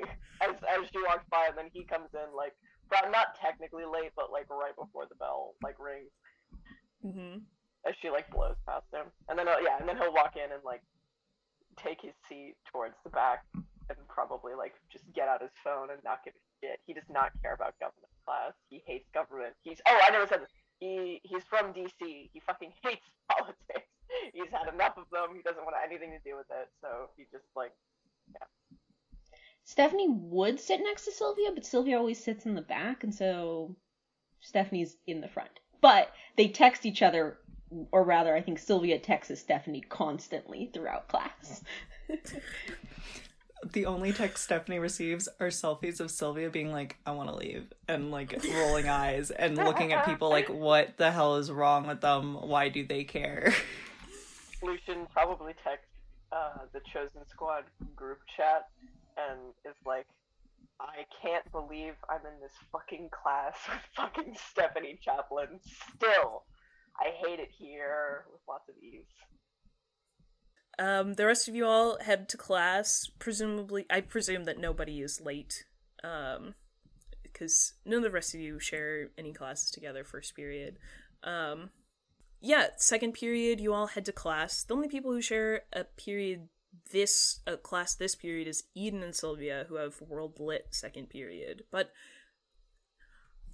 as 0.42 0.56
as 0.66 0.88
she 0.90 0.98
walks 1.06 1.22
by, 1.30 1.46
and 1.48 1.56
then 1.56 1.70
he 1.72 1.84
comes 1.84 2.08
in 2.14 2.34
like 2.34 2.54
not 2.90 3.38
technically 3.40 3.84
late, 3.84 4.10
but 4.16 4.32
like 4.32 4.50
right 4.50 4.74
before 4.74 5.06
the 5.06 5.14
bell 5.14 5.54
like 5.62 5.78
rings. 5.78 6.10
Mm-hmm. 7.06 7.38
As 7.86 7.94
she 8.02 8.10
like 8.10 8.28
blows 8.30 8.56
past 8.66 8.86
him, 8.92 9.06
and 9.28 9.38
then 9.38 9.46
uh, 9.46 9.62
yeah, 9.62 9.78
and 9.78 9.88
then 9.88 9.96
he'll 9.96 10.12
walk 10.12 10.34
in 10.34 10.50
and 10.50 10.64
like 10.64 10.82
take 11.76 12.00
his 12.02 12.14
seat 12.28 12.56
towards 12.72 12.96
the 13.04 13.10
back, 13.10 13.44
and 13.54 13.98
probably 14.08 14.54
like 14.54 14.74
just 14.90 15.04
get 15.14 15.28
out 15.28 15.40
his 15.40 15.54
phone 15.62 15.90
and 15.92 16.02
not 16.02 16.24
give 16.24 16.34
a 16.34 16.66
shit. 16.66 16.80
He 16.84 16.94
does 16.94 17.06
not 17.08 17.30
care 17.42 17.54
about 17.54 17.78
government 17.78 18.10
class. 18.24 18.54
He 18.70 18.82
hates 18.86 19.06
government. 19.14 19.54
He's 19.62 19.80
oh 19.86 20.00
I 20.02 20.10
never 20.10 20.26
said 20.26 20.42
this. 20.42 20.50
He 20.80 21.20
he's 21.22 21.44
from 21.44 21.72
DC. 21.72 21.92
He 22.00 22.40
fucking 22.46 22.72
hates 22.82 23.06
politics. 23.30 23.88
He's 24.34 24.50
had 24.50 24.72
enough 24.72 24.96
of 24.96 25.04
them. 25.12 25.36
He 25.36 25.42
doesn't 25.42 25.62
want 25.62 25.76
anything 25.86 26.10
to 26.10 26.18
do 26.28 26.36
with 26.36 26.46
it. 26.50 26.68
So 26.80 27.10
he 27.16 27.24
just 27.30 27.44
like 27.54 27.72
yeah. 28.32 28.78
Stephanie 29.64 30.08
would 30.08 30.58
sit 30.58 30.80
next 30.80 31.04
to 31.04 31.12
Sylvia, 31.12 31.50
but 31.54 31.64
Sylvia 31.64 31.98
always 31.98 32.22
sits 32.22 32.44
in 32.44 32.54
the 32.54 32.62
back, 32.62 33.04
and 33.04 33.14
so 33.14 33.76
Stephanie's 34.40 34.96
in 35.06 35.20
the 35.20 35.28
front. 35.28 35.60
But 35.80 36.10
they 36.36 36.48
text 36.48 36.86
each 36.86 37.02
other, 37.02 37.38
or 37.92 38.02
rather, 38.02 38.34
I 38.34 38.40
think 38.40 38.58
Sylvia 38.58 38.98
texts 38.98 39.40
Stephanie 39.40 39.82
constantly 39.82 40.70
throughout 40.72 41.08
class. 41.08 41.62
The 43.72 43.86
only 43.86 44.12
text 44.12 44.44
Stephanie 44.44 44.78
receives 44.78 45.28
are 45.38 45.48
selfies 45.48 46.00
of 46.00 46.10
Sylvia 46.10 46.50
being 46.50 46.72
like, 46.72 46.96
I 47.04 47.10
want 47.10 47.28
to 47.28 47.36
leave, 47.36 47.72
and 47.88 48.10
like 48.10 48.42
rolling 48.54 48.88
eyes 48.88 49.30
and 49.30 49.56
looking 49.56 49.92
at 49.92 50.06
people 50.06 50.30
like, 50.30 50.48
what 50.48 50.96
the 50.96 51.10
hell 51.10 51.36
is 51.36 51.50
wrong 51.50 51.86
with 51.86 52.00
them? 52.00 52.34
Why 52.34 52.68
do 52.68 52.84
they 52.86 53.04
care? 53.04 53.52
Lucian 54.62 55.06
probably 55.12 55.54
texts 55.64 55.86
uh, 56.32 56.64
the 56.72 56.80
Chosen 56.92 57.26
Squad 57.28 57.64
group 57.96 58.18
chat 58.36 58.68
and 59.16 59.38
is 59.64 59.76
like, 59.84 60.06
I 60.80 61.04
can't 61.20 61.50
believe 61.52 61.94
I'm 62.08 62.24
in 62.24 62.40
this 62.40 62.52
fucking 62.72 63.10
class 63.10 63.54
with 63.68 63.82
fucking 63.96 64.36
Stephanie 64.50 64.98
Chaplin. 65.02 65.60
Still, 65.96 66.44
I 66.98 67.10
hate 67.26 67.40
it 67.40 67.50
here 67.56 68.24
with 68.32 68.40
lots 68.48 68.68
of 68.68 68.76
ease. 68.82 69.04
Um, 70.80 71.14
the 71.14 71.26
rest 71.26 71.46
of 71.46 71.54
you 71.54 71.66
all 71.66 71.98
head 72.00 72.28
to 72.30 72.36
class. 72.36 73.08
Presumably, 73.18 73.84
I 73.90 74.00
presume 74.00 74.44
that 74.44 74.58
nobody 74.58 75.02
is 75.02 75.20
late. 75.20 75.64
Um, 76.02 76.54
because 77.22 77.74
none 77.84 77.98
of 77.98 78.02
the 78.02 78.10
rest 78.10 78.34
of 78.34 78.40
you 78.40 78.58
share 78.58 79.10
any 79.16 79.32
classes 79.32 79.70
together 79.70 80.04
first 80.04 80.34
period. 80.34 80.78
Um, 81.22 81.70
yeah, 82.40 82.68
second 82.76 83.12
period, 83.12 83.60
you 83.60 83.72
all 83.72 83.88
head 83.88 84.06
to 84.06 84.12
class. 84.12 84.64
The 84.64 84.74
only 84.74 84.88
people 84.88 85.12
who 85.12 85.20
share 85.20 85.62
a 85.72 85.84
period 85.84 86.48
this 86.92 87.40
a 87.46 87.56
class 87.56 87.94
this 87.94 88.14
period 88.14 88.48
is 88.48 88.64
Eden 88.74 89.02
and 89.02 89.14
Sylvia, 89.14 89.66
who 89.68 89.76
have 89.76 90.00
world 90.00 90.38
lit 90.38 90.68
second 90.70 91.10
period. 91.10 91.64
But 91.70 91.92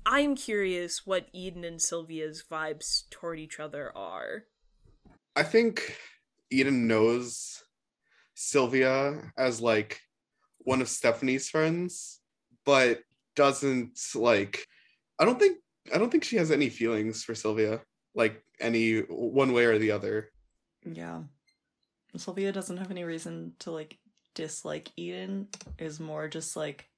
I'm 0.05 0.37
curious 0.37 1.07
what 1.07 1.29
Eden 1.33 1.65
and 1.65 1.83
Sylvia's 1.83 2.45
vibes 2.49 3.09
toward 3.11 3.39
each 3.39 3.59
other 3.59 3.93
are. 3.97 4.45
I 5.35 5.43
think 5.43 5.99
Eden 6.51 6.87
knows 6.87 7.63
Sylvia 8.35 9.33
as 9.37 9.61
like 9.61 10.01
one 10.59 10.81
of 10.81 10.89
Stephanie's 10.89 11.49
friends, 11.49 12.21
but 12.65 13.01
doesn't 13.35 13.99
like 14.15 14.67
I 15.19 15.25
don't 15.25 15.39
think 15.39 15.59
I 15.95 15.99
don't 15.99 16.11
think 16.11 16.25
she 16.25 16.37
has 16.37 16.51
any 16.51 16.69
feelings 16.69 17.23
for 17.23 17.35
Sylvia, 17.35 17.83
like 18.15 18.43
any 18.61 19.01
one 19.01 19.53
way 19.53 19.65
or 19.65 19.79
the 19.79 19.91
other. 19.93 20.31
yeah. 20.85 21.23
Sylvia 22.17 22.51
doesn't 22.51 22.79
have 22.79 22.91
any 22.91 23.05
reason 23.05 23.53
to 23.59 23.71
like 23.71 23.99
dislike 24.35 24.91
Eden, 24.97 25.49
is 25.79 26.01
more 26.01 26.29
just 26.29 26.57
like, 26.57 26.89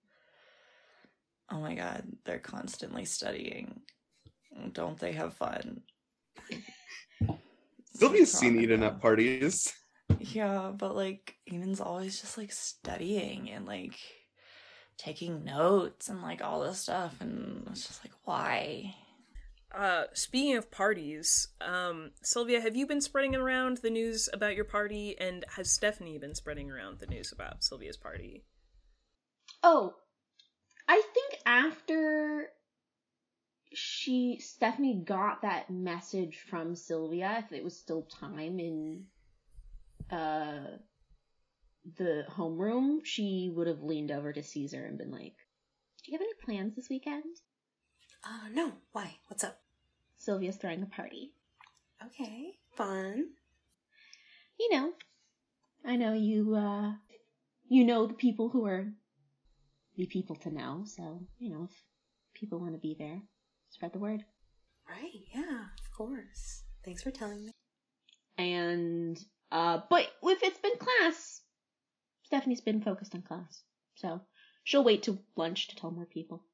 oh 1.50 1.60
my 1.60 1.74
god, 1.74 2.04
they're 2.24 2.38
constantly 2.38 3.04
studying. 3.04 3.80
Don't 4.72 4.98
they 4.98 5.12
have 5.12 5.34
fun? 5.34 5.82
Sylvia's 7.98 8.32
Talk 8.32 8.40
seen 8.40 8.60
Eden 8.60 8.82
about- 8.82 8.96
at 8.96 9.00
parties. 9.02 9.72
Yeah, 10.20 10.72
but 10.74 10.96
like 10.96 11.36
Eden's 11.46 11.80
always 11.80 12.18
just 12.20 12.38
like 12.38 12.50
studying 12.50 13.50
and 13.50 13.66
like 13.66 13.94
taking 14.96 15.44
notes 15.44 16.08
and 16.08 16.22
like 16.22 16.42
all 16.42 16.62
this 16.62 16.80
stuff 16.80 17.20
and 17.20 17.66
it's 17.70 17.86
just 17.86 18.02
like 18.04 18.14
why? 18.24 18.94
Uh, 19.72 20.04
speaking 20.14 20.56
of 20.56 20.70
parties, 20.70 21.48
um, 21.60 22.10
Sylvia, 22.22 22.60
have 22.62 22.74
you 22.74 22.86
been 22.86 23.02
spreading 23.02 23.36
around 23.36 23.76
the 23.78 23.90
news 23.90 24.26
about 24.32 24.56
your 24.56 24.64
party, 24.64 25.14
and 25.20 25.44
has 25.56 25.70
Stephanie 25.70 26.16
been 26.18 26.34
spreading 26.34 26.70
around 26.70 27.00
the 27.00 27.06
news 27.06 27.32
about 27.32 27.62
Sylvia's 27.62 27.98
party? 27.98 28.44
Oh, 29.62 29.94
I 30.88 31.02
think 31.12 31.34
after 31.44 32.48
she 33.72 34.38
Stephanie 34.40 35.02
got 35.04 35.42
that 35.42 35.70
message 35.70 36.40
from 36.48 36.74
Sylvia, 36.74 37.44
if 37.44 37.52
it 37.52 37.64
was 37.64 37.78
still 37.78 38.02
time 38.02 38.58
in 38.58 39.04
uh 40.10 40.78
the 41.96 42.24
homeroom, 42.30 43.04
she 43.04 43.50
would 43.54 43.66
have 43.66 43.82
leaned 43.82 44.10
over 44.10 44.32
to 44.32 44.42
Caesar 44.42 44.84
and 44.84 44.98
been 44.98 45.10
like, 45.10 45.36
"Do 46.04 46.12
you 46.12 46.18
have 46.18 46.22
any 46.22 46.34
plans 46.44 46.74
this 46.74 46.88
weekend?" 46.88 47.24
Uh, 48.24 48.48
no. 48.52 48.72
Why? 48.92 49.16
What's 49.28 49.44
up? 49.44 49.60
Sylvia's 50.18 50.56
throwing 50.56 50.82
a 50.82 50.86
party. 50.86 51.32
Okay. 52.06 52.58
Fun. 52.76 53.28
You 54.58 54.70
know, 54.70 54.92
I 55.84 55.96
know 55.96 56.12
you. 56.12 56.54
uh 56.54 56.92
You 57.68 57.84
know 57.84 58.06
the 58.06 58.14
people 58.14 58.48
who 58.48 58.66
are 58.66 58.92
the 59.96 60.06
people 60.06 60.36
to 60.36 60.50
know. 60.50 60.84
So 60.86 61.26
you 61.38 61.50
know, 61.50 61.64
if 61.64 61.84
people 62.34 62.58
want 62.58 62.72
to 62.72 62.78
be 62.78 62.96
there, 62.98 63.20
spread 63.70 63.92
the 63.92 63.98
word. 63.98 64.24
Right. 64.88 65.12
Yeah. 65.34 65.66
Of 65.78 65.96
course. 65.96 66.62
Thanks 66.84 67.02
for 67.02 67.10
telling 67.10 67.44
me. 67.44 67.52
And 68.36 69.18
uh 69.50 69.80
but 69.90 70.06
if 70.22 70.42
it's 70.42 70.58
been 70.58 70.78
class, 70.78 71.42
Stephanie's 72.22 72.60
been 72.60 72.82
focused 72.82 73.14
on 73.14 73.22
class. 73.22 73.62
So 73.96 74.20
she'll 74.64 74.84
wait 74.84 75.02
till 75.02 75.22
lunch 75.36 75.68
to 75.68 75.76
tell 75.76 75.90
more 75.90 76.06
people. 76.06 76.44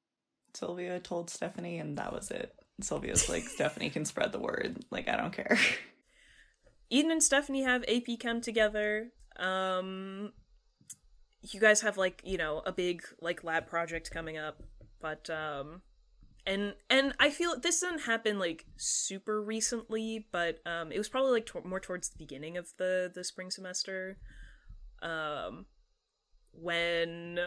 Sylvia 0.55 1.01
told 1.01 1.31
Stephanie 1.31 1.79
and 1.79 1.99
that 1.99 2.13
was 2.13 2.31
it. 2.31 2.55
Sylvia's 2.81 3.29
like 3.29 3.45
Stephanie 3.49 3.91
can 3.91 4.05
spread 4.05 4.33
the 4.33 4.41
word. 4.41 4.85
Like 4.91 5.09
I 5.09 5.17
don't 5.17 5.33
care. 5.33 5.59
Eden 6.91 7.11
and 7.11 7.23
Stephanie 7.23 7.63
have 7.63 7.85
AP 7.89 8.19
Chem 8.21 8.41
together. 8.41 9.11
Um, 9.37 10.33
you 11.43 11.61
guys 11.61 11.81
have 11.83 11.97
like 11.97 12.21
you 12.25 12.39
know 12.39 12.63
a 12.65 12.73
big 12.73 13.03
like 13.21 13.45
lab 13.45 13.67
project 13.67 14.11
coming 14.11 14.39
up, 14.39 14.63
but 15.01 15.29
um, 15.31 15.83
and 16.47 16.75
and 16.91 17.15
I 17.19 17.31
feel 17.31 17.59
this 17.59 17.81
didn't 17.81 18.01
happen 18.01 18.39
like 18.39 18.67
super 18.77 19.43
recently, 19.43 20.27
but 20.31 20.59
um, 20.67 20.93
it 20.93 20.99
was 20.99 21.09
probably 21.09 21.33
like 21.33 21.47
to- 21.47 21.63
more 21.67 21.81
towards 21.81 22.11
the 22.11 22.19
beginning 22.19 22.57
of 22.57 22.69
the 22.79 23.11
the 23.15 23.25
spring 23.25 23.51
semester, 23.51 24.19
um, 25.03 25.67
when 26.53 27.39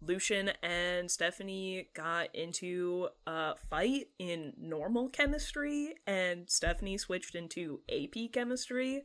Lucian 0.00 0.52
and 0.62 1.10
Stephanie 1.10 1.88
got 1.94 2.34
into 2.34 3.08
a 3.26 3.54
fight 3.70 4.08
in 4.18 4.52
normal 4.58 5.08
chemistry, 5.08 5.94
and 6.06 6.48
Stephanie 6.48 6.98
switched 6.98 7.34
into 7.34 7.80
AP 7.90 8.32
chemistry. 8.32 9.04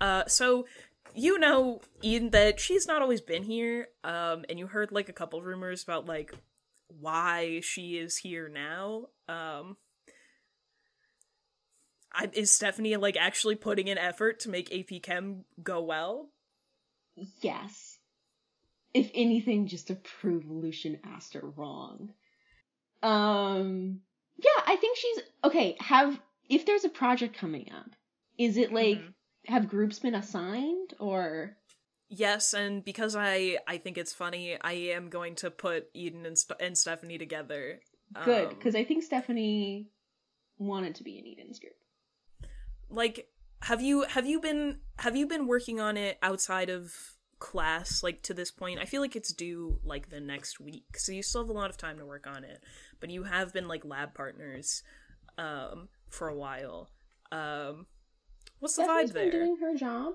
Uh, 0.00 0.24
so 0.26 0.66
you 1.14 1.38
know, 1.38 1.80
Eden, 2.02 2.30
that 2.30 2.60
she's 2.60 2.86
not 2.86 3.02
always 3.02 3.20
been 3.20 3.42
here. 3.42 3.88
Um, 4.04 4.44
and 4.48 4.58
you 4.58 4.66
heard 4.68 4.92
like 4.92 5.08
a 5.08 5.12
couple 5.12 5.42
rumors 5.42 5.82
about 5.82 6.06
like 6.06 6.32
why 6.98 7.60
she 7.62 7.96
is 7.98 8.16
here 8.18 8.48
now. 8.48 9.06
Um, 9.28 9.76
I, 12.12 12.28
is 12.32 12.50
Stephanie 12.50 12.96
like 12.96 13.16
actually 13.16 13.54
putting 13.54 13.88
in 13.88 13.98
effort 13.98 14.40
to 14.40 14.50
make 14.50 14.74
AP 14.74 15.02
Chem 15.02 15.44
go 15.62 15.82
well? 15.82 16.30
Yes. 17.40 17.98
If 18.92 19.10
anything, 19.14 19.68
just 19.68 19.86
to 19.88 19.94
prove 19.94 20.50
Lucian 20.50 20.98
her 21.34 21.42
wrong. 21.56 22.12
Um 23.02 24.00
yeah, 24.36 24.62
I 24.66 24.76
think 24.76 24.96
she's 24.96 25.18
okay, 25.44 25.76
have 25.80 26.20
if 26.48 26.66
there's 26.66 26.84
a 26.84 26.88
project 26.90 27.36
coming 27.36 27.70
up, 27.72 27.90
is 28.36 28.56
it 28.56 28.72
like 28.72 28.98
Mhm. 28.98 29.14
have 29.46 29.68
groups 29.68 30.00
been 30.00 30.14
assigned 30.14 30.94
or 30.98 31.56
Yes, 32.12 32.52
and 32.54 32.84
because 32.84 33.14
I 33.16 33.58
I 33.66 33.78
think 33.78 33.96
it's 33.96 34.12
funny, 34.12 34.58
I 34.60 34.72
am 34.72 35.08
going 35.08 35.36
to 35.36 35.50
put 35.50 35.88
Eden 35.94 36.26
and, 36.26 36.36
St- 36.36 36.60
and 36.60 36.76
Stephanie 36.76 37.18
together 37.18 37.80
Good, 38.24 38.46
Um, 38.48 38.48
because 38.50 38.74
I 38.74 38.82
think 38.84 39.04
Stephanie 39.04 39.86
wanted 40.58 40.96
to 40.96 41.04
be 41.04 41.16
in 41.18 41.24
Eden's 41.26 41.60
group. 41.60 41.76
like 42.90 43.28
have 43.62 43.80
you 43.80 44.02
have 44.02 44.26
you 44.26 44.40
been 44.40 44.78
have 44.98 45.14
you 45.16 45.26
been 45.26 45.46
working 45.46 45.78
on 45.80 45.96
it 45.96 46.18
outside 46.22 46.68
of 46.68 46.92
class 47.38 48.02
like 48.02 48.20
to 48.22 48.34
this 48.34 48.50
point 48.50 48.78
i 48.80 48.84
feel 48.84 49.00
like 49.00 49.16
it's 49.16 49.32
due 49.32 49.78
like 49.82 50.10
the 50.10 50.20
next 50.20 50.60
week 50.60 50.84
so 50.98 51.10
you 51.12 51.22
still 51.22 51.40
have 51.42 51.48
a 51.48 51.52
lot 51.54 51.70
of 51.70 51.76
time 51.78 51.98
to 51.98 52.04
work 52.04 52.26
on 52.26 52.44
it 52.44 52.62
but 53.00 53.08
you 53.08 53.22
have 53.22 53.52
been 53.52 53.66
like 53.68 53.82
lab 53.84 54.12
partners 54.12 54.82
um 55.38 55.88
for 56.10 56.28
a 56.28 56.34
while 56.34 56.90
um 57.32 57.86
what's 58.58 58.76
the 58.76 58.82
Stephanie's 58.84 59.10
vibe 59.10 59.14
been 59.14 59.30
there 59.30 59.40
doing 59.40 59.56
her 59.60 59.74
job. 59.74 60.14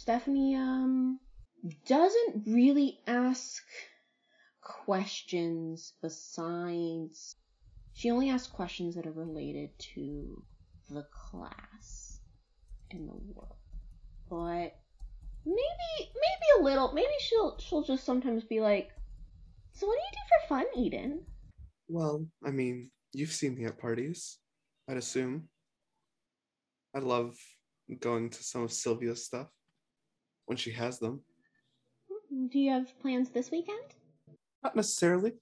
Stephanie 0.00 0.54
um 0.54 1.20
doesn't 1.86 2.46
really 2.46 3.00
ask 3.06 3.62
questions 4.62 5.92
besides 6.00 7.36
she 7.92 8.10
only 8.10 8.30
asks 8.30 8.48
questions 8.48 8.94
that 8.94 9.06
are 9.06 9.12
related 9.12 9.68
to 9.78 10.42
the 10.88 11.04
class 11.12 12.18
and 12.90 13.10
the 13.10 13.14
work. 13.34 13.58
But 14.30 14.72
maybe 15.44 15.90
maybe 15.98 16.48
a 16.60 16.62
little 16.64 16.92
maybe 16.94 17.12
she'll 17.18 17.58
she'll 17.58 17.82
just 17.82 18.04
sometimes 18.04 18.42
be 18.44 18.60
like, 18.60 18.88
So 19.74 19.86
what 19.86 19.98
do 19.98 20.00
you 20.00 20.12
do 20.12 20.28
for 20.30 20.48
fun, 20.48 20.82
Eden? 20.82 21.26
Well, 21.88 22.24
I 22.42 22.52
mean, 22.52 22.90
you've 23.12 23.32
seen 23.32 23.54
me 23.54 23.66
at 23.66 23.78
parties, 23.78 24.38
I'd 24.88 24.96
assume. 24.96 25.50
I 26.96 27.00
love 27.00 27.36
going 28.00 28.30
to 28.30 28.42
some 28.42 28.62
of 28.62 28.72
Sylvia's 28.72 29.26
stuff 29.26 29.50
when 30.50 30.56
she 30.56 30.72
has 30.72 30.98
them. 30.98 31.20
Do 32.50 32.58
you 32.58 32.72
have 32.72 32.98
plans 32.98 33.30
this 33.30 33.52
weekend? 33.52 33.94
Not 34.64 34.74
necessarily, 34.74 35.34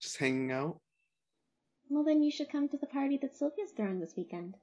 just 0.00 0.16
hanging 0.16 0.50
out. 0.50 0.80
Well, 1.90 2.04
then 2.04 2.22
you 2.22 2.30
should 2.30 2.50
come 2.50 2.70
to 2.70 2.78
the 2.78 2.86
party 2.86 3.18
that 3.20 3.36
Sylvia's 3.36 3.72
throwing 3.76 4.00
this 4.00 4.14
weekend. 4.16 4.56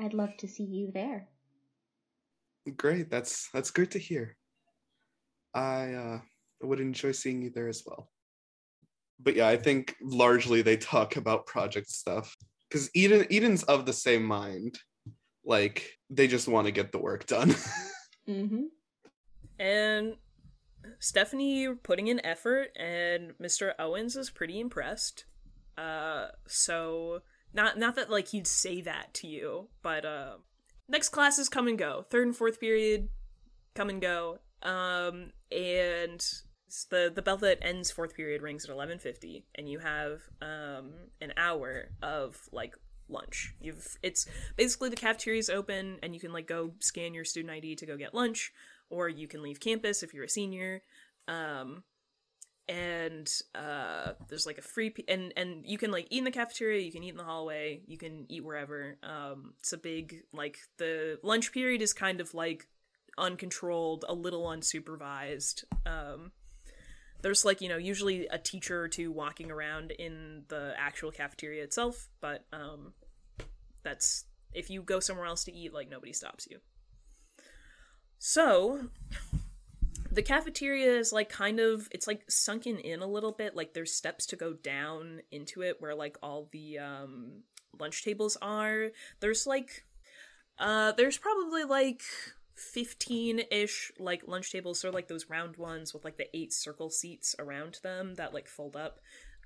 I'd 0.00 0.12
love 0.12 0.36
to 0.38 0.48
see 0.48 0.64
you 0.64 0.90
there. 0.92 1.28
Great, 2.76 3.10
that's 3.10 3.48
that's 3.52 3.70
great 3.70 3.92
to 3.92 4.00
hear. 4.00 4.36
I 5.54 5.92
uh, 5.92 6.18
would 6.60 6.80
enjoy 6.80 7.12
seeing 7.12 7.42
you 7.42 7.50
there 7.50 7.68
as 7.68 7.84
well. 7.86 8.10
But 9.20 9.36
yeah, 9.36 9.46
I 9.46 9.56
think 9.56 9.94
largely 10.02 10.62
they 10.62 10.76
talk 10.76 11.14
about 11.14 11.46
project 11.46 11.90
stuff 11.90 12.36
because 12.68 12.90
Eden 12.92 13.24
Eden's 13.30 13.62
of 13.62 13.86
the 13.86 13.92
same 13.92 14.24
mind. 14.24 14.80
Like 15.44 15.92
they 16.10 16.26
just 16.26 16.48
want 16.48 16.66
to 16.66 16.72
get 16.72 16.90
the 16.90 16.98
work 16.98 17.26
done. 17.26 17.54
Mm-hmm. 18.28 18.64
and 19.58 20.16
stephanie 20.98 21.68
putting 21.82 22.08
in 22.08 22.24
effort 22.24 22.68
and 22.76 23.32
mr 23.42 23.72
owens 23.78 24.16
is 24.16 24.30
pretty 24.30 24.60
impressed. 24.60 25.24
Uh 25.76 26.28
so 26.46 27.20
not 27.52 27.78
not 27.78 27.96
that 27.96 28.10
like 28.10 28.28
he'd 28.28 28.46
say 28.46 28.80
that 28.82 29.12
to 29.14 29.26
you 29.26 29.68
but 29.82 30.04
uh 30.04 30.34
next 30.88 31.10
classes 31.10 31.48
come 31.48 31.68
and 31.68 31.78
go. 31.78 32.04
Third 32.10 32.26
and 32.26 32.36
fourth 32.36 32.60
period 32.60 33.08
come 33.74 33.88
and 33.88 34.00
go. 34.00 34.38
Um 34.62 35.32
and 35.50 36.24
the 36.90 37.12
the 37.14 37.22
bell 37.22 37.36
that 37.38 37.58
ends 37.62 37.90
fourth 37.90 38.14
period 38.14 38.42
rings 38.42 38.64
at 38.64 38.74
11:50 38.74 39.44
and 39.54 39.68
you 39.68 39.78
have 39.78 40.22
um 40.42 40.92
an 41.20 41.32
hour 41.36 41.90
of 42.02 42.36
like 42.52 42.74
lunch. 43.08 43.54
You've 43.60 43.96
it's 44.02 44.26
basically 44.56 44.90
the 44.90 44.96
cafeteria's 44.96 45.50
open 45.50 45.98
and 46.02 46.14
you 46.14 46.20
can 46.20 46.32
like 46.32 46.46
go 46.46 46.72
scan 46.80 47.14
your 47.14 47.24
student 47.24 47.52
id 47.54 47.76
to 47.76 47.86
go 47.86 47.96
get 47.96 48.14
lunch 48.14 48.52
or 48.90 49.08
you 49.08 49.28
can 49.28 49.42
leave 49.42 49.60
campus 49.60 50.02
if 50.02 50.14
you're 50.14 50.24
a 50.24 50.28
senior. 50.28 50.82
Um 51.28 51.84
and 52.66 53.30
uh 53.54 54.12
there's 54.28 54.46
like 54.46 54.56
a 54.56 54.62
free 54.62 54.88
p- 54.90 55.04
and 55.06 55.34
and 55.36 55.66
you 55.66 55.76
can 55.76 55.90
like 55.90 56.06
eat 56.08 56.18
in 56.18 56.24
the 56.24 56.30
cafeteria 56.30 56.80
you 56.80 56.90
can 56.90 57.02
eat 57.02 57.10
in 57.10 57.18
the 57.18 57.24
hallway 57.24 57.82
you 57.86 57.98
can 57.98 58.24
eat 58.28 58.44
wherever. 58.44 58.96
Um 59.02 59.54
it's 59.58 59.72
a 59.72 59.78
big 59.78 60.22
like 60.32 60.58
the 60.78 61.18
lunch 61.22 61.52
period 61.52 61.82
is 61.82 61.92
kind 61.92 62.20
of 62.20 62.32
like 62.32 62.66
uncontrolled 63.18 64.04
a 64.08 64.14
little 64.14 64.44
unsupervised 64.44 65.64
um 65.86 66.32
there's 67.24 67.44
like 67.44 67.60
you 67.60 67.68
know 67.68 67.76
usually 67.78 68.28
a 68.28 68.38
teacher 68.38 68.80
or 68.80 68.88
two 68.88 69.10
walking 69.10 69.50
around 69.50 69.90
in 69.90 70.44
the 70.48 70.72
actual 70.78 71.10
cafeteria 71.10 71.64
itself 71.64 72.08
but 72.20 72.44
um 72.52 72.92
that's 73.82 74.26
if 74.54 74.70
you 74.70 74.82
go 74.82 75.00
somewhere 75.00 75.26
else 75.26 75.44
to 75.44 75.52
eat 75.52 75.74
like 75.74 75.90
nobody 75.90 76.12
stops 76.12 76.48
you. 76.50 76.58
So 78.18 78.88
the 80.10 80.22
cafeteria 80.22 80.96
is 80.96 81.12
like 81.12 81.28
kind 81.28 81.60
of 81.60 81.88
it's 81.90 82.06
like 82.06 82.22
sunken 82.30 82.78
in 82.78 83.02
a 83.02 83.06
little 83.06 83.32
bit 83.32 83.56
like 83.56 83.74
there's 83.74 83.92
steps 83.92 84.26
to 84.26 84.36
go 84.36 84.52
down 84.52 85.20
into 85.30 85.62
it 85.62 85.76
where 85.80 85.94
like 85.94 86.16
all 86.22 86.48
the 86.52 86.78
um 86.78 87.42
lunch 87.78 88.04
tables 88.04 88.36
are. 88.40 88.90
There's 89.20 89.46
like 89.46 89.84
uh 90.58 90.92
there's 90.92 91.18
probably 91.18 91.64
like 91.64 92.02
15-ish 92.56 93.92
like 93.98 94.22
lunch 94.26 94.52
tables 94.52 94.80
sort 94.80 94.90
of 94.90 94.94
like 94.94 95.08
those 95.08 95.28
round 95.28 95.56
ones 95.56 95.92
with 95.92 96.04
like 96.04 96.16
the 96.16 96.34
eight 96.36 96.52
circle 96.52 96.90
seats 96.90 97.34
around 97.38 97.78
them 97.82 98.14
that 98.14 98.34
like 98.34 98.48
fold 98.48 98.76
up. 98.76 99.00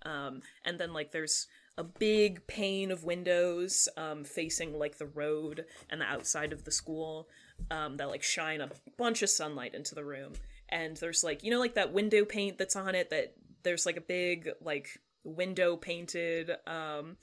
Um 0.04 0.42
and 0.64 0.78
then 0.78 0.92
like 0.92 1.12
there's 1.12 1.46
a 1.76 1.84
big 1.84 2.46
pane 2.46 2.90
of 2.90 3.04
windows 3.04 3.88
um 3.96 4.24
facing 4.24 4.78
like 4.78 4.98
the 4.98 5.06
road 5.06 5.64
and 5.88 6.00
the 6.00 6.04
outside 6.04 6.52
of 6.52 6.64
the 6.64 6.70
school 6.70 7.28
um 7.70 7.96
that 7.96 8.08
like 8.08 8.22
shine 8.22 8.60
a 8.60 8.70
bunch 8.96 9.22
of 9.22 9.30
sunlight 9.30 9.74
into 9.74 9.94
the 9.94 10.04
room. 10.04 10.32
And 10.68 10.96
there's 10.98 11.24
like 11.24 11.42
you 11.42 11.50
know 11.50 11.60
like 11.60 11.74
that 11.74 11.92
window 11.94 12.24
paint 12.24 12.58
that's 12.58 12.76
on 12.76 12.94
it 12.94 13.10
that 13.10 13.34
there's 13.62 13.86
like 13.86 13.96
a 13.96 14.02
big 14.02 14.50
like 14.60 15.00
window 15.24 15.76
painted 15.76 16.50
um 16.66 17.16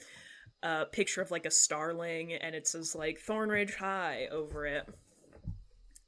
uh 0.64 0.86
picture 0.86 1.22
of 1.22 1.32
like 1.32 1.46
a 1.46 1.52
starling 1.52 2.34
and 2.34 2.56
it 2.56 2.68
says 2.68 2.96
like 2.96 3.20
thornridge 3.20 3.76
high 3.76 4.28
over 4.32 4.66
it 4.66 4.88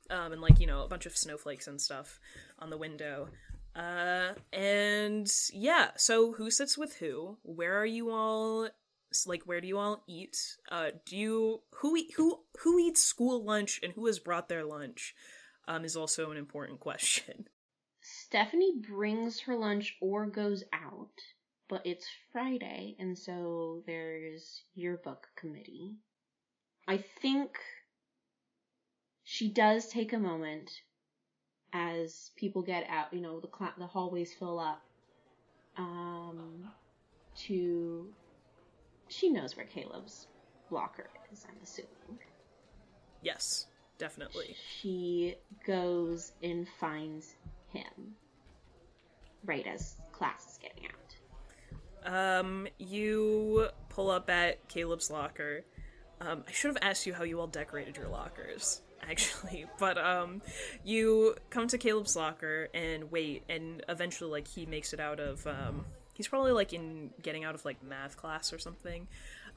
um 0.10 0.34
and 0.34 0.42
like 0.42 0.60
you 0.60 0.68
know 0.68 0.84
a 0.84 0.88
bunch 0.88 1.06
of 1.06 1.18
snowflakes 1.18 1.68
and 1.68 1.80
stuff 1.82 2.20
on 2.60 2.70
the 2.70 2.78
window. 2.78 3.30
Uh 3.76 4.34
and 4.52 5.32
yeah 5.54 5.90
so 5.96 6.34
who 6.34 6.50
sits 6.50 6.78
with 6.78 6.96
who? 6.98 7.38
Where 7.44 7.80
are 7.80 7.86
you 7.86 8.10
all 8.12 8.70
like 9.26 9.44
where 9.44 9.62
do 9.62 9.68
you 9.68 9.78
all 9.78 10.04
eat? 10.08 10.38
Uh 10.72 10.92
do 11.06 11.16
you 11.16 11.62
who 11.76 11.96
eat 11.96 12.14
who 12.16 12.40
who 12.60 12.80
eats 12.80 13.04
school 13.04 13.44
lunch 13.44 13.80
and 13.84 13.94
who 13.94 14.06
has 14.08 14.20
brought 14.20 14.50
their 14.50 14.66
lunch 14.66 15.14
um 15.68 15.86
is 15.86 15.96
also 15.96 16.32
an 16.32 16.38
important 16.38 16.80
question. 16.88 17.48
Stephanie 18.02 18.80
brings 18.90 19.42
her 19.42 19.56
lunch 19.58 19.98
or 20.02 20.28
goes 20.28 20.64
out, 20.72 21.12
but 21.68 21.82
it's 21.86 22.08
Friday, 22.32 22.96
and 23.00 23.18
so 23.18 23.84
there's 23.86 24.64
yearbook 24.76 25.28
committee. 25.36 25.98
I 26.88 27.04
think 27.22 27.58
she 29.30 29.50
does 29.50 29.88
take 29.90 30.14
a 30.14 30.18
moment 30.18 30.72
as 31.74 32.32
people 32.38 32.62
get 32.62 32.88
out, 32.90 33.14
you 33.14 33.20
know, 33.20 33.42
the 33.42 33.48
cla- 33.48 33.74
the 33.78 33.86
hallways 33.86 34.34
fill 34.34 34.58
up, 34.58 34.82
um, 35.78 36.64
to. 37.36 38.08
She 39.10 39.30
knows 39.30 39.58
where 39.58 39.66
Caleb's 39.66 40.28
locker 40.70 41.10
is, 41.32 41.46
I'm 41.50 41.58
assuming. 41.62 42.20
yes 43.22 43.68
definitely 43.98 44.56
She 44.80 45.36
goes 45.66 46.32
and 46.44 46.68
finds 46.80 47.36
him 47.74 48.16
right 49.44 49.66
as 49.68 49.96
class 50.12 50.52
is 50.52 50.60
getting 50.62 50.84
out. 52.06 52.40
Um, 52.40 52.68
you 52.78 53.68
pull 53.90 54.10
up 54.10 54.30
at 54.30 54.68
Caleb's 54.70 55.10
locker. 55.10 55.66
Um, 56.22 56.44
I 56.48 56.52
should 56.52 56.70
have 56.70 56.78
asked 56.82 57.06
you 57.06 57.14
how 57.14 57.24
you 57.24 57.40
all 57.40 57.48
decorated 57.48 57.98
your 57.98 58.08
lockers, 58.08 58.82
actually. 59.08 59.66
But 59.80 59.98
um, 59.98 60.42
you 60.84 61.36
come 61.50 61.68
to 61.68 61.78
Caleb's 61.78 62.16
locker 62.16 62.70
and 62.74 63.12
wait, 63.12 63.44
and 63.50 63.84
eventually, 63.88 64.32
like, 64.32 64.48
he 64.48 64.66
makes 64.66 64.94
it 64.94 65.00
out 65.00 65.20
of. 65.20 65.46
Um, 65.46 65.86
he's 66.14 66.28
probably 66.28 66.52
like 66.52 66.74
in 66.74 67.12
getting 67.22 67.44
out 67.44 67.54
of 67.54 67.64
like 67.64 67.84
math 67.84 68.18
class 68.18 68.52
or 68.52 68.58
something. 68.58 69.08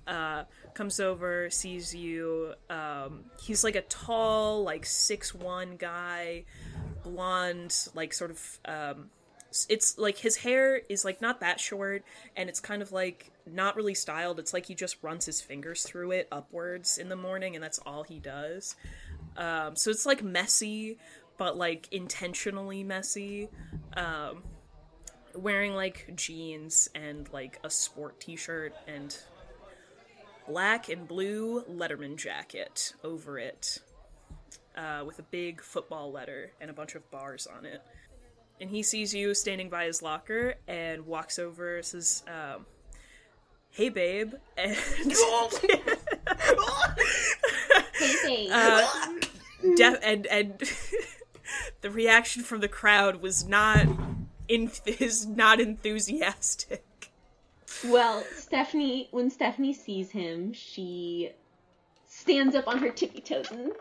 Uh, 0.07 0.45
comes 0.75 1.01
over, 1.01 1.51
sees 1.51 1.95
you. 1.95 2.55
Um, 2.69 3.25
he's 3.41 3.65
like 3.65 3.77
a 3.77 3.83
tall, 3.83 4.63
like 4.63 4.85
six 4.85 5.35
one 5.35 5.77
guy, 5.77 6.45
blonde, 7.03 7.75
like 7.95 8.13
sort 8.13 8.31
of 8.31 8.59
um, 8.67 9.11
it's 9.69 9.99
like 9.99 10.19
his 10.19 10.37
hair 10.37 10.77
is 10.89 11.05
like 11.05 11.21
not 11.21 11.41
that 11.41 11.59
short 11.59 12.05
and 12.37 12.49
it's 12.49 12.61
kind 12.61 12.83
of 12.83 12.93
like 12.93 13.33
not 13.47 13.75
really 13.75 13.95
styled 13.95 14.39
it's 14.39 14.55
like 14.55 14.67
he 14.67 14.75
just 14.75 14.97
runs 15.03 15.27
his 15.27 15.41
fingers 15.41 15.83
through 15.83 16.13
it 16.13 16.29
upwards 16.31 16.99
in 16.99 17.09
the 17.09 17.17
morning 17.17 17.57
and 17.57 17.63
that's 17.63 17.81
all 17.81 18.05
he 18.05 18.21
does 18.21 18.77
um, 19.41 19.75
so 19.75 19.91
it's 19.91 20.07
like 20.07 20.23
messy 20.23 20.97
but 21.37 21.57
like 21.57 21.89
intentionally 21.91 22.85
messy 22.85 23.49
um, 23.97 24.43
wearing 25.35 25.75
like 25.75 26.13
jeans 26.15 26.89
and 26.95 27.29
like 27.33 27.59
a 27.65 27.71
sport 27.71 28.21
t-shirt 28.21 28.73
and 28.87 29.17
black 30.47 30.89
and 30.89 31.09
blue 31.09 31.63
letterman 31.63 32.17
jacket 32.17 32.93
over 33.03 33.39
it 33.39 33.79
uh, 34.77 35.03
with 35.05 35.19
a 35.19 35.25
big 35.25 35.61
football 35.61 36.13
letter 36.13 36.53
and 36.61 36.71
a 36.71 36.73
bunch 36.73 36.95
of 36.95 37.11
bars 37.11 37.49
on 37.49 37.65
it 37.65 37.83
and 38.61 38.71
he 38.71 38.83
sees 38.83 39.15
you 39.15 39.35
standing 39.35 39.71
by 39.71 39.87
his 39.87 40.03
locker 40.03 40.55
and 40.69 41.07
walks 41.07 41.39
over. 41.39 41.83
Says, 41.83 42.23
um, 42.29 42.67
"Hey, 43.71 43.89
babe," 43.89 44.35
and 44.57 44.77
Hey, 47.95 48.17
babe. 48.27 48.51
uh, 48.53 48.87
def- 49.77 50.01
and 50.03 50.27
and 50.27 50.63
the 51.81 51.91
reaction 51.91 52.43
from 52.43 52.61
the 52.61 52.69
crowd 52.69 53.23
was 53.23 53.47
not 53.47 53.87
in 54.49 54.71
is 54.87 55.27
not 55.27 55.61
enthusiastic. 55.61 56.85
Well, 57.85 58.25
Stephanie, 58.35 59.09
when 59.13 59.31
Stephanie 59.31 59.73
sees 59.73 60.11
him, 60.11 60.53
she 60.53 61.31
stands 62.07 62.55
up 62.57 62.67
on 62.67 62.79
her 62.79 62.91
tippy 62.91 63.21
toes 63.21 63.51
and 63.51 63.73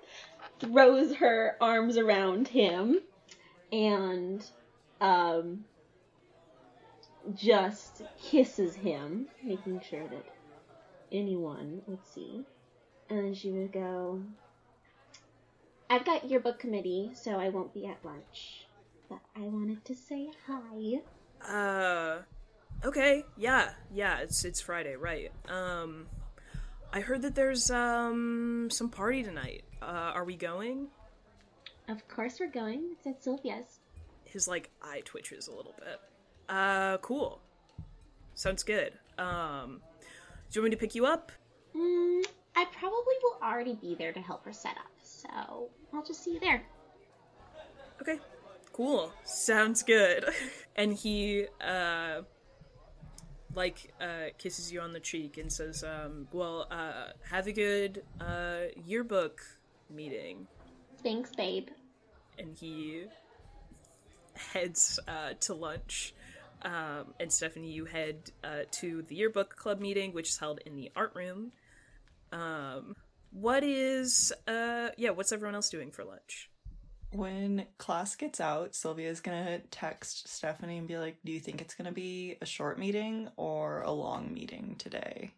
throws 0.60 1.16
her 1.16 1.58
arms 1.60 1.98
around 1.98 2.48
him 2.48 3.02
and 3.72 4.46
um, 5.02 5.66
just 7.36 8.04
kisses 8.22 8.76
him, 8.76 9.28
making 9.44 9.82
sure 9.82 10.08
that 10.08 10.26
anyone 11.12 11.82
would 11.88 12.06
see. 12.06 12.46
And 13.10 13.26
then 13.26 13.34
she 13.34 13.52
would 13.52 13.72
go, 13.72 14.22
I've 15.90 16.06
got 16.06 16.30
yearbook 16.30 16.60
committee, 16.60 17.11
so 17.14 17.40
I 17.40 17.49
won't 17.49 17.74
be 17.74 17.88
at 17.88 17.98
lunch. 18.03 18.68
But 19.10 19.20
I 19.36 19.41
wanted 19.41 19.84
to 19.86 19.95
say 19.95 20.30
hi. 20.45 21.02
Uh, 21.48 22.20
okay, 22.86 23.24
yeah, 23.38 23.72
yeah. 23.91 24.20
It's 24.20 24.45
it's 24.45 24.61
Friday, 24.61 24.95
right? 24.95 25.32
Um, 25.48 26.06
I 26.94 26.99
heard 26.99 27.24
that 27.24 27.34
there's 27.36 27.72
um 27.72 28.70
some 28.72 28.90
party 28.90 29.24
tonight. 29.24 29.64
Uh, 29.82 30.11
are 30.14 30.26
we 30.26 30.36
going? 30.36 30.88
Of 31.88 32.07
course 32.07 32.40
we're 32.40 32.52
going. 32.52 32.91
It's 32.91 33.07
at 33.07 33.24
Sylvia's. 33.24 33.80
His 34.26 34.48
like 34.48 34.70
eye 34.84 35.02
twitches 35.06 35.48
a 35.48 35.52
little 35.56 35.74
bit. 35.80 35.99
Uh, 36.48 36.98
cool. 36.98 37.41
Sounds 38.36 38.61
good. 38.61 38.94
Um, 39.18 39.82
do 40.52 40.60
you 40.60 40.61
want 40.61 40.72
me 40.72 40.76
to 40.76 40.78
pick 40.78 40.94
you 40.94 41.06
up? 41.07 41.32
Mm, 41.76 42.26
I 42.56 42.66
probably 42.66 43.16
will 43.24 43.40
already 43.44 43.74
be 43.76 43.95
there 43.95 44.14
to 44.14 44.20
help 44.20 44.45
her 44.45 44.53
set 44.53 44.78
up, 44.78 44.91
so 45.34 45.70
I'll 45.94 46.04
just 46.04 46.24
see 46.24 46.34
you 46.34 46.40
there. 46.40 46.64
Okay, 48.02 48.20
cool. 48.74 49.12
Sounds 49.24 49.84
good. 49.84 50.26
and 50.76 50.94
he 50.94 51.46
uh 51.62 52.22
like 53.56 53.94
uh 54.00 54.30
kisses 54.38 54.72
you 54.72 54.80
on 54.82 54.94
the 54.94 55.00
cheek 55.00 55.38
and 55.38 55.52
says, 55.52 55.84
um, 55.84 56.28
well, 56.32 56.68
uh 56.72 57.12
have 57.30 57.48
a 57.48 57.52
good 57.52 58.04
uh 58.22 58.62
yearbook 58.86 59.42
meeting. 59.90 60.48
Thanks, 61.04 61.32
babe. 61.36 61.68
And 62.38 62.56
he 62.58 63.06
heads 64.36 65.00
uh 65.08 65.34
to 65.42 65.54
lunch. 65.54 66.14
Um, 66.62 67.14
and 67.22 67.32
Stephanie, 67.32 67.72
you 67.72 67.86
head 67.86 68.32
uh, 68.44 68.64
to 68.72 69.02
the 69.04 69.16
yearbook 69.16 69.56
club 69.56 69.80
meeting, 69.80 70.12
which 70.12 70.28
is 70.28 70.38
held 70.38 70.60
in 70.66 70.76
the 70.76 70.92
art 70.94 71.14
room. 71.16 71.54
Um, 72.34 72.98
what 73.32 73.64
is 73.64 74.34
uh 74.48 74.90
yeah, 74.98 75.12
what's 75.12 75.32
everyone 75.32 75.56
else 75.56 75.70
doing 75.70 75.92
for 75.92 76.04
lunch? 76.04 76.50
When 77.12 77.66
class 77.78 78.16
gets 78.16 78.40
out, 78.40 78.76
Sylvia's 78.76 79.20
gonna 79.20 79.60
text 79.72 80.28
Stephanie 80.28 80.78
and 80.78 80.88
be 80.88 80.98
like, 80.98 81.18
Do 81.26 81.32
you 81.32 81.40
think 81.40 81.62
it's 81.62 81.74
gonna 81.76 81.92
be 81.92 82.38
a 82.42 82.46
short 82.46 82.78
meeting 82.78 83.30
or 83.36 83.82
a 83.82 83.92
long 83.92 84.34
meeting 84.34 84.76
today? 84.78 85.32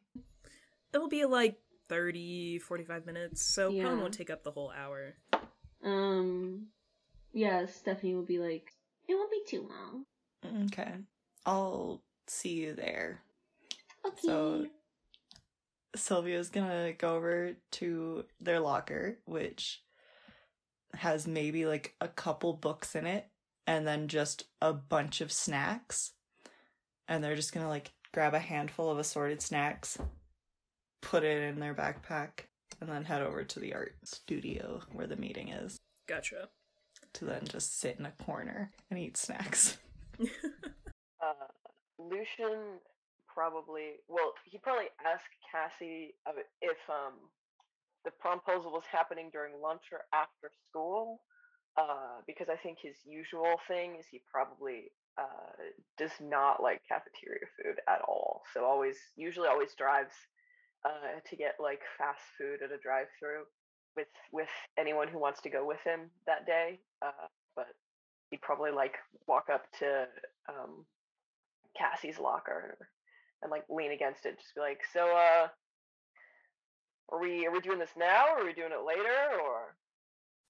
It'll 0.93 1.07
be 1.07 1.23
like 1.25 1.57
30, 1.87 2.59
45 2.59 3.05
minutes, 3.05 3.41
so 3.41 3.69
Yeah. 3.69 3.83
probably 3.83 4.01
won't 4.01 4.13
take 4.13 4.29
up 4.29 4.43
the 4.43 4.51
whole 4.51 4.71
hour. 4.71 5.15
Um, 5.83 6.67
yeah, 7.33 7.65
Stephanie 7.65 8.15
will 8.15 8.25
be 8.25 8.39
like, 8.39 8.73
it 9.07 9.13
won't 9.15 9.31
be 9.31 9.43
too 9.47 9.67
long. 9.69 10.05
Okay. 10.67 10.93
I'll 11.45 12.03
see 12.27 12.53
you 12.53 12.73
there. 12.73 13.21
Okay. 14.05 14.17
So 14.27 14.65
Sylvia's 15.95 16.49
gonna 16.49 16.93
go 16.93 17.15
over 17.15 17.53
to 17.71 18.25
their 18.39 18.59
locker, 18.59 19.17
which 19.25 19.81
has 20.93 21.27
maybe 21.27 21.65
like 21.65 21.95
a 22.01 22.07
couple 22.07 22.53
books 22.53 22.95
in 22.95 23.05
it 23.05 23.27
and 23.67 23.87
then 23.87 24.07
just 24.07 24.45
a 24.61 24.73
bunch 24.73 25.21
of 25.21 25.31
snacks. 25.31 26.11
And 27.07 27.23
they're 27.23 27.35
just 27.35 27.53
gonna 27.53 27.69
like 27.69 27.91
grab 28.13 28.33
a 28.33 28.39
handful 28.39 28.89
of 28.89 28.99
assorted 28.99 29.41
snacks, 29.41 29.97
put 31.01 31.23
it 31.23 31.43
in 31.43 31.59
their 31.59 31.73
backpack, 31.73 32.45
and 32.79 32.89
then 32.89 33.05
head 33.05 33.21
over 33.21 33.43
to 33.43 33.59
the 33.59 33.73
art 33.73 33.95
studio 34.03 34.81
where 34.93 35.07
the 35.07 35.15
meeting 35.15 35.49
is 35.49 35.77
Gotcha. 36.07 36.49
to 37.13 37.25
then 37.25 37.45
just 37.45 37.79
sit 37.79 37.97
in 37.99 38.05
a 38.05 38.11
corner 38.23 38.71
and 38.89 38.99
eat 38.99 39.17
snacks. 39.17 39.77
Uh, 41.23 41.45
Lucian 41.99 42.79
probably 43.33 44.01
well, 44.07 44.33
he'd 44.45 44.61
probably 44.61 44.89
asked 45.05 45.31
Cassie 45.51 46.15
if 46.61 46.77
um 46.89 47.13
the 48.05 48.11
promposal 48.23 48.71
was 48.71 48.83
happening 48.91 49.29
during 49.31 49.61
lunch 49.61 49.83
or 49.91 50.01
after 50.13 50.51
school. 50.69 51.21
Uh, 51.77 52.19
because 52.27 52.49
I 52.49 52.57
think 52.57 52.79
his 52.81 52.95
usual 53.05 53.55
thing 53.67 53.95
is 53.97 54.05
he 54.11 54.21
probably 54.29 54.91
uh 55.17 55.55
does 55.97 56.11
not 56.19 56.61
like 56.61 56.81
cafeteria 56.87 57.47
food 57.55 57.79
at 57.87 58.01
all. 58.01 58.43
So 58.53 58.65
always 58.65 58.97
usually 59.15 59.47
always 59.47 59.73
drives 59.77 60.13
uh 60.85 61.19
to 61.29 61.35
get 61.35 61.55
like 61.59 61.79
fast 61.97 62.21
food 62.37 62.59
at 62.63 62.71
a 62.71 62.77
drive 62.77 63.07
through 63.19 63.43
with 63.95 64.07
with 64.31 64.49
anyone 64.77 65.07
who 65.07 65.19
wants 65.19 65.41
to 65.41 65.49
go 65.49 65.65
with 65.65 65.79
him 65.85 66.09
that 66.27 66.45
day. 66.45 66.79
Uh 67.01 67.27
but 67.55 67.67
he'd 68.31 68.41
probably 68.41 68.71
like 68.71 68.95
walk 69.27 69.47
up 69.53 69.63
to 69.79 70.05
um 70.49 70.85
Cassie's 71.77 72.19
locker 72.19 72.77
and 73.41 73.51
like 73.51 73.63
lean 73.69 73.91
against 73.91 74.25
it, 74.25 74.37
just 74.39 74.55
be 74.55 74.61
like, 74.61 74.81
"So, 74.93 75.15
uh, 75.15 75.47
are 77.11 77.19
we 77.19 77.45
are 77.45 77.51
we 77.51 77.59
doing 77.59 77.79
this 77.79 77.95
now, 77.97 78.25
or 78.29 78.41
are 78.41 78.45
we 78.45 78.53
doing 78.53 78.71
it 78.71 78.85
later, 78.85 79.41
or?" 79.43 79.75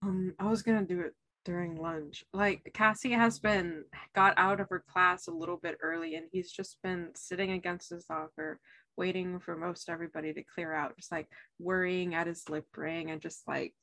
Um, 0.04 0.34
I 0.40 0.48
was 0.48 0.62
gonna 0.62 0.86
do 0.86 1.02
it 1.02 1.14
during 1.46 1.76
lunch. 1.76 2.24
Like 2.34 2.70
Cassie 2.74 3.12
has 3.12 3.40
been 3.40 3.84
got 4.16 4.34
out 4.38 4.60
of 4.60 4.70
her 4.70 4.84
class 4.88 5.28
a 5.28 5.32
little 5.32 5.58
bit 5.58 5.78
early, 5.82 6.16
and 6.16 6.28
he's 6.32 6.52
just 6.52 6.78
been 6.84 7.10
sitting 7.16 7.52
against 7.52 7.90
his 7.90 8.06
locker, 8.10 8.60
waiting 8.98 9.40
for 9.40 9.56
most 9.56 9.90
everybody 9.90 10.34
to 10.34 10.44
clear 10.44 10.74
out, 10.74 10.96
just 10.98 11.12
like 11.12 11.28
worrying 11.60 12.16
at 12.16 12.28
his 12.28 12.48
lip 12.50 12.66
ring 12.76 13.12
and 13.12 13.22
just 13.22 13.48
like 13.48 13.74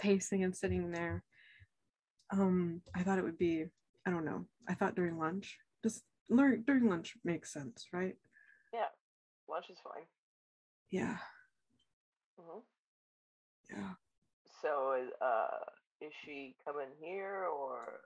pacing 0.00 0.44
and 0.44 0.56
sitting 0.56 0.90
there. 0.90 1.24
Um, 2.30 2.82
I 2.94 3.02
thought 3.02 3.18
it 3.18 3.24
would 3.24 3.38
be, 3.38 3.64
I 4.06 4.10
don't 4.10 4.24
know. 4.24 4.44
I 4.68 4.74
thought 4.74 4.94
during 4.94 5.18
lunch, 5.18 5.58
just 5.82 6.02
learn 6.28 6.62
during 6.66 6.88
lunch 6.88 7.14
makes 7.24 7.52
sense, 7.52 7.86
right? 7.92 8.16
Yeah, 8.72 8.86
lunch 9.48 9.66
is 9.70 9.78
fine. 9.82 10.04
Yeah, 10.90 11.16
hmm 12.38 12.60
yeah. 13.70 13.90
So, 14.62 15.06
uh, 15.20 15.64
is 16.00 16.12
she 16.24 16.54
coming 16.64 16.88
here, 17.00 17.46
or 17.46 18.00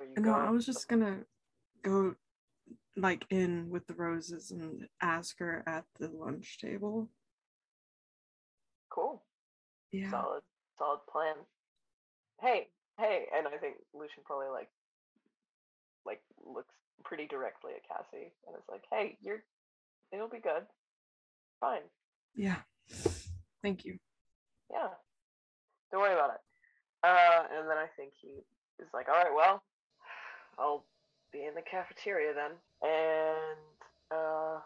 are 0.00 0.06
you? 0.06 0.20
No, 0.20 0.34
I 0.34 0.50
was 0.50 0.64
just 0.66 0.88
gonna 0.88 1.20
go 1.82 2.14
like 2.96 3.24
in 3.30 3.70
with 3.70 3.86
the 3.86 3.94
roses 3.94 4.50
and 4.50 4.86
ask 5.00 5.38
her 5.38 5.62
at 5.66 5.84
the 5.98 6.08
lunch 6.08 6.58
table. 6.60 7.08
Cool. 8.90 9.22
Yeah. 9.90 10.10
Solid, 10.10 10.42
solid 10.78 11.00
plan. 11.10 11.34
Hey, 12.40 12.68
hey, 12.98 13.26
and 13.36 13.46
I 13.46 13.56
think 13.56 13.76
Lucian 13.94 14.22
probably 14.24 14.48
like, 14.48 14.68
like 16.04 16.20
looks 16.44 16.74
pretty 17.04 17.26
directly 17.26 17.72
at 17.76 17.86
Cassie 17.86 18.32
and 18.46 18.56
it's 18.56 18.68
like, 18.68 18.84
"Hey, 18.90 19.16
you're, 19.20 19.42
it'll 20.12 20.28
be 20.28 20.38
good, 20.40 20.64
fine, 21.60 21.82
Yeah. 22.34 22.56
Thank 23.62 23.84
you. 23.84 23.98
yeah, 24.70 24.88
don't 25.90 26.00
worry 26.00 26.14
about 26.14 26.34
it." 26.34 26.40
Uh, 27.04 27.42
and 27.58 27.68
then 27.68 27.76
I 27.78 27.86
think 27.96 28.12
he 28.20 28.28
is 28.82 28.88
like, 28.94 29.08
"All 29.08 29.14
right, 29.14 29.34
well, 29.34 29.62
I'll 30.58 30.84
be 31.32 31.44
in 31.46 31.54
the 31.54 31.62
cafeteria 31.62 32.32
then, 32.34 32.52
and 32.82 33.58
uh, 34.10 34.58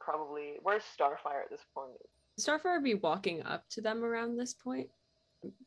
probably 0.00 0.54
where's 0.62 0.82
Starfire 0.82 1.42
at 1.44 1.50
this 1.50 1.64
point? 1.74 1.92
Starfire 2.38 2.74
would 2.76 2.84
be 2.84 2.94
walking 2.94 3.42
up 3.42 3.64
to 3.70 3.80
them 3.80 4.02
around 4.04 4.36
this 4.36 4.54
point. 4.54 4.88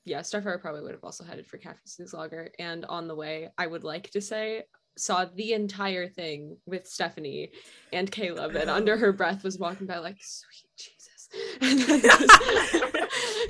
Yeah, 0.06 0.20
Starfire 0.20 0.62
probably 0.62 0.82
would 0.82 0.92
have 0.92 1.04
also 1.04 1.24
headed 1.24 1.48
for 1.48 1.58
Cassie's 1.58 2.14
Lager. 2.14 2.50
And 2.60 2.86
on 2.86 3.08
the 3.08 3.16
way, 3.16 3.50
I 3.58 3.66
would 3.68 3.84
like 3.84 4.10
to 4.12 4.22
say, 4.22 4.64
saw 4.98 5.26
the 5.26 5.54
entire 5.54 6.08
thing 6.08 6.58
with 6.66 6.88
Stephanie 6.88 7.52
and 7.92 8.12
Caleb, 8.12 8.56
and 8.56 8.70
under 8.70 8.98
her 8.98 9.12
breath 9.12 9.44
was 9.44 9.58
walking 9.58 9.88
by 9.88 9.98
like, 9.98 10.18
sweet 10.22 10.70
Jesus. 10.78 11.30
And 11.62 11.80
then 11.80 12.02
just- 12.02 12.42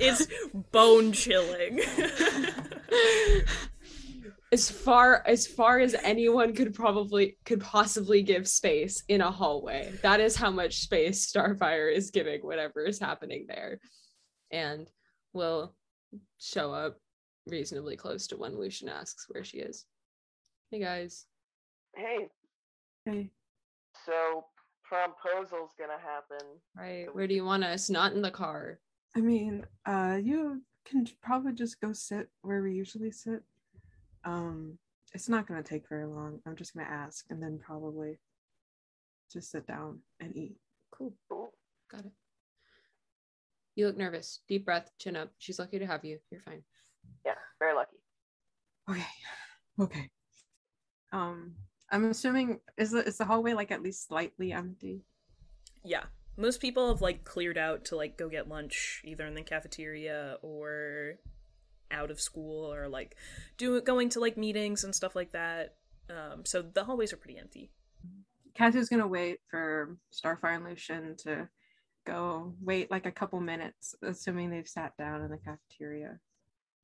It's 0.00 0.26
bone 0.72 1.12
chilling. 1.12 1.80
as 4.52 4.70
far 4.70 5.22
as 5.26 5.46
far 5.46 5.78
as 5.80 5.94
anyone 6.02 6.54
could 6.54 6.74
probably 6.74 7.36
could 7.44 7.60
possibly 7.60 8.22
give 8.22 8.46
space 8.46 9.02
in 9.08 9.20
a 9.20 9.30
hallway 9.30 9.92
that 10.02 10.20
is 10.20 10.36
how 10.36 10.50
much 10.50 10.78
space 10.78 11.30
starfire 11.32 11.92
is 11.92 12.10
giving 12.10 12.40
whatever 12.42 12.84
is 12.84 13.00
happening 13.00 13.46
there 13.48 13.80
and 14.52 14.90
will 15.32 15.74
show 16.38 16.72
up 16.72 17.00
reasonably 17.46 17.96
close 17.96 18.28
to 18.28 18.36
when 18.36 18.56
lucian 18.56 18.88
asks 18.88 19.26
where 19.28 19.42
she 19.42 19.58
is 19.58 19.86
Hey 20.70 20.80
guys. 20.80 21.26
Hey, 21.96 22.28
Hey. 23.04 23.30
so 24.04 24.46
promposal's 24.82 25.72
gonna 25.78 25.98
happen. 25.98 26.60
Right. 26.76 27.12
Where 27.14 27.26
do 27.26 27.34
you 27.34 27.44
want 27.44 27.64
us? 27.64 27.88
Not 27.90 28.12
in 28.12 28.22
the 28.22 28.30
car. 28.30 28.78
I 29.16 29.20
mean, 29.20 29.64
uh, 29.86 30.18
you 30.22 30.62
can 30.84 31.06
probably 31.22 31.52
just 31.52 31.80
go 31.80 31.92
sit 31.92 32.28
where 32.42 32.62
we 32.62 32.74
usually 32.74 33.10
sit. 33.12 33.42
Um, 34.24 34.78
it's 35.12 35.28
not 35.28 35.46
gonna 35.46 35.62
take 35.62 35.88
very 35.88 36.06
long. 36.06 36.40
I'm 36.46 36.56
just 36.56 36.74
gonna 36.74 36.88
ask 36.88 37.24
and 37.30 37.42
then 37.42 37.58
probably 37.58 38.18
just 39.32 39.50
sit 39.50 39.66
down 39.66 40.00
and 40.20 40.36
eat. 40.36 40.56
Cool. 40.90 41.14
Cool. 41.28 41.52
Got 41.90 42.06
it. 42.06 42.12
You 43.76 43.86
look 43.86 43.96
nervous. 43.96 44.40
Deep 44.48 44.64
breath, 44.64 44.90
chin 44.98 45.16
up. 45.16 45.32
She's 45.38 45.58
lucky 45.58 45.78
to 45.78 45.86
have 45.86 46.04
you. 46.04 46.18
You're 46.30 46.40
fine. 46.42 46.62
Yeah, 47.24 47.34
very 47.58 47.74
lucky. 47.74 47.96
Okay. 48.88 49.06
Okay. 49.80 50.10
Um, 51.12 51.54
I'm 51.90 52.04
assuming 52.06 52.60
is 52.76 52.90
the 52.90 53.04
is 53.06 53.18
the 53.18 53.24
hallway 53.24 53.54
like 53.54 53.70
at 53.70 53.82
least 53.82 54.08
slightly 54.08 54.52
empty? 54.52 55.02
Yeah. 55.84 56.04
Most 56.36 56.60
people 56.60 56.88
have 56.88 57.00
like 57.00 57.24
cleared 57.24 57.58
out 57.58 57.84
to 57.86 57.96
like 57.96 58.18
go 58.18 58.28
get 58.28 58.48
lunch 58.48 59.02
either 59.04 59.26
in 59.26 59.34
the 59.34 59.42
cafeteria 59.42 60.38
or 60.42 61.14
out 61.90 62.10
of 62.10 62.20
school 62.20 62.72
or 62.72 62.88
like 62.88 63.16
do 63.56 63.80
going 63.80 64.08
to 64.10 64.20
like 64.20 64.36
meetings 64.36 64.82
and 64.82 64.94
stuff 64.94 65.14
like 65.14 65.32
that. 65.32 65.76
Um, 66.10 66.44
so 66.44 66.62
the 66.62 66.84
hallways 66.84 67.12
are 67.12 67.16
pretty 67.18 67.38
empty. 67.38 67.70
Cassie's 68.54 68.88
gonna 68.88 69.06
wait 69.06 69.40
for 69.48 69.96
Starfire 70.12 70.56
and 70.56 70.64
Lucian 70.64 71.16
to 71.18 71.48
go 72.04 72.54
wait 72.60 72.90
like 72.90 73.06
a 73.06 73.12
couple 73.12 73.40
minutes, 73.40 73.94
assuming 74.02 74.50
they've 74.50 74.68
sat 74.68 74.96
down 74.96 75.22
in 75.22 75.30
the 75.30 75.38
cafeteria. 75.38 76.18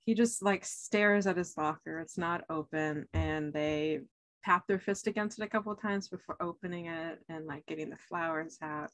He 0.04 0.14
just 0.14 0.42
like 0.42 0.64
stares 0.64 1.26
at 1.26 1.36
his 1.36 1.56
locker. 1.56 2.00
It's 2.00 2.18
not 2.18 2.44
open, 2.48 3.06
and 3.12 3.52
they 3.52 4.00
tap 4.44 4.66
their 4.66 4.78
fist 4.78 5.06
against 5.06 5.38
it 5.38 5.44
a 5.44 5.48
couple 5.48 5.72
of 5.72 5.80
times 5.80 6.08
before 6.08 6.36
opening 6.40 6.86
it 6.86 7.18
and 7.28 7.46
like 7.46 7.66
getting 7.66 7.90
the 7.90 7.96
flowers 7.96 8.58
out 8.62 8.90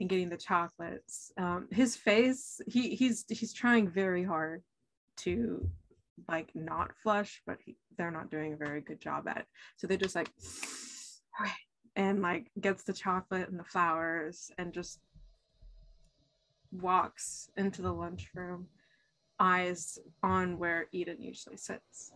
and 0.00 0.08
getting 0.08 0.28
the 0.28 0.36
chocolates. 0.36 1.32
Um, 1.38 1.68
his 1.70 1.96
face, 1.96 2.60
he 2.66 2.94
he's 2.94 3.24
he's 3.28 3.52
trying 3.52 3.88
very 3.88 4.22
hard 4.22 4.62
to 5.18 5.68
like 6.28 6.50
not 6.54 6.92
flush, 7.02 7.42
but 7.46 7.58
he, 7.64 7.76
they're 7.96 8.10
not 8.10 8.30
doing 8.30 8.52
a 8.52 8.56
very 8.56 8.80
good 8.80 9.00
job 9.00 9.28
at 9.28 9.38
it. 9.38 9.46
So 9.76 9.86
they 9.86 9.96
just 9.96 10.16
like 10.16 10.30
and 11.96 12.22
like 12.22 12.50
gets 12.60 12.84
the 12.84 12.92
chocolate 12.92 13.48
and 13.48 13.58
the 13.58 13.64
flowers 13.64 14.50
and 14.58 14.72
just 14.72 15.00
walks 16.72 17.48
into 17.56 17.80
the 17.80 17.92
lunchroom 17.92 18.66
eyes 19.38 19.98
on 20.22 20.58
where 20.58 20.86
eden 20.92 21.20
usually 21.20 21.56
sits 21.56 22.12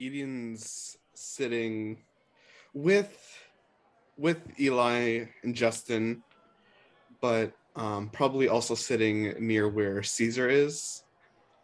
Eden's 0.00 0.96
sitting 1.20 1.98
with 2.72 3.38
with 4.16 4.38
Eli 4.58 5.24
and 5.42 5.54
Justin, 5.54 6.22
but 7.20 7.52
um, 7.76 8.10
probably 8.10 8.48
also 8.48 8.74
sitting 8.74 9.34
near 9.38 9.68
where 9.68 10.02
Caesar 10.02 10.48
is 10.48 11.04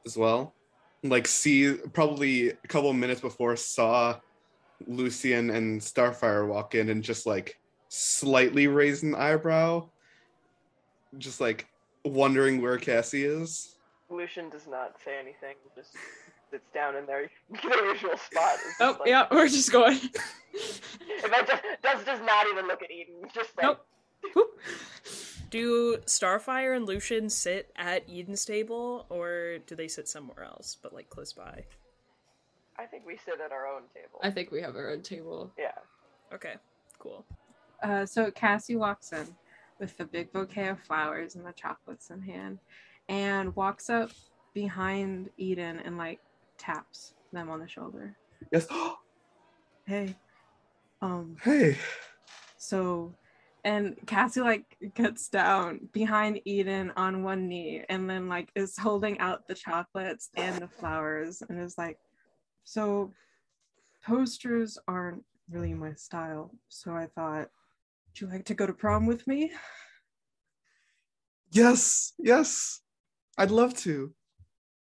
as 0.05 0.17
well. 0.17 0.55
Like 1.03 1.27
see 1.27 1.75
probably 1.93 2.51
a 2.51 2.69
couple 2.69 2.93
minutes 2.93 3.21
before 3.21 3.57
saw 3.57 4.19
Lucian 4.87 5.51
and 5.51 5.81
Starfire 5.81 6.47
walk 6.47 6.75
in 6.75 6.89
and 6.91 7.03
just 7.03 7.27
like 7.27 7.59
slightly 7.89 8.67
raise 8.67 9.03
an 9.03 9.15
eyebrow, 9.15 9.89
just 11.19 11.41
like 11.41 11.67
wondering 12.05 12.61
where 12.61 12.79
Cassie 12.79 13.25
is. 13.25 13.77
Lucian 14.11 14.49
does 14.51 14.67
not 14.67 14.97
say 15.05 15.19
anything, 15.19 15.57
just 15.75 15.97
sits 16.51 16.67
down 16.75 16.97
in 16.97 17.07
their, 17.07 17.31
their 17.63 17.93
usual 17.93 18.17
spot. 18.17 18.57
Oh, 18.81 18.97
like- 19.01 19.09
yeah, 19.09 19.27
we're 19.33 19.49
just 19.49 19.73
going. 19.73 19.99
If 20.53 21.33
I 21.33 21.43
just, 21.43 21.63
does 21.83 22.05
does 22.05 22.21
not 22.21 22.47
even 22.51 22.67
look 22.67 22.83
at 22.83 22.91
Eden. 22.91 23.15
Just 23.35 23.57
like, 23.57 23.77
Nope. 24.35 24.59
Do 25.51 25.97
Starfire 26.07 26.75
and 26.77 26.87
Lucian 26.87 27.31
sit 27.31 27.71
at 27.77 28.05
Eden's 28.11 28.45
table 28.45 29.07
or 29.09 29.59
do 29.67 29.77
they 29.77 29.87
sit 29.89 30.09
somewhere 30.09 30.43
else, 30.45 30.77
but 30.83 30.93
like 30.93 31.09
close 31.09 31.33
by? 31.33 31.65
I 32.79 32.85
think 32.85 33.07
we 33.07 33.17
sit 33.17 33.41
at 33.45 33.53
our 33.53 33.67
own 33.67 33.83
table. 33.95 34.19
I 34.23 34.31
think 34.31 34.51
we 34.51 34.61
have 34.63 34.75
our 34.77 34.91
own 34.91 35.03
table. 35.03 35.53
Yeah. 35.57 35.71
Okay, 36.35 36.55
cool. 36.99 37.25
uh, 37.83 38.05
so 38.05 38.31
cassie 38.33 38.75
walks 38.77 39.13
in 39.13 39.27
with 39.79 39.97
the 39.97 40.05
big 40.05 40.33
bouquet 40.33 40.69
of 40.69 40.81
flowers 40.81 41.37
and 41.37 41.47
the 41.47 41.53
chocolates 41.53 42.11
in 42.11 42.21
hand 42.21 42.59
and 43.09 43.55
walks 43.55 43.89
up 43.89 44.11
behind 44.53 45.31
eden 45.37 45.79
and 45.85 45.97
like 45.97 46.19
taps 46.59 47.15
them 47.33 47.51
on 47.51 47.61
the 47.61 47.69
shoulder 47.69 48.17
Yes. 48.53 48.67
hey 49.87 50.17
um 51.03 51.37
hey. 51.43 51.77
So, 52.57 53.15
and 53.65 53.97
Cassie 54.07 54.41
like 54.41 54.77
gets 54.95 55.29
down 55.29 55.89
behind 55.93 56.41
Eden 56.45 56.93
on 56.97 57.23
one 57.23 57.49
knee 57.49 57.85
and 57.89 58.09
then 58.09 58.29
like 58.29 58.51
is 58.55 58.77
holding 58.77 59.19
out 59.19 59.47
the 59.47 59.55
chocolates 59.55 60.31
and 60.37 60.59
the 60.59 60.69
flowers 60.69 61.43
and 61.49 61.61
is 61.61 61.77
like, 61.77 61.99
so 62.65 63.13
posters 64.05 64.79
aren't 64.89 65.25
really 65.51 65.75
my 65.75 65.93
style. 65.95 66.51
So 66.69 66.93
I 66.93 67.07
thought, 67.15 67.49
would 68.09 68.21
you 68.21 68.29
like 68.29 68.45
to 68.47 68.55
go 68.55 68.67
to 68.67 68.73
prom 68.73 69.07
with 69.07 69.27
me? 69.27 69.53
Yes. 71.53 72.15
Yes. 72.19 72.81
I'd 73.39 73.51
love 73.51 73.75
to. 73.79 74.13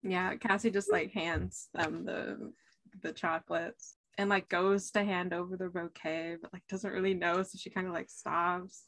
Yeah, 0.03 0.35
Cassie 0.37 0.71
just 0.71 0.91
like 0.91 1.13
hands 1.13 1.69
them 1.75 2.05
the 2.05 2.53
the 3.03 3.13
chocolates 3.13 3.97
and 4.19 4.29
like 4.29 4.49
goes 4.49 4.91
to 4.91 5.05
hand 5.05 5.33
over 5.33 5.57
the 5.57 5.69
bouquet, 5.69 6.37
but 6.41 6.53
like 6.53 6.67
doesn't 6.69 6.93
really 6.93 7.15
know, 7.15 7.43
so 7.43 7.57
she 7.57 7.71
kind 7.71 7.87
of 7.87 7.93
like 7.93 8.11
stops. 8.11 8.83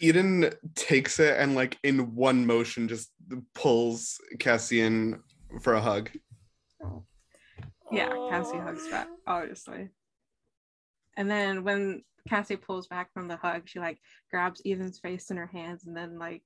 Eden 0.00 0.50
takes 0.74 1.20
it 1.20 1.36
and 1.38 1.54
like 1.54 1.78
in 1.82 2.14
one 2.14 2.46
motion 2.46 2.88
just 2.88 3.10
pulls 3.54 4.18
Cassie 4.38 4.80
in 4.80 5.20
for 5.60 5.74
a 5.74 5.80
hug. 5.80 6.10
Oh. 6.82 7.04
Yeah, 7.92 8.08
Cassie 8.30 8.56
hugs 8.56 8.88
back, 8.88 9.08
obviously. 9.26 9.88
And 11.16 11.30
then 11.30 11.64
when 11.64 12.02
Cassie 12.28 12.56
pulls 12.56 12.86
back 12.86 13.12
from 13.12 13.28
the 13.28 13.36
hug, 13.36 13.62
she 13.66 13.78
like 13.78 13.98
grabs 14.30 14.62
Eden's 14.64 14.98
face 14.98 15.30
in 15.30 15.36
her 15.36 15.48
hands 15.48 15.84
and 15.86 15.96
then 15.96 16.18
like 16.18 16.42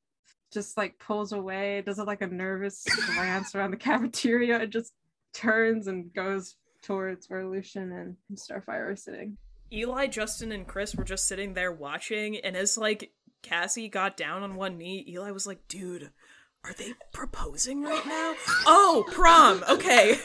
just 0.54 0.76
like 0.76 0.98
pulls 0.98 1.32
away, 1.32 1.82
does 1.84 1.98
it 1.98 2.06
like 2.06 2.22
a 2.22 2.26
nervous 2.26 2.84
glance 3.14 3.54
around 3.54 3.72
the 3.72 3.76
cafeteria 3.88 4.60
and 4.60 4.72
just 4.72 4.92
turns 5.34 5.88
and 5.88 6.14
goes 6.14 6.56
towards 6.84 7.28
where 7.28 7.46
Lucian 7.46 7.92
and 7.92 8.16
Starfire 8.34 8.92
are 8.92 8.96
sitting. 8.96 9.36
Eli, 9.72 10.06
Justin, 10.06 10.52
and 10.52 10.66
Chris 10.66 10.94
were 10.94 11.04
just 11.04 11.26
sitting 11.26 11.54
there 11.54 11.72
watching, 11.72 12.36
and 12.38 12.56
as 12.56 12.78
like 12.78 13.12
Cassie 13.42 13.88
got 13.88 14.16
down 14.16 14.42
on 14.42 14.54
one 14.54 14.78
knee, 14.78 15.04
Eli 15.08 15.30
was 15.30 15.46
like, 15.46 15.66
"Dude, 15.66 16.10
are 16.62 16.74
they 16.74 16.92
proposing 17.12 17.82
right 17.82 18.06
now?" 18.06 18.34
oh, 18.66 19.04
prom. 19.10 19.64
Okay. 19.68 20.18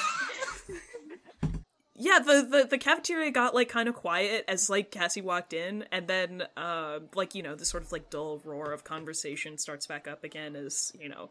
yeah, 1.98 2.18
the, 2.18 2.46
the 2.48 2.66
the 2.70 2.78
cafeteria 2.78 3.30
got 3.30 3.54
like 3.54 3.68
kind 3.68 3.88
of 3.88 3.94
quiet 3.94 4.44
as 4.48 4.68
like 4.68 4.90
Cassie 4.90 5.22
walked 5.22 5.52
in, 5.52 5.84
and 5.90 6.06
then 6.06 6.44
uh, 6.56 7.00
like 7.14 7.34
you 7.34 7.42
know 7.42 7.54
the 7.54 7.64
sort 7.64 7.82
of 7.82 7.92
like 7.92 8.10
dull 8.10 8.40
roar 8.44 8.72
of 8.72 8.84
conversation 8.84 9.58
starts 9.58 9.86
back 9.86 10.06
up 10.06 10.22
again 10.24 10.54
as 10.56 10.92
you 10.98 11.08
know 11.08 11.30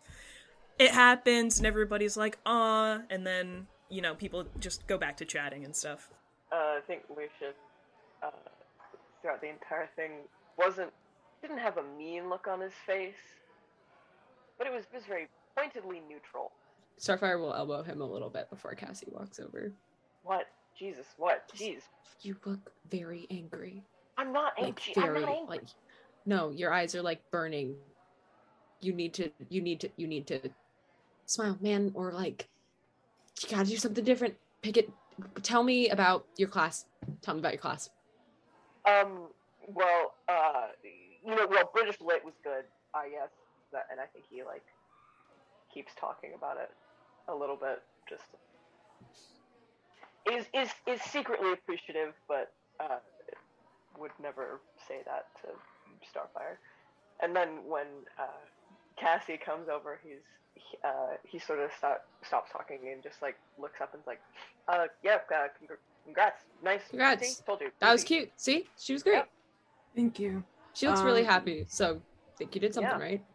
it 0.79 0.91
happens, 0.91 1.57
and 1.57 1.67
everybody's 1.67 2.17
like, 2.17 2.37
"Ah," 2.45 3.01
and 3.09 3.25
then 3.25 3.67
you 3.89 4.01
know 4.01 4.15
people 4.15 4.45
just 4.59 4.87
go 4.87 4.97
back 4.97 5.17
to 5.17 5.25
chatting 5.25 5.63
and 5.63 5.75
stuff. 5.75 6.09
Uh, 6.51 6.55
I 6.55 6.79
think 6.87 7.03
Lucian, 7.09 7.53
uh, 8.23 8.29
throughout 9.21 9.41
the 9.41 9.49
entire 9.49 9.89
thing, 9.95 10.11
wasn't 10.57 10.91
didn't 11.41 11.59
have 11.59 11.77
a 11.77 11.83
mean 11.97 12.29
look 12.29 12.47
on 12.47 12.59
his 12.59 12.73
face, 12.85 13.13
but 14.57 14.67
it 14.67 14.73
was 14.73 14.85
was 14.93 15.03
very 15.07 15.27
pointedly 15.55 16.01
neutral. 16.09 16.51
Starfire 16.99 17.39
will 17.39 17.53
elbow 17.53 17.83
him 17.83 18.01
a 18.01 18.05
little 18.05 18.29
bit 18.29 18.49
before 18.49 18.73
Cassie 18.73 19.07
walks 19.11 19.39
over. 19.39 19.73
What? 20.26 20.47
Jesus, 20.77 21.06
what? 21.18 21.49
Jeez, 21.56 21.81
You 22.22 22.35
look 22.45 22.72
very 22.89 23.27
angry. 23.31 23.84
I'm 24.18 24.34
not 24.34 24.53
Like 24.60 24.81
angry. 24.88 25.03
I'm 25.03 25.14
not 25.22 25.30
angry. 25.30 25.57
like 25.57 25.64
no, 26.26 26.49
your 26.49 26.73
eyes 26.73 26.95
are 26.95 27.02
like 27.02 27.22
burning. 27.31 27.76
You 28.81 28.91
need 28.93 29.14
to 29.14 29.30
you 29.49 29.61
need 29.61 29.80
to 29.81 29.89
you 29.95 30.07
need 30.07 30.27
to 30.27 30.39
smile, 31.26 31.57
man, 31.61 31.91
or 31.93 32.11
like 32.11 32.47
you 33.41 33.49
gotta 33.49 33.69
do 33.69 33.77
something 33.77 34.03
different. 34.03 34.35
Pick 34.61 34.77
it 34.77 34.89
tell 35.43 35.64
me 35.64 35.89
about 35.89 36.26
your 36.38 36.49
class. 36.49 36.85
Tell 37.22 37.35
me 37.35 37.39
about 37.39 37.53
your 37.53 37.61
class. 37.61 37.89
Um. 38.85 39.27
Well, 39.68 40.14
uh, 40.30 40.68
you 41.23 41.35
know, 41.35 41.47
well, 41.49 41.69
British 41.73 41.99
Lit 42.02 42.23
was 42.23 42.35
good, 42.43 42.65
I 42.93 43.10
guess, 43.10 43.30
that, 43.73 43.88
and 43.89 43.99
I 43.99 44.06
think 44.06 44.26
he 44.30 44.43
like 44.43 44.61
keeps 45.73 45.93
talking 45.99 46.31
about 46.35 46.57
it 46.57 46.69
a 47.27 47.34
little 47.34 47.56
bit. 47.56 47.81
Just 48.07 48.23
is 50.31 50.45
is 50.53 50.69
is 50.88 51.02
secretly 51.02 51.53
appreciative, 51.53 52.14
but 52.27 52.52
uh, 52.80 52.99
would 53.99 54.11
never 54.22 54.60
say 54.88 55.02
that 55.06 55.27
to 55.41 55.47
Starfire. 56.06 56.57
And 57.22 57.35
then 57.35 57.64
when 57.68 57.88
uh, 58.19 58.23
Cassie 58.97 59.38
comes 59.38 59.68
over. 59.69 59.99
He's 60.03 60.19
he, 60.56 60.77
uh, 60.84 61.18
he 61.23 61.38
sort 61.39 61.60
of 61.60 61.69
stop, 61.77 62.06
stops 62.23 62.52
talking 62.52 62.80
and 62.91 63.03
just 63.03 63.22
like 63.22 63.35
looks 63.60 63.81
up 63.81 63.93
and's 63.93 64.07
like, 64.07 64.22
uh, 64.68 64.85
yeah, 65.03 65.18
uh, 65.30 65.47
congr- 65.61 65.77
congrats, 66.06 66.41
nice. 66.64 66.81
Congrats. 66.89 67.38
See? 67.38 67.43
Told 67.45 67.61
you. 67.61 67.72
That 67.80 67.91
was 67.91 68.03
cute. 68.03 68.31
See, 68.38 68.65
she 68.80 68.93
was 68.93 69.03
great. 69.03 69.23
Thank 69.95 70.19
you. 70.19 70.43
She 70.73 70.88
looks 70.88 71.02
really 71.02 71.22
Um, 71.22 71.27
happy. 71.27 71.65
So 71.69 71.95
I 71.97 72.38
think 72.38 72.56
you 72.56 72.61
did 72.61 72.73
something 72.73 72.99
yeah. 72.99 73.06
right. 73.06 73.26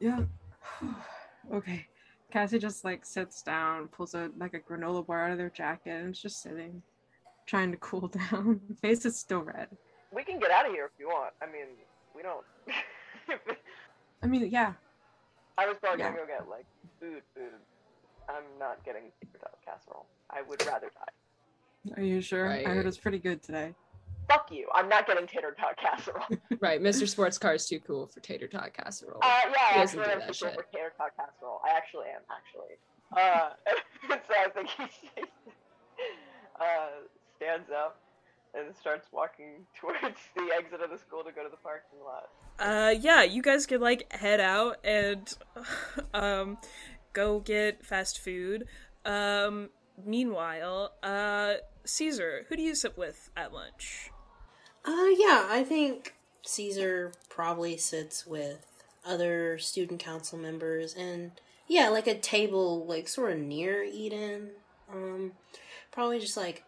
Yeah. 0.00 0.20
okay. 1.52 1.86
Cassie 2.34 2.58
just 2.58 2.84
like 2.84 3.06
sits 3.06 3.42
down, 3.42 3.86
pulls 3.86 4.12
a 4.14 4.28
like 4.38 4.54
a 4.54 4.58
granola 4.58 5.06
bar 5.06 5.24
out 5.24 5.30
of 5.30 5.38
their 5.38 5.50
jacket, 5.50 5.90
and 6.02 6.12
is 6.12 6.20
just 6.20 6.42
sitting, 6.42 6.82
trying 7.46 7.70
to 7.70 7.76
cool 7.80 8.08
down. 8.08 8.60
Her 8.68 8.74
face 8.82 9.04
is 9.04 9.16
still 9.16 9.42
red. 9.42 9.68
We 10.12 10.24
can 10.24 10.40
get 10.40 10.50
out 10.50 10.66
of 10.66 10.72
here 10.72 10.86
if 10.86 10.90
you 10.98 11.06
want. 11.06 11.32
I 11.40 11.46
mean, 11.46 11.66
we 12.14 12.22
don't. 12.22 12.44
I 14.22 14.26
mean, 14.26 14.48
yeah. 14.50 14.72
I 15.56 15.68
was 15.68 15.76
probably 15.80 16.00
Yeah. 16.00 16.10
gonna 16.10 16.22
go 16.22 16.26
get 16.26 16.48
like 16.48 16.66
food, 16.98 17.22
food. 17.36 17.52
I'm 18.28 18.42
not 18.58 18.84
getting 18.84 19.02
tater 19.20 19.38
tot 19.38 19.52
casserole. 19.64 20.06
I 20.28 20.42
would 20.42 20.66
rather 20.66 20.90
die. 20.92 21.94
Are 21.96 22.02
you 22.02 22.20
sure? 22.20 22.48
I 22.50 22.64
heard 22.64 22.78
Right. 22.78 22.86
it's 22.86 22.98
pretty 22.98 23.20
good 23.20 23.44
today. 23.44 23.76
Fuck 24.28 24.50
you. 24.50 24.68
I'm 24.74 24.88
not 24.88 25.06
getting 25.06 25.26
tater 25.26 25.54
tot 25.58 25.76
casserole. 25.76 26.24
Right, 26.60 26.80
Mr. 26.80 27.06
Sports 27.06 27.36
Car 27.36 27.54
is 27.54 27.66
too 27.66 27.80
cool 27.80 28.06
for 28.06 28.20
tater 28.20 28.48
tot 28.48 28.72
casserole. 28.72 29.20
Uh, 29.22 29.40
yeah, 29.50 29.74
He 29.74 29.78
I 29.78 29.82
actually 29.82 30.04
am 30.04 30.18
that 30.20 30.34
super 30.34 30.54
for 30.54 30.62
tater 30.72 30.92
tot 30.96 31.10
casserole. 31.16 31.60
I 31.64 31.76
actually 31.76 32.06
am, 32.06 32.22
actually. 32.30 32.76
Uh, 33.12 33.50
so 34.08 34.34
I 34.34 34.48
think 34.50 34.68
he 34.70 35.22
uh, 36.60 36.88
stands 37.36 37.68
up 37.70 38.00
and 38.54 38.74
starts 38.74 39.08
walking 39.12 39.66
towards 39.80 40.18
the 40.36 40.50
exit 40.56 40.80
of 40.80 40.90
the 40.90 40.98
school 40.98 41.22
to 41.24 41.32
go 41.32 41.42
to 41.42 41.50
the 41.50 41.56
parking 41.56 41.98
lot. 42.04 42.28
Uh, 42.58 42.94
yeah, 42.98 43.22
you 43.22 43.42
guys 43.42 43.66
could 43.66 43.80
like 43.80 44.10
head 44.12 44.40
out 44.40 44.76
and 44.84 45.36
um 46.14 46.56
go 47.12 47.40
get 47.40 47.84
fast 47.84 48.20
food. 48.20 48.64
Um, 49.04 49.70
meanwhile, 50.04 50.92
uh, 51.02 51.54
Caesar, 51.84 52.46
who 52.48 52.56
do 52.56 52.62
you 52.62 52.74
sit 52.74 52.96
with 52.96 53.30
at 53.36 53.52
lunch? 53.52 54.10
Uh, 54.84 55.08
yeah, 55.16 55.46
I 55.48 55.64
think 55.66 56.14
Caesar 56.42 57.12
probably 57.28 57.76
sits 57.76 58.26
with 58.26 58.66
other 59.04 59.58
student 59.58 60.00
council 60.00 60.38
members 60.38 60.94
and 60.94 61.32
yeah, 61.66 61.88
like 61.88 62.06
a 62.06 62.18
table 62.18 62.84
like 62.86 63.08
sort 63.08 63.32
of 63.32 63.38
near 63.38 63.82
Eden. 63.82 64.50
Um, 64.92 65.32
probably 65.90 66.20
just 66.20 66.36
like 66.36 66.64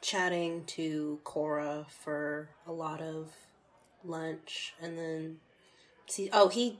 chatting 0.00 0.64
to 0.64 1.18
Cora 1.24 1.86
for 2.02 2.48
a 2.66 2.72
lot 2.72 3.02
of 3.02 3.32
lunch 4.04 4.74
and 4.80 4.96
then 4.96 5.36
see 6.06 6.30
oh 6.32 6.48
he 6.48 6.78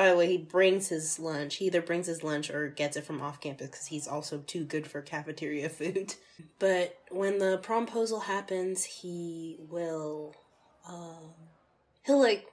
by 0.00 0.08
the 0.08 0.16
way 0.16 0.26
he 0.26 0.38
brings 0.38 0.88
his 0.88 1.18
lunch. 1.18 1.56
He 1.56 1.66
either 1.66 1.82
brings 1.82 2.06
his 2.06 2.24
lunch 2.24 2.48
or 2.48 2.70
gets 2.70 2.96
it 2.96 3.04
from 3.04 3.20
off 3.20 3.38
campus 3.38 3.66
because 3.66 3.88
he's 3.88 4.08
also 4.08 4.38
too 4.38 4.64
good 4.64 4.86
for 4.86 5.02
cafeteria 5.02 5.68
food. 5.68 6.14
But 6.58 6.96
when 7.10 7.38
the 7.38 7.58
promposal 7.62 8.22
happens 8.22 8.82
he 8.82 9.58
will 9.68 10.34
um 10.88 11.34
he'll 12.06 12.18
like 12.18 12.46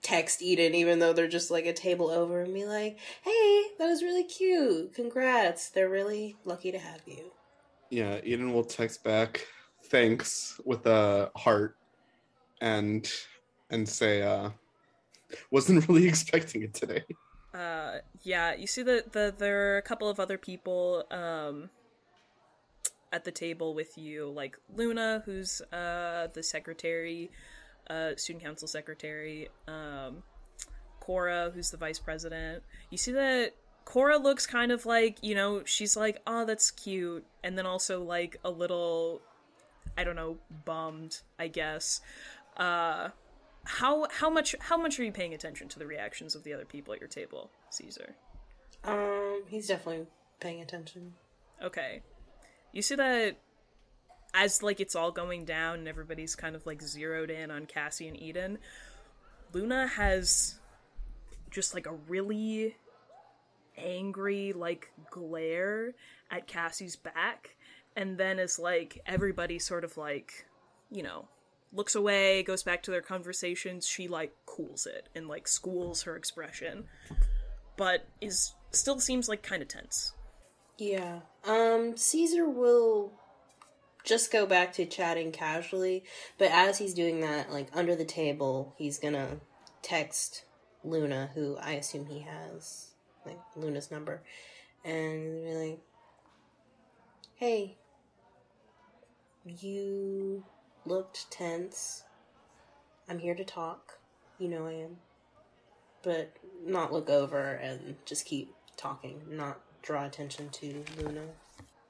text 0.00 0.42
eden 0.42 0.76
even 0.76 1.00
though 1.00 1.12
they're 1.12 1.26
just 1.26 1.50
like 1.50 1.66
a 1.66 1.72
table 1.72 2.08
over 2.08 2.40
and 2.40 2.54
be 2.54 2.66
like 2.66 3.00
hey 3.24 3.62
that 3.80 3.88
was 3.88 4.04
really 4.04 4.22
cute. 4.22 4.94
Congrats. 4.94 5.70
They're 5.70 5.88
really 5.90 6.36
lucky 6.44 6.70
to 6.70 6.78
have 6.78 7.00
you. 7.04 7.32
Yeah, 7.90 8.20
Eden 8.22 8.52
will 8.52 8.62
text 8.62 9.02
back 9.02 9.44
thanks 9.86 10.60
with 10.64 10.86
a 10.86 11.32
heart 11.34 11.74
and 12.60 13.10
and 13.70 13.88
say 13.88 14.22
uh 14.22 14.50
wasn't 15.50 15.86
really 15.88 16.08
expecting 16.08 16.62
it 16.62 16.74
today. 16.74 17.04
Uh, 17.54 17.98
yeah, 18.22 18.54
you 18.54 18.66
see 18.66 18.82
that 18.82 19.12
the, 19.12 19.34
there 19.36 19.74
are 19.74 19.78
a 19.78 19.82
couple 19.82 20.08
of 20.08 20.18
other 20.18 20.38
people 20.38 21.04
um 21.10 21.68
at 23.12 23.24
the 23.24 23.30
table 23.30 23.74
with 23.74 23.98
you, 23.98 24.30
like 24.30 24.56
Luna, 24.74 25.22
who's 25.26 25.60
uh 25.72 26.28
the 26.32 26.42
secretary, 26.42 27.30
uh 27.90 28.16
student 28.16 28.42
council 28.42 28.66
secretary, 28.66 29.48
um 29.68 30.22
Cora, 31.00 31.50
who's 31.54 31.70
the 31.70 31.76
vice 31.76 31.98
president. 31.98 32.62
You 32.90 32.96
see 32.96 33.12
that 33.12 33.52
Cora 33.84 34.16
looks 34.16 34.46
kind 34.46 34.70
of 34.72 34.86
like, 34.86 35.18
you 35.20 35.34
know, 35.34 35.62
she's 35.64 35.96
like, 35.96 36.22
"Oh, 36.26 36.44
that's 36.44 36.70
cute." 36.70 37.26
And 37.42 37.58
then 37.58 37.66
also 37.66 38.02
like 38.02 38.38
a 38.44 38.50
little 38.50 39.20
I 39.98 40.04
don't 40.04 40.16
know, 40.16 40.38
bummed, 40.64 41.20
I 41.38 41.48
guess. 41.48 42.00
Uh 42.56 43.10
how 43.64 44.06
how 44.10 44.28
much 44.28 44.54
how 44.60 44.76
much 44.76 44.98
are 44.98 45.04
you 45.04 45.12
paying 45.12 45.34
attention 45.34 45.68
to 45.68 45.78
the 45.78 45.86
reactions 45.86 46.34
of 46.34 46.44
the 46.44 46.52
other 46.52 46.64
people 46.64 46.92
at 46.92 47.00
your 47.00 47.08
table, 47.08 47.50
Caesar? 47.70 48.14
um 48.84 49.42
he's 49.46 49.68
definitely 49.68 50.06
paying 50.40 50.60
attention 50.60 51.14
Okay. 51.62 52.02
You 52.72 52.82
see 52.82 52.96
that 52.96 53.36
as 54.34 54.62
like 54.62 54.80
it's 54.80 54.96
all 54.96 55.12
going 55.12 55.44
down 55.44 55.80
and 55.80 55.88
everybody's 55.88 56.34
kind 56.34 56.56
of 56.56 56.66
like 56.66 56.82
zeroed 56.82 57.30
in 57.30 57.50
on 57.50 57.66
Cassie 57.66 58.08
and 58.08 58.20
Eden, 58.20 58.58
Luna 59.52 59.86
has 59.86 60.58
just 61.50 61.74
like 61.74 61.86
a 61.86 61.92
really 62.08 62.76
angry 63.76 64.52
like 64.52 64.90
glare 65.10 65.94
at 66.30 66.46
Cassie's 66.46 66.96
back 66.96 67.56
and 67.94 68.18
then 68.18 68.38
is 68.38 68.58
like 68.58 69.00
everybody 69.06 69.58
sort 69.58 69.84
of 69.84 69.96
like, 69.96 70.46
you 70.90 71.02
know, 71.02 71.28
looks 71.72 71.94
away, 71.94 72.42
goes 72.42 72.62
back 72.62 72.82
to 72.82 72.90
their 72.90 73.00
conversations, 73.00 73.86
she 73.86 74.08
like 74.08 74.34
cools 74.46 74.86
it 74.86 75.08
and 75.14 75.28
like 75.28 75.48
schools 75.48 76.02
her 76.02 76.16
expression. 76.16 76.84
But 77.76 78.06
is 78.20 78.54
still 78.70 79.00
seems 79.00 79.28
like 79.28 79.42
kind 79.42 79.62
of 79.62 79.68
tense. 79.68 80.12
Yeah. 80.78 81.20
Um 81.46 81.96
Caesar 81.96 82.48
will 82.48 83.12
just 84.04 84.32
go 84.32 84.46
back 84.46 84.72
to 84.74 84.84
chatting 84.84 85.32
casually, 85.32 86.04
but 86.38 86.50
as 86.50 86.78
he's 86.78 86.94
doing 86.94 87.20
that, 87.20 87.50
like 87.50 87.68
under 87.72 87.94
the 87.94 88.04
table, 88.04 88.74
he's 88.76 88.98
gonna 88.98 89.40
text 89.80 90.44
Luna, 90.84 91.30
who 91.34 91.56
I 91.56 91.72
assume 91.72 92.06
he 92.06 92.20
has, 92.20 92.88
like 93.24 93.38
Luna's 93.54 93.90
number, 93.90 94.22
and 94.84 95.44
be 95.44 95.54
like, 95.54 95.80
"Hey, 97.36 97.78
you 99.44 100.44
looked 100.86 101.30
tense. 101.30 102.04
I'm 103.08 103.18
here 103.18 103.34
to 103.34 103.44
talk. 103.44 103.98
You 104.38 104.48
know 104.48 104.66
I 104.66 104.72
am, 104.72 104.96
but 106.02 106.36
not 106.64 106.92
look 106.92 107.10
over 107.10 107.52
and 107.52 107.96
just 108.04 108.24
keep 108.24 108.52
talking, 108.76 109.20
not 109.28 109.60
draw 109.82 110.04
attention 110.04 110.48
to 110.50 110.84
Luna." 110.98 111.26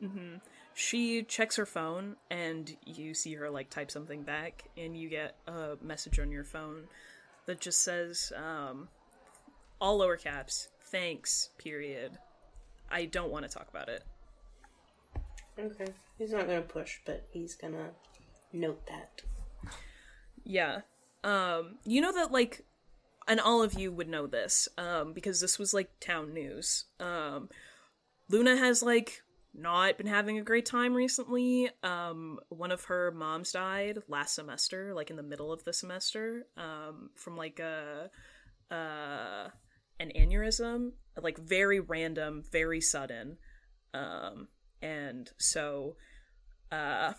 hmm 0.01 0.37
She 0.75 1.23
checks 1.23 1.57
her 1.57 1.67
phone, 1.67 2.17
and 2.31 2.77
you 2.85 3.15
see 3.15 3.35
her 3.35 3.51
like 3.51 3.71
type 3.71 3.91
something 3.91 4.23
back, 4.23 4.65
and 4.77 4.97
you 4.97 5.09
get 5.09 5.37
a 5.47 5.77
message 5.83 6.19
on 6.19 6.31
your 6.31 6.45
phone 6.45 6.89
that 7.47 7.61
just 7.61 7.83
says, 7.83 8.33
um, 8.37 8.89
all 9.81 9.99
lower 9.99 10.17
caps, 10.17 10.69
thanks, 10.85 11.51
period. 11.59 12.19
I 12.91 13.07
don't 13.07 13.31
want 13.31 13.45
to 13.45 13.51
talk 13.51 13.69
about 13.69 13.89
it. 13.89 14.05
Okay. 15.59 15.93
He's 16.19 16.33
not 16.33 16.47
gonna 16.47 16.63
push, 16.63 17.01
but 17.05 17.27
he's 17.31 17.55
gonna 17.55 17.91
note 18.53 18.87
that. 18.87 19.23
Yeah. 20.45 20.81
Um, 21.25 21.79
you 21.85 22.01
know 22.01 22.13
that 22.13 22.33
like 22.33 22.65
and 23.29 23.41
all 23.41 23.63
of 23.63 23.79
you 23.79 23.93
would 23.93 24.09
know 24.09 24.27
this, 24.27 24.69
um, 24.77 25.13
because 25.13 25.41
this 25.41 25.59
was 25.59 25.73
like 25.73 26.01
town 26.01 26.35
news. 26.35 26.87
Um 27.01 27.49
Luna 28.29 28.57
has 28.57 28.83
like 28.83 29.23
not 29.55 29.99
been 29.99 30.07
having 30.07 30.39
a 30.39 30.43
great 30.43 30.67
time 30.67 30.95
recently. 30.95 31.71
Um 31.83 32.39
one 32.49 32.73
of 32.73 32.85
her 32.85 33.13
moms 33.13 33.53
died 33.53 33.99
last 34.09 34.35
semester, 34.35 34.95
like 34.95 35.11
in 35.11 35.17
the 35.17 35.23
middle 35.23 35.53
of 35.53 35.65
the 35.65 35.73
semester, 35.73 36.47
um, 36.57 37.11
from 37.15 37.37
like 37.37 37.61
a 37.61 38.11
uh 38.71 39.49
an 40.01 40.11
aneurysm, 40.17 40.93
like 41.21 41.39
very 41.39 41.79
random, 41.79 42.43
very 42.51 42.81
sudden. 42.81 43.37
Um 43.95 44.49
and 44.81 45.31
so 45.39 45.97
uh 46.73 47.13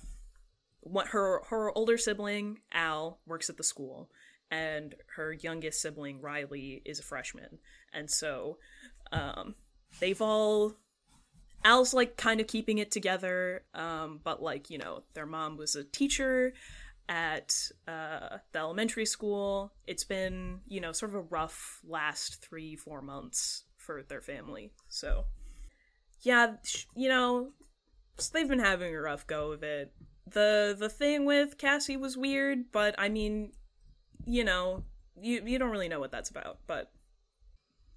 what 0.83 1.07
her 1.07 1.41
her 1.49 1.71
older 1.77 1.97
sibling 1.97 2.59
Al 2.71 3.19
works 3.25 3.49
at 3.49 3.57
the 3.57 3.63
school 3.63 4.09
and 4.51 4.95
her 5.15 5.33
youngest 5.33 5.81
sibling 5.81 6.21
Riley 6.21 6.81
is 6.85 6.99
a 6.99 7.03
freshman. 7.03 7.59
And 7.93 8.09
so 8.09 8.57
um 9.11 9.55
they've 9.99 10.21
all 10.21 10.75
Al's 11.63 11.93
like 11.93 12.17
kind 12.17 12.41
of 12.41 12.47
keeping 12.47 12.79
it 12.79 12.91
together 12.91 13.63
um 13.73 14.19
but 14.23 14.41
like 14.43 14.69
you 14.69 14.77
know 14.77 15.03
their 15.13 15.25
mom 15.25 15.57
was 15.57 15.75
a 15.75 15.83
teacher 15.85 16.53
at 17.07 17.55
uh 17.87 18.37
the 18.51 18.59
elementary 18.59 19.05
school. 19.05 19.73
It's 19.87 20.03
been 20.03 20.59
you 20.67 20.81
know 20.81 20.91
sort 20.91 21.11
of 21.11 21.15
a 21.15 21.21
rough 21.21 21.79
last 21.87 22.43
3 22.43 22.75
4 22.75 23.01
months 23.01 23.63
for 23.77 24.03
their 24.03 24.21
family. 24.21 24.73
So 24.89 25.25
yeah 26.21 26.55
you 26.95 27.07
know 27.07 27.51
they've 28.33 28.47
been 28.47 28.59
having 28.59 28.93
a 28.93 29.01
rough 29.01 29.25
go 29.25 29.51
of 29.51 29.63
it 29.63 29.93
the 30.29 30.75
the 30.77 30.89
thing 30.89 31.25
with 31.25 31.57
Cassie 31.57 31.97
was 31.97 32.17
weird, 32.17 32.71
but 32.71 32.95
I 32.97 33.09
mean, 33.09 33.51
you 34.25 34.43
know, 34.43 34.83
you 35.19 35.41
you 35.45 35.59
don't 35.59 35.71
really 35.71 35.89
know 35.89 35.99
what 35.99 36.11
that's 36.11 36.29
about, 36.29 36.59
but 36.67 36.91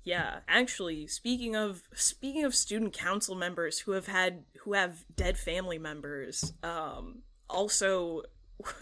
yeah, 0.06 0.38
actually, 0.46 1.08
speaking 1.08 1.56
of 1.56 1.82
speaking 1.94 2.44
of 2.44 2.54
student 2.54 2.92
council 2.92 3.34
members 3.34 3.80
who 3.80 3.92
have 3.92 4.06
had 4.06 4.44
who 4.60 4.74
have 4.74 5.04
dead 5.14 5.36
family 5.36 5.78
members, 5.78 6.52
um 6.62 7.22
also 7.50 8.22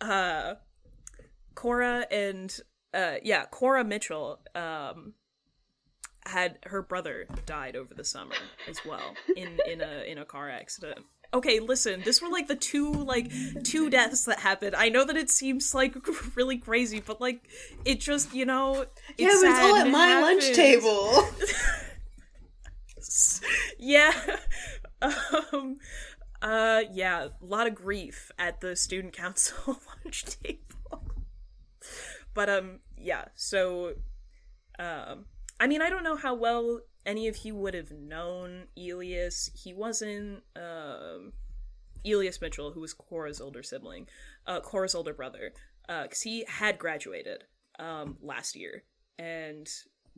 uh 0.00 0.54
Cora 1.54 2.06
and 2.10 2.58
uh 2.94 3.16
yeah, 3.22 3.44
Cora 3.44 3.84
Mitchell 3.84 4.40
um 4.54 5.12
had 6.28 6.58
her 6.64 6.82
brother 6.82 7.26
died 7.46 7.74
over 7.74 7.94
the 7.94 8.04
summer 8.04 8.34
as 8.68 8.80
well 8.84 9.14
in 9.36 9.58
in 9.66 9.80
a 9.80 10.04
in 10.10 10.18
a 10.18 10.24
car 10.24 10.48
accident. 10.48 11.00
Okay, 11.34 11.60
listen, 11.60 12.00
this 12.04 12.22
were 12.22 12.28
like 12.28 12.48
the 12.48 12.56
two 12.56 12.90
like 12.92 13.30
two 13.62 13.90
deaths 13.90 14.24
that 14.24 14.38
happened. 14.40 14.74
I 14.74 14.88
know 14.88 15.04
that 15.04 15.16
it 15.16 15.28
seems 15.30 15.74
like 15.74 15.94
really 16.36 16.56
crazy, 16.56 17.02
but 17.04 17.20
like 17.20 17.40
it 17.84 18.00
just, 18.00 18.32
you 18.34 18.46
know, 18.46 18.86
it's 19.16 19.18
yeah, 19.18 19.28
but 19.28 19.50
it's 19.50 19.58
all 19.58 19.76
at 19.76 19.90
my 19.90 20.20
lunch 20.20 20.52
table. 20.52 21.28
yeah. 23.78 24.12
Um 25.02 25.78
uh 26.40 26.82
yeah, 26.92 27.26
a 27.26 27.44
lot 27.44 27.66
of 27.66 27.74
grief 27.74 28.30
at 28.38 28.60
the 28.60 28.74
student 28.74 29.12
council 29.12 29.78
lunch 30.04 30.24
table. 30.24 31.04
But 32.32 32.48
um 32.48 32.80
yeah, 32.96 33.26
so 33.34 33.94
um 34.78 35.26
I 35.60 35.66
mean, 35.66 35.82
I 35.82 35.90
don't 35.90 36.04
know 36.04 36.16
how 36.16 36.34
well 36.34 36.80
any 37.04 37.28
of 37.28 37.38
you 37.44 37.54
would 37.56 37.74
have 37.74 37.90
known 37.90 38.64
Elias. 38.76 39.50
He 39.54 39.72
wasn't 39.72 40.42
um 40.56 41.32
Elias 42.06 42.40
Mitchell, 42.40 42.72
who 42.72 42.80
was 42.80 42.94
Cora's 42.94 43.40
older 43.40 43.62
sibling, 43.62 44.06
uh 44.46 44.60
Cora's 44.60 44.94
older 44.94 45.14
brother, 45.14 45.52
uh 45.88 46.06
cuz 46.06 46.22
he 46.22 46.44
had 46.48 46.78
graduated 46.78 47.44
um 47.78 48.18
last 48.20 48.56
year 48.56 48.84
and 49.18 49.68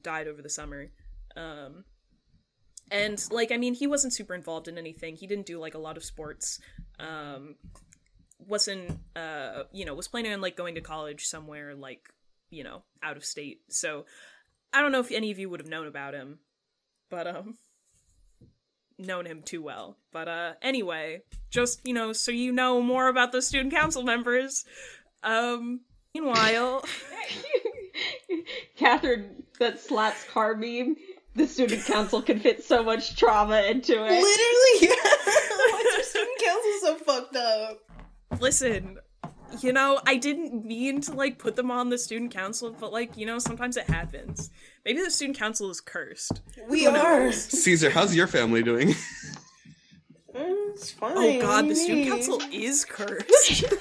died 0.01 0.29
over 0.29 0.43
the 0.43 0.51
summer. 0.51 0.93
Um 1.37 1.85
and 2.91 3.25
like 3.31 3.53
i 3.53 3.57
mean 3.57 3.75
he 3.75 3.87
wasn't 3.87 4.13
super 4.13 4.35
involved 4.35 4.69
in 4.69 4.77
anything 4.77 5.17
he 5.17 5.27
didn't 5.27 5.47
do 5.47 5.59
like 5.59 5.75
a 5.75 5.79
lot 5.79 5.97
of 5.97 6.05
sports 6.05 6.59
um 6.99 7.55
wasn't 8.39 8.99
uh 9.17 9.65
you 9.73 9.85
know 9.85 9.95
was 9.95 10.09
planning 10.09 10.33
on 10.33 10.41
like 10.41 10.57
going 10.57 10.75
to 10.75 10.81
college 10.81 11.27
somewhere 11.27 11.75
like 11.75 12.09
you 12.51 12.65
know 12.65 12.83
out 13.03 13.17
of 13.17 13.25
state 13.25 13.61
so 13.69 14.05
i 14.73 14.81
don't 14.81 14.93
know 14.93 15.01
if 15.01 15.11
any 15.11 15.31
of 15.31 15.39
you 15.39 15.49
would 15.49 15.61
have 15.61 15.69
known 15.69 15.87
about 15.87 16.15
him 16.15 16.39
but 17.11 17.27
um 17.27 17.57
known 18.99 19.25
him 19.25 19.43
too 19.43 19.63
well 19.63 19.97
but 20.13 20.29
uh 20.29 20.53
anyway 20.61 21.23
just 21.51 21.81
you 21.87 21.95
know 21.95 22.13
so 22.13 22.31
you 22.31 22.53
know 22.53 22.83
more 22.83 23.09
about 23.09 23.33
the 23.33 23.41
student 23.41 23.73
council 23.73 24.03
members 24.03 24.65
um 25.23 25.81
meanwhile 26.15 26.85
Catherine, 28.77 29.43
that 29.59 29.81
slaps 29.81 30.25
car 30.25 30.57
meme. 30.57 30.97
The 31.35 31.47
student 31.47 31.85
council 31.85 32.23
can 32.23 32.41
fit 32.41 32.65
so 32.65 32.83
much 32.83 33.17
trauma 33.17 33.63
into 33.63 33.93
it. 33.93 34.11
Literally, 34.11 34.97
why 35.71 35.83
is 35.87 35.95
your 35.95 36.03
student 36.03 36.41
council 36.41 36.73
so 36.81 36.95
fucked 36.97 37.37
up? 37.37 37.79
listen 38.41 38.97
you 39.61 39.73
know 39.73 40.01
i 40.07 40.17
didn't 40.17 40.65
mean 40.65 41.01
to 41.01 41.13
like 41.13 41.39
put 41.39 41.57
them 41.57 41.71
on 41.71 41.89
the 41.89 41.99
student 41.99 42.31
council 42.33 42.75
but 42.79 42.93
like 42.93 43.17
you 43.17 43.27
know 43.27 43.39
sometimes 43.39 43.77
it 43.77 43.89
happens 43.89 44.51
maybe 44.85 45.01
the 45.01 45.11
student 45.11 45.37
council 45.39 45.71
is 45.71 45.81
cursed 45.81 46.41
We 46.69 46.85
Who 46.85 46.91
are. 46.91 46.93
knows? 47.25 47.37
Caesar, 47.37 47.91
how's 47.91 48.15
your 48.15 48.27
family 48.27 48.63
doing? 48.63 48.95
It's 50.33 50.93
fine. 50.93 51.13
oh 51.17 51.41
god 51.41 51.65
the 51.65 51.69
what 51.69 51.75
do 51.75 51.93
you 51.93 52.05
student 52.05 52.09
council 52.09 52.41
is 52.53 52.85
cursed 52.85 53.65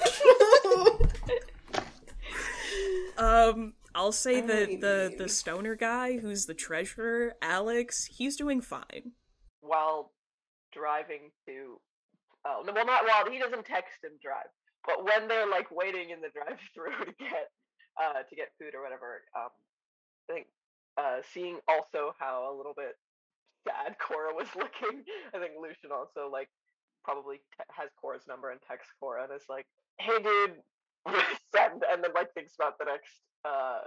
um 3.18 3.74
i'll 3.94 4.12
say 4.12 4.38
I 4.38 4.46
that 4.46 4.70
you 4.72 4.78
the 4.80 5.14
the 5.16 5.28
stoner 5.28 5.76
guy 5.76 6.18
who's 6.18 6.46
the 6.46 6.54
treasurer 6.54 7.34
alex 7.40 8.04
he's 8.06 8.36
doing 8.36 8.60
fine 8.60 9.12
while 9.60 10.12
driving 10.72 11.30
to 11.46 11.80
oh 12.44 12.62
no 12.66 12.72
well 12.72 12.86
not 12.86 13.04
while 13.04 13.30
he 13.30 13.38
doesn't 13.38 13.64
text 13.64 13.98
and 14.02 14.18
drive 14.20 14.50
but 14.86 15.04
when 15.04 15.28
they're 15.28 15.48
like 15.48 15.70
waiting 15.70 16.10
in 16.10 16.20
the 16.20 16.30
drive 16.30 16.58
through 16.74 16.96
to 17.04 17.12
get 17.18 17.50
uh 18.00 18.22
to 18.28 18.36
get 18.36 18.52
food 18.58 18.74
or 18.74 18.82
whatever 18.82 19.22
um 19.36 19.50
i 20.28 20.32
think 20.32 20.46
uh 20.98 21.18
seeing 21.32 21.58
also 21.68 22.14
how 22.18 22.50
a 22.52 22.54
little 22.54 22.74
bit 22.74 22.96
sad 23.66 23.96
cora 24.02 24.34
was 24.34 24.48
looking 24.56 25.04
i 25.34 25.38
think 25.38 25.52
lucian 25.60 25.92
also 25.92 26.30
like 26.30 26.48
probably 27.04 27.36
te- 27.56 27.70
has 27.70 27.88
cora's 28.00 28.26
number 28.28 28.50
and 28.50 28.60
texts 28.66 28.92
cora 29.00 29.24
and 29.24 29.32
is 29.32 29.48
like 29.48 29.66
hey 29.98 30.16
dude 30.22 30.56
send 31.54 31.82
and 31.90 32.04
then 32.04 32.12
like 32.14 32.32
thinks 32.34 32.54
about 32.54 32.78
the 32.78 32.84
next 32.84 33.20
uh 33.44 33.80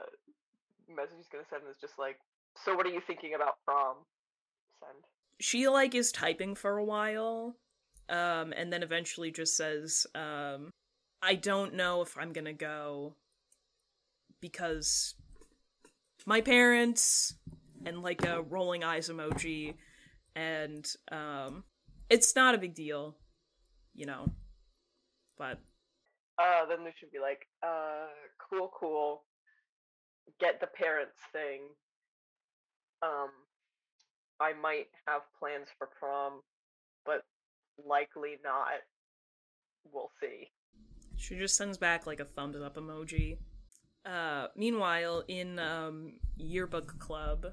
message 0.90 1.18
he's 1.18 1.28
gonna 1.28 1.46
send 1.50 1.62
and 1.62 1.72
is 1.72 1.80
just 1.80 1.98
like 1.98 2.18
so 2.56 2.76
what 2.76 2.86
are 2.86 2.92
you 2.92 3.02
thinking 3.02 3.34
about 3.34 3.56
prom? 3.66 3.98
Send. 4.80 5.04
She 5.40 5.68
like 5.68 5.96
is 5.96 6.12
typing 6.12 6.56
for 6.56 6.78
a 6.78 6.84
while 6.84 7.56
um 8.10 8.54
and 8.56 8.72
then 8.72 8.84
eventually 8.84 9.32
just 9.32 9.56
says 9.56 10.06
um 10.14 10.72
i 11.24 11.36
don't 11.36 11.74
know 11.74 12.02
if 12.02 12.18
i'm 12.18 12.34
gonna 12.34 12.54
go 12.54 13.16
because 14.42 15.16
my 16.26 16.42
parents 16.42 17.36
and 17.86 18.02
like 18.02 18.26
a 18.26 18.42
rolling 18.42 18.84
eyes 18.84 19.10
emoji 19.10 19.76
and 20.36 20.96
um 21.12 21.64
it's 22.10 22.36
not 22.36 22.56
a 22.56 22.58
big 22.58 22.76
deal 22.76 23.16
you 23.94 24.06
know 24.06 24.28
but 25.38 25.60
uh 26.40 26.66
then 26.68 26.84
they 26.84 26.94
should 27.00 27.12
be 27.12 27.20
like 27.20 27.48
uh 27.64 28.08
cool 28.50 28.72
cool 28.78 29.24
get 30.40 30.60
the 30.60 30.68
parents 30.68 31.18
thing. 31.32 31.62
Um 33.02 33.30
i 34.40 34.54
might 34.54 34.88
have 35.08 35.22
plans 35.40 35.68
for 35.78 35.88
prom 36.00 36.42
but 37.06 37.24
likely 37.86 38.38
not. 38.44 38.82
We'll 39.92 40.12
see 40.22 40.50
She 41.24 41.38
just 41.38 41.56
sends 41.56 41.78
back 41.78 42.06
like 42.06 42.20
a 42.20 42.26
thumbs 42.26 42.58
up 42.62 42.76
emoji. 42.76 43.38
Uh, 44.06 44.48
meanwhile, 44.58 45.24
in 45.30 45.58
um, 45.58 46.20
yearbook 46.36 47.00
club, 47.00 47.46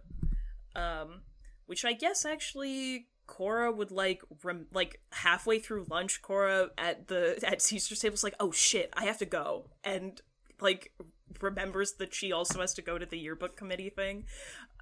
um, 0.75 1.23
which 1.67 1.85
I 1.85 1.93
guess 1.93 2.25
actually 2.25 3.07
Cora 3.29 3.71
would 3.71 3.93
like 3.93 4.23
rem- 4.43 4.67
like 4.73 5.01
halfway 5.13 5.61
through 5.61 5.87
lunch, 5.89 6.21
Cora 6.21 6.71
at 6.77 7.07
the 7.07 7.39
at 7.47 7.63
Caesar's 7.63 8.01
table 8.01 8.15
is 8.15 8.25
like, 8.25 8.35
"Oh 8.41 8.51
shit, 8.51 8.91
I 8.95 9.05
have 9.05 9.19
to 9.19 9.27
go," 9.27 9.71
and 9.85 10.21
like 10.61 10.93
remembers 11.41 11.93
that 12.01 12.13
she 12.13 12.33
also 12.33 12.61
has 12.61 12.75
to 12.75 12.83
go 12.83 12.99
to 12.99 13.07
the 13.07 13.19
yearbook 13.19 13.57
committee 13.57 13.91
thing. 13.91 14.25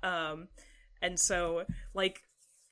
Um, 0.03 0.49
and 1.03 1.21
so 1.21 1.65
like 1.93 2.23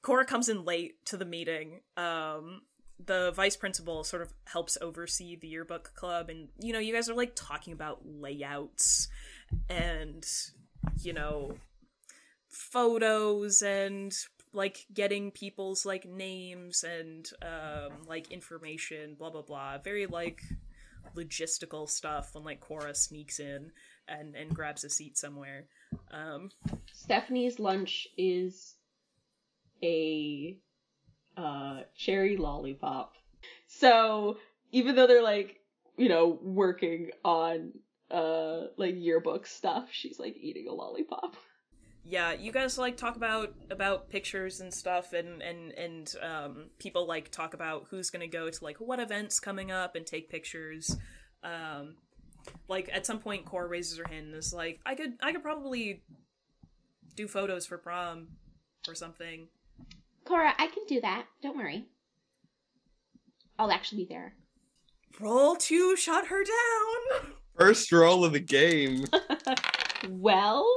Cora 0.01 0.25
comes 0.25 0.49
in 0.49 0.65
late 0.65 1.05
to 1.07 1.19
the 1.19 1.27
meeting. 1.27 1.81
Um, 1.99 2.63
the 3.05 3.33
vice 3.33 3.57
principal 3.57 4.05
sort 4.05 4.23
of 4.23 4.33
helps 4.45 4.79
oversee 4.81 5.37
the 5.37 5.49
yearbook 5.49 5.93
club, 5.95 6.29
and 6.29 6.49
you 6.59 6.73
know, 6.73 6.79
you 6.79 6.93
guys 6.93 7.09
are 7.09 7.15
like 7.15 7.33
talking 7.35 7.73
about 7.73 8.01
layouts 8.05 9.09
and 9.69 10.27
you 11.03 11.13
know, 11.13 11.57
photos 12.49 13.63
and 13.63 14.15
like 14.53 14.87
getting 14.93 15.31
people's 15.31 15.85
like 15.85 16.07
names 16.07 16.83
and 16.83 17.31
um 17.43 17.93
like 18.07 18.31
information 18.33 19.15
blah 19.19 19.31
blah 19.31 19.43
blah. 19.43 19.79
Very 19.79 20.07
like 20.07 20.43
logistical 21.15 21.89
stuff 21.89 22.35
when 22.35 22.45
like 22.45 22.61
Cora 22.61 22.95
sneaks 22.95 23.39
in 23.39 23.71
and 24.09 24.35
and 24.35 24.55
grabs 24.55 24.85
a 24.85 24.91
seat 24.91 25.19
somewhere. 25.19 25.67
Um 26.11 26.51
Stephanie's 26.93 27.59
lunch 27.59 28.09
is 28.17 28.77
a 29.83 30.57
uh, 31.37 31.81
cherry 31.97 32.37
lollipop. 32.37 33.13
So 33.67 34.39
even 34.73 34.95
though 34.97 35.07
they're 35.07 35.23
like, 35.23 35.61
you 35.97 36.09
know, 36.09 36.39
working 36.43 37.11
on 37.25 37.73
uh 38.11 38.69
like 38.77 38.95
yearbook 38.97 39.47
stuff, 39.47 39.89
she's 39.91 40.19
like 40.19 40.37
eating 40.41 40.69
a 40.69 40.73
lollipop. 40.73 41.37
yeah 42.05 42.33
you 42.33 42.53
guys 42.53 42.79
like 42.79 42.97
talk 42.97 43.17
about 43.17 43.53
about 43.71 44.09
pictures 44.09 44.61
and 44.61 44.73
stuff 44.73 45.13
and 45.13 45.43
and 45.43 45.73
and 45.73 46.15
um 46.23 46.67
people 46.79 47.05
like 47.07 47.31
talk 47.33 47.53
about 47.53 47.87
who's 47.91 48.11
gonna 48.11 48.29
go 48.29 48.49
to 48.49 48.65
like 48.65 48.77
what 48.77 49.01
events 49.01 49.41
coming 49.41 49.73
up 49.73 49.97
and 49.97 50.07
take 50.07 50.31
pictures 50.31 50.97
um 51.43 51.97
like 52.69 52.89
at 52.93 53.05
some 53.05 53.19
point 53.19 53.45
Cora 53.45 53.67
raises 53.67 53.99
her 53.99 54.07
hand 54.09 54.27
and 54.27 54.37
is 54.37 54.53
like 54.55 54.79
i 54.87 54.95
could 54.95 55.15
i 55.21 55.33
could 55.33 55.43
probably 55.43 56.03
do 57.17 57.27
photos 57.27 57.67
for 57.67 57.77
prom 57.77 58.29
or 58.87 58.95
something 58.95 59.49
Cora, 60.27 60.53
I 60.59 60.67
can 60.67 60.85
do 60.89 61.01
that. 61.01 61.27
Don't 61.43 61.57
worry. 61.57 61.87
I'll 63.59 63.71
actually 63.71 64.05
be 64.05 64.09
there. 64.11 64.35
roll 65.21 65.57
to 65.57 65.97
shut 65.97 66.27
her 66.27 66.45
down 66.45 67.33
First 67.57 67.91
roll 67.91 68.25
of 68.25 68.33
the 68.33 68.41
game. 68.41 69.07
Well, 70.11 70.69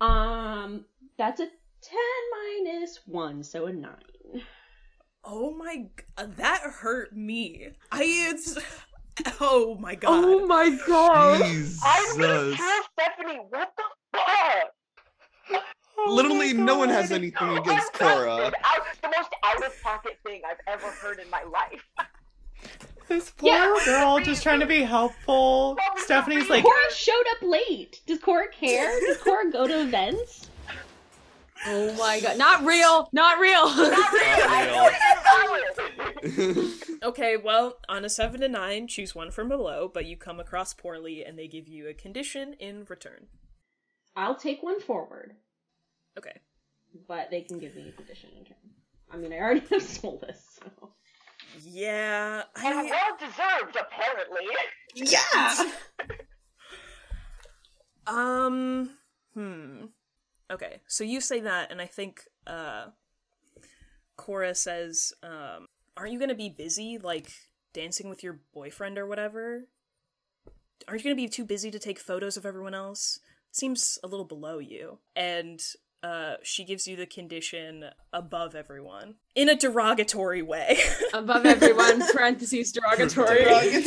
um, 0.00 0.84
that's 1.18 1.40
a 1.40 1.46
10 1.46 1.98
minus 2.64 3.00
1, 3.06 3.42
so 3.42 3.66
a 3.66 3.72
9. 3.72 3.90
oh 5.24 5.52
my 5.52 5.76
g- 5.78 5.88
uh, 6.16 6.26
that 6.36 6.60
hurt 6.62 7.14
me 7.14 7.70
i 7.92 8.02
it's 8.30 8.56
Oh 9.40 9.76
my 9.78 9.94
god. 9.96 10.24
Oh 10.24 10.46
my 10.46 10.70
god. 10.86 11.42
I'm 11.84 12.18
gonna 12.18 12.56
kill 12.56 12.82
Stephanie. 12.98 13.40
What 13.50 13.72
the 13.76 14.18
fuck? 15.50 15.62
Oh 16.06 16.14
Literally, 16.14 16.54
no 16.54 16.78
one 16.78 16.88
has 16.88 17.12
anything 17.12 17.58
against 17.58 17.92
Cora. 17.92 18.46
Out, 18.46 18.54
the 19.02 19.08
most 19.08 19.30
out 19.44 19.66
of 19.66 19.82
pocket 19.82 20.18
thing 20.24 20.42
I've 20.48 20.60
ever 20.66 20.86
heard 20.88 21.18
in 21.18 21.28
my 21.30 21.42
life. 21.44 21.84
This 23.08 23.30
poor 23.36 23.78
girl 23.84 24.18
just 24.20 24.42
trying 24.42 24.60
to 24.60 24.66
be 24.66 24.82
helpful. 24.82 25.76
Stephanie's 25.96 26.48
like, 26.48 26.64
Cora 26.64 26.76
showed 26.94 27.24
up 27.32 27.42
late. 27.42 28.00
Does 28.06 28.18
Cora 28.18 28.50
care? 28.50 28.98
Does 29.00 29.18
Cora 29.18 29.50
go 29.50 29.66
to 29.66 29.82
events? 29.82 30.48
Oh 31.66 31.92
my 31.96 32.20
god. 32.20 32.38
Not 32.38 32.64
real. 32.64 33.10
Not 33.12 33.38
real. 33.38 33.66
Not 33.66 34.12
real. 34.14 34.90
Okay, 37.02 37.36
well, 37.36 37.78
on 37.88 38.04
a 38.04 38.08
seven 38.08 38.40
to 38.40 38.48
nine, 38.48 38.86
choose 38.86 39.14
one 39.14 39.30
from 39.30 39.48
below, 39.48 39.90
but 39.92 40.06
you 40.06 40.16
come 40.16 40.40
across 40.40 40.72
poorly 40.72 41.22
and 41.24 41.38
they 41.38 41.48
give 41.48 41.68
you 41.68 41.88
a 41.88 41.94
condition 41.94 42.54
in 42.54 42.86
return. 42.88 43.26
I'll 44.16 44.34
take 44.34 44.62
one 44.62 44.80
forward, 44.80 45.36
Okay. 46.18 46.40
but 47.08 47.30
they 47.30 47.42
can 47.42 47.58
give 47.58 47.74
me 47.74 47.88
a 47.88 47.92
condition 47.92 48.30
in 48.38 48.44
turn. 48.44 48.56
I 49.10 49.16
mean, 49.16 49.32
I 49.32 49.38
already 49.38 49.60
have 49.70 49.82
Solus, 49.82 50.58
so. 50.58 50.90
Yeah. 51.62 52.42
And 52.56 52.88
well 52.90 53.16
deserved, 53.18 53.76
apparently. 53.76 54.46
Yeah. 54.94 55.64
um. 58.06 58.90
Hmm. 59.34 59.86
Okay. 60.50 60.80
So 60.86 61.04
you 61.04 61.20
say 61.20 61.40
that, 61.40 61.70
and 61.70 61.80
I 61.80 61.86
think 61.86 62.22
uh, 62.46 62.86
Cora 64.16 64.54
says, 64.54 65.12
um, 65.22 65.66
"Aren't 65.96 66.12
you 66.12 66.20
gonna 66.20 66.34
be 66.34 66.48
busy, 66.50 66.98
like 66.98 67.30
dancing 67.72 68.08
with 68.08 68.22
your 68.22 68.40
boyfriend 68.54 68.98
or 68.98 69.06
whatever? 69.06 69.66
Aren't 70.88 71.00
you 71.04 71.10
gonna 71.10 71.16
be 71.16 71.28
too 71.28 71.44
busy 71.44 71.70
to 71.70 71.78
take 71.78 71.98
photos 71.98 72.36
of 72.36 72.46
everyone 72.46 72.74
else? 72.74 73.20
Seems 73.52 73.98
a 74.04 74.06
little 74.08 74.24
below 74.26 74.58
you." 74.58 74.98
And 75.16 75.60
uh, 76.02 76.34
she 76.42 76.64
gives 76.64 76.86
you 76.86 76.96
the 76.96 77.06
condition 77.06 77.84
above 78.12 78.54
everyone 78.54 79.16
in 79.34 79.48
a 79.48 79.56
derogatory 79.56 80.42
way. 80.42 80.78
Above 81.12 81.44
everyone, 81.44 82.02
parentheses 82.12 82.72
derogatory. 82.72 83.44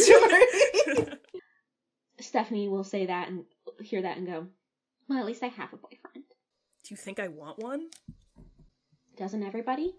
Stephanie 2.20 2.68
will 2.68 2.84
say 2.84 3.06
that 3.08 3.30
and 3.30 3.46
hear 3.82 4.02
that 4.02 4.18
and 4.18 4.28
go, 4.28 4.48
well, 5.10 5.20
at 5.20 5.26
least 5.26 5.44
I 5.44 5.48
have 5.48 5.74
a 5.74 5.78
boyfriend. 5.78 6.26
Do 6.84 6.90
you 6.90 6.98
think 6.98 7.20
I 7.20 7.28
want 7.28 7.60
one? 7.60 7.88
Doesn't 9.18 9.44
everybody? 9.44 9.96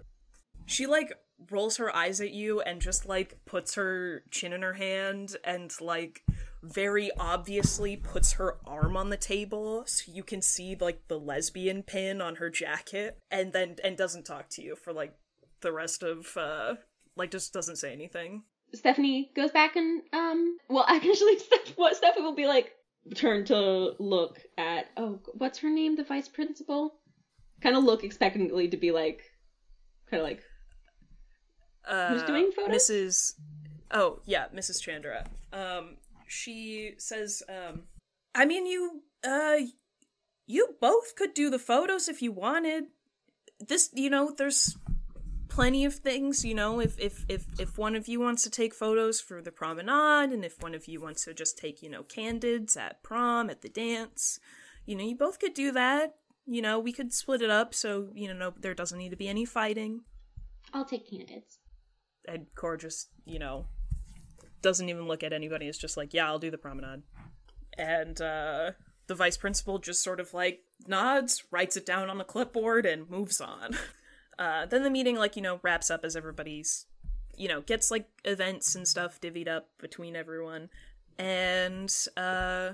She 0.67 0.87
like 0.87 1.13
rolls 1.51 1.77
her 1.79 1.95
eyes 1.95 2.21
at 2.21 2.31
you 2.31 2.61
and 2.61 2.81
just 2.81 3.07
like 3.07 3.39
puts 3.45 3.75
her 3.75 4.23
chin 4.31 4.53
in 4.53 4.63
her 4.63 4.75
hand 4.75 5.37
and 5.45 5.73
like 5.81 6.23
very 6.65 7.11
obviously 7.19 7.97
puts 7.97 8.33
her 8.33 8.57
arm 8.67 8.97
on 8.97 9.11
the 9.11 9.17
table 9.17 9.85
so 9.87 10.11
you 10.11 10.23
can 10.23 10.41
see 10.41 10.77
like 10.81 11.07
the 11.09 11.19
lesbian 11.19 11.83
pin 11.83 12.21
on 12.21 12.37
her 12.37 12.49
jacket 12.51 13.19
and 13.31 13.53
then 13.53 13.77
and 13.85 13.97
doesn't 13.97 14.25
talk 14.25 14.49
to 14.49 14.63
you 14.63 14.75
for 14.75 14.93
like 14.93 15.15
the 15.61 15.73
rest 15.73 16.03
of 16.03 16.37
uh 16.37 16.75
like 17.17 17.31
just 17.31 17.53
doesn't 17.53 17.77
say 17.77 17.93
anything. 17.93 18.43
Stephanie 18.73 19.31
goes 19.37 19.53
back 19.53 19.77
and, 19.77 20.03
um, 20.13 20.57
well, 20.69 20.85
actually, 20.89 21.39
Steph- 21.39 21.77
what 21.77 21.97
Stephanie 21.97 22.25
will 22.25 22.35
be 22.35 22.47
like, 22.47 22.73
turn 23.15 23.45
to 23.45 23.93
look 24.01 24.41
at, 24.59 24.87
oh, 24.97 25.21
what's 25.35 25.59
her 25.61 25.71
name? 25.71 25.95
The 25.95 26.03
vice 26.03 26.27
principal? 26.27 26.95
Kind 27.61 27.77
of 27.77 27.85
look 27.85 28.03
expectantly 28.03 28.67
to 28.69 28.77
be 28.77 28.91
like, 28.91 29.23
kind 30.11 30.21
of 30.21 30.29
like, 30.29 30.43
Uh 31.87 32.09
Who's 32.09 32.23
doing 32.25 32.51
photos? 32.51 32.75
Mrs. 32.77 33.33
Oh, 33.93 34.21
yeah, 34.27 34.47
Mrs. 34.55 34.83
Chandra. 34.83 35.25
Um 35.53 35.97
she 36.27 36.95
says 36.99 37.43
um 37.49 37.83
I 38.35 38.45
mean 38.45 38.67
you 38.67 39.03
uh 39.27 39.59
you 40.47 40.77
both 40.81 41.17
could 41.17 41.35
do 41.35 41.51
the 41.51 41.59
photos 41.59 42.09
if 42.09 42.21
you 42.21 42.33
wanted. 42.33 42.85
This, 43.67 43.91
you 43.95 44.11
know, 44.11 44.33
there's 44.37 44.77
plenty 45.49 45.85
of 45.85 45.95
things, 45.95 46.45
you 46.45 46.55
know, 46.55 46.81
if 46.81 46.99
if 46.99 47.25
if 47.29 47.47
if 47.59 47.79
one 47.79 47.97
of 47.97 48.09
you 48.09 48.21
wants 48.21 48.43
to 48.43 48.51
take 48.51 48.75
photos 48.75 49.21
for 49.21 49.41
the 49.41 49.53
promenade 49.53 50.33
and 50.33 50.45
if 50.45 50.61
one 50.63 50.75
of 50.75 50.87
you 50.87 51.01
wants 51.01 51.25
to 51.25 51.35
just 51.35 51.57
take, 51.57 51.83
you 51.83 51.89
know, 51.89 52.03
candids 52.03 52.77
at 52.77 53.03
prom, 53.03 53.49
at 53.49 53.63
the 53.63 53.69
dance, 53.69 54.39
you 54.85 54.97
know, 54.97 55.05
you 55.05 55.17
both 55.17 55.39
could 55.39 55.55
do 55.55 55.73
that. 55.73 56.17
You 56.47 56.61
know, 56.61 56.79
we 56.79 56.93
could 56.93 57.15
split 57.15 57.41
it 57.41 57.49
up 57.49 57.73
so, 57.75 58.11
you 58.15 58.29
know, 58.29 58.35
no, 58.35 58.55
there 58.61 58.75
doesn't 58.75 58.99
need 58.99 59.11
to 59.11 59.17
be 59.17 59.29
any 59.29 59.47
fighting 59.47 60.01
I'll 60.75 60.85
take 60.85 61.09
candidates. 61.09 61.59
and 62.29 62.47
Cora 62.55 62.77
just, 62.77 63.09
you 63.25 63.39
know, 63.39 63.67
doesn't 64.65 64.89
even 64.89 65.07
look 65.07 65.23
at 65.23 65.33
anybody. 65.33 65.69
It's 65.69 65.79
just 65.79 65.97
like, 65.97 66.13
yeah, 66.13 66.27
I'll 66.27 66.41
do 66.41 66.51
the 66.51 66.59
promenade. 66.59 67.03
And 67.79 68.21
uh, 68.21 68.73
the 69.07 69.15
vice 69.15 69.37
principal 69.37 69.79
just 69.79 70.03
sort 70.03 70.19
of 70.19 70.35
like 70.35 70.63
nods, 70.89 71.45
writes 71.53 71.77
it 71.77 71.87
down 71.87 72.11
on 72.11 72.19
the 72.19 72.25
clipboard, 72.25 72.87
and 72.87 73.09
moves 73.09 73.41
on. 73.41 73.77
Uh, 74.37 74.67
then 74.67 74.83
the 74.83 74.91
meeting, 74.91 75.15
like, 75.15 75.37
you 75.37 75.43
know, 75.43 75.61
wraps 75.63 75.93
up 75.93 76.05
as 76.05 76.17
everybody's, 76.17 76.87
you 77.37 77.47
know, 77.47 77.61
gets 77.61 77.89
like 77.89 78.09
events 78.25 78.75
and 78.75 78.89
stuff 78.89 79.21
divvied 79.21 79.47
up 79.47 79.69
between 79.79 80.17
everyone. 80.17 80.69
And 81.21 81.89
uh, 82.17 82.71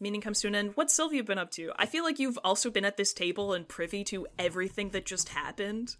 meeting 0.00 0.20
comes 0.20 0.40
to 0.40 0.48
an 0.48 0.56
end. 0.56 0.72
What's 0.74 0.92
Sylvia 0.92 1.22
been 1.22 1.38
up 1.38 1.52
to? 1.52 1.70
I 1.76 1.86
feel 1.86 2.02
like 2.02 2.18
you've 2.18 2.40
also 2.42 2.70
been 2.70 2.84
at 2.84 2.96
this 2.96 3.12
table 3.12 3.52
and 3.52 3.68
privy 3.68 4.02
to 4.02 4.26
everything 4.36 4.90
that 4.90 5.06
just 5.06 5.28
happened. 5.28 5.94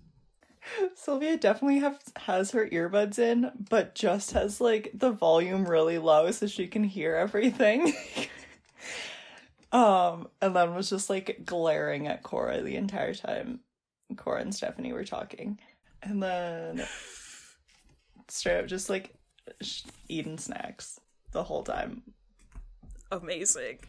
Sylvia 0.95 1.37
definitely 1.37 1.81
have, 1.81 2.01
has 2.17 2.51
her 2.53 2.69
earbuds 2.69 3.19
in, 3.19 3.51
but 3.71 3.95
just 3.95 4.33
has 4.33 4.61
like 4.61 4.91
the 4.95 5.11
volume 5.11 5.65
really 5.67 5.99
low 5.99 6.31
so 6.31 6.47
she 6.47 6.67
can 6.67 6.85
hear 6.85 7.15
everything. 7.15 7.95
um, 9.73 10.29
and 10.41 10.55
then 10.57 10.75
was 10.75 10.91
just 10.91 11.11
like 11.11 11.43
glaring 11.45 12.07
at 12.07 12.23
Cora 12.23 12.63
the 12.63 12.77
entire 12.77 13.15
time 13.15 13.61
Cora 14.17 14.41
and 14.41 14.55
Stephanie 14.55 14.93
were 14.93 15.05
talking. 15.05 15.59
And 16.03 16.23
then 16.23 16.87
straight 18.29 18.59
up 18.59 18.67
just 18.67 18.91
like 18.91 19.15
eating 20.09 20.39
snacks 20.39 21.01
the 21.33 21.43
whole 21.43 21.63
time. 21.63 22.03
Amazing. 23.11 23.79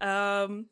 Um, 0.00 0.66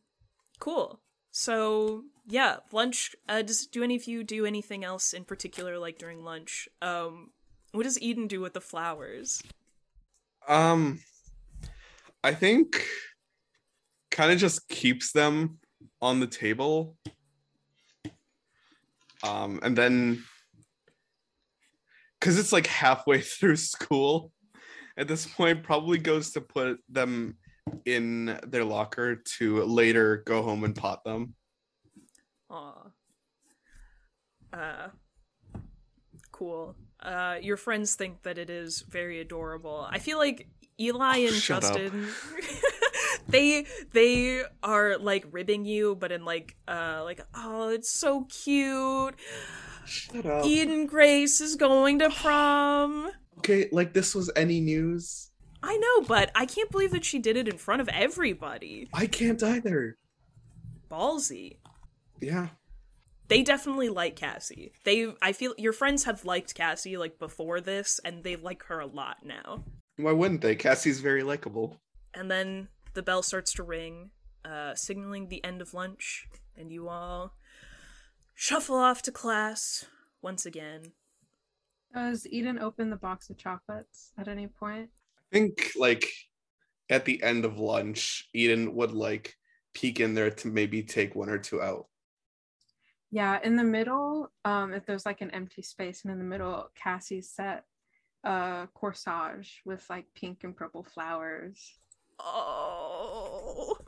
cool. 0.58 1.00
So 1.30 2.04
yeah, 2.28 2.56
lunch. 2.72 3.16
Uh, 3.28 3.42
does 3.42 3.66
do 3.66 3.82
any 3.82 3.96
of 3.96 4.06
you 4.06 4.22
do 4.22 4.44
anything 4.44 4.84
else 4.84 5.14
in 5.14 5.24
particular, 5.24 5.78
like 5.78 5.98
during 5.98 6.22
lunch? 6.22 6.68
Um, 6.82 7.30
what 7.72 7.84
does 7.84 8.00
Eden 8.00 8.26
do 8.26 8.40
with 8.40 8.52
the 8.52 8.60
flowers? 8.60 9.42
Um, 10.46 11.00
I 12.22 12.34
think 12.34 12.84
kind 14.10 14.30
of 14.30 14.38
just 14.38 14.68
keeps 14.68 15.12
them 15.12 15.58
on 16.02 16.20
the 16.20 16.26
table. 16.26 16.96
Um, 19.22 19.60
and 19.62 19.76
then 19.76 20.22
because 22.20 22.38
it's 22.38 22.52
like 22.52 22.66
halfway 22.66 23.20
through 23.22 23.56
school 23.56 24.32
at 24.98 25.08
this 25.08 25.26
point, 25.26 25.62
probably 25.62 25.98
goes 25.98 26.32
to 26.32 26.42
put 26.42 26.78
them 26.90 27.38
in 27.84 28.38
their 28.46 28.64
locker 28.64 29.16
to 29.16 29.62
later 29.64 30.22
go 30.26 30.42
home 30.42 30.64
and 30.64 30.74
pot 30.76 31.04
them. 31.04 31.34
Aw. 32.50 32.90
Uh, 34.52 34.88
cool. 36.32 36.74
Uh, 37.00 37.36
your 37.40 37.56
friends 37.56 37.94
think 37.94 38.22
that 38.22 38.38
it 38.38 38.50
is 38.50 38.82
very 38.82 39.20
adorable. 39.20 39.86
I 39.88 39.98
feel 39.98 40.18
like 40.18 40.48
Eli 40.80 41.18
and 41.18 41.36
up. 41.36 41.42
Justin, 41.42 42.08
they 43.28 43.66
they 43.92 44.42
are 44.62 44.98
like 44.98 45.26
ribbing 45.30 45.64
you, 45.64 45.96
but 45.96 46.12
in 46.12 46.24
like 46.24 46.56
uh 46.66 47.02
like 47.04 47.20
oh 47.34 47.68
it's 47.68 47.90
so 47.90 48.24
cute. 48.24 49.14
Shut 49.84 50.26
up. 50.26 50.44
Eden 50.44 50.86
Grace 50.86 51.40
is 51.40 51.56
going 51.56 51.98
to 52.00 52.10
prom. 52.22 53.10
Okay, 53.38 53.68
like 53.72 53.92
this 53.92 54.14
was 54.14 54.30
any 54.36 54.60
news. 54.60 55.30
I 55.62 55.76
know, 55.76 56.06
but 56.06 56.30
I 56.34 56.46
can't 56.46 56.70
believe 56.70 56.92
that 56.92 57.04
she 57.04 57.18
did 57.18 57.36
it 57.36 57.48
in 57.48 57.58
front 57.58 57.80
of 57.80 57.88
everybody. 57.88 58.88
I 58.92 59.06
can't 59.06 59.42
either. 59.42 59.96
Ballsy. 60.88 61.56
Yeah. 62.20 62.48
They 63.28 63.42
definitely 63.42 63.90
like 63.90 64.16
Cassie. 64.16 64.72
They 64.84 65.12
I 65.20 65.32
feel 65.32 65.54
your 65.58 65.72
friends 65.72 66.04
have 66.04 66.24
liked 66.24 66.54
Cassie 66.54 66.96
like 66.96 67.18
before 67.18 67.60
this 67.60 68.00
and 68.04 68.24
they 68.24 68.36
like 68.36 68.64
her 68.64 68.80
a 68.80 68.86
lot 68.86 69.18
now. 69.22 69.64
Why 69.96 70.12
wouldn't 70.12 70.40
they? 70.40 70.56
Cassie's 70.56 71.00
very 71.00 71.22
likable. 71.22 71.80
And 72.14 72.30
then 72.30 72.68
the 72.94 73.02
bell 73.02 73.22
starts 73.22 73.52
to 73.54 73.62
ring, 73.62 74.10
uh 74.44 74.74
signaling 74.74 75.28
the 75.28 75.44
end 75.44 75.60
of 75.60 75.74
lunch, 75.74 76.26
and 76.56 76.72
you 76.72 76.88
all 76.88 77.34
shuffle 78.34 78.76
off 78.76 79.02
to 79.02 79.12
class 79.12 79.84
once 80.22 80.46
again. 80.46 80.92
Does 81.94 82.26
Eden 82.26 82.58
open 82.58 82.90
the 82.90 82.96
box 82.96 83.28
of 83.30 83.36
chocolates 83.36 84.12
at 84.18 84.28
any 84.28 84.46
point? 84.46 84.90
I 85.32 85.36
think 85.36 85.72
like 85.76 86.10
at 86.88 87.04
the 87.04 87.22
end 87.22 87.44
of 87.44 87.58
lunch, 87.58 88.28
Eden 88.32 88.74
would 88.74 88.92
like 88.92 89.36
peek 89.74 90.00
in 90.00 90.14
there 90.14 90.30
to 90.30 90.48
maybe 90.48 90.82
take 90.82 91.14
one 91.14 91.28
or 91.28 91.38
two 91.38 91.60
out. 91.60 91.86
Yeah, 93.10 93.38
in 93.42 93.56
the 93.56 93.64
middle, 93.64 94.30
um, 94.44 94.74
if 94.74 94.84
there's 94.84 95.06
like 95.06 95.20
an 95.22 95.30
empty 95.30 95.62
space, 95.62 96.02
and 96.02 96.12
in 96.12 96.18
the 96.18 96.24
middle, 96.24 96.70
Cassie 96.74 97.22
set 97.22 97.64
a 98.24 98.68
corsage 98.74 99.60
with 99.64 99.84
like 99.88 100.04
pink 100.14 100.44
and 100.44 100.54
purple 100.54 100.82
flowers. 100.82 101.78
Oh, 102.20 103.78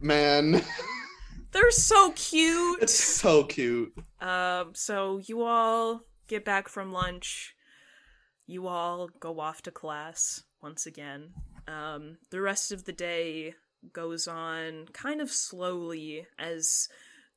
Man, 0.00 0.62
they're 1.52 1.70
so 1.70 2.12
cute. 2.12 2.82
it's 2.82 2.94
so 2.94 3.44
cute. 3.44 3.92
Um, 4.20 4.72
so 4.74 5.18
you 5.18 5.42
all 5.42 6.02
get 6.26 6.44
back 6.44 6.68
from 6.68 6.92
lunch. 6.92 7.54
You 8.46 8.66
all 8.66 9.08
go 9.20 9.40
off 9.40 9.62
to 9.62 9.70
class 9.70 10.44
once 10.62 10.86
again. 10.86 11.30
Um, 11.66 12.16
the 12.30 12.40
rest 12.40 12.72
of 12.72 12.84
the 12.84 12.92
day 12.92 13.54
goes 13.92 14.26
on 14.26 14.86
kind 14.92 15.20
of 15.20 15.30
slowly 15.30 16.26
as 16.38 16.88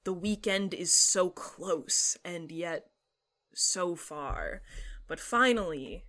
the 0.03 0.13
weekend 0.13 0.73
is 0.73 0.93
so 0.93 1.29
close 1.29 2.17
and 2.23 2.51
yet 2.51 2.87
so 3.53 3.95
far. 3.95 4.61
But 5.07 5.19
finally, 5.19 6.05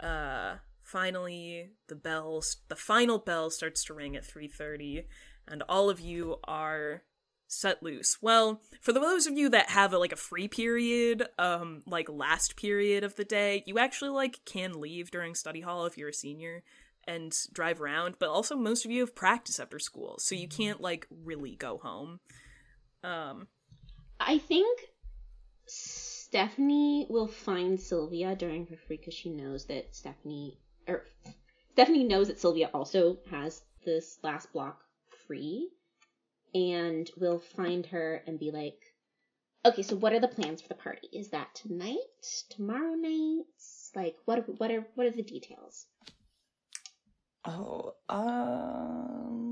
uh, 0.00 0.56
finally 0.82 1.70
the 1.88 1.96
bells, 1.96 2.58
the 2.68 2.76
final 2.76 3.18
bell 3.18 3.50
starts 3.50 3.84
to 3.84 3.94
ring 3.94 4.16
at 4.16 4.24
3:30 4.24 5.06
and 5.48 5.62
all 5.68 5.90
of 5.90 6.00
you 6.00 6.36
are 6.44 7.02
set 7.48 7.82
loose. 7.82 8.20
Well, 8.20 8.60
for 8.80 8.92
those 8.92 9.26
of 9.26 9.36
you 9.36 9.48
that 9.50 9.70
have 9.70 9.92
a, 9.92 9.98
like 9.98 10.12
a 10.12 10.16
free 10.16 10.48
period, 10.48 11.28
um, 11.38 11.82
like 11.86 12.08
last 12.08 12.56
period 12.56 13.04
of 13.04 13.16
the 13.16 13.24
day, 13.24 13.62
you 13.66 13.78
actually 13.78 14.10
like 14.10 14.44
can 14.44 14.80
leave 14.80 15.10
during 15.10 15.34
study 15.34 15.60
hall 15.60 15.86
if 15.86 15.96
you're 15.96 16.08
a 16.08 16.14
senior 16.14 16.62
and 17.06 17.36
drive 17.52 17.80
around. 17.80 18.16
But 18.18 18.30
also, 18.30 18.56
most 18.56 18.84
of 18.84 18.90
you 18.90 19.00
have 19.00 19.14
practice 19.14 19.60
after 19.60 19.78
school, 19.78 20.16
so 20.18 20.34
you 20.34 20.48
can't 20.48 20.80
like 20.80 21.06
really 21.10 21.54
go 21.54 21.78
home. 21.78 22.20
Um, 23.06 23.46
I 24.18 24.38
think 24.38 24.80
Stephanie 25.66 27.06
will 27.08 27.28
find 27.28 27.78
Sylvia 27.78 28.34
during 28.34 28.66
her 28.66 28.76
free 28.76 28.96
because 28.96 29.14
she 29.14 29.30
knows 29.30 29.66
that 29.66 29.94
Stephanie 29.94 30.58
or 30.88 31.04
Stephanie 31.72 32.02
knows 32.02 32.26
that 32.26 32.40
Sylvia 32.40 32.68
also 32.74 33.18
has 33.30 33.62
this 33.84 34.18
last 34.24 34.52
block 34.52 34.80
free, 35.28 35.70
and 36.52 37.08
will 37.16 37.38
find 37.38 37.86
her 37.86 38.24
and 38.26 38.40
be 38.40 38.50
like, 38.50 38.92
"Okay, 39.64 39.82
so 39.82 39.94
what 39.94 40.12
are 40.12 40.20
the 40.20 40.26
plans 40.26 40.60
for 40.60 40.68
the 40.68 40.74
party? 40.74 41.08
Is 41.12 41.30
that 41.30 41.54
tonight? 41.54 41.96
Tomorrow 42.50 42.94
night? 42.94 43.44
Like, 43.94 44.16
what? 44.24 44.40
Are, 44.40 44.42
what 44.58 44.72
are 44.72 44.84
what 44.96 45.06
are 45.06 45.12
the 45.12 45.22
details?" 45.22 45.86
Oh, 47.44 47.94
um, 48.08 49.45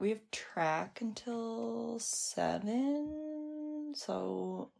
we 0.00 0.08
have 0.08 0.30
track 0.32 1.00
until 1.02 1.98
seven, 1.98 3.92
so 3.94 4.70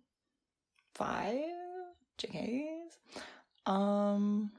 five 0.95 1.45
JKs. 2.19 2.97
Um, 3.67 4.51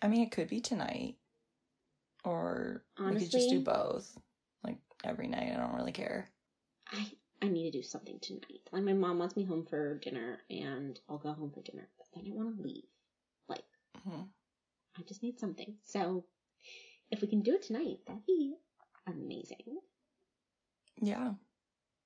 I 0.00 0.08
mean, 0.08 0.22
it 0.22 0.30
could 0.30 0.48
be 0.48 0.60
tonight, 0.60 1.16
or 2.24 2.82
we 2.98 3.16
could 3.16 3.30
just 3.30 3.50
do 3.50 3.60
both, 3.60 4.18
like 4.64 4.78
every 5.04 5.28
night. 5.28 5.52
I 5.54 5.58
don't 5.58 5.74
really 5.74 5.92
care. 5.92 6.26
I 6.90 7.06
I 7.42 7.48
need 7.48 7.70
to 7.70 7.78
do 7.78 7.82
something 7.82 8.18
tonight. 8.20 8.62
Like 8.72 8.82
my 8.84 8.94
mom 8.94 9.18
wants 9.18 9.36
me 9.36 9.44
home 9.44 9.66
for 9.66 9.98
dinner, 9.98 10.38
and 10.48 10.98
I'll 11.08 11.18
go 11.18 11.32
home 11.32 11.52
for 11.52 11.60
dinner. 11.60 11.88
But 11.98 12.06
then 12.14 12.32
I 12.32 12.34
want 12.34 12.56
to 12.56 12.62
leave. 12.62 12.84
Like 13.48 13.64
Mhm. 13.98 14.28
I 14.96 15.02
just 15.02 15.22
need 15.22 15.38
something. 15.38 15.76
So 15.84 16.24
if 17.10 17.20
we 17.20 17.28
can 17.28 17.42
do 17.42 17.54
it 17.54 17.62
tonight, 17.62 17.98
that'd 18.06 18.26
be 18.26 18.56
amazing. 19.08 19.78
Yeah, 21.00 21.32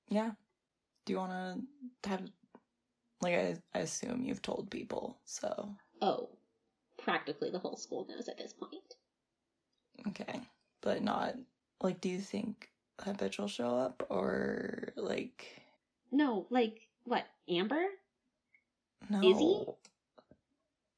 yeah. 0.09 0.31
Do 1.05 1.13
you 1.13 1.19
want 1.19 1.65
to 2.03 2.09
have? 2.09 2.21
Like, 3.21 3.33
I, 3.35 3.55
I 3.73 3.79
assume 3.79 4.23
you've 4.25 4.41
told 4.41 4.69
people, 4.69 5.17
so 5.25 5.69
Oh, 6.01 6.29
practically 6.97 7.49
the 7.49 7.59
whole 7.59 7.77
school 7.77 8.05
knows 8.09 8.27
at 8.27 8.37
this 8.37 8.53
point. 8.53 8.95
Okay. 10.09 10.41
But 10.81 11.01
not 11.01 11.35
like 11.81 12.01
do 12.01 12.09
you 12.09 12.19
think 12.19 12.69
that 13.05 13.17
bitch 13.17 13.39
will 13.39 13.47
show 13.47 13.77
up 13.77 14.05
or 14.09 14.89
like 14.97 15.45
No, 16.11 16.45
like 16.49 16.87
what? 17.05 17.25
Amber? 17.49 17.83
no 19.09 19.23
Izzy? 19.23 19.65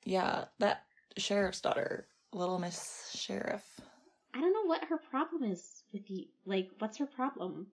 Yeah, 0.03 0.45
that 0.59 0.83
sheriff's 1.17 1.61
daughter, 1.61 2.07
little 2.33 2.59
Miss 2.59 3.11
Sheriff. 3.15 3.63
I 4.33 4.39
don't 4.39 4.53
know 4.53 4.65
what 4.65 4.83
her 4.85 4.97
problem 4.97 5.43
is 5.43 5.74
with 5.95 6.09
you. 6.09 6.25
Like, 6.45 6.69
what's 6.79 6.97
her 6.97 7.05
problem? 7.07 7.67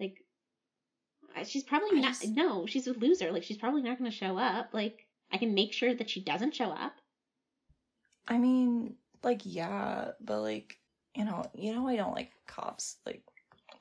Like, 0.00 0.24
she's 1.46 1.62
probably 1.62 1.98
I 1.98 2.00
not. 2.00 2.08
just- 2.20 2.28
No, 2.28 2.66
she's 2.66 2.86
a 2.88 2.92
loser. 2.94 3.30
Like, 3.30 3.44
she's 3.44 3.58
probably 3.58 3.82
not 3.82 3.98
going 3.98 4.10
to 4.10 4.16
show 4.16 4.36
up. 4.38 4.70
Like, 4.72 5.06
I 5.30 5.36
can 5.38 5.54
make 5.54 5.72
sure 5.72 5.94
that 5.94 6.10
she 6.10 6.20
doesn't 6.20 6.54
show 6.56 6.70
up. 6.70 6.94
I 8.26 8.38
mean, 8.38 8.94
like 9.22 9.42
yeah, 9.44 10.12
but 10.20 10.40
like 10.40 10.78
you 11.16 11.24
know, 11.24 11.44
you 11.54 11.74
know 11.74 11.86
I 11.88 11.96
don't 11.96 12.14
like 12.14 12.30
cops. 12.46 12.96
Like, 13.04 13.22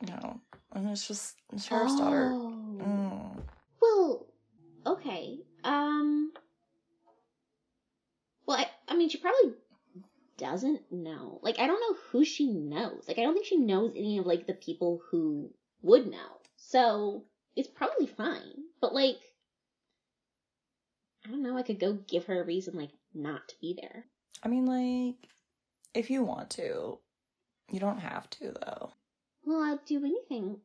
you 0.02 0.08
know, 0.08 0.42
and 0.74 0.90
it's 0.90 1.08
just 1.08 1.36
sheriff's 1.58 1.96
daughter. 1.98 2.32
Oh. 2.34 2.78
Mm. 2.82 3.44
Well, 3.82 4.28
okay. 4.86 5.40
Um. 5.64 6.32
Well, 8.46 8.58
I, 8.58 8.68
I 8.88 8.96
mean, 8.98 9.10
she 9.10 9.18
probably 9.20 9.54
doesn't 10.40 10.92
know. 10.92 11.40
Like, 11.44 11.60
I 11.60 11.68
don't 11.68 11.80
know 11.80 11.98
who 12.12 12.26
she 12.26 12.48
knows. 12.48 13.04
Like, 13.08 13.20
I 13.20 13.24
don't 13.24 13.34
think 13.34 13.46
she 13.46 13.58
knows 13.58 13.94
any 13.96 14.18
of 14.18 14.26
like 14.26 14.48
the 14.48 14.54
people 14.54 15.02
who 15.12 15.52
would 15.84 16.08
know. 16.08 16.40
So 16.56 17.26
it's 17.56 17.68
probably 17.68 18.08
fine. 18.08 18.64
But 18.82 18.94
like, 18.94 19.20
I 21.26 21.30
don't 21.30 21.44
know. 21.44 21.58
I 21.58 21.64
could 21.64 21.80
go 21.80 21.94
give 21.94 22.26
her 22.26 22.42
a 22.42 22.46
reason, 22.46 22.78
like, 22.78 22.92
not 23.14 23.48
to 23.50 23.56
be 23.62 23.78
there. 23.80 24.06
I 24.42 24.48
mean, 24.48 24.66
like, 24.66 25.30
if 25.94 26.10
you 26.10 26.24
want 26.24 26.50
to, 26.52 26.98
you 27.70 27.80
don't 27.80 28.00
have 28.00 28.30
to 28.32 28.54
though. 28.54 28.92
Well, 29.46 29.62
I'll 29.62 29.82
do 29.86 30.04
anything. 30.06 30.58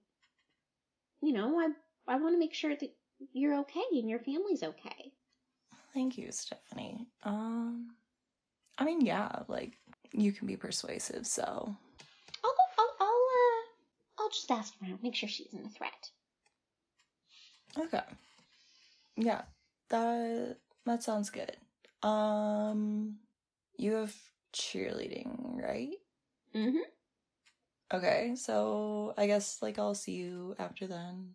You 1.20 1.32
know, 1.32 1.58
I 1.58 1.68
I 2.12 2.16
want 2.16 2.34
to 2.34 2.38
make 2.38 2.54
sure 2.54 2.74
that 2.76 2.94
you're 3.32 3.58
okay 3.60 3.84
and 3.92 4.08
your 4.08 4.18
family's 4.18 4.62
okay. 4.62 5.12
Thank 5.92 6.18
you, 6.18 6.32
Stephanie. 6.32 7.06
Um, 7.22 7.94
I 8.78 8.84
mean, 8.84 9.00
yeah, 9.00 9.42
like 9.48 9.76
you 10.12 10.32
can 10.32 10.46
be 10.46 10.56
persuasive, 10.56 11.26
so 11.26 11.42
I'll 11.42 12.50
go. 12.50 12.56
I'll. 12.78 12.94
I'll. 13.00 13.06
Uh. 13.06 14.22
I'll 14.22 14.30
just 14.30 14.50
ask 14.50 14.74
around, 14.82 15.02
make 15.02 15.14
sure 15.14 15.28
she 15.28 15.44
isn't 15.44 15.66
a 15.66 15.68
threat. 15.68 16.10
okay. 17.78 18.02
Yeah, 19.16 19.42
that 19.90 20.56
that 20.86 21.02
sounds 21.02 21.30
good. 21.30 21.56
Um, 22.02 23.16
you 23.76 23.92
have 23.94 24.14
cheerleading, 24.52 25.62
right? 25.62 25.96
Mm-hmm. 26.54 26.78
Okay, 27.92 28.34
so 28.36 29.14
I 29.16 29.26
guess 29.26 29.58
like 29.62 29.78
I'll 29.78 29.94
see 29.94 30.12
you 30.12 30.54
after 30.58 30.86
then. 30.86 31.34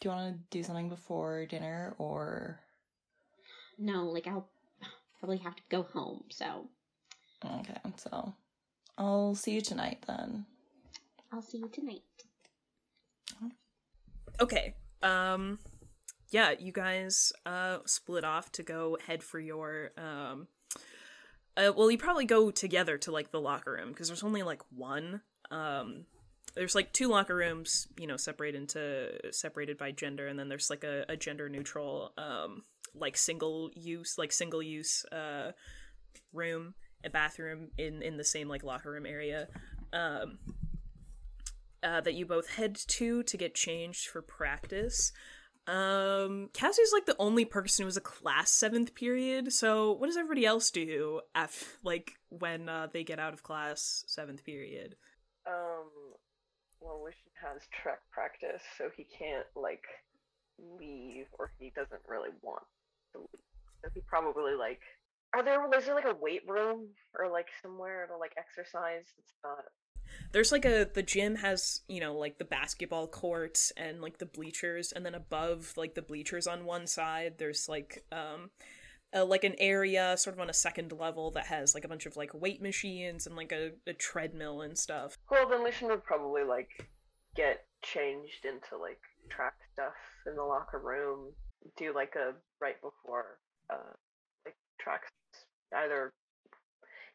Do 0.00 0.08
you 0.08 0.14
want 0.14 0.34
to 0.34 0.56
do 0.56 0.62
something 0.62 0.88
before 0.88 1.46
dinner 1.46 1.94
or? 1.98 2.60
No, 3.78 4.04
like 4.06 4.26
I'll 4.26 4.48
probably 5.18 5.38
have 5.38 5.56
to 5.56 5.62
go 5.68 5.82
home. 5.82 6.24
So 6.30 6.68
Okay, 7.44 7.78
so 7.96 8.34
I'll 8.96 9.34
see 9.34 9.52
you 9.52 9.60
tonight 9.60 10.04
then. 10.06 10.46
I'll 11.32 11.42
see 11.42 11.58
you 11.58 11.68
tonight. 11.68 12.02
okay. 14.40 14.74
Um, 15.02 15.58
yeah, 16.30 16.52
you 16.58 16.72
guys 16.72 17.32
uh 17.46 17.78
split 17.86 18.24
off 18.24 18.50
to 18.52 18.62
go 18.62 18.96
head 19.06 19.22
for 19.22 19.38
your 19.38 19.90
um. 19.96 20.48
Uh, 21.56 21.72
well, 21.76 21.90
you 21.90 21.98
probably 21.98 22.24
go 22.24 22.52
together 22.52 22.96
to 22.98 23.10
like 23.10 23.32
the 23.32 23.40
locker 23.40 23.72
room 23.72 23.88
because 23.88 24.06
there's 24.08 24.22
only 24.22 24.44
like 24.44 24.62
one. 24.70 25.22
Um, 25.50 26.04
there's 26.54 26.74
like 26.76 26.92
two 26.92 27.08
locker 27.08 27.34
rooms, 27.34 27.88
you 27.98 28.06
know, 28.06 28.16
separated 28.16 28.60
into 28.60 29.32
separated 29.32 29.76
by 29.76 29.90
gender, 29.90 30.26
and 30.28 30.38
then 30.38 30.48
there's 30.48 30.70
like 30.70 30.84
a, 30.84 31.04
a 31.08 31.16
gender 31.16 31.48
neutral, 31.48 32.12
um, 32.16 32.62
like 32.94 33.16
single 33.16 33.70
use, 33.74 34.16
like 34.18 34.32
single 34.32 34.62
use, 34.62 35.04
uh, 35.12 35.52
room, 36.32 36.74
a 37.04 37.10
bathroom 37.10 37.68
in 37.78 38.02
in 38.02 38.16
the 38.16 38.24
same 38.24 38.48
like 38.48 38.64
locker 38.64 38.90
room 38.90 39.06
area. 39.06 39.48
Um, 39.92 40.38
uh, 41.82 42.00
that 42.00 42.14
you 42.14 42.26
both 42.26 42.48
head 42.48 42.74
to 42.74 43.22
to 43.22 43.36
get 43.36 43.54
changed 43.54 44.08
for 44.08 44.22
practice. 44.22 45.12
Um, 45.66 46.48
Cassie's 46.54 46.92
like 46.94 47.04
the 47.04 47.16
only 47.18 47.44
person 47.44 47.82
who 47.82 47.86
was 47.86 47.98
a 47.98 48.02
class 48.02 48.50
seventh 48.50 48.94
period. 48.94 49.52
So 49.52 49.92
what 49.92 50.06
does 50.06 50.16
everybody 50.16 50.46
else 50.46 50.70
do 50.70 51.20
after 51.34 51.66
like 51.84 52.12
when 52.30 52.68
uh, 52.68 52.88
they 52.92 53.04
get 53.04 53.18
out 53.18 53.34
of 53.34 53.42
class 53.42 54.02
seventh 54.06 54.44
period? 54.44 54.96
Um, 55.46 55.90
well, 56.80 57.02
Lucian 57.04 57.32
has 57.42 57.62
track 57.70 58.00
practice, 58.10 58.62
so 58.76 58.88
he 58.96 59.04
can't 59.04 59.46
like 59.54 59.84
leave, 60.58 61.26
or 61.38 61.52
he 61.58 61.70
doesn't 61.76 62.02
really 62.08 62.30
want 62.42 62.64
to 63.18 63.28
leave. 63.32 63.82
So 63.82 63.90
he 63.94 64.00
probably 64.06 64.54
like. 64.54 64.80
Are 65.34 65.42
there 65.42 65.62
is 65.76 65.84
there 65.84 65.94
like 65.94 66.06
a 66.06 66.14
weight 66.14 66.42
room 66.48 66.88
or 67.18 67.30
like 67.30 67.48
somewhere 67.62 68.06
to 68.06 68.16
like 68.16 68.32
exercise? 68.38 69.04
It's 69.18 69.34
not. 69.44 69.64
There's 70.32 70.52
like 70.52 70.64
a 70.64 70.88
the 70.92 71.02
gym 71.02 71.36
has 71.36 71.82
you 71.86 72.00
know 72.00 72.14
like 72.14 72.38
the 72.38 72.46
basketball 72.46 73.08
courts 73.08 73.70
and 73.76 74.00
like 74.00 74.18
the 74.18 74.26
bleachers, 74.26 74.90
and 74.90 75.04
then 75.04 75.14
above 75.14 75.74
like 75.76 75.94
the 75.94 76.02
bleachers 76.02 76.46
on 76.46 76.64
one 76.64 76.86
side, 76.86 77.34
there's 77.36 77.68
like 77.68 78.04
um 78.10 78.50
uh, 79.14 79.24
like 79.24 79.44
an 79.44 79.54
area 79.58 80.16
sort 80.16 80.34
of 80.34 80.40
on 80.40 80.50
a 80.50 80.54
second 80.54 80.92
level 80.92 81.30
that 81.30 81.46
has 81.46 81.74
like 81.74 81.84
a 81.84 81.88
bunch 81.88 82.06
of 82.06 82.16
like 82.16 82.32
weight 82.34 82.60
machines 82.60 83.26
and 83.26 83.36
like 83.36 83.52
a, 83.52 83.72
a 83.86 83.92
treadmill 83.92 84.62
and 84.62 84.76
stuff. 84.76 85.16
Well, 85.30 85.48
then 85.48 85.64
Lucian 85.64 85.88
would 85.88 86.04
probably 86.04 86.44
like 86.44 86.88
get 87.34 87.64
changed 87.82 88.44
into 88.44 88.80
like 88.80 89.00
track 89.30 89.54
stuff 89.72 89.94
in 90.26 90.36
the 90.36 90.42
locker 90.42 90.78
room. 90.78 91.32
Do 91.76 91.94
like 91.94 92.14
a 92.16 92.34
right 92.60 92.80
before 92.82 93.38
uh 93.70 93.94
like 94.44 94.56
tracks 94.80 95.10
either. 95.74 96.12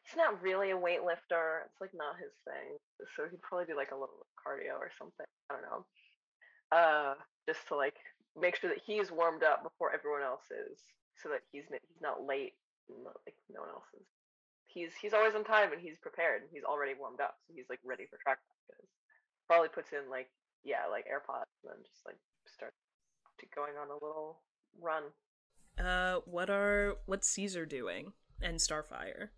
He's 0.04 0.16
not 0.16 0.42
really 0.42 0.70
a 0.70 0.76
weightlifter. 0.76 1.64
It's 1.64 1.80
like 1.80 1.96
not 1.96 2.20
his 2.20 2.36
thing. 2.44 2.76
So 3.16 3.24
he'd 3.24 3.40
probably 3.40 3.66
do 3.66 3.76
like 3.76 3.90
a 3.90 3.98
little 3.98 4.28
cardio 4.36 4.76
or 4.76 4.92
something. 4.98 5.26
I 5.48 5.56
don't 5.56 5.64
know. 5.64 5.80
Uh, 6.68 7.14
just 7.48 7.66
to 7.68 7.76
like 7.76 7.96
make 8.36 8.56
sure 8.56 8.68
that 8.68 8.84
he's 8.84 9.10
warmed 9.10 9.42
up 9.42 9.62
before 9.64 9.94
everyone 9.94 10.22
else 10.22 10.44
is, 10.52 10.76
so 11.16 11.30
that 11.30 11.40
he's 11.52 11.64
he's 11.70 12.02
not 12.04 12.26
late. 12.26 12.52
and 12.92 13.04
not, 13.04 13.16
like 13.24 13.36
no 13.48 13.64
one 13.64 13.72
else 13.72 13.88
is. 13.96 14.04
He's 14.68 14.92
he's 15.00 15.14
always 15.14 15.34
on 15.34 15.44
time 15.44 15.72
and 15.72 15.80
he's 15.80 15.96
prepared 16.02 16.42
and 16.42 16.50
he's 16.52 16.68
already 16.68 16.92
warmed 16.92 17.24
up, 17.24 17.40
so 17.46 17.54
he's 17.56 17.70
like 17.72 17.80
ready 17.84 18.04
for 18.04 18.20
track 18.20 18.44
practice. 18.44 18.90
Probably 19.48 19.72
puts 19.72 19.92
in 19.96 20.10
like 20.12 20.28
yeah 20.64 20.84
like 20.90 21.08
AirPods 21.08 21.48
and 21.64 21.72
then 21.72 21.80
just 21.80 22.04
like 22.04 22.20
start 22.44 22.74
going 23.54 23.76
on 23.80 23.88
a 23.88 24.00
little 24.00 24.40
run. 24.80 25.04
Uh, 25.78 26.16
what 26.26 26.50
are 26.50 26.94
what's 27.06 27.28
Caesar 27.30 27.66
doing 27.66 28.12
and 28.40 28.58
Starfire? 28.58 29.28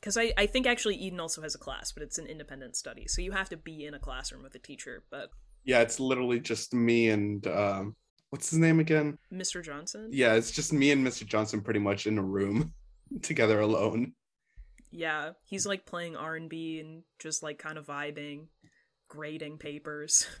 Because 0.00 0.16
I 0.16 0.32
I 0.36 0.46
think 0.46 0.66
actually 0.66 0.96
Eden 0.96 1.20
also 1.20 1.42
has 1.42 1.54
a 1.54 1.58
class, 1.58 1.92
but 1.92 2.02
it's 2.02 2.18
an 2.18 2.26
independent 2.26 2.76
study, 2.76 3.06
so 3.06 3.22
you 3.22 3.32
have 3.32 3.48
to 3.50 3.56
be 3.56 3.84
in 3.86 3.94
a 3.94 3.98
classroom 3.98 4.42
with 4.42 4.54
a 4.54 4.58
teacher. 4.58 5.04
But 5.10 5.30
Yeah, 5.64 5.80
it's 5.80 5.98
literally 6.00 6.40
just 6.40 6.74
me 6.74 7.08
and 7.10 7.46
um, 7.46 7.96
what's 8.30 8.50
his 8.50 8.58
name 8.58 8.80
again? 8.80 9.16
Mr. 9.32 9.62
Johnson, 9.64 10.10
Yeah, 10.12 10.34
it's 10.34 10.50
just 10.50 10.72
me 10.72 10.90
and 10.90 11.06
Mr. 11.06 11.24
Johnson 11.26 11.60
pretty 11.62 11.80
much 11.80 12.06
in 12.06 12.18
a 12.18 12.22
room 12.22 12.74
together 13.22 13.60
alone. 13.60 14.12
yeah, 14.90 15.30
he's 15.44 15.66
like 15.66 15.86
playing 15.86 16.16
R 16.16 16.36
and 16.36 16.50
B 16.50 16.80
and 16.80 17.02
just 17.18 17.42
like 17.42 17.58
kind 17.58 17.78
of 17.78 17.86
vibing, 17.86 18.48
grading 19.08 19.58
papers. 19.58 20.26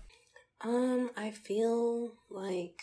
Um, 0.60 1.10
I 1.14 1.30
feel 1.30 2.14
like 2.30 2.80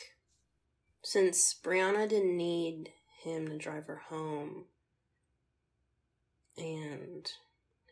since 1.03 1.53
Brianna 1.53 2.07
didn't 2.07 2.38
need 2.38 2.91
him 3.23 3.48
to 3.48 3.57
drive 3.57 3.86
her 3.88 4.03
home, 4.10 4.65
and 6.57 7.32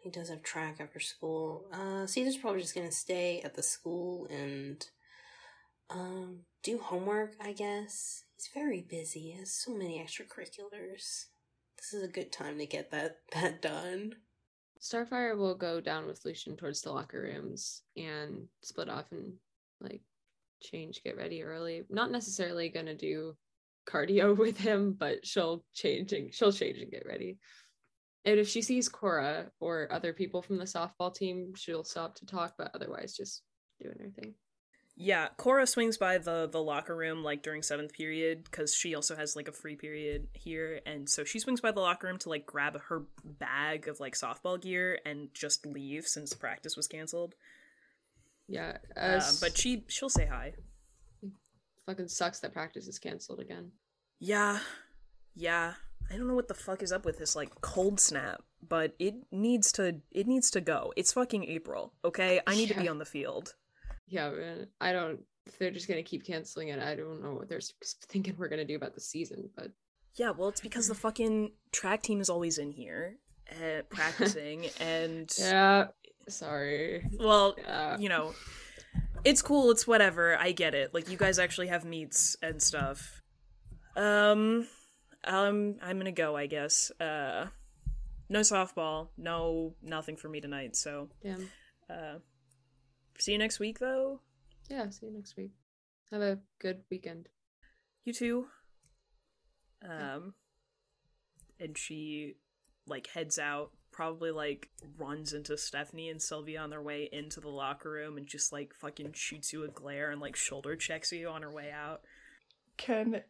he 0.02 0.10
does 0.10 0.30
have 0.30 0.44
track 0.44 0.78
after 0.80 1.00
school, 1.00 1.66
uh, 1.74 2.06
Caesar's 2.06 2.38
probably 2.38 2.62
just 2.62 2.76
gonna 2.76 2.92
stay 2.92 3.42
at 3.42 3.56
the 3.56 3.64
school 3.64 4.28
and 4.30 4.88
um 5.90 6.40
do 6.64 6.78
homework. 6.78 7.36
I 7.40 7.54
guess 7.54 8.24
he's 8.36 8.50
very 8.54 8.82
busy. 8.82 9.20
He 9.20 9.32
has 9.40 9.52
so 9.52 9.74
many 9.74 10.00
extracurriculars. 10.00 11.26
This 11.78 11.94
is 11.94 12.04
a 12.04 12.08
good 12.08 12.32
time 12.32 12.58
to 12.60 12.66
get 12.66 12.92
that 12.92 13.20
that 13.34 13.62
done. 13.62 14.16
Starfire 14.82 15.38
will 15.38 15.56
go 15.56 15.82
down 15.82 16.08
with 16.08 16.24
Lucian 16.24 16.56
towards 16.56 16.82
the 16.82 16.92
locker 16.92 17.22
rooms 17.22 17.82
and 17.98 18.48
split 18.62 18.90
off 18.90 19.12
and 19.12 19.34
like 19.82 20.02
change, 20.62 21.04
get 21.04 21.18
ready 21.18 21.44
early. 21.44 21.84
Not 21.90 22.12
necessarily 22.12 22.70
gonna 22.70 22.96
do 22.96 23.36
cardio 23.88 24.38
with 24.38 24.58
him, 24.58 24.96
but 24.98 25.26
she'll 25.26 25.64
change 25.74 26.14
and 26.14 26.34
she'll 26.34 26.52
change 26.52 26.80
and 26.80 26.92
get 26.92 27.06
ready. 27.06 27.38
And 28.26 28.40
if 28.40 28.50
she 28.50 28.62
sees 28.62 28.90
Cora 28.90 29.52
or 29.60 29.88
other 29.92 30.14
people 30.14 30.42
from 30.42 30.58
the 30.58 30.66
softball 30.66 31.14
team, 31.14 31.54
she'll 31.56 31.86
stop 31.86 32.16
to 32.16 32.26
talk, 32.26 32.56
but 32.58 32.72
otherwise 32.76 33.16
just 33.16 33.44
doing 33.82 33.96
her 34.00 34.10
thing. 34.10 34.36
Yeah, 35.02 35.30
Cora 35.38 35.66
swings 35.66 35.98
by 35.98 36.18
the 36.18 36.50
the 36.52 36.62
locker 36.62 36.94
room 36.94 37.24
like 37.24 37.42
during 37.42 37.64
seventh 37.64 37.94
period 37.94 38.44
because 38.44 38.76
she 38.76 38.96
also 38.96 39.16
has 39.16 39.34
like 39.34 39.48
a 39.48 39.54
free 39.54 39.78
period 39.78 40.28
here, 40.34 40.82
and 40.86 41.08
so 41.10 41.24
she 41.24 41.40
swings 41.40 41.62
by 41.62 41.72
the 41.72 41.80
locker 41.80 42.08
room 42.08 42.18
to 42.20 42.30
like 42.30 42.46
grab 42.46 42.78
her 42.90 43.04
bag 43.24 43.88
of 43.88 44.02
like 44.02 44.14
softball 44.14 44.60
gear 44.60 45.00
and 45.06 45.30
just 45.34 45.66
leave 45.66 46.06
since 46.06 46.34
practice 46.34 46.76
was 46.76 46.90
canceled. 46.90 47.36
Yeah, 48.52 48.78
Uh, 48.98 49.00
uh, 49.00 49.32
but 49.40 49.56
she 49.58 49.84
she'll 49.88 50.10
say 50.10 50.26
hi. 50.26 50.54
fucking 51.86 52.08
sucks 52.08 52.40
that 52.40 52.52
practice 52.54 52.88
is 52.88 52.98
canceled 53.00 53.40
again. 53.40 53.72
Yeah, 54.20 54.60
yeah. 55.36 55.74
I 56.12 56.18
don't 56.18 56.28
know 56.28 56.34
what 56.34 56.48
the 56.48 56.56
fuck 56.56 56.82
is 56.82 56.92
up 56.92 57.06
with 57.06 57.20
this 57.20 57.36
like 57.36 57.50
cold 57.62 58.00
snap, 58.00 58.42
but 58.68 58.96
it 58.98 59.14
needs 59.32 59.72
to 59.74 60.02
it 60.12 60.26
needs 60.28 60.50
to 60.52 60.62
go. 60.62 60.92
It's 60.98 61.14
fucking 61.14 61.44
April, 61.46 61.94
okay? 62.04 62.42
I 62.48 62.56
need 62.56 62.70
to 62.70 62.80
be 62.80 62.88
on 62.90 62.98
the 62.98 63.06
field. 63.06 63.54
Yeah, 64.08 64.32
man. 64.32 64.68
I 64.82 64.92
don't. 64.92 65.20
If 65.46 65.60
they're 65.60 65.70
just 65.72 65.88
gonna 65.88 66.02
keep 66.04 66.26
canceling 66.26 66.70
it, 66.70 66.80
I 66.80 66.96
don't 66.96 67.22
know 67.22 67.34
what 67.34 67.48
they're 67.50 67.62
thinking 68.08 68.36
we're 68.38 68.50
gonna 68.50 68.66
do 68.66 68.76
about 68.76 68.96
the 68.96 69.02
season. 69.02 69.50
But 69.56 69.72
Yeah, 70.16 70.32
well, 70.32 70.50
it's 70.50 70.62
because 70.62 70.88
the 70.88 70.96
fucking 70.96 71.52
track 71.72 72.02
team 72.02 72.20
is 72.22 72.30
always 72.30 72.58
in 72.58 72.72
here 72.72 73.18
uh, 73.52 73.84
practicing, 73.90 74.66
and 74.80 75.32
yeah, 75.38 75.88
sorry. 76.30 77.06
well, 77.20 77.56
Yeah. 77.58 77.98
you 77.98 78.10
know, 78.10 78.34
it's 79.24 79.42
cool. 79.42 79.72
It's 79.72 79.86
whatever. 79.88 80.38
I 80.38 80.52
get 80.52 80.74
it. 80.74 80.94
Like 80.94 81.10
you 81.10 81.18
guys 81.18 81.40
actually 81.40 81.68
have 81.68 81.86
meets 81.86 82.36
and 82.42 82.62
stuff. 82.62 83.22
Um, 83.96 84.68
um, 85.26 85.76
I'm 85.82 85.98
gonna 85.98 86.12
go. 86.12 86.36
I 86.38 86.46
guess. 86.48 86.92
Uh, 87.00 87.48
no 88.30 88.40
softball. 88.42 89.10
No 89.18 89.76
nothing 89.82 90.16
for 90.16 90.30
me 90.30 90.40
tonight. 90.40 90.76
So, 90.76 91.10
Damn. 91.24 91.50
uh, 91.90 92.20
see 93.18 93.34
you 93.34 93.38
next 93.38 93.60
week, 93.60 93.80
though. 93.80 94.22
Yeah. 94.70 94.90
See 94.90 95.08
you 95.08 95.12
next 95.14 95.36
week. 95.36 95.52
Have 96.12 96.22
a 96.22 96.40
good 96.60 96.82
weekend. 96.90 97.28
You 98.06 98.14
too. 98.14 98.46
Um, 99.88 100.34
and 101.60 101.78
she 101.78 102.36
like 102.88 103.08
heads 103.08 103.38
out. 103.40 103.72
Probably 104.00 104.32
like 104.32 104.70
runs 104.98 105.34
into 105.34 105.58
Stephanie 105.58 106.08
and 106.08 106.22
Sylvia 106.22 106.62
on 106.62 106.70
their 106.70 106.82
way 106.82 107.10
into 107.12 107.42
the 107.42 107.50
locker 107.50 107.92
room 107.92 108.16
and 108.16 108.26
just 108.26 108.54
like 108.54 108.74
fucking 108.74 109.12
shoots 109.12 109.52
you 109.52 109.66
a 109.66 109.68
glare 109.68 110.10
and 110.10 110.22
like 110.22 110.38
shoulder 110.38 110.78
checks 110.78 111.12
you 111.12 111.28
on 111.28 111.42
her 111.42 111.52
way 111.52 111.70
out. 111.70 112.00
Can 112.78 113.24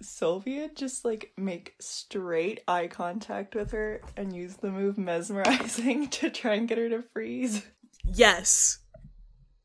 Sylvia 0.00 0.70
just 0.76 1.04
like 1.04 1.32
make 1.36 1.74
straight 1.80 2.60
eye 2.68 2.86
contact 2.86 3.56
with 3.56 3.72
her 3.72 4.00
and 4.16 4.32
use 4.32 4.54
the 4.54 4.70
move 4.70 4.96
mesmerizing 4.96 6.06
to 6.10 6.30
try 6.30 6.54
and 6.54 6.68
get 6.68 6.78
her 6.78 6.88
to 6.88 7.02
freeze? 7.12 7.66
Yes. 8.04 8.78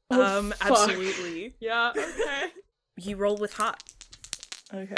Oh, 0.09 0.39
um, 0.39 0.53
fuck. 0.57 0.71
absolutely. 0.71 1.53
Yeah. 1.59 1.91
Okay. 1.95 2.47
You 2.97 3.17
roll 3.17 3.37
with 3.37 3.53
hot. 3.53 3.83
Okay. 4.73 4.95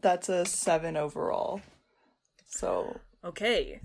That's 0.00 0.30
a 0.30 0.46
seven 0.46 0.96
overall. 0.96 1.60
So 2.46 2.96
Okay. 3.22 3.82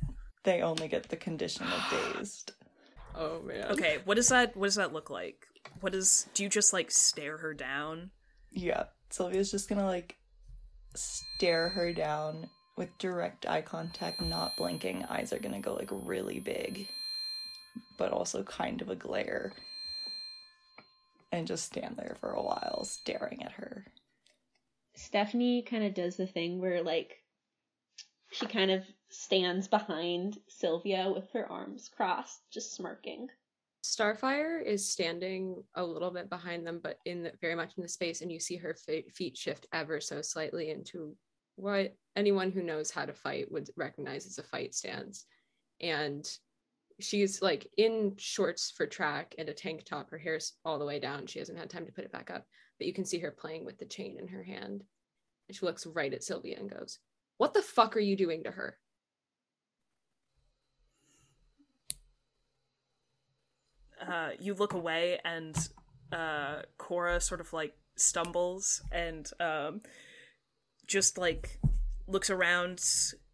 They 0.47 0.61
only 0.61 0.87
get 0.87 1.09
the 1.09 1.17
condition 1.17 1.67
of 1.67 2.15
dazed. 2.15 2.53
Oh 3.19 3.41
man. 3.41 3.71
Okay. 3.71 3.97
What 4.05 4.13
does 4.13 4.29
that? 4.29 4.55
What 4.55 4.67
does 4.67 4.75
that 4.75 4.93
look 4.93 5.09
like? 5.09 5.47
What 5.79 5.95
is? 5.95 6.27
Do 6.35 6.43
you 6.43 6.49
just 6.49 6.71
like 6.71 6.91
stare 6.91 7.37
her 7.37 7.51
down? 7.51 8.11
Yeah. 8.51 8.83
Sylvia's 9.09 9.49
just 9.49 9.67
gonna 9.67 9.87
like 9.87 10.17
stare 10.93 11.69
her 11.69 11.91
down 11.93 12.47
with 12.77 12.95
direct 12.99 13.47
eye 13.47 13.63
contact, 13.63 14.21
not 14.21 14.55
blinking. 14.55 15.03
Eyes 15.05 15.33
are 15.33 15.39
gonna 15.39 15.59
go 15.59 15.73
like 15.73 15.89
really 15.91 16.39
big, 16.39 16.87
but 17.97 18.11
also 18.11 18.43
kind 18.43 18.83
of 18.83 18.89
a 18.91 18.95
glare. 18.95 19.51
And 21.31 21.47
just 21.47 21.65
stand 21.65 21.95
there 21.97 22.17
for 22.19 22.29
a 22.33 22.43
while, 22.43 22.83
staring 22.83 23.41
at 23.41 23.53
her. 23.53 23.83
Stephanie 24.93 25.63
kind 25.63 25.83
of 25.83 25.95
does 25.95 26.17
the 26.17 26.27
thing 26.27 26.61
where 26.61 26.83
like 26.83 27.23
she 28.31 28.45
kind 28.45 28.69
of 28.69 28.83
stands 29.17 29.67
behind 29.67 30.37
Sylvia 30.47 31.11
with 31.11 31.27
her 31.31 31.51
arms 31.51 31.89
crossed, 31.89 32.41
just 32.51 32.75
smirking. 32.75 33.27
Starfire 33.83 34.63
is 34.63 34.91
standing 34.91 35.63
a 35.73 35.83
little 35.83 36.11
bit 36.11 36.29
behind 36.29 36.67
them, 36.67 36.79
but 36.83 36.99
in 37.05 37.23
the, 37.23 37.31
very 37.41 37.55
much 37.55 37.71
in 37.77 37.83
the 37.83 37.89
space, 37.89 38.21
and 38.21 38.31
you 38.31 38.39
see 38.39 38.57
her 38.57 38.75
fe- 38.75 39.09
feet 39.09 39.35
shift 39.35 39.65
ever 39.73 39.99
so 39.99 40.21
slightly 40.21 40.69
into 40.69 41.15
what 41.55 41.95
anyone 42.15 42.51
who 42.51 42.61
knows 42.61 42.91
how 42.91 43.05
to 43.05 43.13
fight 43.13 43.51
would 43.51 43.69
recognize 43.75 44.27
as 44.27 44.37
a 44.37 44.43
fight 44.43 44.75
stance. 44.75 45.25
And 45.81 46.29
she's 46.99 47.41
like 47.41 47.67
in 47.75 48.13
shorts 48.17 48.69
for 48.69 48.85
track 48.85 49.33
and 49.39 49.49
a 49.49 49.53
tank 49.53 49.83
top. 49.83 50.11
Her 50.11 50.19
hair's 50.19 50.53
all 50.63 50.77
the 50.77 50.85
way 50.85 50.99
down. 50.99 51.25
She 51.25 51.39
hasn't 51.39 51.57
had 51.57 51.71
time 51.71 51.87
to 51.87 51.91
put 51.91 52.05
it 52.05 52.11
back 52.11 52.29
up, 52.29 52.45
but 52.77 52.85
you 52.85 52.93
can 52.93 53.05
see 53.05 53.19
her 53.19 53.31
playing 53.31 53.65
with 53.65 53.79
the 53.79 53.85
chain 53.85 54.17
in 54.19 54.27
her 54.27 54.43
hand. 54.43 54.83
And 55.47 55.57
she 55.57 55.65
looks 55.65 55.87
right 55.87 56.13
at 56.13 56.23
Sylvia 56.23 56.59
and 56.59 56.69
goes, 56.69 56.99
What 57.37 57.55
the 57.55 57.63
fuck 57.63 57.97
are 57.97 58.01
you 58.01 58.15
doing 58.15 58.43
to 58.43 58.51
her? 58.51 58.77
Uh, 64.01 64.29
you 64.39 64.53
look 64.53 64.73
away 64.73 65.19
and 65.23 65.55
uh, 66.11 66.61
Cora 66.77 67.19
sort 67.19 67.41
of 67.41 67.53
like 67.53 67.73
stumbles 67.95 68.81
and 68.91 69.29
um, 69.39 69.81
just 70.85 71.17
like 71.17 71.59
looks 72.07 72.29
around. 72.29 72.83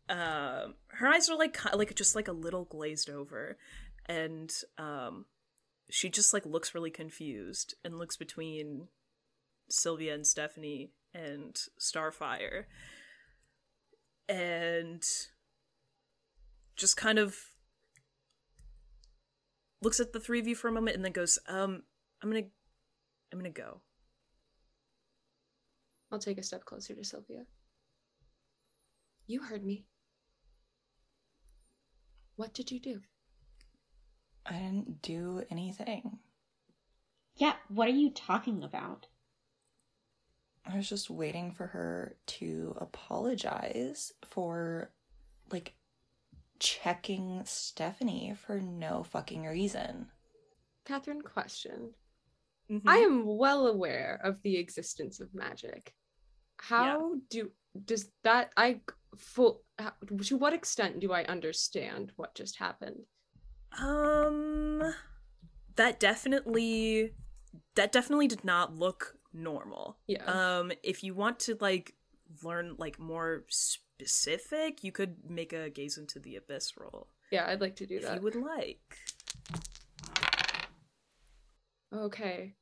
Uh, 0.10 0.68
her 0.88 1.08
eyes 1.08 1.30
are 1.30 1.38
like 1.38 1.58
like 1.74 1.96
just 1.96 2.16
like 2.16 2.28
a 2.28 2.34
little 2.34 2.66
glazed 2.66 3.10
over, 3.10 3.58
and 4.08 4.52
um, 4.78 5.26
she 5.90 6.10
just 6.10 6.34
like 6.34 6.46
looks 6.46 6.76
really 6.76 6.92
confused 6.92 7.76
and 7.84 7.98
looks 7.98 8.18
between 8.18 8.88
Sylvia 9.70 10.14
and 10.14 10.28
Stephanie 10.28 10.92
and 11.14 11.56
Starfire. 11.80 12.66
and 14.28 15.04
just 16.76 16.98
kind 16.98 17.20
of 17.20 17.38
looks 19.84 20.00
at 20.00 20.14
the 20.14 20.20
three 20.20 20.40
of 20.40 20.48
you 20.48 20.56
for 20.56 20.68
a 20.68 20.72
moment 20.72 20.96
and 20.96 21.06
then 21.06 21.12
goes, 21.12 21.38
um, 21.48 21.84
I'm 22.22 22.30
gonna 22.30 22.46
I'm 23.32 23.40
gonna 23.40 23.50
go. 23.50 23.82
I'll 26.12 26.20
take 26.20 26.38
a 26.38 26.44
step 26.44 26.66
closer 26.66 26.94
to 26.94 27.04
Sylvia. 27.04 27.46
You 29.26 29.42
heard 29.42 29.66
me. 29.66 29.86
What 32.36 32.54
did 32.54 32.72
you 32.72 32.80
do? 32.80 33.02
I 34.46 34.54
didn't 34.54 35.02
do 35.02 35.44
anything. 35.50 36.20
Yeah, 37.36 37.54
what 37.68 37.88
are 37.88 37.92
you 37.92 38.12
talking 38.12 38.64
about? 38.64 39.08
I 40.66 40.78
was 40.78 40.88
just 40.88 41.10
waiting 41.10 41.52
for 41.52 41.68
her 41.68 42.16
to 42.28 42.76
apologize 42.80 44.14
for 44.24 44.92
like 45.52 45.74
checking 46.64 47.42
Stephanie 47.44 48.34
for 48.36 48.60
no 48.60 49.04
fucking 49.04 49.44
reason. 49.44 50.08
Catherine, 50.86 51.22
question. 51.22 51.92
Mm-hmm. 52.72 52.88
I 52.88 52.98
am 52.98 53.26
well 53.26 53.68
aware 53.68 54.20
of 54.24 54.42
the 54.42 54.58
existence 54.58 55.20
of 55.20 55.36
magic. 55.36 55.94
How 56.58 57.16
do 57.30 57.52
does 57.86 58.10
that 58.24 58.52
I 58.56 58.80
full 59.18 59.64
how, 59.78 59.92
to 60.24 60.38
what 60.38 60.54
extent 60.54 61.02
do 61.02 61.12
I 61.12 61.26
understand 61.26 62.14
what 62.16 62.34
just 62.36 62.58
happened? 62.58 63.02
Um 63.78 64.82
that 65.76 66.00
definitely 66.00 67.12
that 67.76 67.92
definitely 67.92 68.30
did 68.30 68.46
not 68.46 68.74
look 68.74 69.18
normal. 69.34 69.98
Yeah. 70.08 70.24
Um 70.24 70.72
if 70.84 71.04
you 71.04 71.14
want 71.14 71.40
to 71.42 71.58
like 71.60 71.94
learn 72.44 72.76
like 72.78 72.98
more 72.98 73.44
specific, 74.00 74.84
you 74.84 74.92
could 74.92 75.18
make 75.28 75.54
a 75.54 75.70
gaze 75.70 75.98
into 75.98 76.20
the 76.20 76.36
abyss 76.36 76.74
roll. 76.78 77.08
Yeah, 77.32 77.46
I'd 77.48 77.62
like 77.62 77.76
to 77.78 77.86
do 77.86 77.98
if 77.98 78.04
that. 78.04 78.16
you 78.16 78.22
would 78.22 78.36
like. 78.36 78.80
Okay. 81.94 82.56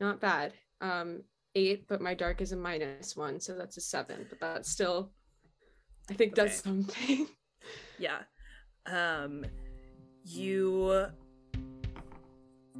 Not 0.00 0.20
bad. 0.20 0.52
Um 0.80 1.22
eight, 1.54 1.86
but 1.88 2.00
my 2.00 2.14
dark 2.14 2.40
is 2.40 2.52
a 2.52 2.56
minus 2.56 3.16
one, 3.16 3.40
so 3.40 3.54
that's 3.56 3.76
a 3.76 3.80
seven. 3.80 4.26
But 4.28 4.40
that's 4.40 4.70
still 4.70 5.12
I 6.08 6.14
think 6.14 6.34
that's 6.34 6.62
something. 6.62 7.26
Yeah. 7.98 8.20
Um 8.86 9.44
you 10.24 11.06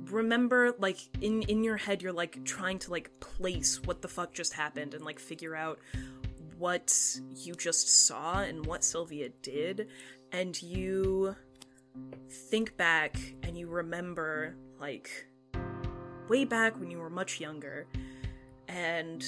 remember 0.06 0.74
like 0.78 0.96
in 1.20 1.42
in 1.42 1.62
your 1.62 1.76
head 1.76 2.00
you're 2.00 2.12
like 2.12 2.42
trying 2.44 2.78
to 2.78 2.90
like 2.90 3.10
place 3.20 3.82
what 3.84 4.00
the 4.00 4.08
fuck 4.08 4.32
just 4.32 4.54
happened 4.54 4.94
and 4.94 5.04
like 5.04 5.18
figure 5.18 5.54
out 5.54 5.78
what 6.60 6.94
you 7.34 7.54
just 7.54 8.06
saw 8.06 8.42
and 8.42 8.66
what 8.66 8.84
Sylvia 8.84 9.30
did 9.40 9.88
and 10.30 10.62
you 10.62 11.34
think 12.28 12.76
back 12.76 13.16
and 13.42 13.56
you 13.56 13.66
remember 13.66 14.54
like 14.78 15.26
way 16.28 16.44
back 16.44 16.78
when 16.78 16.90
you 16.90 16.98
were 16.98 17.08
much 17.08 17.40
younger 17.40 17.86
and 18.68 19.24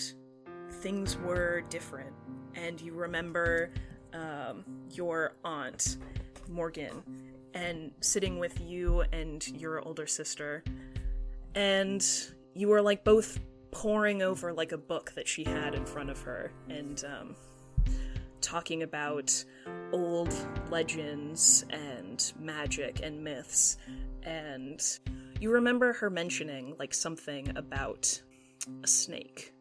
things 0.70 1.16
were 1.16 1.62
different 1.70 2.12
and 2.54 2.80
you 2.82 2.92
remember 2.92 3.70
um, 4.12 4.62
your 4.90 5.34
aunt 5.42 5.96
morgan 6.50 7.02
and 7.54 7.92
sitting 8.00 8.38
with 8.38 8.60
you 8.60 9.04
and 9.12 9.48
your 9.48 9.80
older 9.80 10.06
sister 10.06 10.62
and 11.54 12.30
you 12.54 12.68
were 12.68 12.82
like 12.82 13.04
both 13.04 13.40
poring 13.72 14.22
over 14.22 14.52
like 14.52 14.70
a 14.70 14.78
book 14.78 15.12
that 15.16 15.26
she 15.26 15.42
had 15.42 15.74
in 15.74 15.84
front 15.84 16.10
of 16.10 16.20
her 16.20 16.52
and 16.68 17.04
um, 17.04 17.34
talking 18.40 18.82
about 18.82 19.44
old 19.92 20.32
legends 20.70 21.64
and 21.70 22.32
magic 22.38 23.00
and 23.02 23.24
myths. 23.24 23.78
And 24.22 24.80
you 25.40 25.50
remember 25.50 25.94
her 25.94 26.10
mentioning 26.10 26.76
like 26.78 26.94
something 26.94 27.56
about 27.56 28.22
a 28.84 28.86
snake. 28.86 29.52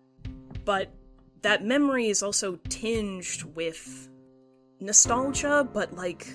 But 0.65 0.93
that 1.41 1.63
memory 1.63 2.07
is 2.07 2.21
also 2.21 2.57
tinged 2.69 3.43
with 3.55 4.09
nostalgia 4.79 5.67
but 5.73 5.93
like 5.93 6.27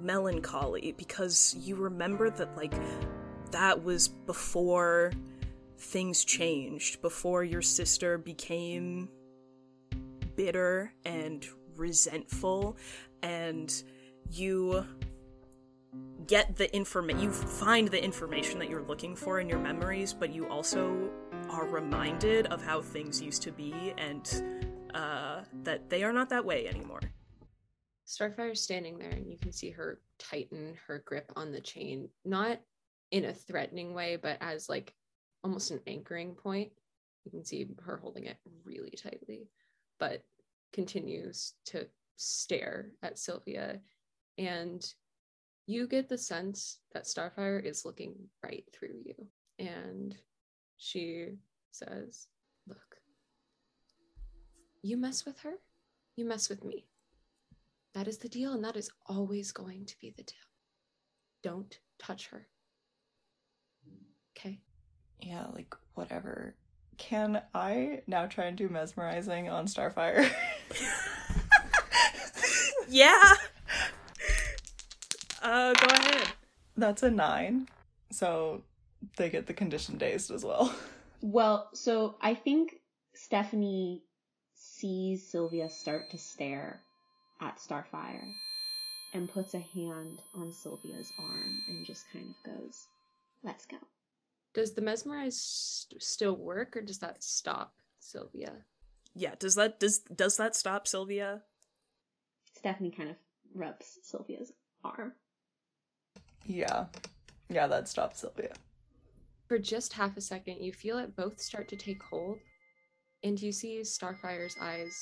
melancholy 0.00 0.94
because 0.96 1.54
you 1.58 1.76
remember 1.76 2.30
that 2.30 2.56
like 2.56 2.72
that 3.50 3.84
was 3.84 4.08
before 4.08 5.12
things 5.78 6.24
changed 6.24 7.00
before 7.00 7.44
your 7.44 7.62
sister 7.62 8.18
became 8.18 9.08
bitter 10.36 10.92
and 11.04 11.46
resentful 11.76 12.76
and 13.22 13.82
you 14.30 14.84
get 16.26 16.56
the 16.56 16.74
information 16.74 17.20
you 17.20 17.30
find 17.32 17.88
the 17.88 18.02
information 18.02 18.58
that 18.58 18.68
you're 18.68 18.82
looking 18.82 19.16
for 19.16 19.40
in 19.40 19.48
your 19.48 19.58
memories 19.58 20.12
but 20.12 20.32
you 20.32 20.46
also 20.48 21.08
are 21.50 21.66
reminded 21.66 22.46
of 22.46 22.62
how 22.62 22.80
things 22.80 23.20
used 23.22 23.42
to 23.42 23.52
be 23.52 23.94
and 23.96 24.68
uh, 24.94 25.42
that 25.62 25.88
they 25.88 26.02
are 26.02 26.12
not 26.12 26.28
that 26.30 26.44
way 26.44 26.66
anymore. 26.66 27.00
Starfire's 28.04 28.60
standing 28.60 28.98
there, 28.98 29.10
and 29.10 29.30
you 29.30 29.38
can 29.38 29.52
see 29.52 29.70
her 29.70 30.00
tighten 30.18 30.74
her 30.86 31.02
grip 31.04 31.30
on 31.36 31.52
the 31.52 31.60
chain, 31.60 32.08
not 32.24 32.58
in 33.10 33.26
a 33.26 33.34
threatening 33.34 33.94
way, 33.94 34.16
but 34.20 34.38
as 34.40 34.68
like 34.68 34.94
almost 35.44 35.70
an 35.70 35.80
anchoring 35.86 36.34
point. 36.34 36.70
You 37.24 37.30
can 37.30 37.44
see 37.44 37.66
her 37.84 37.96
holding 37.96 38.24
it 38.24 38.38
really 38.64 38.90
tightly, 38.90 39.48
but 39.98 40.24
continues 40.72 41.54
to 41.66 41.86
stare 42.16 42.92
at 43.02 43.18
Sylvia. 43.18 43.80
And 44.38 44.84
you 45.66 45.86
get 45.86 46.08
the 46.08 46.18
sense 46.18 46.78
that 46.92 47.04
Starfire 47.04 47.62
is 47.62 47.84
looking 47.84 48.14
right 48.42 48.64
through 48.72 49.02
you. 49.04 49.14
And 49.58 50.16
she 50.78 51.34
says, 51.72 52.28
Look, 52.66 52.96
you 54.82 54.96
mess 54.96 55.24
with 55.24 55.38
her, 55.40 55.54
you 56.16 56.24
mess 56.24 56.48
with 56.48 56.64
me. 56.64 56.86
That 57.94 58.08
is 58.08 58.18
the 58.18 58.28
deal, 58.28 58.52
and 58.52 58.64
that 58.64 58.76
is 58.76 58.90
always 59.06 59.50
going 59.52 59.86
to 59.86 59.98
be 60.00 60.14
the 60.16 60.22
deal. 60.22 60.36
Don't 61.42 61.78
touch 61.98 62.28
her. 62.28 62.46
Okay. 64.36 64.60
Yeah, 65.20 65.46
like 65.54 65.74
whatever. 65.94 66.54
Can 66.96 67.42
I 67.54 68.02
now 68.06 68.26
try 68.26 68.46
and 68.46 68.56
do 68.56 68.68
mesmerizing 68.68 69.48
on 69.48 69.66
Starfire? 69.66 70.30
yeah. 72.88 73.34
Uh, 75.40 75.72
go 75.72 75.86
ahead. 75.94 76.28
That's 76.76 77.04
a 77.04 77.10
nine. 77.12 77.68
So 78.10 78.62
they 79.16 79.30
get 79.30 79.46
the 79.46 79.54
condition 79.54 79.96
dazed 79.96 80.32
as 80.32 80.44
well. 80.44 80.74
Well, 81.20 81.68
so 81.74 82.16
I 82.20 82.34
think 82.34 82.80
Stephanie 83.14 84.02
sees 84.56 85.30
Sylvia 85.30 85.68
start 85.70 86.10
to 86.10 86.18
stare 86.18 86.80
at 87.40 87.58
Starfire 87.58 88.32
and 89.14 89.30
puts 89.30 89.54
a 89.54 89.60
hand 89.60 90.22
on 90.34 90.52
Sylvia's 90.52 91.12
arm 91.18 91.62
and 91.68 91.86
just 91.86 92.04
kind 92.12 92.26
of 92.28 92.52
goes, 92.52 92.86
Let's 93.42 93.66
go. 93.66 93.76
Does 94.54 94.74
the 94.74 94.80
mesmerize 94.80 95.40
st- 95.40 96.02
still 96.02 96.36
work, 96.36 96.76
or 96.76 96.80
does 96.82 96.98
that 96.98 97.22
stop 97.22 97.74
Sylvia? 98.00 98.52
Yeah, 99.14 99.34
does 99.38 99.54
that 99.56 99.80
does 99.80 100.00
does 100.00 100.36
that 100.36 100.56
stop 100.56 100.86
Sylvia? 100.86 101.42
Stephanie 102.56 102.90
kind 102.90 103.10
of 103.10 103.16
rubs 103.54 103.98
Sylvia's 104.02 104.52
arm. 104.84 105.12
Yeah. 106.44 106.86
Yeah, 107.48 107.66
that 107.66 107.88
stops 107.88 108.20
Sylvia. 108.20 108.52
For 109.48 109.58
just 109.58 109.92
half 109.92 110.16
a 110.16 110.20
second, 110.20 110.62
you 110.62 110.72
feel 110.72 110.98
it 110.98 111.16
both 111.16 111.40
start 111.40 111.68
to 111.68 111.76
take 111.76 112.02
hold, 112.02 112.38
and 113.22 113.40
you 113.40 113.52
see 113.52 113.80
Starfire's 113.80 114.56
eyes 114.60 114.94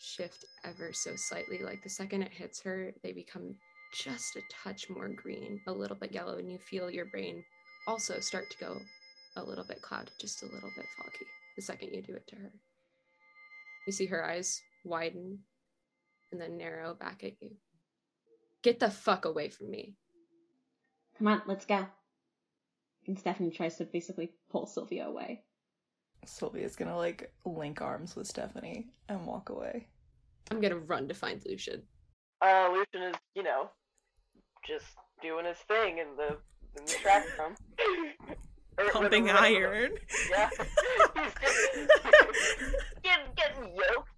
shift 0.00 0.44
ever 0.64 0.92
so 0.92 1.12
slightly. 1.16 1.58
Like 1.62 1.82
the 1.82 1.90
second 1.90 2.22
it 2.22 2.32
hits 2.32 2.62
her, 2.62 2.92
they 3.02 3.12
become 3.12 3.54
just 3.92 4.36
a 4.36 4.40
touch 4.50 4.88
more 4.88 5.08
green, 5.08 5.60
a 5.66 5.72
little 5.72 5.96
bit 5.96 6.12
yellow, 6.12 6.38
and 6.38 6.50
you 6.50 6.58
feel 6.58 6.90
your 6.90 7.06
brain 7.06 7.44
also 7.86 8.20
start 8.20 8.50
to 8.50 8.58
go 8.58 8.80
a 9.36 9.42
little 9.42 9.64
bit 9.64 9.82
clouded, 9.82 10.12
just 10.20 10.42
a 10.42 10.46
little 10.46 10.70
bit 10.76 10.86
foggy 10.96 11.26
the 11.56 11.62
second 11.62 11.90
you 11.92 12.02
do 12.02 12.14
it 12.14 12.26
to 12.28 12.36
her. 12.36 12.52
You 13.86 13.92
see 13.92 14.06
her 14.06 14.24
eyes 14.24 14.60
widen 14.84 15.40
and 16.32 16.40
then 16.40 16.56
narrow 16.56 16.94
back 16.94 17.22
at 17.22 17.40
you. 17.40 17.50
Get 18.62 18.80
the 18.80 18.90
fuck 18.90 19.24
away 19.24 19.50
from 19.50 19.70
me. 19.70 19.94
Come 21.18 21.28
on, 21.28 21.42
let's 21.46 21.66
go. 21.66 21.86
And 23.06 23.18
Stephanie 23.18 23.50
tries 23.50 23.76
to 23.76 23.84
basically 23.84 24.32
pull 24.50 24.66
Sylvia 24.66 25.06
away. 25.06 25.42
Sylvia's 26.24 26.74
gonna 26.74 26.96
like 26.96 27.30
link 27.44 27.82
arms 27.82 28.16
with 28.16 28.26
Stephanie 28.26 28.88
and 29.08 29.26
walk 29.26 29.50
away. 29.50 29.86
I'm 30.50 30.60
gonna 30.60 30.78
run 30.78 31.06
to 31.08 31.14
find 31.14 31.42
Lucian. 31.46 31.82
Uh, 32.40 32.70
Lucian 32.72 33.08
is, 33.10 33.16
you 33.34 33.42
know, 33.42 33.68
just 34.66 34.86
doing 35.22 35.44
his 35.44 35.58
thing 35.58 35.98
in 35.98 36.16
the 36.16 36.38
in 36.76 36.84
the 36.86 36.92
track 36.92 37.24
room. 37.38 37.54
Pumping 38.92 39.30
iron. 39.30 39.92
Yeah. 40.30 40.50
He's 40.50 41.32
just 41.40 41.58
getting, 43.02 43.26
getting 43.36 43.74
yoked. 43.74 44.08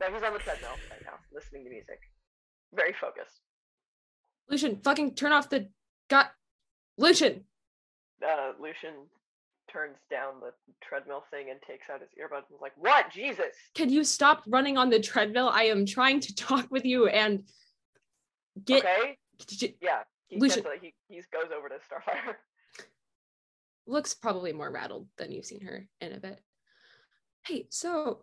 no, 0.00 0.06
he's 0.12 0.22
on 0.22 0.32
the 0.32 0.38
treadmill 0.38 0.70
right 0.90 1.02
now, 1.04 1.18
listening 1.34 1.64
to 1.64 1.70
music. 1.70 2.00
Very 2.74 2.94
focused. 2.98 3.40
Lucian, 4.48 4.80
fucking 4.82 5.14
turn 5.14 5.32
off 5.32 5.50
the 5.50 5.68
got 6.08 6.30
Lucian. 6.96 7.44
Uh, 8.26 8.52
Lucian 8.58 8.94
turns 9.70 9.96
down 10.10 10.40
the 10.40 10.52
treadmill 10.82 11.24
thing 11.30 11.50
and 11.50 11.60
takes 11.68 11.90
out 11.90 12.00
his 12.00 12.08
earbuds 12.18 12.48
and 12.48 12.56
is 12.56 12.62
like, 12.62 12.72
"What? 12.76 13.10
Jesus!" 13.12 13.54
Can 13.74 13.90
you 13.90 14.04
stop 14.04 14.42
running 14.46 14.78
on 14.78 14.88
the 14.88 15.00
treadmill? 15.00 15.50
I 15.50 15.64
am 15.64 15.84
trying 15.84 16.20
to 16.20 16.34
talk 16.34 16.70
with 16.70 16.86
you 16.86 17.08
and 17.08 17.44
get 18.64 18.84
okay. 18.84 19.18
J- 19.38 19.76
Yeah. 19.80 20.02
He, 20.28 20.38
Lucian- 20.38 20.64
he 20.80 20.94
he 21.08 21.22
goes 21.32 21.50
over 21.56 21.68
to 21.68 21.76
Starfire. 21.76 22.34
looks 23.86 24.14
probably 24.14 24.52
more 24.52 24.70
rattled 24.70 25.08
than 25.16 25.30
you've 25.30 25.44
seen 25.44 25.60
her 25.60 25.88
in 26.00 26.12
a 26.12 26.18
bit. 26.20 26.40
Hey, 27.46 27.66
so 27.70 28.22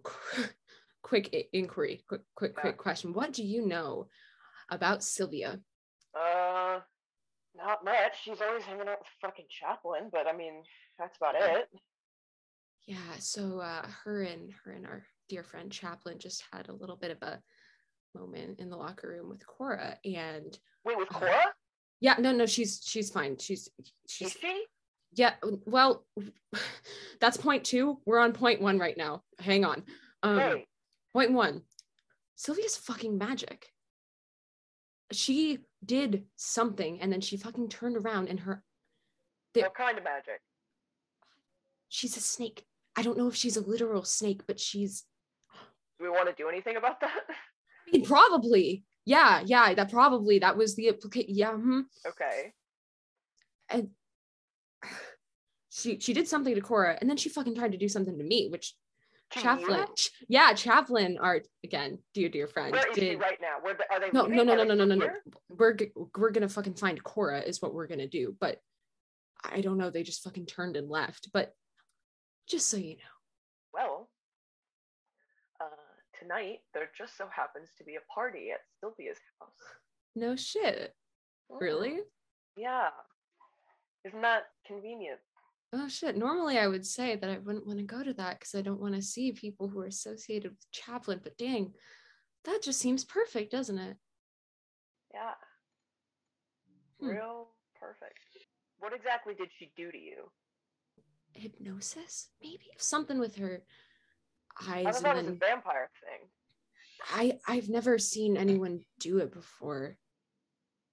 quick 1.04 1.34
inquiry, 1.54 2.04
quick 2.08 2.22
quick 2.36 2.56
quick 2.56 2.78
question. 2.78 3.14
What 3.14 3.32
do 3.34 3.44
you 3.44 3.66
know 3.66 4.08
about 4.70 5.04
Sylvia? 5.04 5.60
Uh, 6.14 6.80
not 7.56 7.86
much. 7.86 8.22
She's 8.24 8.42
always 8.42 8.64
hanging 8.64 8.88
out 8.90 9.00
with 9.00 9.08
fucking 9.22 9.46
Chaplin, 9.50 10.10
but 10.12 10.28
I 10.28 10.34
mean, 10.36 10.64
that's 11.00 11.18
about 11.18 11.36
it. 11.36 11.70
Yeah, 12.86 12.98
so 13.20 13.60
uh 13.60 13.88
her 14.04 14.24
and 14.24 14.52
her 14.66 14.72
and 14.74 14.86
our 14.86 15.04
dear 15.30 15.44
friend 15.44 15.72
Chaplin 15.72 16.20
just 16.20 16.44
had 16.52 16.68
a 16.68 16.74
little 16.74 16.98
bit 16.98 17.12
of 17.12 17.22
a 17.22 17.42
moment 18.16 18.60
in 18.60 18.70
the 18.70 18.78
locker 18.78 19.10
room 19.10 19.30
with 19.30 19.46
Cora 19.46 19.98
and 20.06 20.58
Wait, 20.86 20.98
with 20.98 21.08
Uh, 21.14 21.20
Cora? 21.20 21.42
yeah, 22.00 22.16
no, 22.20 22.32
no, 22.32 22.46
she's 22.46 22.82
she's 22.84 23.10
fine. 23.10 23.38
She's 23.38 23.70
Is 23.80 23.92
she's 24.08 24.32
she? 24.34 24.66
yeah, 25.14 25.36
well 25.66 26.06
that's 27.20 27.38
point 27.38 27.64
two. 27.64 28.00
We're 28.06 28.20
on 28.20 28.34
point 28.34 28.62
one 28.62 28.78
right 28.80 28.98
now. 28.98 29.24
Hang 29.40 29.66
on. 29.66 29.84
Um 30.22 30.38
Hey, 30.40 30.68
Point 31.14 31.32
one 31.34 31.62
Sylvia's 32.36 32.76
fucking 32.78 33.18
magic. 33.18 33.68
She 35.12 35.60
did 35.86 36.26
something 36.36 37.00
and 37.02 37.12
then 37.12 37.22
she 37.22 37.38
fucking 37.38 37.70
turned 37.70 37.98
around 37.98 38.30
and 38.30 38.40
her 38.42 38.64
there- 39.54 39.64
what 39.66 39.76
kind 39.76 39.98
of 39.98 40.04
magic? 40.04 40.42
she's 41.90 42.18
a 42.18 42.22
snake. 42.22 42.66
I 42.96 43.02
don't 43.04 43.18
know 43.18 43.28
if 43.28 43.36
she's 43.36 43.58
a 43.58 43.62
literal 43.62 44.04
snake, 44.04 44.42
but 44.48 44.60
she's 44.60 45.04
Do 46.00 46.06
we 46.06 46.10
want 46.10 46.28
to 46.28 46.34
do 46.36 46.50
anything 46.50 46.76
about 46.78 47.00
that? 47.02 47.22
I 47.88 47.98
mean, 47.98 48.06
probably. 48.06 48.84
Yeah, 49.06 49.42
yeah, 49.46 49.74
that 49.74 49.92
probably 49.92 50.40
that 50.40 50.56
was 50.58 50.76
the 50.76 50.88
implication. 50.88 51.36
Yeah, 51.36 51.54
hmm. 51.54 51.82
okay. 52.08 52.54
and 53.70 53.90
she 55.70 56.00
she 56.00 56.14
did 56.14 56.28
something 56.28 56.56
to 56.56 56.62
Cora, 56.62 56.98
and 57.00 57.10
then 57.10 57.18
she 57.18 57.30
fucking 57.30 57.56
tried 57.56 57.74
to 57.74 57.78
do 57.78 57.90
something 57.90 58.18
to 58.18 58.24
me, 58.24 58.48
which 58.50 58.76
Chaplin. 59.42 59.86
Ch- 59.96 60.12
yeah, 60.28 60.54
Chaplin, 60.54 61.18
our 61.18 61.42
again 61.64 62.00
dear 62.14 62.30
dear 62.30 62.48
friend, 62.48 62.72
Where 62.72 62.90
is 62.90 62.96
did 62.96 63.20
right 63.20 63.40
now? 63.42 63.56
Where 63.62 63.76
are 63.92 64.00
they? 64.00 64.12
no 64.12 64.26
no 64.26 64.44
no 64.44 64.56
no 64.56 64.64
no 64.64 64.76
no 64.76 64.86
no 64.86 64.96
no. 64.96 65.10
We're 65.50 65.78
we're 66.18 66.32
gonna 66.32 66.50
fucking 66.50 66.76
find 66.76 67.04
Cora 67.04 67.42
is 67.42 67.62
what 67.62 67.74
we're 67.74 67.88
gonna 67.88 68.08
do, 68.08 68.36
but 68.40 68.60
I 69.44 69.62
don't 69.62 69.78
know. 69.78 69.90
They 69.90 70.04
just 70.04 70.24
fucking 70.24 70.46
turned 70.46 70.78
and 70.78 70.90
left. 70.90 71.30
But 71.34 71.54
just 72.48 72.70
so 72.70 72.78
you 72.78 72.96
know, 72.96 73.14
Well, 73.74 74.10
uh, 75.60 75.66
tonight 76.24 76.60
there 76.74 76.90
just 76.98 77.18
so 77.18 77.26
happens 77.34 77.70
to 77.78 77.84
be 77.84 77.96
a 77.96 78.14
party 78.14 78.50
at 78.52 78.62
Sylvia's 78.80 79.18
house. 79.40 79.50
no 80.16 80.36
shit, 80.36 80.94
really. 81.50 82.00
Yeah. 82.56 82.90
Isn't 84.06 84.22
that 84.22 84.44
convenient? 84.66 85.20
Oh 85.74 85.88
shit. 85.88 86.18
Normally 86.18 86.58
I 86.58 86.68
would 86.68 86.86
say 86.86 87.16
that 87.16 87.30
I 87.30 87.38
wouldn't 87.40 87.66
want 87.66 87.80
to 87.80 87.86
go 87.86 88.04
to 88.04 88.14
that 88.14 88.40
because 88.40 88.56
I 88.56 88.62
don't 88.62 88.82
want 88.82 88.96
to 88.96 89.02
see 89.02 89.32
people 89.32 89.68
who 89.68 89.80
are 89.80 89.88
associated 89.88 90.52
with 90.52 90.72
Chaplin, 90.72 91.20
but 91.24 91.38
dang, 91.38 91.74
that 92.46 92.62
just 92.62 92.80
seems 92.80 93.06
perfect, 93.06 93.52
doesn't 93.52 93.78
it? 93.78 93.98
Yeah. 95.14 95.32
Hmm. 97.00 97.08
Real 97.08 97.48
perfect. 97.80 98.20
What 98.80 98.94
exactly 98.94 99.34
did 99.34 99.50
she 99.58 99.72
do 99.78 99.92
to 99.92 99.98
you? 99.98 100.30
Hypnosis? 101.34 102.30
Maybe 102.42 102.66
something 102.78 103.20
with 103.20 103.38
her 103.38 103.64
I 104.60 104.84
thought 104.84 105.02
that 105.02 105.16
was 105.16 105.28
a 105.28 105.32
vampire 105.32 105.90
thing. 106.02 106.28
I 107.10 107.38
I've 107.48 107.70
never 107.70 107.98
seen 107.98 108.38
anyone 108.38 108.82
do 109.00 109.18
it 109.20 109.34
before. 109.34 109.98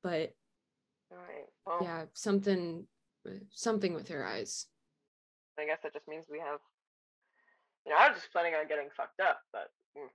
But. 0.03 0.33
Well, 1.67 1.81
yeah, 1.83 2.05
something 2.15 2.87
something 3.51 3.95
with 3.95 4.09
her 4.09 4.27
eyes. 4.27 4.67
I 5.59 5.67
guess 5.67 5.79
that 5.83 5.93
just 5.93 6.09
means 6.09 6.25
we 6.31 6.39
have. 6.39 6.59
You 7.87 7.93
know, 7.93 7.99
I 7.99 8.09
was 8.09 8.19
just 8.19 8.33
planning 8.33 8.55
on 8.55 8.67
getting 8.69 8.89
fucked 8.97 9.21
up, 9.21 9.41
but 9.53 9.71
mm, 9.97 10.09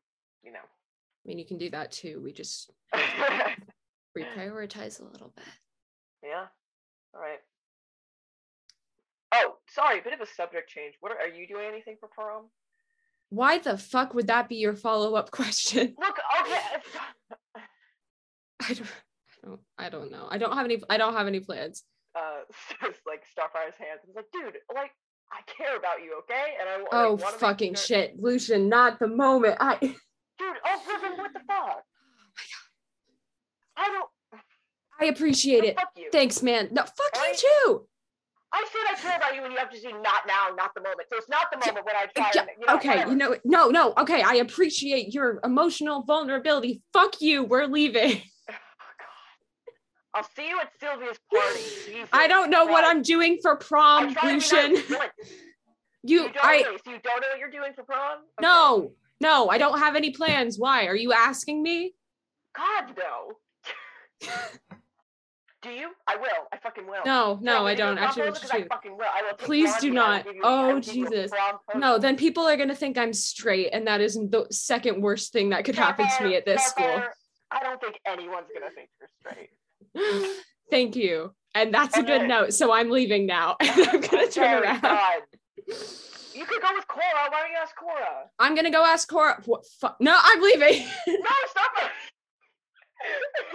you 0.44 0.52
know. 0.52 0.60
I 0.60 1.28
mean, 1.28 1.40
you 1.40 1.46
can 1.46 1.58
do 1.58 1.70
that 1.72 1.92
too. 1.92 2.22
We 2.24 2.32
just 2.32 2.72
reprioritize 4.18 5.02
a 5.02 5.06
little 5.06 5.34
bit. 5.36 5.46
yeah. 6.24 6.46
All 7.14 7.22
right. 7.22 7.40
Oh, 9.34 9.56
sorry, 9.70 10.00
a 10.00 10.04
bit 10.04 10.14
of 10.14 10.22
a 10.22 10.28
subject 10.28 10.70
change. 10.70 10.96
What 11.00 11.12
are, 11.12 11.18
are 11.20 11.28
you 11.28 11.48
doing 11.48 11.66
anything 11.68 11.98
for 12.00 12.08
prom? 12.08 12.46
Why 13.30 13.58
the 13.58 13.78
fuck 13.78 14.14
would 14.14 14.28
that 14.28 14.48
be 14.50 14.56
your 14.56 14.76
follow-up 14.76 15.32
question? 15.40 15.96
Look, 16.00 16.18
okay. 16.42 16.60
I 18.62 18.74
don't, 18.74 18.88
I 19.44 19.48
don't, 19.48 19.60
I 19.78 19.90
don't 19.90 20.12
know. 20.12 20.28
I 20.30 20.38
don't 20.38 20.54
have 20.56 20.66
any. 20.66 20.82
I 20.90 20.98
don't 20.98 21.14
have 21.14 21.28
any 21.28 21.40
plans. 21.40 21.84
Uh, 22.16 22.42
like 23.06 23.24
Starfire's 23.32 23.76
hands. 23.78 24.02
He's 24.06 24.16
like, 24.16 24.26
dude, 24.32 24.58
like 24.74 24.92
I 25.32 25.42
care 25.52 25.76
about 25.78 26.02
you, 26.04 26.20
okay? 26.20 26.54
And 26.60 26.70
I 26.70 26.78
like, 26.78 26.88
Oh 26.92 27.18
fucking 27.18 27.76
sure- 27.76 27.84
shit, 27.86 28.22
Lucian! 28.22 28.70
Not 28.70 29.00
the 29.00 29.08
moment. 29.08 29.58
I. 29.60 29.78
dude. 29.80 29.98
Oh, 30.40 30.82
Griffin, 30.86 31.18
what 31.18 31.34
the 31.34 31.40
fuck? 31.48 31.84
I 33.78 33.90
don't. 33.90 34.10
I 35.02 35.06
appreciate 35.06 35.66
it. 35.66 35.76
Fuck 35.76 35.90
you. 35.98 36.10
Thanks, 36.12 36.42
man. 36.42 36.70
No, 36.72 36.84
fuck 36.84 37.26
you 37.28 37.36
too. 37.66 37.88
I 38.54 38.66
said 38.72 38.82
I 38.90 38.96
care 39.02 39.18
about 39.18 39.36
you, 39.36 39.44
and 39.44 39.52
you 39.52 39.60
have 39.60 39.70
to 39.70 39.78
say 39.80 39.92
not 39.92 40.26
now, 40.28 40.48
not 40.56 40.74
the 40.76 40.82
moment. 40.82 41.08
So 41.12 41.18
it's 41.18 41.28
not 41.30 41.48
the 41.52 41.58
moment 41.58 41.86
when 41.86 41.96
I 41.96 42.04
eh, 42.04 42.08
try. 42.16 42.32
Yeah, 42.34 42.42
and, 42.42 42.50
you 42.60 42.66
know, 42.66 42.76
okay, 42.76 42.90
whatever. 42.90 43.12
you 43.12 43.18
know, 43.18 43.36
no, 43.44 43.70
no, 43.70 43.94
okay. 43.98 44.22
I 44.22 44.36
appreciate 44.36 45.14
your 45.14 45.40
emotional 45.44 46.04
vulnerability. 46.04 46.82
Fuck 46.94 47.22
you. 47.22 47.44
We're 47.44 47.68
leaving. 47.68 48.22
Oh, 50.18 50.20
I'll 50.20 50.30
see 50.34 50.48
you 50.48 50.58
at 50.62 50.72
Sylvia's 50.80 51.20
party. 51.34 51.60
Jesus 51.86 52.08
I 52.14 52.30
don't 52.30 52.50
know 52.50 52.66
what 52.66 52.86
I'm 52.86 53.02
doing 53.02 53.38
for 53.42 53.58
prom, 53.58 54.14
trying 54.14 54.40
to 54.40 54.50
be 54.50 54.56
Lucian. 54.56 55.00
You, 56.08 56.22
You 56.22 56.32
don't, 56.32 56.46
I, 56.46 56.60
okay, 56.60 56.78
so 56.86 56.92
you 56.92 57.00
don't 57.04 57.20
know 57.20 57.28
what 57.32 57.40
you're 57.40 57.50
doing 57.50 57.74
for 57.76 57.84
prom? 57.84 58.20
Okay. 58.40 58.48
no, 58.48 58.94
no, 59.20 59.50
I 59.50 59.58
don't 59.58 59.80
have 59.80 59.98
any 59.98 60.12
plans. 60.12 60.58
Why? 60.58 60.86
Are 60.86 60.96
you 60.96 61.12
asking 61.12 61.64
me? 61.64 61.96
God, 62.56 62.96
no. 62.96 64.30
Do 65.66 65.72
you? 65.72 65.90
I 66.08 66.16
will. 66.16 66.48
I 66.54 66.58
fucking 66.58 66.86
will. 66.88 67.02
No, 67.06 67.40
no, 67.42 67.66
I 67.68 67.76
don't. 67.76 67.98
Actually, 67.98 68.24
photo? 68.24 68.32
what 68.32 68.44
you 68.44 68.50
'Cause 68.50 68.62
I 68.62 68.68
fucking 68.68 68.98
will. 68.98 69.06
I 69.14 69.22
will 69.24 69.34
Please 69.38 69.76
do 69.78 69.92
Blondie 69.92 69.98
and 69.98 70.00
I 70.00 70.24
will 70.24 70.34
not. 70.34 70.36
you- 70.36 70.42
Oh, 70.44 70.74
will 70.74 70.80
give 70.82 70.96
you 70.96 71.04
oh, 71.04 71.08
a 71.08 71.12
Jesus. 71.12 71.32
No, 71.76 71.98
then 71.98 72.16
people 72.18 72.44
are 72.48 72.56
gonna 72.58 72.76
think 72.76 72.98
I'm 72.98 73.14
straight, 73.14 73.70
and 73.74 73.88
that 73.88 74.00
is 74.02 74.14
the 74.16 74.48
second 74.52 75.02
worst 75.02 75.34
thing 75.34 75.50
that 75.50 75.66
could 75.66 75.76
happen 75.76 76.08
to 76.18 76.24
me 76.24 76.36
at 76.36 76.46
this 76.46 76.64
school. 76.66 77.04
I 77.52 77.64
don't 77.64 77.80
think 77.82 78.00
anyone's 78.06 78.48
gonna 78.54 78.72
think 78.72 78.90
you're 79.00 79.10
straight. 79.22 79.50
Thank 80.72 80.96
you. 80.96 81.34
And 81.54 81.74
that's 81.74 81.96
a 81.98 82.02
good 82.04 82.22
then- 82.22 82.28
note. 82.28 82.54
So 82.54 82.72
I'm 82.72 82.90
leaving 82.90 83.26
now. 83.26 83.56
I'm 83.62 84.02
gonna 84.02 84.28
turn 84.30 84.64
around. 84.64 84.82
God. 84.82 85.22
You 86.36 86.46
could 86.46 86.62
go 86.62 86.68
with 86.76 86.86
Cora. 86.90 87.06
Why 87.30 87.40
don't 87.44 87.52
you 87.52 87.58
ask 87.62 87.74
Cora? 87.78 88.26
I'm 88.40 88.56
gonna 88.56 88.70
go 88.70 88.84
ask 88.84 89.08
Cora. 89.08 89.42
What 89.46 89.64
fu- 89.80 89.88
No, 90.02 90.20
I'm 90.22 90.42
leaving. 90.42 90.86
No, 91.08 91.30
stop 91.48 91.72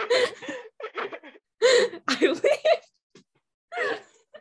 it. 0.01 1.41
I 2.09 2.19
leave. 2.21 2.43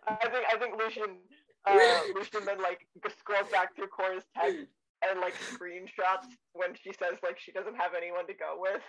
I 0.07 0.27
think 0.29 0.45
I 0.51 0.57
think 0.57 0.77
Lucian 0.77 1.17
uh 1.67 1.99
Lucian 2.15 2.45
then 2.45 2.61
like 2.61 2.87
scrolls 3.19 3.49
back 3.51 3.75
through 3.75 3.87
Cora's 3.87 4.23
text 4.35 4.67
and 5.09 5.19
like 5.19 5.35
screenshots 5.35 6.27
when 6.53 6.73
she 6.75 6.91
says 6.93 7.17
like 7.23 7.39
she 7.39 7.51
doesn't 7.51 7.75
have 7.75 7.91
anyone 7.95 8.25
to 8.27 8.33
go 8.33 8.57
with 8.57 8.81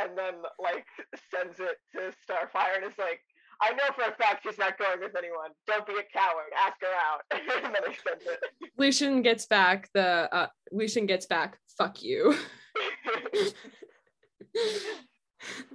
and 0.00 0.16
then 0.16 0.34
like 0.58 0.86
sends 1.30 1.60
it 1.60 1.76
to 1.92 2.12
Starfire 2.24 2.76
and 2.76 2.84
is 2.84 2.98
like 2.98 3.20
I 3.60 3.72
know 3.72 3.84
for 3.94 4.02
a 4.02 4.14
fact 4.14 4.44
she's 4.44 4.58
not 4.58 4.78
going 4.78 5.00
with 5.00 5.16
anyone. 5.16 5.50
Don't 5.66 5.84
be 5.84 5.94
a 5.94 6.04
coward. 6.16 6.52
Ask 6.56 6.76
her 6.80 6.86
out. 6.86 7.22
and 7.64 7.74
then 7.74 7.82
I 7.82 7.92
sent 7.92 8.22
it. 8.22 8.38
Lucian 8.76 9.22
gets 9.22 9.46
back 9.46 9.88
the 9.94 10.28
uh 10.32 10.46
Lucian 10.70 11.06
gets 11.06 11.26
back. 11.26 11.58
Fuck 11.76 12.02
you. 12.02 12.34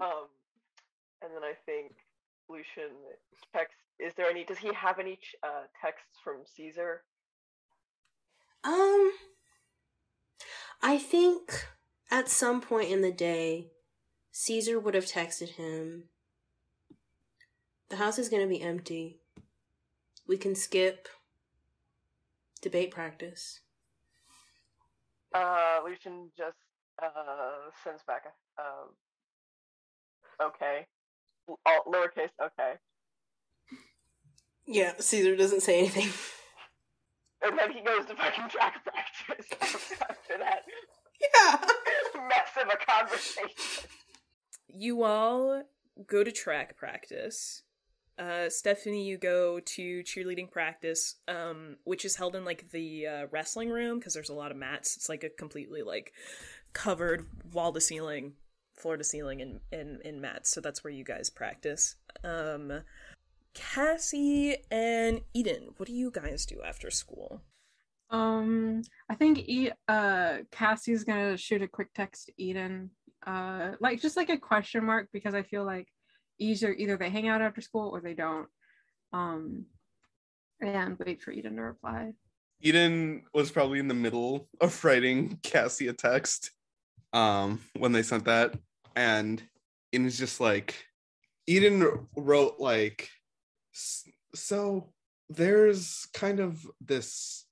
um, 0.01 0.27
and 1.23 1.31
then 1.33 1.43
I 1.43 1.53
think 1.65 1.93
Lucian 2.49 2.91
text. 3.55 3.75
Is 3.99 4.13
there 4.15 4.29
any? 4.29 4.43
Does 4.43 4.57
he 4.57 4.73
have 4.73 4.99
any 4.99 5.19
uh, 5.43 5.63
texts 5.81 6.17
from 6.23 6.37
Caesar? 6.55 7.03
Um, 8.63 9.11
I 10.81 10.97
think 10.97 11.65
at 12.09 12.29
some 12.29 12.61
point 12.61 12.89
in 12.89 13.01
the 13.01 13.11
day, 13.11 13.71
Caesar 14.31 14.79
would 14.79 14.95
have 14.95 15.05
texted 15.05 15.49
him. 15.49 16.05
The 17.89 17.97
house 17.97 18.17
is 18.17 18.29
going 18.29 18.41
to 18.41 18.49
be 18.49 18.61
empty. 18.61 19.19
We 20.27 20.37
can 20.37 20.55
skip 20.55 21.07
debate 22.61 22.91
practice. 22.91 23.59
Uh, 25.33 25.79
Lucian 25.83 26.29
just 26.37 26.57
uh 27.01 27.69
sends 27.83 28.03
back 28.03 28.23
a 28.25 28.61
um. 28.61 28.89
Okay, 30.41 30.87
all 31.47 31.83
lowercase. 31.87 32.29
Okay, 32.41 32.73
Yeah, 34.65 34.93
Caesar 34.99 35.35
doesn't 35.35 35.61
say 35.61 35.79
anything. 35.79 36.09
and 37.41 37.57
then 37.57 37.71
he 37.71 37.81
goes 37.81 38.05
to 38.05 38.15
fucking 38.15 38.49
track 38.49 38.83
practice 38.85 39.51
after 40.01 40.37
that 40.37 40.63
Yeah. 41.19 41.65
mess 42.27 42.49
of 42.61 42.69
a 42.69 42.77
conversation. 42.85 43.89
You 44.67 45.03
all 45.03 45.63
go 46.07 46.23
to 46.23 46.31
track 46.31 46.77
practice. 46.77 47.63
Uh, 48.17 48.47
Stephanie, 48.49 49.03
you 49.05 49.17
go 49.17 49.59
to 49.59 50.03
cheerleading 50.03 50.49
practice, 50.51 51.15
um, 51.27 51.77
which 51.83 52.05
is 52.05 52.15
held 52.15 52.35
in 52.35 52.45
like 52.45 52.69
the 52.71 53.07
uh, 53.07 53.27
wrestling 53.31 53.69
room 53.69 53.97
because 53.99 54.13
there's 54.13 54.29
a 54.29 54.33
lot 54.35 54.51
of 54.51 54.57
mats. 54.57 54.95
It's 54.95 55.09
like 55.09 55.23
a 55.23 55.29
completely 55.29 55.81
like 55.81 56.13
covered 56.73 57.25
wall 57.51 57.73
to 57.73 57.81
ceiling, 57.81 58.33
floor 58.83 58.97
to 58.97 59.03
ceiling 59.03 59.39
in, 59.39 59.59
in 59.71 59.99
in 60.03 60.21
mats. 60.21 60.51
So 60.51 60.61
that's 60.61 60.83
where 60.83 60.93
you 60.93 61.03
guys 61.03 61.29
practice. 61.29 61.95
Um, 62.23 62.81
Cassie 63.53 64.57
and 64.69 65.21
Eden, 65.33 65.69
what 65.77 65.87
do 65.87 65.93
you 65.93 66.11
guys 66.11 66.45
do 66.45 66.61
after 66.63 66.91
school? 66.91 67.41
Um, 68.09 68.83
I 69.09 69.15
think 69.15 69.39
e- 69.39 69.71
uh 69.87 70.39
Cassie's 70.51 71.03
gonna 71.03 71.37
shoot 71.37 71.61
a 71.61 71.67
quick 71.67 71.93
text 71.93 72.27
to 72.27 72.33
Eden, 72.37 72.91
uh, 73.25 73.71
like 73.79 74.01
just 74.01 74.17
like 74.17 74.29
a 74.29 74.37
question 74.37 74.83
mark 74.83 75.07
because 75.13 75.33
I 75.33 75.43
feel 75.43 75.65
like 75.65 75.87
either 76.39 76.73
either 76.73 76.97
they 76.97 77.09
hang 77.09 77.27
out 77.27 77.41
after 77.41 77.61
school 77.61 77.89
or 77.89 78.01
they 78.01 78.13
don't. 78.13 78.47
Um, 79.13 79.65
and 80.59 80.97
wait 80.99 81.21
for 81.21 81.31
Eden 81.31 81.55
to 81.55 81.61
reply. 81.61 82.13
Eden 82.61 83.23
was 83.33 83.51
probably 83.51 83.79
in 83.79 83.87
the 83.87 83.93
middle 83.93 84.47
of 84.61 84.83
writing 84.83 85.39
Cassie 85.43 85.87
a 85.87 85.93
text 85.93 86.51
um 87.13 87.61
when 87.77 87.91
they 87.91 88.01
sent 88.01 88.25
that 88.25 88.55
and 88.95 89.41
Eden's 89.91 90.17
just 90.17 90.39
like 90.39 90.75
Eden 91.47 92.07
wrote 92.15 92.59
like 92.59 93.09
so 94.35 94.93
there's 95.29 96.07
kind 96.13 96.39
of 96.39 96.65
this 96.79 97.45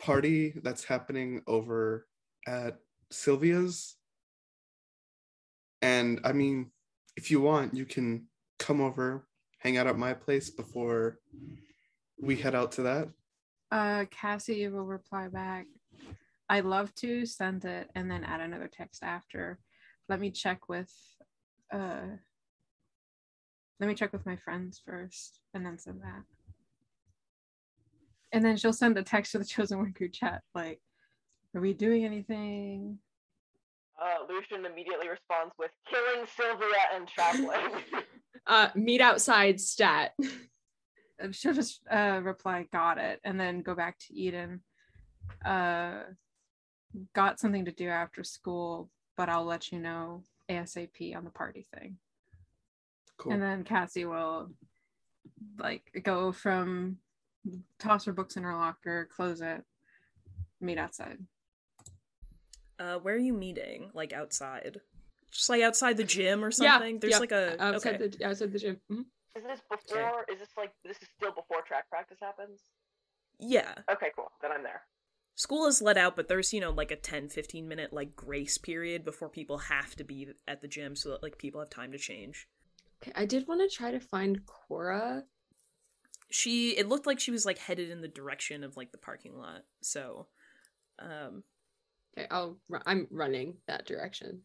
party 0.00 0.54
that's 0.62 0.84
happening 0.84 1.42
over 1.46 2.06
at 2.46 2.78
Sylvia's 3.10 3.96
and 5.82 6.20
I 6.24 6.32
mean 6.32 6.70
if 7.16 7.30
you 7.30 7.40
want 7.40 7.74
you 7.74 7.84
can 7.86 8.26
come 8.58 8.80
over 8.80 9.26
hang 9.58 9.76
out 9.76 9.86
at 9.86 9.98
my 9.98 10.12
place 10.14 10.50
before 10.50 11.18
we 12.20 12.36
head 12.36 12.54
out 12.54 12.72
to 12.72 12.82
that 12.82 13.08
Uh, 13.70 14.04
Cassie 14.10 14.68
will 14.68 14.84
reply 14.86 15.26
back. 15.28 15.66
I'd 16.48 16.64
love 16.64 16.94
to 16.96 17.26
send 17.26 17.64
it 17.64 17.90
and 17.96 18.08
then 18.08 18.22
add 18.22 18.40
another 18.40 18.68
text 18.68 19.02
after. 19.02 19.58
Let 20.08 20.20
me 20.20 20.30
check 20.30 20.68
with 20.68 20.92
uh 21.72 22.16
let 23.80 23.88
me 23.88 23.94
check 23.94 24.12
with 24.12 24.24
my 24.24 24.36
friends 24.36 24.80
first 24.84 25.40
and 25.52 25.66
then 25.66 25.78
send 25.78 26.00
that. 26.02 26.22
And 28.32 28.44
then 28.44 28.56
she'll 28.56 28.72
send 28.72 28.96
a 28.98 29.02
text 29.02 29.32
to 29.32 29.38
the 29.38 29.44
chosen 29.44 29.78
one 29.78 29.92
group 29.92 30.12
chat 30.12 30.42
like, 30.54 30.80
are 31.54 31.60
we 31.60 31.72
doing 31.72 32.04
anything? 32.04 32.98
Uh, 34.00 34.24
Lucian 34.28 34.66
immediately 34.66 35.08
responds 35.08 35.54
with 35.58 35.70
killing 35.88 36.26
Sylvia 36.36 36.66
and 36.94 37.08
traveling. 37.08 37.82
Uh, 38.46 38.68
meet 38.74 39.00
outside 39.00 39.58
stat. 39.58 40.12
She'll 41.30 41.54
just 41.54 41.80
uh 41.90 42.20
reply, 42.22 42.66
got 42.70 42.98
it, 42.98 43.18
and 43.24 43.40
then 43.40 43.62
go 43.62 43.74
back 43.74 43.98
to 44.00 44.14
Eden. 44.14 44.60
Uh 45.42 46.00
got 47.14 47.40
something 47.40 47.64
to 47.64 47.72
do 47.72 47.88
after 47.88 48.22
school, 48.22 48.90
but 49.16 49.28
I'll 49.28 49.44
let 49.44 49.72
you 49.72 49.78
know 49.78 50.22
ASAP 50.48 51.16
on 51.16 51.24
the 51.24 51.30
party 51.30 51.66
thing. 51.74 51.98
Cool. 53.16 53.32
And 53.32 53.42
then 53.42 53.64
Cassie 53.64 54.04
will 54.04 54.50
like 55.58 56.02
go 56.02 56.32
from 56.32 56.98
toss 57.78 58.04
her 58.04 58.12
books 58.12 58.36
in 58.36 58.42
her 58.42 58.54
locker, 58.54 59.08
close 59.14 59.40
it, 59.40 59.64
meet 60.60 60.78
outside. 60.78 61.18
Uh, 62.78 62.98
where 62.98 63.14
are 63.14 63.18
you 63.18 63.32
meeting? 63.32 63.90
Like 63.94 64.12
outside? 64.12 64.80
Just 65.30 65.48
like 65.48 65.62
outside 65.62 65.96
the 65.96 66.04
gym 66.04 66.44
or 66.44 66.50
something? 66.50 66.66
Yeah, 66.66 66.72
something? 66.74 66.98
There's 66.98 67.10
yeah, 67.12 67.18
like 67.18 67.32
a 67.32 67.62
outside 67.62 67.94
okay. 68.00 68.08
the 68.08 68.26
outside 68.26 68.52
the 68.52 68.58
gym. 68.58 68.80
Mhm. 68.90 69.04
is 69.36 69.44
this 69.44 69.60
before? 69.70 70.24
Is 70.30 70.38
this 70.38 70.48
like 70.56 70.72
this 70.84 70.96
is 71.02 71.08
still 71.16 71.32
before 71.32 71.62
track 71.62 71.88
practice 71.88 72.18
happens? 72.20 72.60
Yeah. 73.38 73.74
Okay, 73.90 74.10
cool. 74.16 74.30
Then 74.42 74.52
I'm 74.52 74.62
there. 74.62 74.82
School 75.36 75.66
is 75.66 75.82
let 75.82 75.96
out, 75.96 76.14
but 76.16 76.28
there's, 76.28 76.52
you 76.52 76.60
know, 76.60 76.70
like 76.70 76.90
a 76.90 76.96
10, 76.96 77.28
15 77.28 77.66
minute 77.66 77.92
like 77.92 78.14
grace 78.14 78.56
period 78.58 79.04
before 79.04 79.28
people 79.28 79.58
have 79.58 79.96
to 79.96 80.04
be 80.04 80.28
at 80.46 80.60
the 80.62 80.68
gym 80.68 80.94
so 80.94 81.10
that 81.10 81.22
like 81.22 81.38
people 81.38 81.60
have 81.60 81.70
time 81.70 81.92
to 81.92 81.98
change. 81.98 82.48
Okay, 83.02 83.12
I 83.16 83.26
did 83.26 83.48
want 83.48 83.60
to 83.60 83.74
try 83.76 83.90
to 83.90 84.00
find 84.00 84.46
Cora. 84.46 85.24
She 86.30 86.70
it 86.76 86.88
looked 86.88 87.06
like 87.06 87.20
she 87.20 87.30
was 87.30 87.44
like 87.44 87.58
headed 87.58 87.90
in 87.90 88.00
the 88.00 88.08
direction 88.08 88.64
of 88.64 88.76
like 88.76 88.92
the 88.92 88.98
parking 88.98 89.36
lot. 89.36 89.62
So 89.82 90.28
um 91.00 91.42
Okay, 92.16 92.28
I'll. 92.30 92.58
I'm 92.86 93.08
running 93.10 93.56
that 93.66 93.86
direction. 93.86 94.42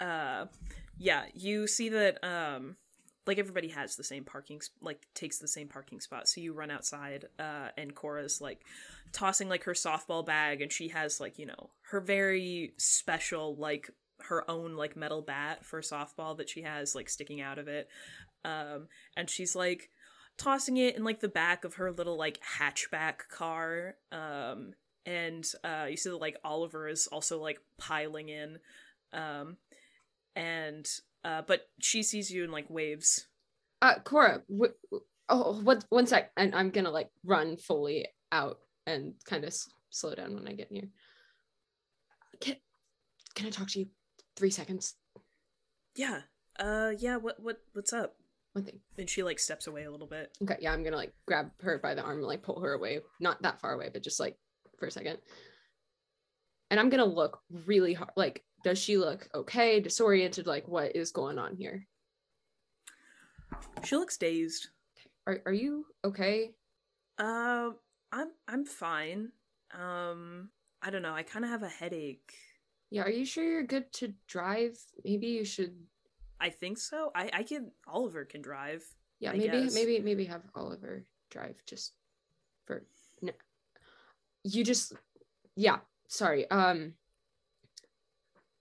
uh 0.00 0.44
yeah 0.98 1.24
you 1.32 1.66
see 1.66 1.88
that 1.88 2.22
um 2.22 2.76
like 3.26 3.38
everybody 3.38 3.68
has 3.68 3.96
the 3.96 4.04
same 4.04 4.24
parking 4.24 4.60
like 4.80 5.06
takes 5.14 5.38
the 5.38 5.48
same 5.48 5.68
parking 5.68 6.00
spot. 6.00 6.28
So 6.28 6.40
you 6.40 6.52
run 6.52 6.70
outside 6.70 7.26
uh 7.38 7.68
and 7.76 7.94
cora's 7.94 8.40
like 8.40 8.62
tossing 9.12 9.48
like 9.48 9.64
her 9.64 9.72
softball 9.72 10.24
bag 10.24 10.62
and 10.62 10.72
she 10.72 10.88
has 10.88 11.20
like 11.20 11.38
you 11.38 11.46
know 11.46 11.70
her 11.90 12.00
very 12.00 12.72
special 12.76 13.56
like 13.56 13.90
her 14.20 14.48
own 14.50 14.76
like 14.76 14.96
metal 14.96 15.22
bat 15.22 15.64
for 15.64 15.80
softball 15.80 16.36
that 16.36 16.48
she 16.48 16.62
has 16.62 16.94
like 16.94 17.08
sticking 17.08 17.40
out 17.40 17.58
of 17.58 17.68
it. 17.68 17.88
Um 18.44 18.88
and 19.16 19.28
she's 19.28 19.56
like 19.56 19.90
tossing 20.38 20.76
it 20.76 20.96
in 20.96 21.04
like 21.04 21.20
the 21.20 21.28
back 21.28 21.64
of 21.64 21.74
her 21.74 21.90
little 21.90 22.16
like 22.16 22.40
hatchback 22.58 23.28
car. 23.30 23.96
Um 24.12 24.72
and 25.04 25.44
uh 25.64 25.86
you 25.90 25.96
see 25.96 26.10
that 26.10 26.20
like 26.20 26.36
oliver 26.44 26.88
is 26.88 27.08
also 27.08 27.40
like 27.40 27.60
piling 27.78 28.28
in. 28.28 28.58
Um 29.12 29.56
and 30.36 30.86
uh 31.26 31.42
but 31.46 31.62
she 31.80 32.02
sees 32.02 32.30
you 32.30 32.44
and 32.44 32.52
like 32.52 32.70
waves 32.70 33.26
Uh, 33.82 33.98
Cora. 34.04 34.40
W- 34.48 34.72
oh, 35.28 35.60
what? 35.66 35.84
One 35.90 36.06
sec. 36.06 36.30
And 36.36 36.54
I'm 36.54 36.70
gonna 36.70 36.90
like 36.90 37.10
run 37.24 37.56
fully 37.58 38.06
out 38.32 38.56
and 38.86 39.14
kind 39.28 39.44
of 39.44 39.48
s- 39.48 39.68
slow 39.90 40.14
down 40.14 40.34
when 40.34 40.48
I 40.48 40.52
get 40.54 40.70
near. 40.72 40.88
Can 42.40 42.56
Can 43.34 43.46
I 43.46 43.50
talk 43.50 43.68
to 43.70 43.80
you? 43.80 43.86
Three 44.36 44.50
seconds. 44.50 44.94
yeah 45.96 46.20
uh 46.58 46.92
yeah 46.98 47.16
what 47.16 47.36
what 47.40 47.58
what's 47.74 47.92
up 47.92 48.16
One 48.52 48.64
thing. 48.64 48.80
and 48.98 49.08
she 49.10 49.22
like 49.22 49.38
steps 49.38 49.66
away 49.66 49.84
a 49.84 49.90
little 49.90 50.06
bit 50.06 50.30
Okay, 50.42 50.56
yeah, 50.60 50.72
I'm 50.72 50.82
gonna 50.84 50.96
like 51.04 51.12
grab 51.26 51.50
her 51.62 51.78
by 51.82 51.94
the 51.94 52.02
arm 52.02 52.18
and 52.18 52.26
like 52.26 52.42
pull 52.42 52.60
her 52.60 52.72
away. 52.72 53.00
Not 53.20 53.42
that 53.42 53.60
far 53.60 53.72
away, 53.74 53.90
but 53.92 54.02
just 54.02 54.20
like 54.20 54.36
for 54.78 54.86
a 54.86 54.90
second. 54.90 55.18
And 56.70 56.80
I'm 56.80 56.88
gonna 56.90 57.04
look 57.20 57.40
really 57.66 57.94
hard. 57.94 58.10
Like, 58.16 58.44
does 58.66 58.78
she 58.80 58.96
look 58.98 59.28
okay? 59.32 59.78
Disoriented? 59.78 60.48
Like, 60.48 60.66
what 60.66 60.96
is 60.96 61.12
going 61.12 61.38
on 61.38 61.54
here? 61.54 61.86
she 63.84 63.94
looks 63.94 64.16
dazed 64.16 64.68
Are 65.26 65.38
Are 65.46 65.52
you 65.52 65.86
okay? 66.04 66.50
uh 67.18 67.70
i'm 68.12 68.30
i'm 68.48 68.64
fine 68.66 69.30
um 69.72 70.50
i 70.82 70.90
don't 70.90 71.02
know 71.02 71.14
i 71.14 71.22
kind 71.22 71.44
of 71.44 71.50
have 71.50 71.62
a 71.62 71.68
headache 71.68 72.32
Yeah. 72.90 73.02
Are 73.04 73.10
you 73.10 73.24
sure 73.24 73.44
you're 73.44 73.62
good 73.62 73.90
to 73.94 74.12
drive? 74.26 74.76
Maybe 75.04 75.28
you 75.28 75.44
should. 75.44 75.74
i 76.40 76.50
think 76.50 76.76
so 76.78 77.12
i 77.14 77.30
i 77.32 77.42
can 77.44 77.70
oliver 77.86 78.24
can 78.26 78.42
drive 78.42 78.82
Yeah. 79.20 79.30
I 79.30 79.36
maybe 79.38 79.62
guess. 79.62 79.74
maybe 79.74 80.00
maybe 80.00 80.24
have 80.26 80.42
Oliver 80.54 81.06
drive 81.30 81.56
just 81.70 81.94
for. 82.66 82.84
No. 83.22 83.32
You 84.44 84.62
just. 84.64 84.92
Yeah. 85.56 85.78
Sorry. 86.08 86.44
Um. 86.50 86.92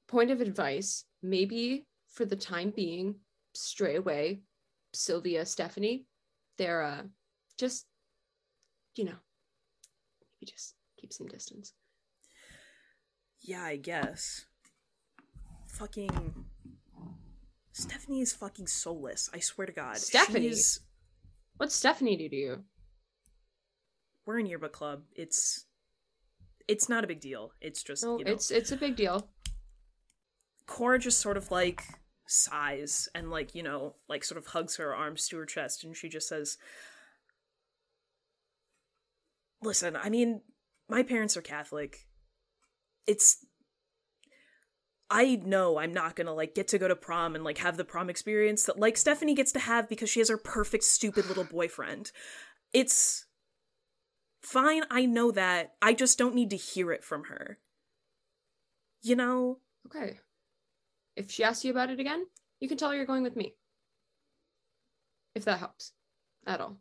Point 0.07 0.31
of 0.31 0.41
advice: 0.41 1.05
maybe 1.23 1.85
for 2.07 2.25
the 2.25 2.35
time 2.35 2.71
being, 2.75 3.15
stray 3.53 3.95
away. 3.95 4.41
Sylvia, 4.93 5.45
Stephanie, 5.45 6.05
they're 6.57 6.81
uh, 6.83 7.03
just, 7.57 7.85
you 8.95 9.03
know, 9.03 9.17
maybe 10.41 10.51
just 10.51 10.75
keep 10.97 11.11
some 11.11 11.27
distance. 11.27 11.73
yeah 13.41 13.63
i 13.63 13.75
guess 13.75 14.45
fucking 15.67 16.45
stephanie 17.73 18.21
is 18.21 18.31
fucking 18.33 18.65
soulless 18.67 19.29
i 19.33 19.39
swear 19.39 19.67
to 19.67 19.73
god 19.73 19.97
Stephanie? 19.97 20.47
She's- 20.49 20.79
What's 21.57 21.75
Stephanie 21.75 22.17
do 22.17 22.27
to 22.29 22.35
you? 22.35 22.63
we're 24.25 24.39
in 24.39 24.45
yearbook 24.45 24.71
club 24.73 25.03
it's 25.15 25.65
it's 26.67 26.87
not 26.89 27.03
a 27.03 27.07
big 27.07 27.19
deal 27.19 27.51
it's 27.61 27.83
just 27.83 28.03
No, 28.03 28.17
you 28.17 28.25
know 28.25 28.31
it's 28.31 28.49
it's 28.49 28.71
a 28.71 28.77
big 28.77 28.95
deal. 28.95 29.27
Cora 30.67 30.99
just 30.99 31.19
sort 31.19 31.37
of 31.37 31.51
like 31.51 31.83
sighs 32.27 33.07
and 33.13 33.29
like, 33.29 33.53
you 33.55 33.63
know, 33.63 33.95
like 34.09 34.23
sort 34.23 34.37
of 34.37 34.47
hugs 34.47 34.77
her 34.77 34.95
arms 34.95 35.27
to 35.27 35.37
her 35.37 35.45
chest 35.45 35.83
and 35.83 35.95
she 35.95 36.09
just 36.09 36.27
says, 36.27 36.57
Listen, 39.61 39.95
I 39.95 40.09
mean, 40.09 40.41
my 40.89 41.01
parents 41.01 41.35
are 41.37 41.41
Catholic. 41.41 42.07
it's 43.07 43.45
I 45.09 45.35
know 45.35 45.77
I'm 45.77 45.93
not 45.93 46.15
gonna 46.15 46.33
like 46.33 46.55
get 46.55 46.67
to 46.69 46.79
go 46.79 46.87
to 46.87 46.95
prom 46.95 47.35
and 47.35 47.43
like 47.43 47.59
have 47.59 47.77
the 47.77 47.85
prom 47.85 48.09
experience 48.09 48.63
that 48.63 48.79
like 48.79 48.97
Stephanie 48.97 49.35
gets 49.35 49.51
to 49.53 49.59
have 49.59 49.87
because 49.87 50.09
she 50.09 50.19
has 50.19 50.29
her 50.29 50.37
perfect 50.37 50.83
stupid 50.83 51.27
little 51.27 51.43
boyfriend. 51.43 52.11
It's 52.73 53.25
fine, 54.41 54.83
I 54.89 55.05
know 55.05 55.31
that. 55.31 55.75
I 55.81 55.93
just 55.93 56.17
don't 56.17 56.35
need 56.35 56.49
to 56.49 56.57
hear 56.57 56.91
it 56.91 57.03
from 57.03 57.25
her. 57.25 57.59
You 59.01 59.15
know? 59.15 59.59
Okay. 59.85 60.19
If 61.15 61.31
she 61.31 61.43
asks 61.43 61.63
you 61.63 61.71
about 61.71 61.89
it 61.89 61.99
again, 61.99 62.25
you 62.59 62.67
can 62.67 62.77
tell 62.77 62.89
her 62.89 62.95
you're 62.95 63.05
going 63.05 63.23
with 63.23 63.35
me. 63.35 63.55
If 65.33 65.45
that 65.45 65.59
helps 65.59 65.91
at 66.45 66.61
all. 66.61 66.77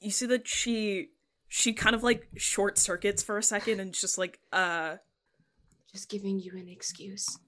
You 0.00 0.10
see 0.10 0.26
that 0.26 0.46
she 0.46 1.10
she 1.48 1.72
kind 1.72 1.94
of 1.94 2.02
like 2.02 2.28
short 2.36 2.78
circuits 2.78 3.22
for 3.22 3.38
a 3.38 3.42
second 3.42 3.80
and 3.80 3.94
just 3.94 4.18
like, 4.18 4.38
uh 4.52 4.96
Just 5.92 6.08
giving 6.10 6.38
you 6.38 6.52
an 6.56 6.68
excuse. 6.68 7.38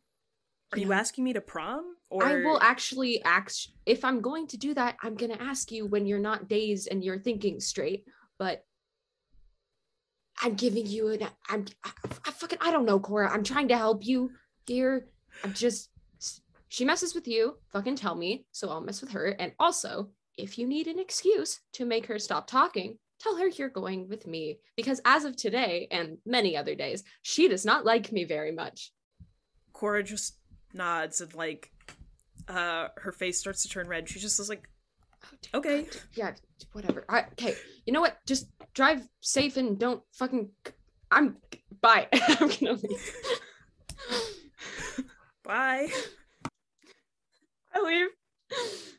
Are 0.72 0.78
you 0.78 0.92
asking 0.92 1.24
me 1.24 1.32
to 1.32 1.40
prom? 1.40 1.96
Or 2.10 2.24
I 2.24 2.36
will 2.36 2.60
actually 2.60 3.22
ask 3.24 3.68
if 3.86 4.04
I'm 4.04 4.20
going 4.20 4.46
to 4.48 4.56
do 4.56 4.72
that, 4.74 4.96
I'm 5.02 5.16
gonna 5.16 5.38
ask 5.38 5.70
you 5.70 5.86
when 5.86 6.06
you're 6.06 6.18
not 6.18 6.48
dazed 6.48 6.88
and 6.90 7.04
you're 7.04 7.18
thinking 7.18 7.60
straight, 7.60 8.04
but 8.38 8.64
I'm 10.42 10.54
giving 10.54 10.86
you 10.86 11.08
an 11.08 11.28
I'm 11.48 11.66
I, 11.84 11.90
I 12.26 12.30
fucking 12.30 12.58
I 12.60 12.70
don't 12.70 12.86
know, 12.86 12.98
Cora. 12.98 13.30
I'm 13.30 13.44
trying 13.44 13.68
to 13.68 13.76
help 13.76 14.06
you 14.06 14.30
here. 14.70 15.06
I'm 15.42 15.52
just 15.52 15.90
she 16.68 16.84
messes 16.84 17.16
with 17.16 17.26
you, 17.26 17.56
fucking 17.72 17.96
tell 17.96 18.14
me, 18.14 18.46
so 18.52 18.70
I'll 18.70 18.80
mess 18.80 19.00
with 19.00 19.10
her. 19.10 19.34
And 19.40 19.52
also, 19.58 20.10
if 20.38 20.56
you 20.56 20.68
need 20.68 20.86
an 20.86 21.00
excuse 21.00 21.58
to 21.72 21.84
make 21.84 22.06
her 22.06 22.20
stop 22.20 22.46
talking, 22.46 22.96
tell 23.18 23.36
her 23.36 23.48
you're 23.48 23.68
going 23.68 24.08
with 24.08 24.28
me. 24.28 24.60
Because 24.76 25.00
as 25.04 25.24
of 25.24 25.34
today 25.34 25.88
and 25.90 26.18
many 26.24 26.56
other 26.56 26.76
days, 26.76 27.02
she 27.22 27.48
does 27.48 27.64
not 27.64 27.84
like 27.84 28.12
me 28.12 28.22
very 28.22 28.52
much. 28.52 28.92
Cora 29.72 30.04
just 30.04 30.36
nods 30.72 31.20
and 31.20 31.34
like 31.34 31.72
uh 32.46 32.86
her 32.98 33.10
face 33.10 33.40
starts 33.40 33.64
to 33.64 33.68
turn 33.68 33.88
red. 33.88 34.08
She 34.08 34.20
just 34.20 34.38
is 34.38 34.48
like 34.48 34.68
Okay. 35.52 35.86
Yeah, 36.14 36.34
whatever. 36.72 37.04
I, 37.08 37.24
okay, 37.32 37.54
you 37.84 37.92
know 37.92 38.00
what? 38.00 38.16
Just 38.26 38.46
drive 38.74 39.06
safe 39.20 39.56
and 39.56 39.78
don't 39.78 40.02
fucking. 40.12 40.50
I'm. 41.10 41.36
Bye. 41.82 42.06
I'm 42.12 42.48
gonna 42.48 42.72
leave. 42.72 43.40
Bye. 45.44 45.88
I 47.74 47.82
leave. 47.82 48.08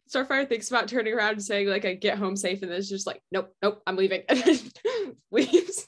Starfire 0.10 0.48
thinks 0.48 0.70
about 0.70 0.88
turning 0.88 1.14
around 1.14 1.34
and 1.34 1.44
saying 1.44 1.68
like 1.68 1.86
I 1.86 1.94
get 1.94 2.18
home 2.18 2.36
safe, 2.36 2.62
and 2.62 2.72
then 2.72 2.80
it's 2.80 2.90
just 2.90 3.08
like 3.08 3.22
nope, 3.32 3.54
nope, 3.62 3.82
I'm 3.86 3.96
leaving. 3.96 4.24
And 4.30 4.40
then 4.44 4.60
leaves. 5.32 5.86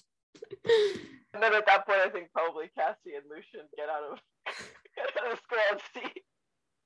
And 1.34 1.42
then 1.42 1.53
at 1.53 1.66
that 1.66 1.85
point, 1.85 2.00
I 2.00 2.10
think 2.10 2.32
probably 2.32 2.69
Cassie 2.77 3.16
and 3.16 3.26
Lucian 3.30 3.68
get 3.77 3.90
out 3.90 4.03
of 4.11 4.19
get 4.95 5.26
out 5.26 5.32
of 5.32 5.40
school 5.40 5.60
and 5.72 5.82
see 5.93 6.22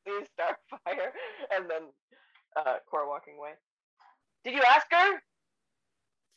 see 0.06 0.26
Starfire, 0.40 1.10
and 1.56 1.70
then 1.70 1.82
uh, 2.56 2.76
Cora 2.90 3.08
walking 3.08 3.36
away. 3.38 3.52
Did 4.44 4.54
you 4.54 4.64
ask 4.68 4.88
her? 4.92 5.22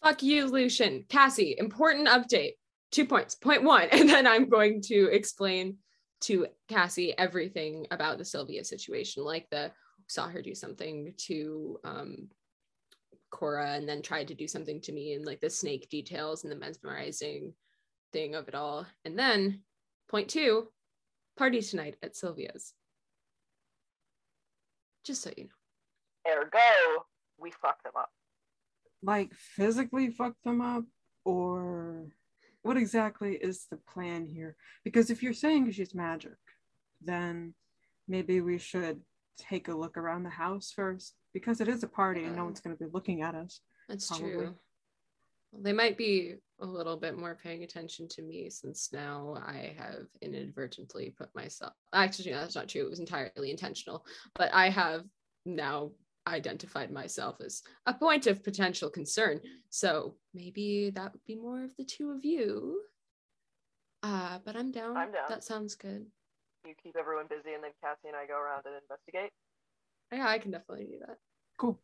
Fuck 0.02 0.22
you, 0.22 0.46
Lucian. 0.46 1.04
Cassie, 1.08 1.54
important 1.58 2.08
update. 2.08 2.52
Two 2.90 3.04
points. 3.04 3.34
Point 3.34 3.62
one, 3.62 3.88
and 3.92 4.08
then 4.08 4.26
I'm 4.26 4.48
going 4.48 4.82
to 4.86 5.08
explain 5.12 5.76
to 6.22 6.46
Cassie 6.68 7.16
everything 7.16 7.86
about 7.90 8.18
the 8.18 8.24
Sylvia 8.24 8.64
situation, 8.64 9.24
like 9.24 9.48
the 9.50 9.72
saw 10.06 10.28
her 10.28 10.42
do 10.42 10.54
something 10.54 11.14
to 11.16 11.78
um 11.84 12.28
Cora 13.30 13.74
and 13.74 13.88
then 13.88 14.02
tried 14.02 14.28
to 14.28 14.34
do 14.34 14.48
something 14.48 14.80
to 14.80 14.92
me 14.92 15.14
and 15.14 15.24
like 15.24 15.40
the 15.40 15.48
snake 15.48 15.88
details 15.88 16.42
and 16.42 16.52
the 16.52 16.56
mesmerizing 16.56 17.54
thing 18.12 18.34
of 18.34 18.48
it 18.48 18.54
all. 18.54 18.86
And 19.04 19.18
then 19.18 19.62
point 20.08 20.28
two, 20.28 20.68
party 21.38 21.62
tonight 21.62 21.96
at 22.02 22.16
Sylvia's. 22.16 22.74
Just 25.04 25.22
so 25.22 25.30
you 25.36 25.44
know. 25.44 26.32
Ergo, 26.32 27.04
we 27.38 27.50
fucked 27.52 27.84
them 27.84 27.92
up. 27.96 28.10
Like 29.02 29.32
physically 29.32 30.10
fucked 30.10 30.44
them 30.44 30.60
up, 30.60 30.84
or 31.24 32.08
what 32.62 32.76
exactly 32.76 33.34
is 33.34 33.66
the 33.70 33.76
plan 33.76 34.26
here? 34.26 34.56
Because 34.84 35.10
if 35.10 35.22
you're 35.22 35.32
saying 35.32 35.70
she's 35.72 35.94
magic, 35.94 36.36
then 37.02 37.54
maybe 38.06 38.40
we 38.40 38.58
should 38.58 39.00
take 39.38 39.68
a 39.68 39.74
look 39.74 39.96
around 39.96 40.24
the 40.24 40.30
house 40.30 40.72
first 40.74 41.14
because 41.32 41.60
it 41.60 41.68
is 41.68 41.82
a 41.82 41.88
party 41.88 42.24
and 42.24 42.36
no 42.36 42.44
one's 42.44 42.60
going 42.60 42.76
to 42.76 42.84
be 42.84 42.90
looking 42.92 43.22
at 43.22 43.34
us. 43.34 43.60
That's 43.88 44.06
probably. 44.08 44.32
true. 44.32 44.54
They 45.52 45.72
might 45.72 45.96
be 45.96 46.34
a 46.60 46.66
little 46.66 46.96
bit 46.96 47.18
more 47.18 47.38
paying 47.42 47.64
attention 47.64 48.06
to 48.08 48.22
me 48.22 48.50
since 48.50 48.90
now 48.92 49.36
I 49.44 49.74
have 49.78 50.06
inadvertently 50.20 51.14
put 51.16 51.34
myself. 51.34 51.72
Actually, 51.92 52.32
no, 52.32 52.40
that's 52.40 52.54
not 52.54 52.68
true. 52.68 52.82
It 52.82 52.90
was 52.90 53.00
entirely 53.00 53.50
intentional. 53.50 54.04
But 54.34 54.52
I 54.52 54.68
have 54.68 55.04
now 55.44 55.90
identified 56.30 56.90
myself 56.90 57.36
as 57.44 57.62
a 57.86 57.94
point 57.94 58.26
of 58.26 58.44
potential 58.44 58.90
concern. 58.90 59.40
So 59.68 60.16
maybe 60.34 60.90
that 60.94 61.12
would 61.12 61.24
be 61.26 61.36
more 61.36 61.64
of 61.64 61.76
the 61.76 61.84
two 61.84 62.10
of 62.10 62.24
you. 62.24 62.80
Uh, 64.02 64.38
but 64.44 64.56
I'm 64.56 64.72
down. 64.72 64.96
I'm 64.96 65.12
down. 65.12 65.28
That 65.28 65.44
sounds 65.44 65.74
good. 65.74 66.06
You 66.66 66.74
keep 66.82 66.96
everyone 66.98 67.26
busy, 67.28 67.54
and 67.54 67.62
then 67.62 67.70
Cassie 67.82 68.08
and 68.08 68.16
I 68.16 68.26
go 68.26 68.38
around 68.38 68.62
and 68.66 68.74
investigate. 68.82 69.30
Yeah, 70.12 70.28
I 70.28 70.38
can 70.38 70.50
definitely 70.50 70.86
do 70.86 70.98
that. 71.06 71.16
Cool. 71.58 71.80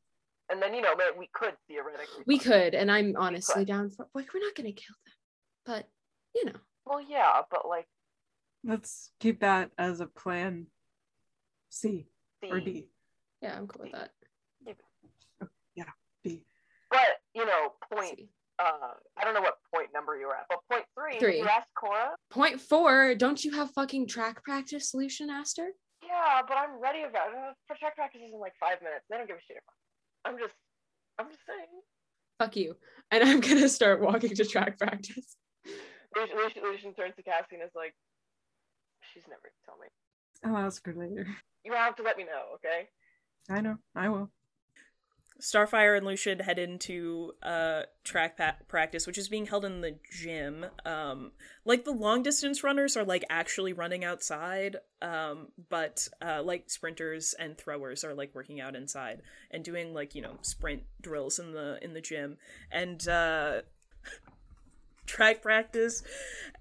And 0.51 0.63
then 0.63 0.75
you 0.75 0.81
know, 0.81 0.97
man, 0.97 1.13
we 1.19 1.29
could 1.33 1.55
theoretically. 1.69 2.25
We 2.27 2.39
could, 2.39 2.75
and 2.75 2.91
I'm 2.91 3.15
honestly 3.19 3.65
down 3.65 3.91
for. 3.91 4.07
Like, 4.15 4.33
we're 4.33 4.41
not 4.41 4.55
gonna 4.55 4.73
kill 4.73 4.95
them, 5.05 5.15
but 5.65 5.89
you 6.35 6.47
know. 6.47 6.61
Well, 6.87 7.01
yeah, 7.01 7.43
but 7.51 7.69
like 7.69 7.87
Let's 8.67 9.13
keep 9.21 9.41
that 9.41 9.71
as 9.79 10.01
a 10.01 10.07
plan 10.07 10.67
C 11.69 12.09
or 12.51 12.59
D. 12.59 12.89
Yeah, 13.41 13.57
I'm 13.57 13.69
cool 13.69 13.85
with 13.85 13.93
that. 13.93 14.11
Yeah, 15.77 15.85
D. 16.25 16.43
But 16.91 17.21
you 17.37 17.45
know, 17.45 17.75
point. 17.93 18.23
Uh, 18.59 18.97
I 19.19 19.25
don't 19.25 19.35
know 19.35 19.43
what 19.43 19.59
point 19.73 19.89
number 19.93 20.19
you 20.19 20.27
were 20.27 20.35
at, 20.35 20.47
but 20.49 20.61
point 20.73 20.85
three. 20.99 21.19
Three. 21.21 21.33
Did 21.33 21.45
you 21.45 21.49
ask 21.49 21.67
Cora? 21.79 22.17
Point 22.31 22.59
four, 22.59 23.15
don't 23.15 23.45
you 23.45 23.53
have 23.53 23.71
fucking 23.73 24.09
track 24.09 24.43
practice 24.43 24.95
Lucian, 24.95 25.29
Astor? 25.29 25.69
Yeah, 26.03 26.41
but 26.49 26.57
I'm 26.57 26.81
ready 26.81 27.03
about 27.03 27.29
it. 27.29 27.55
For 27.67 27.77
track 27.77 27.97
practice 27.97 28.23
is 28.27 28.33
in 28.33 28.41
like 28.41 28.55
five 28.59 28.81
minutes. 28.83 29.05
They 29.11 29.19
don't 29.19 29.27
give 29.27 29.37
a 29.37 29.45
shit. 29.47 29.59
I'm 30.25 30.39
just, 30.39 30.55
I'm 31.19 31.29
just 31.29 31.41
saying. 31.47 31.69
Fuck 32.39 32.57
you. 32.57 32.77
And 33.11 33.23
I'm 33.23 33.41
gonna 33.41 33.69
start 33.69 34.01
walking 34.01 34.35
to 34.35 34.45
track 34.47 34.79
practice. 34.79 35.37
Lucian, 36.17 36.37
Lucian, 36.37 36.63
Lucian 36.63 36.95
turns 36.95 37.15
to 37.17 37.23
Cassie 37.23 37.57
and 37.57 37.63
is 37.63 37.71
like, 37.77 37.95
"She's 39.13 39.25
never 39.29 39.43
gonna 39.43 39.67
tell 39.67 39.77
me. 39.79 39.89
I'll 40.45 40.67
ask 40.67 40.85
her 40.87 40.95
later. 40.95 41.27
You 41.63 41.75
have 41.75 41.97
to 41.97 42.03
let 42.03 42.17
me 42.17 42.25
know, 42.25 42.55
okay?" 42.57 42.89
I 43.51 43.61
know. 43.61 43.77
I 43.95 44.09
will. 44.09 44.31
Starfire 45.41 45.97
and 45.97 46.07
Lucian 46.07 46.39
head 46.39 46.59
into 46.59 47.33
uh 47.43 47.83
track 48.05 48.37
pa- 48.37 48.57
practice, 48.69 49.07
which 49.07 49.19
is 49.19 49.29
being 49.29 49.47
held 49.47 49.65
in 49.65 49.81
the 49.81 49.97
gym. 50.13 50.67
Um, 50.85 51.33
like 51.65 51.85
the 51.85 51.93
long 51.93 52.23
distance 52.23 52.65
runners 52.65 52.97
are 52.97 53.05
like 53.05 53.25
actually 53.29 53.73
running 53.73 54.05
outside, 54.05 54.77
um, 55.03 55.49
but 55.69 56.09
uh, 56.23 56.43
like 56.43 56.71
sprinters 56.71 57.35
and 57.39 57.59
throwers 57.59 58.05
are 58.05 58.15
like 58.15 58.35
working 58.35 58.61
out 58.61 58.75
inside 58.75 59.23
and 59.51 59.63
doing 59.65 59.93
like 59.93 60.15
you 60.15 60.23
know 60.23 60.39
sprint 60.43 60.83
drills 61.01 61.39
in 61.39 61.53
the 61.53 61.79
in 61.83 61.93
the 61.93 62.01
gym. 62.01 62.39
And 62.71 63.07
uh, 63.07 63.63
track 65.07 65.43
practice 65.43 66.03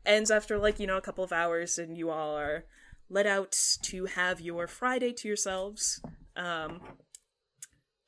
ends 0.05 0.31
after 0.31 0.57
like 0.57 0.79
you 0.79 0.87
know 0.87 0.97
a 0.97 1.01
couple 1.01 1.23
of 1.23 1.31
hours, 1.31 1.77
and 1.77 1.97
you 1.97 2.09
all 2.09 2.37
are 2.37 2.65
let 3.09 3.27
out 3.27 3.55
to 3.83 4.05
have 4.05 4.41
your 4.41 4.67
Friday 4.67 5.13
to 5.13 5.27
yourselves. 5.27 6.01
Um, 6.35 6.81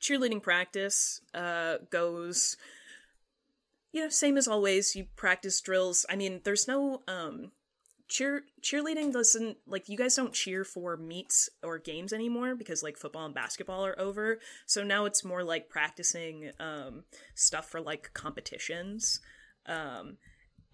cheerleading 0.02 0.42
practice 0.42 1.22
uh, 1.34 1.78
goes 1.90 2.58
you 3.92 4.02
know 4.02 4.10
same 4.10 4.38
as 4.38 4.48
always 4.48 4.96
you 4.96 5.08
practice 5.16 5.60
drills. 5.62 6.06
I 6.10 6.16
mean 6.16 6.42
there's 6.44 6.68
no 6.68 7.02
um 7.08 7.52
cheer 8.08 8.44
cheerleading 8.62 9.12
doesn't 9.12 9.58
like 9.66 9.90
you 9.90 9.98
guys 9.98 10.16
don't 10.16 10.34
cheer 10.34 10.64
for 10.64 10.98
meets 10.98 11.50
or 11.64 11.78
games 11.78 12.14
anymore 12.14 12.56
because 12.56 12.84
like 12.84 12.98
football 12.98 13.26
and 13.26 13.34
basketball 13.36 13.86
are 13.86 14.00
over. 14.00 14.40
So 14.66 14.84
now 14.84 15.06
it's 15.06 15.26
more 15.26 15.44
like 15.44 15.70
practicing 15.70 16.52
um 16.60 17.04
stuff 17.36 17.70
for 17.70 17.82
like 17.82 18.12
competitions. 18.14 19.20
Um 19.66 20.18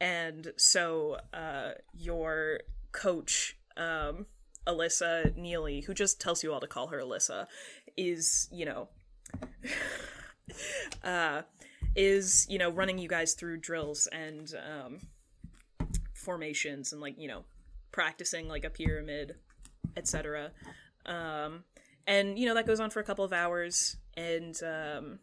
and 0.01 0.51
so 0.57 1.17
uh 1.33 1.71
your 1.93 2.59
coach 2.91 3.57
um 3.77 4.25
alyssa 4.67 5.35
neely 5.35 5.81
who 5.81 5.93
just 5.93 6.21
tells 6.21 6.43
you 6.43 6.53
all 6.53 6.59
to 6.59 6.67
call 6.67 6.87
her 6.87 6.99
alyssa 6.99 7.47
is 7.97 8.47
you 8.51 8.65
know 8.65 8.87
uh, 11.03 11.41
is 11.95 12.45
you 12.49 12.57
know 12.57 12.69
running 12.69 12.97
you 12.97 13.07
guys 13.07 13.33
through 13.33 13.57
drills 13.57 14.07
and 14.07 14.53
um, 14.55 14.99
formations 16.13 16.91
and 16.91 17.01
like 17.01 17.15
you 17.17 17.27
know 17.27 17.43
practicing 17.91 18.47
like 18.47 18.65
a 18.65 18.69
pyramid, 18.69 19.35
etc. 19.95 20.51
Um, 21.05 21.63
and 22.07 22.37
you 22.37 22.47
know 22.47 22.55
that 22.55 22.67
goes 22.67 22.79
on 22.79 22.89
for 22.89 22.99
a 22.99 23.03
couple 23.03 23.25
of 23.25 23.33
hours, 23.33 23.97
and 24.17 24.59
um, 24.63 25.19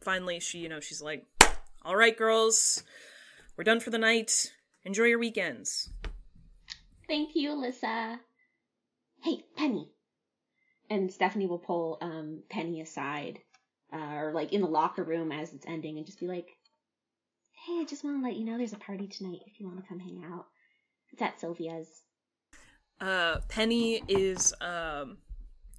finally 0.00 0.40
she 0.40 0.58
you 0.58 0.68
know 0.68 0.80
she's 0.80 1.02
like, 1.02 1.26
"All 1.82 1.96
right, 1.96 2.16
girls, 2.16 2.82
we're 3.56 3.64
done 3.64 3.80
for 3.80 3.90
the 3.90 3.98
night. 3.98 4.52
Enjoy 4.84 5.04
your 5.04 5.18
weekends. 5.18 5.90
Thank 7.08 7.30
you, 7.34 7.50
Alyssa. 7.50 8.18
Hey, 9.22 9.44
Penny. 9.56 9.90
And 10.88 11.12
Stephanie 11.12 11.46
will 11.46 11.58
pull 11.58 11.98
um, 12.00 12.42
Penny 12.48 12.80
aside, 12.80 13.40
uh, 13.92 14.14
or 14.14 14.32
like 14.32 14.52
in 14.52 14.60
the 14.60 14.68
locker 14.68 15.02
room 15.02 15.32
as 15.32 15.52
it's 15.52 15.66
ending, 15.66 15.96
and 15.96 16.06
just 16.06 16.20
be 16.20 16.26
like, 16.26 16.48
"Hey, 17.66 17.80
I 17.80 17.84
just 17.84 18.04
want 18.04 18.20
to 18.20 18.26
let 18.26 18.36
you 18.36 18.44
know 18.44 18.56
there's 18.56 18.72
a 18.72 18.78
party 18.78 19.08
tonight. 19.08 19.40
If 19.46 19.58
you 19.58 19.66
want 19.66 19.82
to 19.82 19.88
come 19.88 19.98
hang 19.98 20.24
out, 20.24 20.46
it's 21.12 21.22
at 21.22 21.40
Sylvia's." 21.40 22.02
Uh, 23.00 23.40
Penny 23.48 24.02
is 24.08 24.54
um 24.60 25.18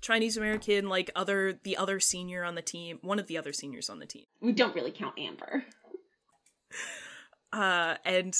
Chinese 0.01 0.37
American, 0.37 0.89
like 0.89 1.09
other 1.15 1.59
the 1.63 1.77
other 1.77 1.99
senior 1.99 2.43
on 2.43 2.55
the 2.55 2.61
team, 2.61 2.99
one 3.01 3.19
of 3.19 3.27
the 3.27 3.37
other 3.37 3.53
seniors 3.53 3.89
on 3.89 3.99
the 3.99 4.05
team. 4.05 4.25
We 4.41 4.51
don't 4.51 4.75
really 4.75 4.91
count 4.91 5.17
Amber. 5.17 5.63
Uh, 7.51 7.95
and 8.03 8.35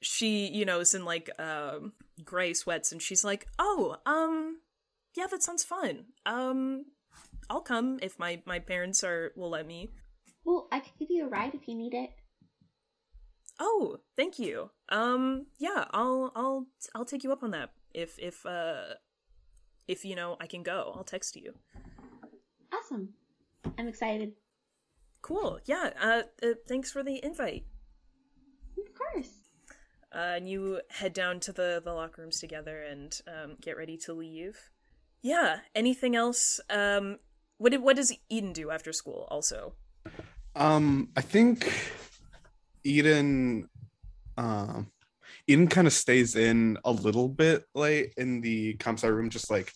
she, 0.00 0.46
you 0.46 0.64
know, 0.64 0.80
is 0.80 0.94
in 0.94 1.04
like 1.04 1.28
um 1.38 1.92
gray 2.24 2.54
sweats, 2.54 2.92
and 2.92 3.02
she's 3.02 3.24
like, 3.24 3.46
"Oh, 3.58 3.96
um, 4.06 4.60
yeah, 5.16 5.26
that 5.30 5.42
sounds 5.42 5.64
fun. 5.64 6.06
Um, 6.26 6.86
I'll 7.48 7.60
come 7.60 7.98
if 8.02 8.18
my 8.18 8.42
my 8.46 8.58
parents 8.58 9.04
are 9.04 9.32
will 9.36 9.50
let 9.50 9.66
me." 9.66 9.90
Well, 10.44 10.68
I 10.70 10.80
could 10.80 10.92
give 10.98 11.10
you 11.10 11.26
a 11.26 11.28
ride 11.28 11.54
if 11.54 11.66
you 11.68 11.74
need 11.74 11.94
it. 11.94 12.10
Oh, 13.60 13.98
thank 14.16 14.38
you. 14.38 14.70
Um, 14.88 15.46
yeah, 15.58 15.84
I'll 15.92 16.32
I'll 16.34 16.66
I'll 16.94 17.04
take 17.04 17.24
you 17.24 17.32
up 17.32 17.42
on 17.42 17.52
that 17.52 17.70
if 17.92 18.18
if 18.18 18.44
uh 18.44 18.94
if 19.86 20.04
you 20.04 20.16
know 20.16 20.36
I 20.40 20.46
can 20.46 20.62
go. 20.62 20.92
I'll 20.96 21.04
text 21.04 21.36
you. 21.36 21.54
Awesome. 22.72 23.10
I'm 23.78 23.88
excited. 23.88 24.32
Cool. 25.22 25.60
Yeah. 25.64 25.90
Uh, 26.00 26.22
uh 26.42 26.54
thanks 26.68 26.90
for 26.90 27.02
the 27.02 27.24
invite. 27.24 27.64
Of 28.76 28.92
course. 28.94 29.30
Uh, 30.12 30.34
and 30.36 30.48
you 30.48 30.80
head 30.90 31.12
down 31.12 31.40
to 31.40 31.52
the 31.52 31.80
the 31.84 31.92
locker 31.92 32.22
rooms 32.22 32.40
together 32.40 32.82
and 32.82 33.20
um, 33.26 33.56
get 33.60 33.76
ready 33.76 33.96
to 33.96 34.12
leave. 34.12 34.70
Yeah. 35.24 35.60
Anything 35.74 36.14
else? 36.14 36.60
Um, 36.68 37.18
what 37.56 37.72
did 37.72 37.82
what 37.82 37.96
does 37.96 38.12
Eden 38.28 38.52
do 38.52 38.70
after 38.70 38.92
school? 38.92 39.26
Also. 39.30 39.72
Um, 40.54 41.08
I 41.16 41.22
think 41.22 41.72
Eden, 42.84 43.70
um, 44.36 44.92
Eden 45.46 45.66
kind 45.66 45.86
of 45.86 45.94
stays 45.94 46.36
in 46.36 46.76
a 46.84 46.92
little 46.92 47.28
bit 47.28 47.64
late 47.74 48.12
in 48.18 48.42
the 48.42 48.74
comp 48.74 48.98
sci 48.98 49.08
room, 49.08 49.30
just 49.30 49.50
like 49.50 49.72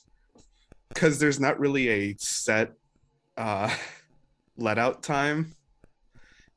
because 0.91 1.19
there's 1.19 1.41
not 1.41 1.59
really 1.59 1.89
a 1.89 2.15
set 2.19 2.73
uh 3.39 3.75
let 4.59 4.79
out 4.79 5.03
time. 5.03 5.55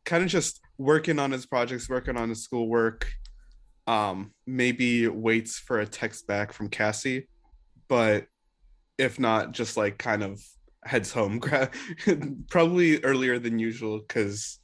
Kind 0.03 0.23
of 0.23 0.29
just 0.29 0.59
working 0.77 1.17
on 1.17 1.31
his 1.31 1.45
projects, 1.45 1.87
working 1.87 2.17
on 2.17 2.27
his 2.27 2.43
schoolwork. 2.43 3.09
Um, 3.87 4.33
maybe 4.45 5.07
waits 5.07 5.59
for 5.59 5.79
a 5.79 5.87
text 5.87 6.27
back 6.27 6.51
from 6.51 6.69
Cassie, 6.69 7.27
but 7.87 8.27
if 9.01 9.19
not, 9.19 9.51
just 9.51 9.77
like 9.77 9.97
kind 9.97 10.23
of 10.23 10.43
heads 10.83 11.11
home, 11.11 11.41
probably 12.49 13.03
earlier 13.03 13.39
than 13.39 13.59
usual 13.59 13.99
because 13.99 14.59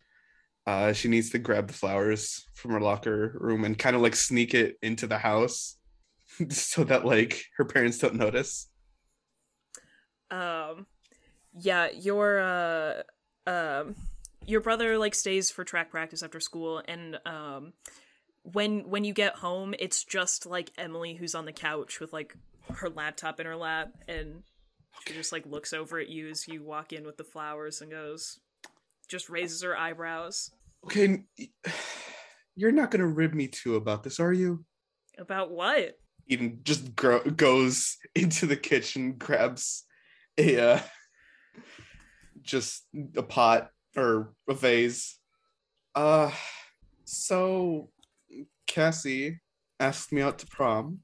uh, 0.67 0.93
she 0.93 1.07
needs 1.07 1.31
to 1.31 1.39
grab 1.39 1.67
the 1.67 1.73
flowers 1.73 2.45
from 2.53 2.71
her 2.71 2.79
locker 2.79 3.37
room 3.39 3.63
and 3.63 3.79
kind 3.79 3.95
of 3.95 4.01
like 4.01 4.15
sneak 4.15 4.53
it 4.53 4.77
into 4.81 5.07
the 5.07 5.17
house 5.17 5.77
so 6.49 6.83
that 6.83 7.05
like 7.05 7.45
her 7.57 7.65
parents 7.65 7.97
don't 7.97 8.15
notice. 8.15 8.69
Um, 10.29 10.85
yeah, 11.57 11.89
your 11.91 12.39
uh, 12.39 13.01
um, 13.49 13.95
your 14.45 14.61
brother 14.61 14.97
like 14.97 15.15
stays 15.15 15.49
for 15.49 15.63
track 15.63 15.89
practice 15.89 16.21
after 16.21 16.39
school, 16.39 16.83
and 16.87 17.19
um, 17.25 17.73
when 18.43 18.89
when 18.89 19.03
you 19.03 19.13
get 19.13 19.35
home, 19.35 19.73
it's 19.79 20.03
just 20.03 20.45
like 20.45 20.71
Emily 20.77 21.15
who's 21.15 21.33
on 21.33 21.45
the 21.45 21.53
couch 21.53 21.99
with 21.99 22.13
like 22.13 22.35
her 22.75 22.89
laptop 22.89 23.39
in 23.39 23.45
her 23.45 23.55
lap, 23.55 23.89
and 24.07 24.43
she 25.05 25.13
just 25.13 25.31
like 25.31 25.45
looks 25.45 25.73
over 25.73 25.99
at 25.99 26.09
you 26.09 26.29
as 26.29 26.47
you 26.47 26.63
walk 26.63 26.93
in 26.93 27.05
with 27.05 27.17
the 27.17 27.23
flowers 27.23 27.81
and 27.81 27.91
goes, 27.91 28.39
just 29.07 29.29
raises 29.29 29.61
her 29.63 29.77
eyebrows. 29.77 30.51
Okay, 30.85 31.23
you're 32.55 32.71
not 32.71 32.91
gonna 32.91 33.07
rib 33.07 33.33
me 33.33 33.47
too 33.47 33.75
about 33.75 34.03
this, 34.03 34.19
are 34.19 34.33
you? 34.33 34.65
About 35.17 35.51
what? 35.51 35.97
Eden 36.27 36.59
just 36.63 36.95
gro- 36.95 37.23
goes 37.23 37.97
into 38.15 38.45
the 38.45 38.57
kitchen, 38.57 39.13
grabs 39.13 39.85
a 40.37 40.59
uh, 40.59 40.79
just 42.41 42.85
a 43.15 43.23
pot 43.23 43.71
or 43.95 44.33
a 44.47 44.53
vase. 44.53 45.19
Uh, 45.95 46.31
so 47.05 47.89
Cassie 48.67 49.39
asked 49.79 50.11
me 50.11 50.21
out 50.21 50.39
to 50.39 50.47
prom. 50.47 50.99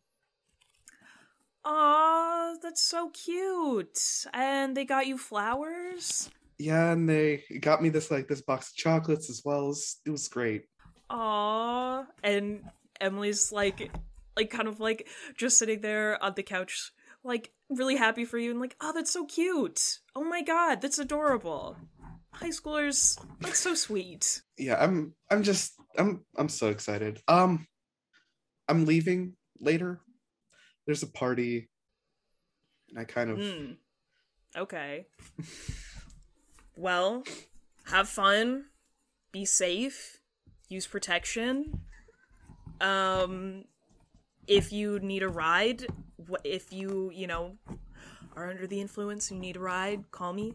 Aw, 1.66 2.56
that's 2.62 2.84
so 2.84 3.10
cute. 3.10 4.26
And 4.34 4.76
they 4.76 4.86
got 4.86 5.08
you 5.08 5.18
flowers? 5.18 6.30
Yeah, 6.60 6.92
and 6.92 7.10
they 7.10 7.44
got 7.62 7.82
me 7.82 7.90
this 7.90 8.12
like 8.12 8.28
this 8.28 8.42
box 8.42 8.70
of 8.70 8.76
chocolates 8.76 9.30
as 9.30 9.42
well. 9.44 9.66
It 9.66 9.68
was, 9.68 10.02
it 10.06 10.10
was 10.10 10.28
great. 10.28 10.66
Aw. 11.10 12.06
And 12.24 12.64
Emily's 13.00 13.52
like 13.52 13.92
like 14.36 14.50
kind 14.50 14.68
of 14.68 14.80
like 14.80 15.08
just 15.38 15.58
sitting 15.58 15.82
there 15.82 16.22
on 16.24 16.34
the 16.36 16.44
couch, 16.44 16.92
like 17.24 17.52
really 17.70 17.96
happy 17.96 18.26
for 18.26 18.38
you 18.38 18.52
and 18.52 18.60
like, 18.60 18.76
oh 18.82 18.94
that's 18.94 19.12
so 19.12 19.26
cute. 19.26 20.00
Oh 20.16 20.24
my 20.24 20.42
god, 20.42 20.82
that's 20.82 21.00
adorable. 21.00 21.78
High 22.32 22.50
schoolers, 22.50 23.20
that's 23.42 23.60
so 23.60 23.76
sweet. 23.76 24.42
Yeah, 24.58 24.84
I'm 24.84 25.14
I'm 25.30 25.44
just 25.44 25.74
I'm 25.98 26.26
I'm 26.38 26.50
so 26.50 26.70
excited. 26.70 27.22
Um 27.28 27.68
I'm 28.68 28.86
leaving 28.86 29.34
later. 29.60 30.02
There's 30.86 31.04
a 31.04 31.08
party. 31.08 31.70
And 32.90 33.00
I 33.00 33.06
kind 33.06 33.30
of 33.30 33.38
Hmm. 33.40 33.72
Okay. 34.56 35.08
well, 36.76 37.24
have 37.86 38.08
fun. 38.10 38.66
Be 39.32 39.46
safe. 39.46 40.20
Use 40.70 40.88
protection. 40.88 41.82
Um 42.82 43.66
if 44.46 44.74
you 44.74 45.00
need 45.00 45.24
a 45.24 45.30
ride, 45.30 45.86
if 46.44 46.74
you, 46.74 47.10
you 47.14 47.28
know, 47.28 47.58
are 48.36 48.50
under 48.50 48.68
the 48.68 48.82
influence 48.82 49.32
and 49.32 49.38
you 49.38 49.42
need 49.50 49.56
a 49.56 49.62
ride, 49.62 50.12
call 50.12 50.34
me. 50.34 50.54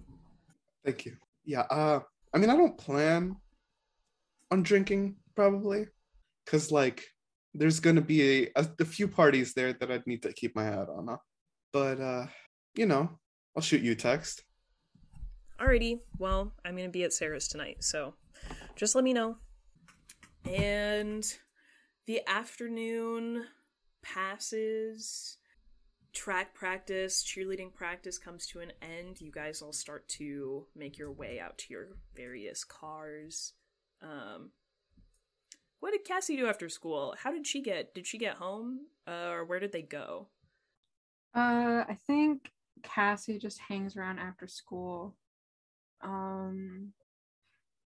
Thank 0.84 1.06
you. 1.06 1.16
Yeah, 1.44 1.62
uh 1.70 2.00
I 2.34 2.38
mean 2.38 2.50
I 2.50 2.56
don't 2.56 2.76
plan 2.78 3.36
on 4.50 4.62
drinking 4.62 5.16
probably 5.34 5.86
cuz 6.46 6.70
like 6.70 7.04
there's 7.54 7.80
going 7.80 7.96
to 7.96 8.02
be 8.02 8.44
a, 8.44 8.50
a, 8.56 8.68
a 8.80 8.84
few 8.84 9.08
parties 9.08 9.54
there 9.54 9.72
that 9.72 9.90
I'd 9.90 10.06
need 10.06 10.22
to 10.22 10.32
keep 10.32 10.54
my 10.54 10.68
eye 10.68 10.76
on. 10.76 11.06
Huh? 11.08 11.16
But 11.72 12.00
uh 12.00 12.26
you 12.74 12.86
know, 12.86 13.10
I'll 13.56 13.62
shoot 13.62 13.82
you 13.82 13.92
a 13.92 13.96
text. 13.96 14.44
Alrighty, 15.60 15.98
well, 16.18 16.52
I'm 16.64 16.76
gonna 16.76 16.88
be 16.88 17.02
at 17.02 17.12
Sarah's 17.12 17.48
tonight, 17.48 17.82
so 17.82 18.14
just 18.76 18.94
let 18.94 19.02
me 19.02 19.12
know. 19.12 19.36
And 20.44 21.26
the 22.06 22.20
afternoon 22.26 23.46
passes. 24.02 25.38
Track 26.14 26.54
practice, 26.54 27.22
cheerleading 27.22 27.72
practice 27.74 28.18
comes 28.18 28.46
to 28.48 28.60
an 28.60 28.72
end. 28.80 29.20
You 29.20 29.30
guys 29.30 29.60
all 29.60 29.72
start 29.72 30.08
to 30.10 30.66
make 30.74 30.98
your 30.98 31.12
way 31.12 31.38
out 31.38 31.58
to 31.58 31.66
your 31.70 31.88
various 32.16 32.64
cars. 32.64 33.52
Um, 34.02 34.50
what 35.80 35.92
did 35.92 36.04
Cassie 36.04 36.36
do 36.36 36.46
after 36.46 36.68
school? 36.68 37.14
How 37.18 37.32
did 37.32 37.46
she 37.46 37.62
get? 37.62 37.94
Did 37.94 38.06
she 38.06 38.18
get 38.18 38.34
home, 38.34 38.86
uh, 39.06 39.28
or 39.30 39.44
where 39.44 39.60
did 39.60 39.72
they 39.72 39.82
go? 39.82 40.28
Uh, 41.34 41.84
I 41.88 41.96
think 42.06 42.50
Cassie 42.82 43.38
just 43.38 43.60
hangs 43.60 43.96
around 43.96 44.18
after 44.18 44.46
school. 44.46 45.14
Um, 46.00 46.92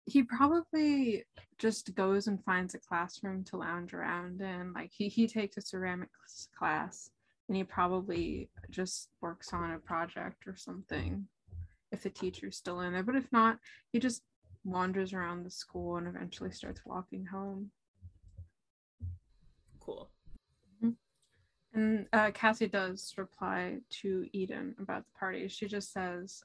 he 0.04 0.22
probably 0.22 1.24
just 1.58 1.94
goes 1.94 2.26
and 2.26 2.42
finds 2.44 2.74
a 2.74 2.78
classroom 2.78 3.44
to 3.44 3.56
lounge 3.56 3.92
around 3.92 4.40
in. 4.40 4.72
Like 4.72 4.90
he 4.92 5.08
he 5.08 5.26
takes 5.26 5.56
a 5.56 5.62
ceramics 5.62 6.48
class, 6.58 7.10
and 7.48 7.56
he 7.56 7.64
probably 7.64 8.50
just 8.70 9.08
works 9.20 9.52
on 9.52 9.72
a 9.72 9.78
project 9.78 10.46
or 10.46 10.56
something. 10.56 11.26
If 11.90 12.02
the 12.02 12.10
teacher's 12.10 12.56
still 12.56 12.80
in 12.80 12.92
there, 12.92 13.02
but 13.02 13.16
if 13.16 13.32
not, 13.32 13.58
he 13.92 13.98
just 13.98 14.22
wanders 14.64 15.14
around 15.14 15.44
the 15.44 15.50
school 15.50 15.96
and 15.96 16.06
eventually 16.06 16.50
starts 16.50 16.82
walking 16.84 17.24
home. 17.24 17.70
Cool. 19.88 20.10
And 21.74 22.06
uh, 22.12 22.30
Cassie 22.32 22.66
does 22.66 23.14
reply 23.16 23.78
to 24.02 24.26
Eden 24.32 24.74
about 24.80 25.04
the 25.06 25.18
party. 25.18 25.48
She 25.48 25.66
just 25.66 25.92
says, 25.92 26.42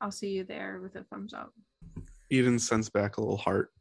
I'll 0.00 0.12
see 0.12 0.30
you 0.30 0.44
there 0.44 0.80
with 0.82 0.96
a 0.96 1.02
thumbs 1.04 1.32
up. 1.32 1.52
Eden 2.30 2.58
sends 2.58 2.88
back 2.88 3.16
a 3.16 3.20
little 3.20 3.36
heart. 3.36 3.72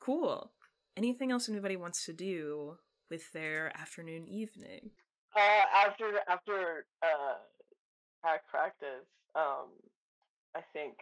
Cool. 0.00 0.50
Anything 0.96 1.32
else 1.32 1.48
anybody 1.48 1.76
wants 1.76 2.04
to 2.06 2.12
do 2.12 2.76
with 3.10 3.30
their 3.32 3.76
afternoon 3.76 4.28
evening? 4.28 4.90
Uh, 5.36 5.86
after 5.86 6.20
after 6.28 6.86
uh, 7.02 7.38
track 8.22 8.46
practice, 8.48 9.08
um, 9.34 9.66
I 10.54 10.60
think 10.72 10.94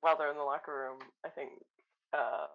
while 0.00 0.18
they're 0.18 0.30
in 0.30 0.36
the 0.36 0.42
locker 0.42 0.74
room, 0.74 0.98
I 1.24 1.28
think 1.28 1.50
uh, 2.12 2.46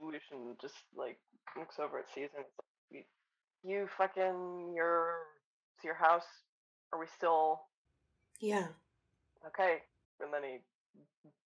Lucian 0.00 0.56
just 0.60 0.76
like 0.96 1.18
looks 1.58 1.78
over 1.78 1.98
at 1.98 2.06
Caesar. 2.14 2.30
It's 2.38 2.52
like, 2.58 3.04
you, 3.64 3.70
you 3.70 3.88
fucking 3.96 4.72
your 4.74 5.14
it's 5.76 5.84
your 5.84 5.94
house. 5.94 6.26
Are 6.92 6.98
we 6.98 7.06
still 7.16 7.60
Yeah. 8.40 8.66
okay? 9.46 9.78
And 10.20 10.32
then 10.32 10.42
he 10.42 10.58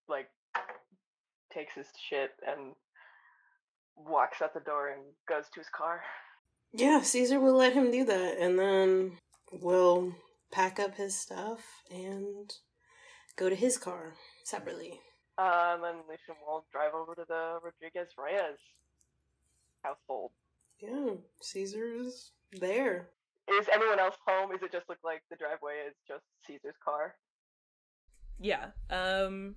like 0.08 0.28
takes 1.52 1.74
his 1.74 1.86
shit 2.08 2.31
and 2.47 2.73
walks 3.97 4.42
out 4.42 4.55
the 4.55 4.60
door 4.60 4.89
and 4.89 5.02
goes 5.28 5.44
to 5.55 5.60
his 5.60 5.68
car. 5.68 6.02
Yeah, 6.73 7.02
Caesar 7.02 7.39
will 7.39 7.55
let 7.55 7.74
him 7.74 7.92
do 7.92 8.05
that, 8.05 8.36
and 8.39 8.58
then 8.58 9.18
we'll 9.52 10.12
pack 10.50 10.81
up 10.81 10.97
his 10.97 11.15
stuff 11.16 11.60
and 11.89 12.52
go 13.36 13.49
to 13.49 13.55
his 13.55 13.78
car 13.78 14.15
separately. 14.42 14.99
Uh, 15.39 15.74
and 15.74 15.84
then 15.84 15.94
Lucian 16.08 16.34
will 16.44 16.65
drive 16.73 16.94
over 16.94 17.15
to 17.15 17.24
the 17.28 17.58
Rodriguez 17.62 18.08
Reyes 18.18 18.58
household. 19.84 20.32
Yeah, 20.80 21.14
Caesar's 21.42 22.32
there. 22.52 23.10
Is 23.48 23.68
anyone 23.72 24.00
else 24.00 24.16
home? 24.26 24.52
Is 24.52 24.62
it 24.62 24.72
just 24.72 24.88
look 24.88 24.98
like 25.04 25.22
the 25.30 25.36
driveway 25.36 25.74
is 25.86 25.94
just 26.08 26.24
Caesar's 26.46 26.76
car? 26.84 27.14
Yeah. 28.40 28.68
Um 28.90 29.56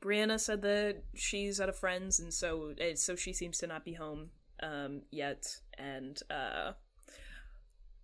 Brianna 0.00 0.38
said 0.38 0.62
that 0.62 1.02
she's 1.14 1.60
at 1.60 1.68
a 1.68 1.72
friend's 1.72 2.20
and 2.20 2.32
so 2.32 2.74
eh, 2.78 2.94
so 2.94 3.16
she 3.16 3.32
seems 3.32 3.58
to 3.58 3.66
not 3.66 3.84
be 3.84 3.94
home 3.94 4.30
um 4.62 5.02
yet 5.10 5.46
and 5.78 6.20
uh 6.30 6.72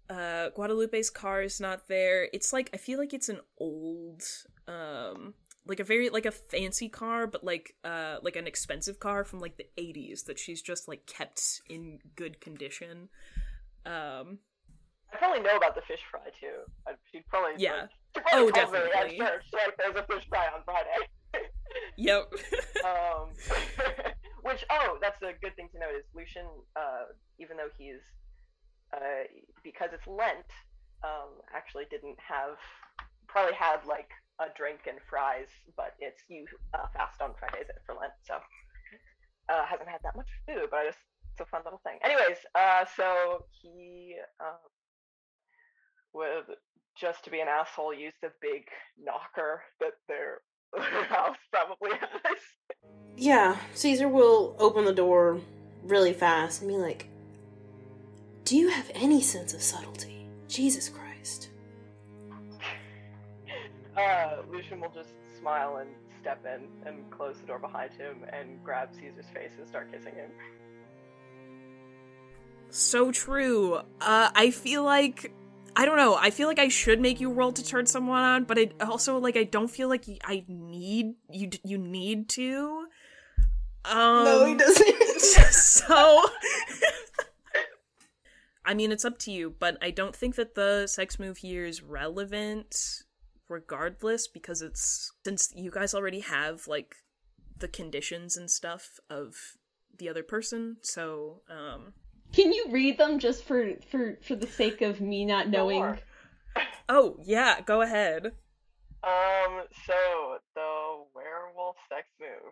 uh 0.08 0.50
Guadalupe's 0.50 1.10
car 1.10 1.42
is 1.42 1.60
not 1.60 1.88
there. 1.88 2.28
It's 2.32 2.52
like 2.52 2.70
I 2.74 2.76
feel 2.76 2.98
like 2.98 3.14
it's 3.14 3.28
an 3.28 3.40
old 3.58 4.22
um 4.66 5.34
like 5.66 5.80
a 5.80 5.84
very 5.84 6.08
like 6.08 6.26
a 6.26 6.30
fancy 6.30 6.88
car 6.88 7.26
but 7.26 7.44
like 7.44 7.74
uh 7.84 8.16
like 8.22 8.36
an 8.36 8.46
expensive 8.46 8.98
car 8.98 9.24
from 9.24 9.40
like 9.40 9.56
the 9.56 9.66
80s 9.78 10.24
that 10.24 10.38
she's 10.38 10.62
just 10.62 10.88
like 10.88 11.06
kept 11.06 11.60
in 11.68 11.98
good 12.16 12.40
condition. 12.40 13.08
Um 13.86 14.38
I 15.12 15.16
probably 15.18 15.40
know 15.40 15.56
about 15.56 15.74
the 15.74 15.82
fish 15.82 16.00
fry 16.10 16.20
too. 16.40 16.94
She'd 17.12 17.26
probably 17.28 17.52
Yeah. 17.62 17.72
Like, 17.82 17.90
she 18.14 18.20
probably 18.22 18.40
Oh, 18.40 18.46
me 18.46 18.52
definitely. 18.52 19.20
at 19.20 19.28
church 19.28 19.44
like 19.52 19.76
there's 19.76 19.96
a 19.96 20.06
fish 20.12 20.26
fry 20.28 20.46
on 20.54 20.62
Friday. 20.64 21.08
Yep. 21.96 22.32
um, 22.84 23.30
which 24.42 24.64
oh, 24.70 24.98
that's 25.00 25.20
a 25.22 25.32
good 25.40 25.54
thing 25.54 25.68
to 25.72 25.78
note 25.78 25.94
is 25.96 26.04
Lucian, 26.14 26.46
uh, 26.74 27.04
even 27.38 27.56
though 27.56 27.68
he's 27.78 28.00
uh, 28.92 29.22
because 29.62 29.90
it's 29.92 30.06
Lent, 30.06 30.50
um, 31.04 31.38
actually 31.54 31.84
didn't 31.90 32.18
have 32.18 32.56
probably 33.28 33.54
had 33.54 33.84
like 33.86 34.08
a 34.40 34.48
drink 34.56 34.80
and 34.88 34.98
fries, 35.08 35.48
but 35.76 35.94
it's 36.00 36.22
you 36.28 36.46
uh, 36.74 36.86
fast 36.94 37.20
on 37.20 37.30
Fridays 37.38 37.68
for 37.86 37.94
Lent, 37.94 38.12
so 38.24 38.34
uh, 39.48 39.64
hasn't 39.66 39.88
had 39.88 40.00
that 40.02 40.16
much 40.16 40.28
food, 40.46 40.68
but 40.70 40.80
I 40.80 40.86
just 40.86 40.98
it's 41.32 41.40
a 41.40 41.50
fun 41.50 41.62
little 41.64 41.80
thing. 41.84 41.98
Anyways, 42.02 42.38
uh, 42.54 42.84
so 42.96 43.44
he 43.62 44.16
um, 44.40 44.58
with 46.12 46.56
just 46.98 47.24
to 47.24 47.30
be 47.30 47.40
an 47.40 47.48
asshole 47.48 47.94
used 47.94 48.16
a 48.24 48.28
big 48.40 48.64
knocker 49.02 49.62
that 49.80 49.92
their 50.08 50.40
house 51.08 51.36
probably 51.52 51.90
has. 51.98 52.38
Yeah, 53.16 53.56
Caesar 53.74 54.08
will 54.08 54.56
open 54.58 54.84
the 54.84 54.92
door 54.92 55.40
really 55.84 56.12
fast 56.12 56.62
and 56.62 56.70
be 56.70 56.76
like, 56.76 57.08
Do 58.44 58.56
you 58.56 58.68
have 58.68 58.90
any 58.94 59.20
sense 59.20 59.52
of 59.52 59.62
subtlety? 59.62 60.26
Jesus 60.48 60.88
Christ. 60.88 61.49
Uh, 63.96 64.42
Lucian 64.50 64.80
will 64.80 64.92
just 64.94 65.10
smile 65.38 65.78
and 65.78 65.90
step 66.20 66.44
in 66.44 66.66
and 66.86 67.10
close 67.10 67.38
the 67.40 67.46
door 67.46 67.58
behind 67.58 67.92
him 67.92 68.24
and 68.32 68.62
grab 68.62 68.90
Caesar's 68.94 69.26
face 69.34 69.52
and 69.58 69.66
start 69.66 69.90
kissing 69.92 70.14
him. 70.14 70.30
So 72.70 73.10
true. 73.10 73.76
Uh, 74.00 74.30
I 74.34 74.50
feel 74.50 74.84
like 74.84 75.32
I 75.76 75.84
don't 75.84 75.96
know. 75.96 76.16
I 76.16 76.30
feel 76.30 76.48
like 76.48 76.58
I 76.58 76.68
should 76.68 77.00
make 77.00 77.20
you 77.20 77.32
roll 77.32 77.52
to 77.52 77.64
turn 77.64 77.86
someone 77.86 78.22
on, 78.22 78.44
but 78.44 78.58
I 78.58 78.70
also 78.80 79.18
like 79.18 79.36
I 79.36 79.44
don't 79.44 79.70
feel 79.70 79.88
like 79.88 80.04
I 80.24 80.44
need 80.48 81.14
you. 81.30 81.50
You 81.64 81.78
need 81.78 82.28
to. 82.30 82.86
Um, 83.84 84.24
no, 84.24 84.46
he 84.46 84.54
doesn't. 84.54 85.20
so 85.50 86.24
I 88.64 88.74
mean, 88.74 88.92
it's 88.92 89.04
up 89.04 89.18
to 89.20 89.32
you, 89.32 89.54
but 89.58 89.78
I 89.82 89.90
don't 89.90 90.14
think 90.14 90.36
that 90.36 90.54
the 90.54 90.86
sex 90.86 91.18
move 91.18 91.38
here 91.38 91.64
is 91.64 91.82
relevant 91.82 93.02
regardless 93.50 94.26
because 94.28 94.62
it's 94.62 95.12
since 95.24 95.52
you 95.54 95.70
guys 95.70 95.94
already 95.94 96.20
have 96.20 96.66
like 96.66 96.94
the 97.58 97.68
conditions 97.68 98.36
and 98.36 98.50
stuff 98.50 98.98
of 99.10 99.34
the 99.98 100.08
other 100.08 100.22
person, 100.22 100.76
so 100.82 101.42
um 101.50 101.92
Can 102.32 102.52
you 102.52 102.66
read 102.70 102.96
them 102.96 103.18
just 103.18 103.44
for 103.44 103.74
for 103.90 104.16
for 104.22 104.36
the 104.36 104.46
sake 104.46 104.80
of 104.80 105.00
me 105.00 105.24
not 105.26 105.48
knowing? 105.48 105.80
Sure. 105.80 105.98
Oh, 106.88 107.14
yeah, 107.22 107.60
go 107.62 107.82
ahead. 107.82 108.34
Um, 109.06 109.62
so 109.86 110.42
the 110.58 111.06
werewolf 111.14 111.76
sex 111.88 112.10
move. 112.18 112.50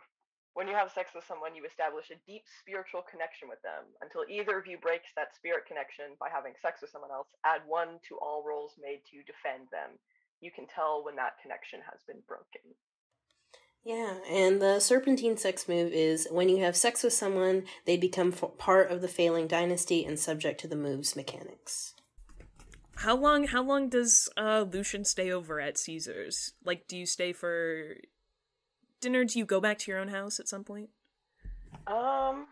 When 0.54 0.70
you 0.70 0.74
have 0.74 0.90
sex 0.90 1.10
with 1.14 1.26
someone, 1.26 1.54
you 1.54 1.66
establish 1.66 2.10
a 2.10 2.18
deep 2.22 2.46
spiritual 2.46 3.02
connection 3.02 3.50
with 3.50 3.60
them. 3.62 3.90
Until 3.98 4.22
either 4.30 4.58
of 4.58 4.66
you 4.66 4.78
breaks 4.78 5.10
that 5.14 5.34
spirit 5.34 5.66
connection 5.66 6.14
by 6.18 6.30
having 6.30 6.54
sex 6.62 6.80
with 6.80 6.90
someone 6.90 7.10
else, 7.10 7.26
add 7.44 7.62
one 7.66 7.98
to 8.06 8.14
all 8.22 8.46
rolls 8.46 8.78
made 8.78 9.02
to 9.10 9.22
defend 9.26 9.66
them. 9.74 9.98
You 10.40 10.50
can 10.50 10.66
tell 10.66 11.04
when 11.04 11.16
that 11.16 11.40
connection 11.42 11.80
has 11.90 12.00
been 12.06 12.22
broken. 12.26 12.74
Yeah, 13.84 14.18
and 14.28 14.60
the 14.60 14.80
serpentine 14.80 15.36
sex 15.36 15.68
move 15.68 15.92
is 15.92 16.28
when 16.30 16.48
you 16.48 16.62
have 16.62 16.76
sex 16.76 17.02
with 17.02 17.12
someone, 17.12 17.64
they 17.86 17.96
become 17.96 18.32
f- 18.32 18.58
part 18.58 18.90
of 18.90 19.00
the 19.00 19.08
failing 19.08 19.46
dynasty 19.46 20.04
and 20.04 20.18
subject 20.18 20.60
to 20.60 20.68
the 20.68 20.76
move's 20.76 21.16
mechanics. 21.16 21.94
How 22.96 23.16
long 23.16 23.46
how 23.46 23.62
long 23.62 23.88
does 23.88 24.28
uh 24.36 24.64
Lucian 24.70 25.04
stay 25.04 25.30
over 25.30 25.60
at 25.60 25.78
Caesar's? 25.78 26.52
Like 26.64 26.88
do 26.88 26.96
you 26.96 27.06
stay 27.06 27.32
for 27.32 27.94
dinner? 29.00 29.24
Do 29.24 29.38
you 29.38 29.44
go 29.44 29.60
back 29.60 29.78
to 29.78 29.90
your 29.90 30.00
own 30.00 30.08
house 30.08 30.40
at 30.40 30.48
some 30.48 30.64
point? 30.64 30.90
Um, 31.86 32.48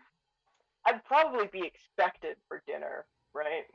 I'd 0.85 1.03
probably 1.05 1.47
be 1.51 1.67
expected 1.67 2.37
for 2.47 2.63
dinner, 2.65 3.05
right? 3.33 3.65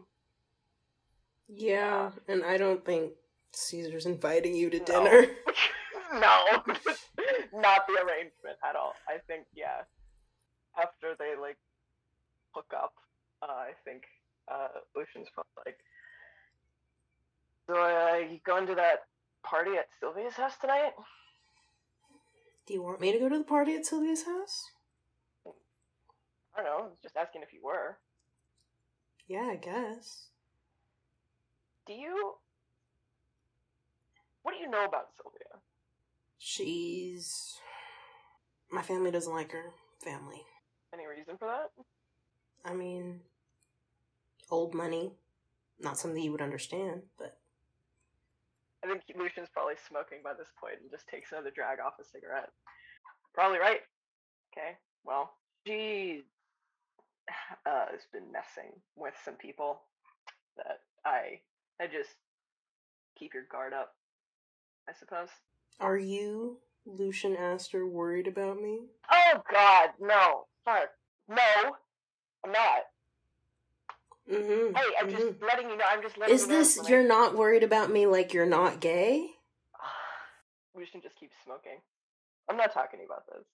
Yeah, 1.49 2.11
and 2.27 2.43
I 2.43 2.57
don't 2.57 2.85
think 2.85 3.13
Caesar's 3.55 4.07
inviting 4.07 4.55
you 4.55 4.71
to 4.71 4.79
dinner. 4.79 5.27
no, 6.15 6.45
not 7.55 7.87
the 7.87 7.99
arrangement 8.05 8.57
at 8.69 8.77
all. 8.77 8.95
I 9.09 9.19
think 9.27 9.47
yeah, 9.55 9.83
after 10.79 11.15
they 11.19 11.35
like 11.41 11.59
hook 12.53 12.73
up, 12.75 12.95
uh, 13.43 13.47
I 13.47 13.73
think 13.85 14.05
uh, 14.51 14.69
Lucian's 14.97 15.29
probably 15.33 15.51
like, 15.67 15.79
so 17.67 17.75
uh, 17.75 18.17
you 18.19 18.41
going 18.45 18.67
to 18.67 18.75
that 18.75 19.05
party 19.43 19.73
at 19.77 19.89
Sylvia's 20.01 20.35
house 20.35 20.57
tonight? 20.61 20.93
Do 22.67 22.75
you 22.75 22.83
want 22.83 23.01
me 23.01 23.13
to 23.13 23.19
go 23.19 23.29
to 23.29 23.39
the 23.39 23.45
party 23.45 23.75
at 23.75 23.85
Sylvia's 23.87 24.25
house? 24.25 24.71
I 25.47 26.63
don't 26.63 26.65
know. 26.65 26.79
I 26.79 26.83
was 26.83 26.99
just 27.03 27.17
asking 27.17 27.43
if 27.43 27.53
you 27.53 27.61
were. 27.63 27.99
Yeah, 29.27 29.49
I 29.51 29.57
guess. 29.57 30.29
Do 31.87 31.93
you? 31.93 32.35
What 34.43 34.55
do 34.55 34.61
you 34.61 34.71
know 34.71 34.85
about 34.85 35.09
Sylvia? 35.17 35.61
She's. 36.39 37.57
My 38.71 38.83
family 38.83 39.11
doesn't 39.11 39.33
like 39.33 39.53
her. 39.53 39.71
Family. 40.03 40.43
Any 40.93 41.07
reason 41.07 41.37
for 41.39 41.47
that? 41.47 41.71
I 42.65 42.75
mean, 42.75 43.21
old 44.51 44.75
money. 44.75 45.13
Not 45.81 45.99
something 45.99 46.23
you 46.23 46.33
would 46.33 46.43
understand, 46.43 47.03
but 47.19 47.39
I 48.85 48.89
think 48.89 49.03
Lucian's 49.17 49.49
probably 49.53 49.75
smoking 49.89 50.19
by 50.25 50.33
this 50.35 50.51
point 50.61 50.79
and 50.83 50.91
just 50.91 51.09
takes 51.09 51.33
another 51.33 51.51
drag 51.55 51.79
off 51.79 51.95
a 52.01 52.05
cigarette. 52.05 52.51
Probably 53.35 53.59
right. 53.59 53.81
Okay, 54.53 54.77
well, 55.05 55.35
she 55.67 56.23
uh, 57.67 57.87
has 57.91 58.07
been 58.13 58.31
messing 58.33 58.73
with 58.97 59.15
some 59.25 59.35
people 59.35 59.83
that 60.57 60.81
I 61.05 61.41
I 61.81 61.87
just 61.87 62.11
keep 63.19 63.35
your 63.35 63.45
guard 63.51 63.73
up, 63.73 63.95
I 64.89 64.93
suppose. 64.99 65.29
are 65.81 65.99
you, 65.99 66.59
Lucian 66.87 67.37
Astor, 67.37 67.87
worried 67.87 68.27
about 68.27 68.61
me? 68.61 68.81
Oh 69.11 69.43
God, 69.51 69.91
no, 70.01 70.47
fuck, 70.65 70.91
no, 71.29 71.77
I'm 72.45 72.53
not. 72.53 72.83
Mm-hmm. 74.31 74.75
Hey, 74.75 74.83
I'm 75.01 75.11
just 75.11 75.43
letting 75.43 75.69
you 75.69 75.77
know. 75.77 75.85
I'm 75.91 76.03
just 76.03 76.17
letting 76.17 76.35
Is 76.35 76.43
you 76.43 76.49
know. 76.49 76.59
this 76.59 76.89
you're 76.89 77.07
not 77.07 77.37
worried 77.37 77.65
about 77.65 77.91
me 77.91 78.07
like 78.07 78.33
you're 78.33 78.47
not 78.47 78.81
gay? 78.81 79.27
Lucian 80.77 81.01
just 81.03 81.17
keeps 81.17 81.35
smoking. 81.45 81.79
I'm 82.49 82.57
not 82.57 82.73
talking 82.73 83.01
about 83.05 83.25
this. 83.27 83.45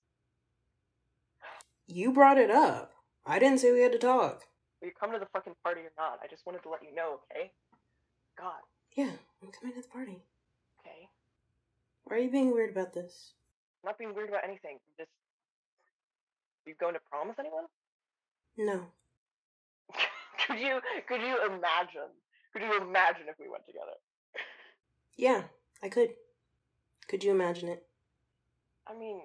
You 1.87 2.13
brought 2.13 2.37
it 2.39 2.51
up. 2.51 2.93
I 3.25 3.39
didn't 3.39 3.59
say 3.61 3.73
we 3.73 3.81
had 3.81 3.93
to 3.93 3.99
talk. 3.99 4.45
Will 4.81 4.89
you 4.89 4.95
come 4.99 5.13
to 5.13 5.19
the 5.19 5.27
fucking 5.33 5.55
party 5.65 5.81
or 5.81 5.93
not? 5.99 6.21
I 6.23 6.27
just 6.29 6.45
wanted 6.47 6.63
to 6.65 6.69
let 6.69 6.83
you 6.83 6.95
know, 6.95 7.21
okay? 7.33 7.51
God, 8.39 8.61
Yeah, 8.95 9.11
I'm 9.43 9.51
coming 9.51 9.75
to 9.75 9.83
the 9.83 9.89
party. 9.89 10.23
Why 12.09 12.17
are 12.17 12.21
you 12.21 12.31
being 12.31 12.53
weird 12.55 12.71
about 12.71 12.95
this? 12.95 13.33
I'm 13.85 13.89
not 13.89 13.99
being 13.99 14.15
weird 14.15 14.31
about 14.31 14.45
anything. 14.45 14.79
I'm 14.81 14.95
just. 14.97 15.11
You 16.67 16.75
going 16.81 16.95
to 16.95 17.01
prom 17.11 17.29
with 17.29 17.39
anyone? 17.39 17.65
No. 18.57 18.87
Could 20.47 20.59
you 20.59 20.81
could 21.07 21.21
you 21.21 21.37
imagine? 21.47 22.09
Could 22.53 22.63
you 22.63 22.81
imagine 22.81 23.25
if 23.29 23.39
we 23.39 23.49
went 23.51 23.67
together? 23.67 23.93
Yeah, 25.17 25.43
I 25.83 25.89
could. 25.91 26.11
Could 27.09 27.23
you 27.25 27.31
imagine 27.31 27.69
it? 27.69 27.87
I 28.87 28.99
mean, 28.99 29.21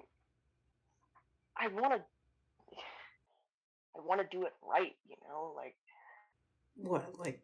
I 1.57 1.67
want 1.67 1.93
to. 1.93 2.01
I 3.95 4.05
want 4.05 4.19
to 4.21 4.27
do 4.37 4.45
it 4.45 4.53
right, 4.67 4.95
you 5.07 5.15
know, 5.27 5.53
like 5.55 5.75
What, 6.75 7.19
like 7.19 7.41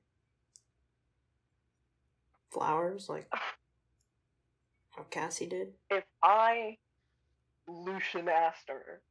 flowers, 2.51 3.07
like 3.07 3.31
Cassie 5.09 5.45
did? 5.47 5.69
if 5.89 6.03
I, 6.23 6.77
Lucian 7.67 8.27
Astor, 8.29 9.01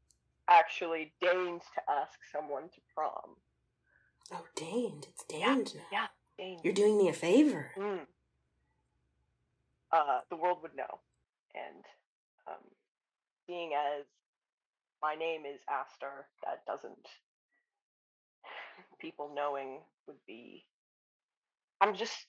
actually 0.49 1.13
deigns 1.21 1.63
to 1.75 1.83
ask 1.91 2.19
someone 2.33 2.65
to 2.65 2.81
prom. 2.95 3.37
Oh, 4.33 4.45
deigned. 4.57 5.07
It's 5.11 5.25
deigned 5.25 5.75
now. 5.75 5.83
Yeah, 5.93 6.07
deigned. 6.39 6.61
You're 6.65 6.75
doing 6.75 6.99
me 6.99 7.09
a 7.09 7.13
favor. 7.13 7.71
Mm. 7.79 8.01
Uh, 9.91 10.21
the 10.29 10.37
world 10.37 10.59
would 10.63 10.77
know, 10.77 10.99
and 11.55 11.85
um, 12.47 12.63
seeing 13.47 13.73
as 13.73 14.05
my 15.03 15.15
name 15.15 15.43
is 15.47 15.61
Astor, 15.71 16.27
that 16.45 16.65
doesn't. 16.67 17.07
People 19.01 19.31
knowing 19.35 19.79
would 20.07 20.17
be. 20.27 20.65
I'm 21.81 21.95
just 21.95 22.27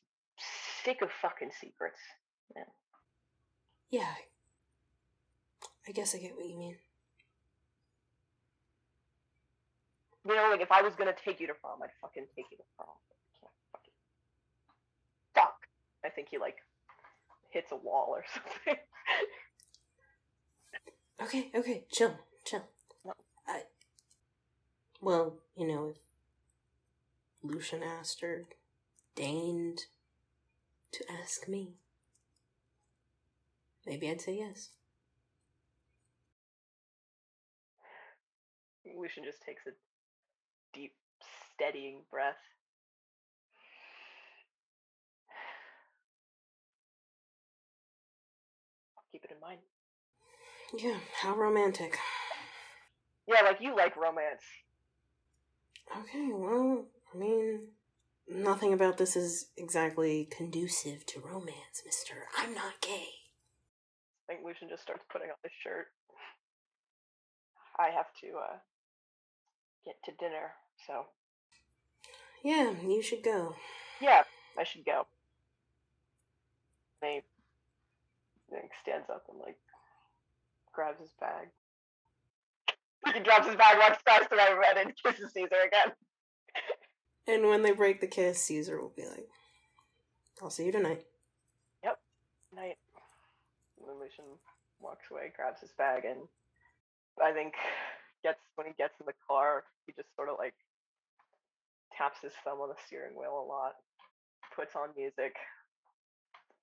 sick 0.84 1.02
of 1.02 1.10
fucking 1.22 1.50
secrets. 1.60 2.00
Man. 2.56 2.66
Yeah. 3.90 4.14
I 5.88 5.92
guess 5.92 6.14
I 6.14 6.20
get 6.20 6.36
what 6.36 6.48
you 6.48 6.58
mean. 6.58 6.76
You 10.28 10.36
know, 10.36 10.50
like 10.52 10.62
if 10.62 10.72
I 10.72 10.82
was 10.82 10.96
gonna 10.96 11.16
take 11.26 11.40
you 11.40 11.48
to 11.48 11.54
prom, 11.56 11.82
I'd 11.82 11.90
fucking 12.02 12.26
take 12.36 12.46
you 12.52 12.58
to 12.58 12.64
prom. 12.76 12.90
I 12.90 13.40
can't 13.40 13.52
fucking. 13.72 13.94
Fuck. 15.34 15.68
I 16.06 16.10
think 16.10 16.28
he 16.30 16.38
like 16.38 16.58
hits 17.50 17.72
a 17.72 17.76
wall 17.76 18.10
or 18.10 18.24
something. 18.34 18.76
Okay, 21.22 21.50
okay, 21.56 21.86
chill, 21.92 22.14
chill. 22.46 22.64
I. 23.48 23.64
Well, 25.02 25.36
you 25.58 25.68
know, 25.68 25.88
if 25.88 25.98
Lucian 27.42 27.82
Astor 27.84 28.46
deigned 29.16 29.86
to 30.92 31.04
ask 31.12 31.48
me, 31.48 31.74
maybe 33.90 34.10
I'd 34.10 34.22
say 34.22 34.38
yes. 34.38 34.70
Lucian 38.98 39.24
just 39.24 39.42
takes 39.42 39.64
a 39.66 39.72
deep, 40.74 40.94
steadying 41.56 42.02
breath. 42.12 42.38
Keep 49.12 49.26
it 49.26 49.32
in 49.32 49.40
mind. 49.42 49.60
Yeah, 50.78 51.00
how 51.22 51.36
romantic. 51.36 51.98
Yeah, 53.28 53.42
like 53.42 53.58
you 53.60 53.76
like 53.76 53.96
romance. 53.96 54.44
Okay, 56.00 56.30
well, 56.32 56.86
I 57.14 57.18
mean, 57.18 57.70
nothing 58.28 58.74
about 58.74 58.98
this 59.00 59.16
is 59.16 59.48
exactly 59.58 60.28
conducive 60.30 61.08
to 61.08 61.20
romance, 61.20 61.82
mister. 61.84 62.28
I'm 62.38 62.54
not 62.54 62.82
gay. 62.82 63.19
I 64.30 64.34
think 64.34 64.46
Lucian 64.46 64.70
just 64.70 64.84
starts 64.84 65.04
putting 65.12 65.30
on 65.30 65.36
his 65.44 65.52
shirt. 65.64 65.88
I 67.80 67.90
have 67.90 68.12
to 68.22 68.28
uh, 68.38 68.58
get 69.86 69.96
to 70.06 70.12
dinner, 70.20 70.52
so 70.86 71.06
Yeah, 72.44 72.74
you 72.86 73.02
should 73.02 73.24
go. 73.24 73.56
yeah, 74.02 74.24
I 74.58 74.64
should 74.64 74.86
go. 74.86 75.08
And 77.02 77.12
he 78.50 78.54
like, 78.54 78.72
stands 78.82 79.10
up 79.10 79.24
and 79.30 79.40
like 79.40 79.58
grabs 80.74 81.00
his 81.00 81.12
bag. 81.20 81.48
He 83.14 83.22
drops 83.22 83.48
his 83.48 83.56
bag, 83.56 83.78
walks 83.80 84.04
past 84.06 84.30
the 84.30 84.36
red, 84.36 84.78
and 84.78 84.94
kisses 85.04 85.32
Caesar 85.34 85.56
again. 85.66 85.94
And 87.28 87.48
when 87.48 87.62
they 87.62 87.72
break 87.72 88.02
the 88.02 88.08
kiss, 88.08 88.44
Caesar 88.44 88.80
will 88.82 88.94
be 88.96 89.06
like, 89.06 89.28
I'll 90.42 90.50
see 90.50 90.66
you 90.66 90.72
tonight. 90.74 91.06
Yep. 91.84 91.98
Night. 92.54 92.78
Lucian 94.00 94.26
walks 94.80 95.12
away, 95.12 95.32
grabs 95.36 95.62
his 95.62 95.72
bag, 95.78 96.06
and 96.06 96.22
I 97.22 97.34
think 97.34 97.54
gets 98.24 98.40
when 98.56 98.68
he 98.68 98.74
gets 98.78 98.94
in 99.00 99.06
the 99.06 99.20
car, 99.28 99.64
he 99.86 99.94
just 99.94 100.14
sort 100.16 100.30
of 100.30 100.36
like 100.38 100.54
taps 101.96 102.20
his 102.22 102.34
thumb 102.44 102.60
on 102.60 102.70
the 102.70 102.80
steering 102.88 103.16
wheel 103.16 103.44
a 103.44 103.48
lot, 103.48 103.74
puts 104.56 104.76
on 104.76 104.90
music 104.96 105.36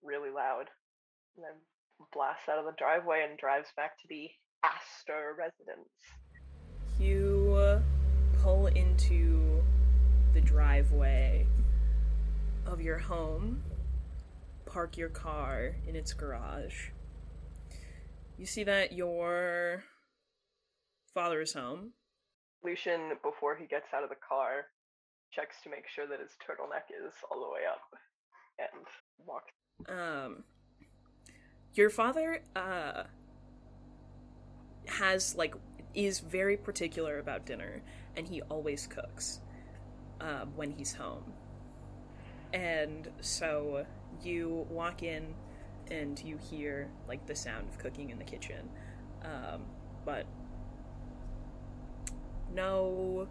really 0.02 0.30
loud, 0.30 0.66
and 1.36 1.44
then 1.44 1.56
blasts 2.12 2.48
out 2.48 2.58
of 2.58 2.64
the 2.64 2.72
driveway 2.78 3.26
and 3.28 3.38
drives 3.38 3.68
back 3.76 4.00
to 4.00 4.08
the 4.08 4.30
Astor 4.62 5.36
residence. 5.38 5.88
You 6.98 7.80
pull 8.42 8.66
into 8.68 9.62
the 10.32 10.40
driveway 10.40 11.46
of 12.66 12.80
your 12.80 12.98
home, 12.98 13.62
park 14.66 14.96
your 14.96 15.08
car 15.08 15.76
in 15.86 15.96
its 15.96 16.12
garage. 16.12 16.90
You 18.38 18.46
see 18.46 18.64
that 18.64 18.92
your 18.92 19.84
father 21.14 21.40
is 21.40 21.52
home. 21.52 21.92
Lucian, 22.62 23.12
before 23.22 23.56
he 23.56 23.66
gets 23.66 23.86
out 23.94 24.02
of 24.02 24.10
the 24.10 24.16
car, 24.16 24.66
checks 25.32 25.56
to 25.62 25.70
make 25.70 25.88
sure 25.88 26.06
that 26.06 26.20
his 26.20 26.30
turtleneck 26.46 26.90
is 26.90 27.14
all 27.30 27.40
the 27.40 27.52
way 27.52 27.60
up 27.70 27.80
and 28.58 28.86
walks. 29.26 29.52
Um, 29.88 30.44
your 31.74 31.90
father 31.90 32.40
uh 32.54 33.04
has 34.86 35.34
like 35.34 35.54
is 35.94 36.20
very 36.20 36.56
particular 36.56 37.18
about 37.18 37.46
dinner, 37.46 37.82
and 38.16 38.28
he 38.28 38.42
always 38.42 38.86
cooks 38.86 39.40
um, 40.20 40.52
when 40.54 40.70
he's 40.70 40.92
home. 40.94 41.32
And 42.52 43.08
so 43.20 43.86
you 44.22 44.66
walk 44.70 45.02
in, 45.02 45.34
and 45.90 46.22
you 46.22 46.36
hear 46.36 46.88
like 47.08 47.26
the 47.26 47.34
sound 47.34 47.68
of 47.68 47.78
cooking 47.78 48.10
in 48.10 48.18
the 48.18 48.24
kitchen, 48.24 48.68
um, 49.22 49.62
but 50.04 50.26
no, 52.54 53.28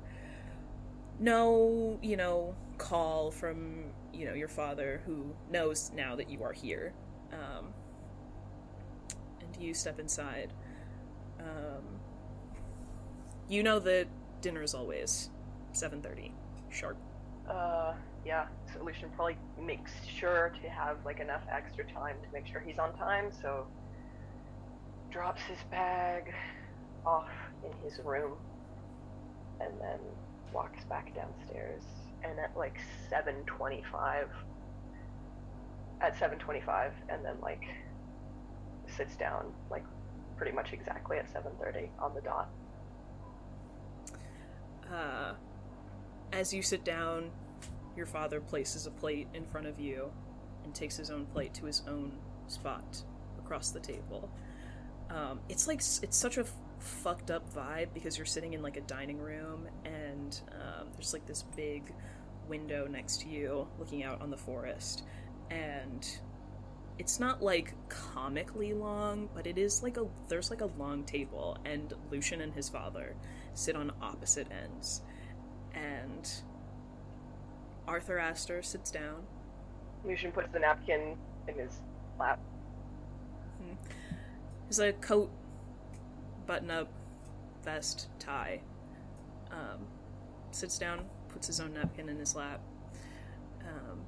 no, 1.19 1.99
you 2.01 2.17
know, 2.17 2.55
call 2.77 3.31
from 3.31 3.85
you 4.13 4.25
know 4.25 4.33
your 4.33 4.47
father 4.47 5.01
who 5.05 5.33
knows 5.51 5.91
now 5.95 6.15
that 6.15 6.29
you 6.29 6.43
are 6.43 6.53
here. 6.53 6.93
Um, 7.33 7.73
and 9.41 9.63
you 9.63 9.73
step 9.73 9.99
inside. 9.99 10.53
Um, 11.39 11.99
you 13.49 13.63
know 13.63 13.79
that 13.79 14.07
dinner 14.41 14.63
is 14.63 14.73
always 14.73 15.29
seven 15.71 16.01
thirty 16.01 16.33
sharp. 16.69 16.97
Uh, 17.47 17.93
yeah. 18.25 18.47
So 18.73 18.83
Lucian 18.83 19.09
probably 19.15 19.37
makes 19.61 19.91
sure 20.05 20.51
to 20.61 20.69
have 20.69 20.97
like 21.05 21.19
enough 21.19 21.43
extra 21.51 21.85
time 21.85 22.15
to 22.23 22.33
make 22.33 22.47
sure 22.47 22.59
he's 22.59 22.79
on 22.79 22.97
time. 22.97 23.31
So 23.41 23.67
drops 25.11 25.41
his 25.43 25.59
bag 25.71 26.33
off 27.05 27.29
in 27.63 27.71
his 27.87 27.99
room, 28.03 28.33
and 29.61 29.71
then 29.79 29.99
walks 30.51 30.83
back 30.85 31.13
downstairs. 31.15 31.83
And 32.23 32.39
at 32.39 32.57
like 32.57 32.79
seven 33.09 33.35
twenty-five, 33.45 34.29
at 36.01 36.17
seven 36.17 36.39
twenty-five, 36.39 36.91
and 37.09 37.23
then 37.23 37.35
like 37.41 37.63
sits 38.87 39.15
down 39.15 39.53
like 39.69 39.83
pretty 40.35 40.51
much 40.51 40.73
exactly 40.73 41.17
at 41.17 41.31
seven 41.31 41.51
thirty 41.61 41.89
on 41.99 42.15
the 42.15 42.21
dot. 42.21 42.49
Uh, 44.91 45.33
as 46.33 46.53
you 46.53 46.61
sit 46.61 46.83
down, 46.83 47.31
your 47.95 48.05
father 48.05 48.39
places 48.41 48.87
a 48.87 48.91
plate 48.91 49.27
in 49.33 49.45
front 49.45 49.67
of 49.67 49.79
you 49.79 50.11
and 50.63 50.73
takes 50.73 50.97
his 50.97 51.09
own 51.09 51.25
plate 51.27 51.53
to 51.55 51.65
his 51.65 51.83
own 51.87 52.11
spot 52.47 53.01
across 53.39 53.69
the 53.69 53.79
table. 53.79 54.29
Um, 55.09 55.39
it's 55.49 55.67
like 55.67 55.79
it's 55.79 56.17
such 56.17 56.37
a 56.37 56.41
f- 56.41 56.53
fucked 56.79 57.31
up 57.31 57.53
vibe 57.53 57.89
because 57.93 58.17
you're 58.17 58.25
sitting 58.25 58.53
in 58.53 58.61
like 58.61 58.77
a 58.77 58.81
dining 58.81 59.19
room 59.19 59.67
and 59.85 60.39
um, 60.51 60.87
there's 60.93 61.13
like 61.13 61.25
this 61.25 61.43
big 61.55 61.93
window 62.47 62.87
next 62.87 63.21
to 63.21 63.29
you 63.29 63.67
looking 63.79 64.03
out 64.03 64.21
on 64.21 64.29
the 64.29 64.37
forest 64.37 65.03
and 65.49 66.19
it's 66.97 67.19
not 67.19 67.41
like 67.41 67.73
comically 67.89 68.73
long 68.73 69.29
but 69.33 69.47
it 69.47 69.57
is 69.57 69.83
like 69.83 69.97
a 69.97 70.05
there's 70.27 70.49
like 70.49 70.61
a 70.61 70.69
long 70.77 71.03
table 71.03 71.57
and 71.65 71.93
lucian 72.11 72.41
and 72.41 72.53
his 72.53 72.69
father 72.69 73.15
sit 73.53 73.75
on 73.75 73.91
opposite 74.01 74.47
ends 74.51 75.01
and 75.73 76.41
arthur 77.87 78.17
astor 78.17 78.61
sits 78.61 78.91
down 78.91 79.23
Lucian 80.05 80.31
puts 80.31 80.51
the 80.51 80.59
napkin 80.59 81.17
in 81.47 81.55
his 81.55 81.71
lap. 82.19 82.39
There's 84.65 84.79
a 84.79 84.93
coat, 84.93 85.31
button 86.45 86.71
up, 86.71 86.89
vest, 87.63 88.07
tie. 88.19 88.61
Um, 89.51 89.85
sits 90.51 90.77
down, 90.77 91.05
puts 91.29 91.47
his 91.47 91.59
own 91.59 91.73
napkin 91.73 92.09
in 92.09 92.17
his 92.17 92.35
lap, 92.35 92.61
um, 93.61 93.99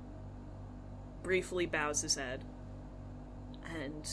briefly 1.24 1.66
bows 1.66 2.02
his 2.02 2.16
head, 2.16 2.44
and 3.82 4.10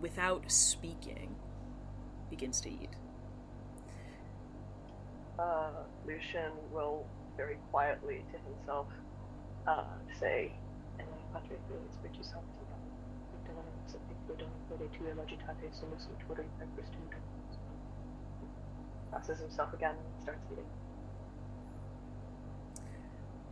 without 0.00 0.50
speaking, 0.50 1.36
begins 2.30 2.60
to 2.62 2.70
eat. 2.70 2.90
Uh, 5.38 5.70
Lucian 6.06 6.52
will 6.72 7.06
very 7.38 7.56
quietly 7.70 8.24
to 8.32 8.38
himself 8.50 8.88
uh, 9.66 9.84
say, 10.18 10.52
"Eh, 10.98 11.04
Padre 11.32 11.56
Felix 11.68 11.94
Spiritu 11.94 12.22
Sancto, 12.22 12.66
Victorem 13.32 13.64
Sapiquidum 13.86 14.50
Vede 14.68 14.90
Tue 14.92 15.14
Logitate 15.14 15.72
Sumus 15.72 16.08
Uturi 16.12 16.44
Per 16.58 16.66
Christum 16.74 17.04
Dominus." 17.08 17.58
Passes 19.12 19.38
himself 19.38 19.72
again 19.72 19.94
and 19.94 20.22
starts 20.22 20.44
eating. 20.52 20.66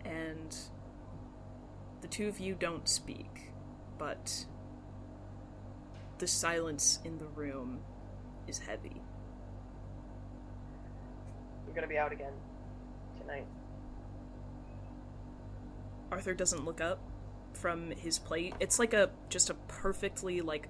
And 0.05 0.55
the 2.01 2.09
two 2.09 2.27
of 2.27 2.41
you 2.41 2.55
don't 2.55 2.89
speak, 2.89 3.53
but 3.99 4.47
the 6.19 6.27
silence 6.27 6.99
in 7.05 7.19
the 7.19 7.27
room 7.27 7.79
is 8.49 8.59
heavy. 8.59 9.01
We're 11.67 11.75
gonna 11.75 11.87
be 11.87 11.99
out 11.99 12.13
again 12.13 12.33
tonight. 13.21 13.47
Arthur 16.11 16.35
doesn't 16.35 16.65
look 16.65 16.81
up 16.81 16.99
from 17.53 17.91
his 17.91 18.19
plate. 18.19 18.55
It's 18.61 18.79
like 18.79 18.95
a 18.95 19.11
just 19.29 19.51
a 19.51 19.55
perfectly 19.69 20.41
like 20.41 20.69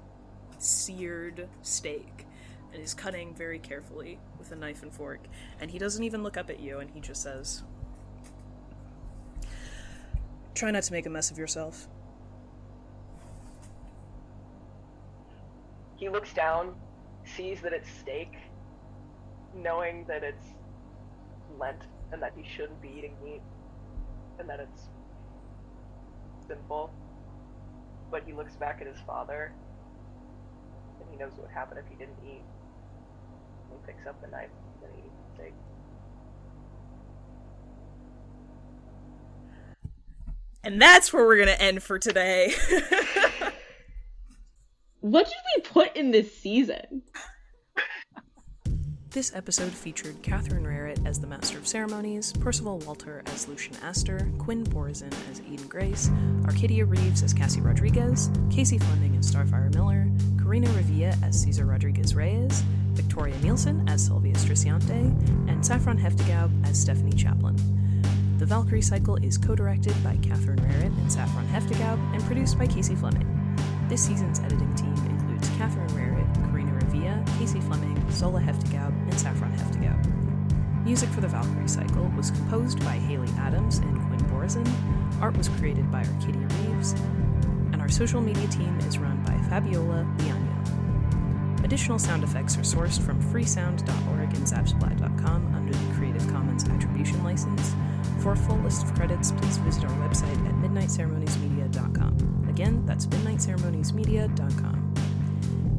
seared 0.58 1.48
steak 1.62 2.26
and 2.73 2.81
he's 2.81 2.94
cutting 2.94 3.34
very 3.34 3.58
carefully 3.58 4.18
with 4.39 4.52
a 4.52 4.56
knife 4.56 4.82
and 4.82 4.92
fork 4.92 5.20
and 5.60 5.70
he 5.70 5.78
doesn't 5.78 6.02
even 6.02 6.23
look 6.23 6.36
up 6.36 6.48
at 6.48 6.60
you 6.60 6.78
and 6.78 6.90
he 6.90 7.00
just 7.00 7.23
says 7.23 7.62
Try 10.56 10.70
not 10.70 10.84
to 10.84 10.92
make 10.92 11.05
a 11.05 11.10
mess 11.10 11.31
of 11.31 11.36
yourself. 11.36 11.86
He 15.97 16.08
looks 16.08 16.32
down, 16.32 16.74
sees 17.24 17.60
that 17.60 17.74
it's 17.74 17.90
steak, 17.90 18.32
knowing 19.55 20.06
that 20.08 20.24
it's 20.24 20.44
Lent 21.58 21.82
and 22.10 22.23
that 22.23 22.32
he 22.34 22.42
shouldn't 22.56 22.81
be 22.81 22.89
eating 22.89 23.15
meat, 23.23 23.42
and 24.39 24.48
that 24.48 24.60
it's 24.60 24.89
simple. 26.49 26.91
But 28.10 28.23
he 28.25 28.33
looks 28.33 28.55
back 28.57 28.81
at 28.81 28.86
his 28.86 28.99
father, 29.07 29.52
and 31.00 31.10
he 31.10 31.16
knows 31.16 31.33
what 31.33 31.42
would 31.49 31.50
happen 31.50 31.78
if 31.78 31.84
he 31.89 31.97
didn't 31.97 32.18
eat. 32.25 32.42
He 33.70 33.76
picks 33.86 34.07
up 34.07 34.20
the 34.20 34.28
knife 34.28 34.50
and 34.83 34.92
he 34.94 35.00
eats 35.00 35.16
the 35.28 35.42
steak. 35.42 35.55
And 40.62 40.81
that's 40.81 41.12
where 41.12 41.26
we're 41.26 41.36
going 41.36 41.49
to 41.49 41.60
end 41.60 41.83
for 41.83 41.99
today. 41.99 42.55
What 45.07 45.26
did 45.26 45.36
we 45.55 45.62
put 45.62 45.97
in 45.97 46.10
this 46.10 46.36
season? 46.36 47.02
This 49.17 49.35
episode 49.35 49.73
featured 49.73 50.20
Catherine 50.20 50.67
Rarrett 50.67 51.07
as 51.07 51.19
the 51.19 51.27
Master 51.27 51.57
of 51.57 51.67
Ceremonies, 51.67 52.35
Percival 52.35 52.81
Walter 52.81 53.23
as 53.28 53.49
Lucian 53.49 53.75
Astor, 53.83 54.31
Quinn 54.36 54.62
Borzin 54.62 55.11
as 55.31 55.41
Eden 55.51 55.67
Grace, 55.69 56.11
Arcadia 56.45 56.85
Reeves 56.85 57.23
as 57.23 57.33
Cassie 57.33 57.62
Rodriguez, 57.62 58.28
Casey 58.51 58.77
Fleming 58.77 59.17
as 59.17 59.33
Starfire 59.33 59.75
Miller, 59.75 60.07
Karina 60.39 60.69
Revilla 60.69 61.17
as 61.27 61.41
Cesar 61.41 61.65
Rodriguez 61.65 62.15
Reyes, 62.15 62.61
Victoria 62.93 63.35
Nielsen 63.39 63.89
as 63.89 64.05
Sylvia 64.05 64.35
Striciante, 64.35 65.49
and 65.49 65.65
Saffron 65.65 65.99
Heftigaub 65.99 66.51
as 66.69 66.78
Stephanie 66.78 67.17
Chaplin. 67.17 67.57
The 68.36 68.45
Valkyrie 68.45 68.83
Cycle 68.83 69.17
is 69.17 69.39
co-directed 69.39 69.95
by 70.05 70.19
Catherine 70.19 70.59
Rarrett 70.59 70.95
and 70.99 71.11
Saffron 71.11 71.47
Heftigaub 71.47 71.97
and 72.15 72.23
produced 72.25 72.59
by 72.59 72.67
Casey 72.67 72.95
Fleming. 72.95 73.27
This 73.89 74.05
season's 74.05 74.41
editing 74.41 74.75
team 74.75 74.95
includes 75.09 75.49
Catherine 75.57 75.89
Rarrett, 75.89 76.35
Karina 76.51 76.73
Revilla, 76.73 77.39
Casey 77.39 77.61
Fleming, 77.61 77.85
Zola 78.17 78.41
Heftigaub, 78.41 78.89
and 78.89 79.15
Saffron 79.20 79.53
Heftigaub. 79.53 80.85
Music 80.85 81.09
for 81.11 81.20
the 81.20 81.28
Valkyrie 81.28 81.69
Cycle 81.69 82.11
was 82.17 82.31
composed 82.31 82.78
by 82.81 82.93
Haley 82.93 83.28
Adams 83.39 83.78
and 83.78 84.01
Quinn 84.07 84.20
Borzin. 84.31 84.67
Art 85.20 85.36
was 85.36 85.49
created 85.51 85.91
by 85.91 86.03
Arcadia 86.05 86.47
Reeves, 86.62 86.93
and 87.73 87.83
our 87.83 87.89
social 87.89 88.20
media 88.20 88.47
team 88.49 88.78
is 88.81 88.99
run 88.99 89.23
by 89.25 89.36
Fabiola 89.49 90.07
Liano. 90.19 91.65
Additional 91.65 91.99
sound 91.99 92.23
effects 92.23 92.57
are 92.57 92.61
sourced 92.61 93.01
from 93.05 93.20
freesound.org 93.20 94.35
and 94.35 94.47
zapsplat.com 94.47 95.55
under 95.55 95.73
the 95.73 95.95
Creative 95.95 96.27
Commons 96.28 96.69
Attribution 96.69 97.23
License. 97.25 97.75
For 98.20 98.33
a 98.33 98.36
full 98.36 98.59
list 98.59 98.85
of 98.85 98.95
credits, 98.95 99.33
please 99.33 99.59
visit 99.59 99.85
our 99.85 100.09
website 100.09 100.47
at 100.47 100.55
midnightceremoniesmedia.com. 100.55 102.47
Again, 102.49 102.86
that's 102.86 103.07
midnightceremoniesmedia.com. 103.07 104.85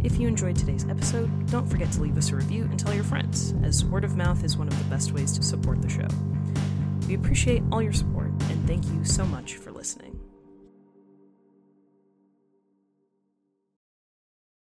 If 0.08 0.18
you 0.22 0.30
enjoyed 0.30 0.56
today's 0.56 0.86
episode, 0.88 1.52
don't 1.52 1.68
forget 1.68 1.92
to 1.92 2.02
leave 2.02 2.18
us 2.18 2.32
a 2.32 2.38
review 2.38 2.64
and 2.64 2.80
tell 2.80 2.94
your 2.94 3.04
friends, 3.04 3.54
as 3.62 3.84
word 3.84 4.06
of 4.06 4.16
mouth 4.16 4.42
is 4.46 4.56
one 4.56 4.70
of 4.70 4.78
the 4.78 4.86
best 4.86 5.12
ways 5.12 5.34
to 5.34 5.44
support 5.44 5.82
the 5.82 5.90
show. 5.90 6.08
We 7.10 7.16
appreciate 7.16 7.62
all 7.74 7.82
your 7.82 7.92
support, 7.92 8.28
and 8.28 8.66
thank 8.66 8.86
you 8.86 9.04
so 9.04 9.26
much 9.26 9.58
for 9.58 9.70
listening. 9.70 10.17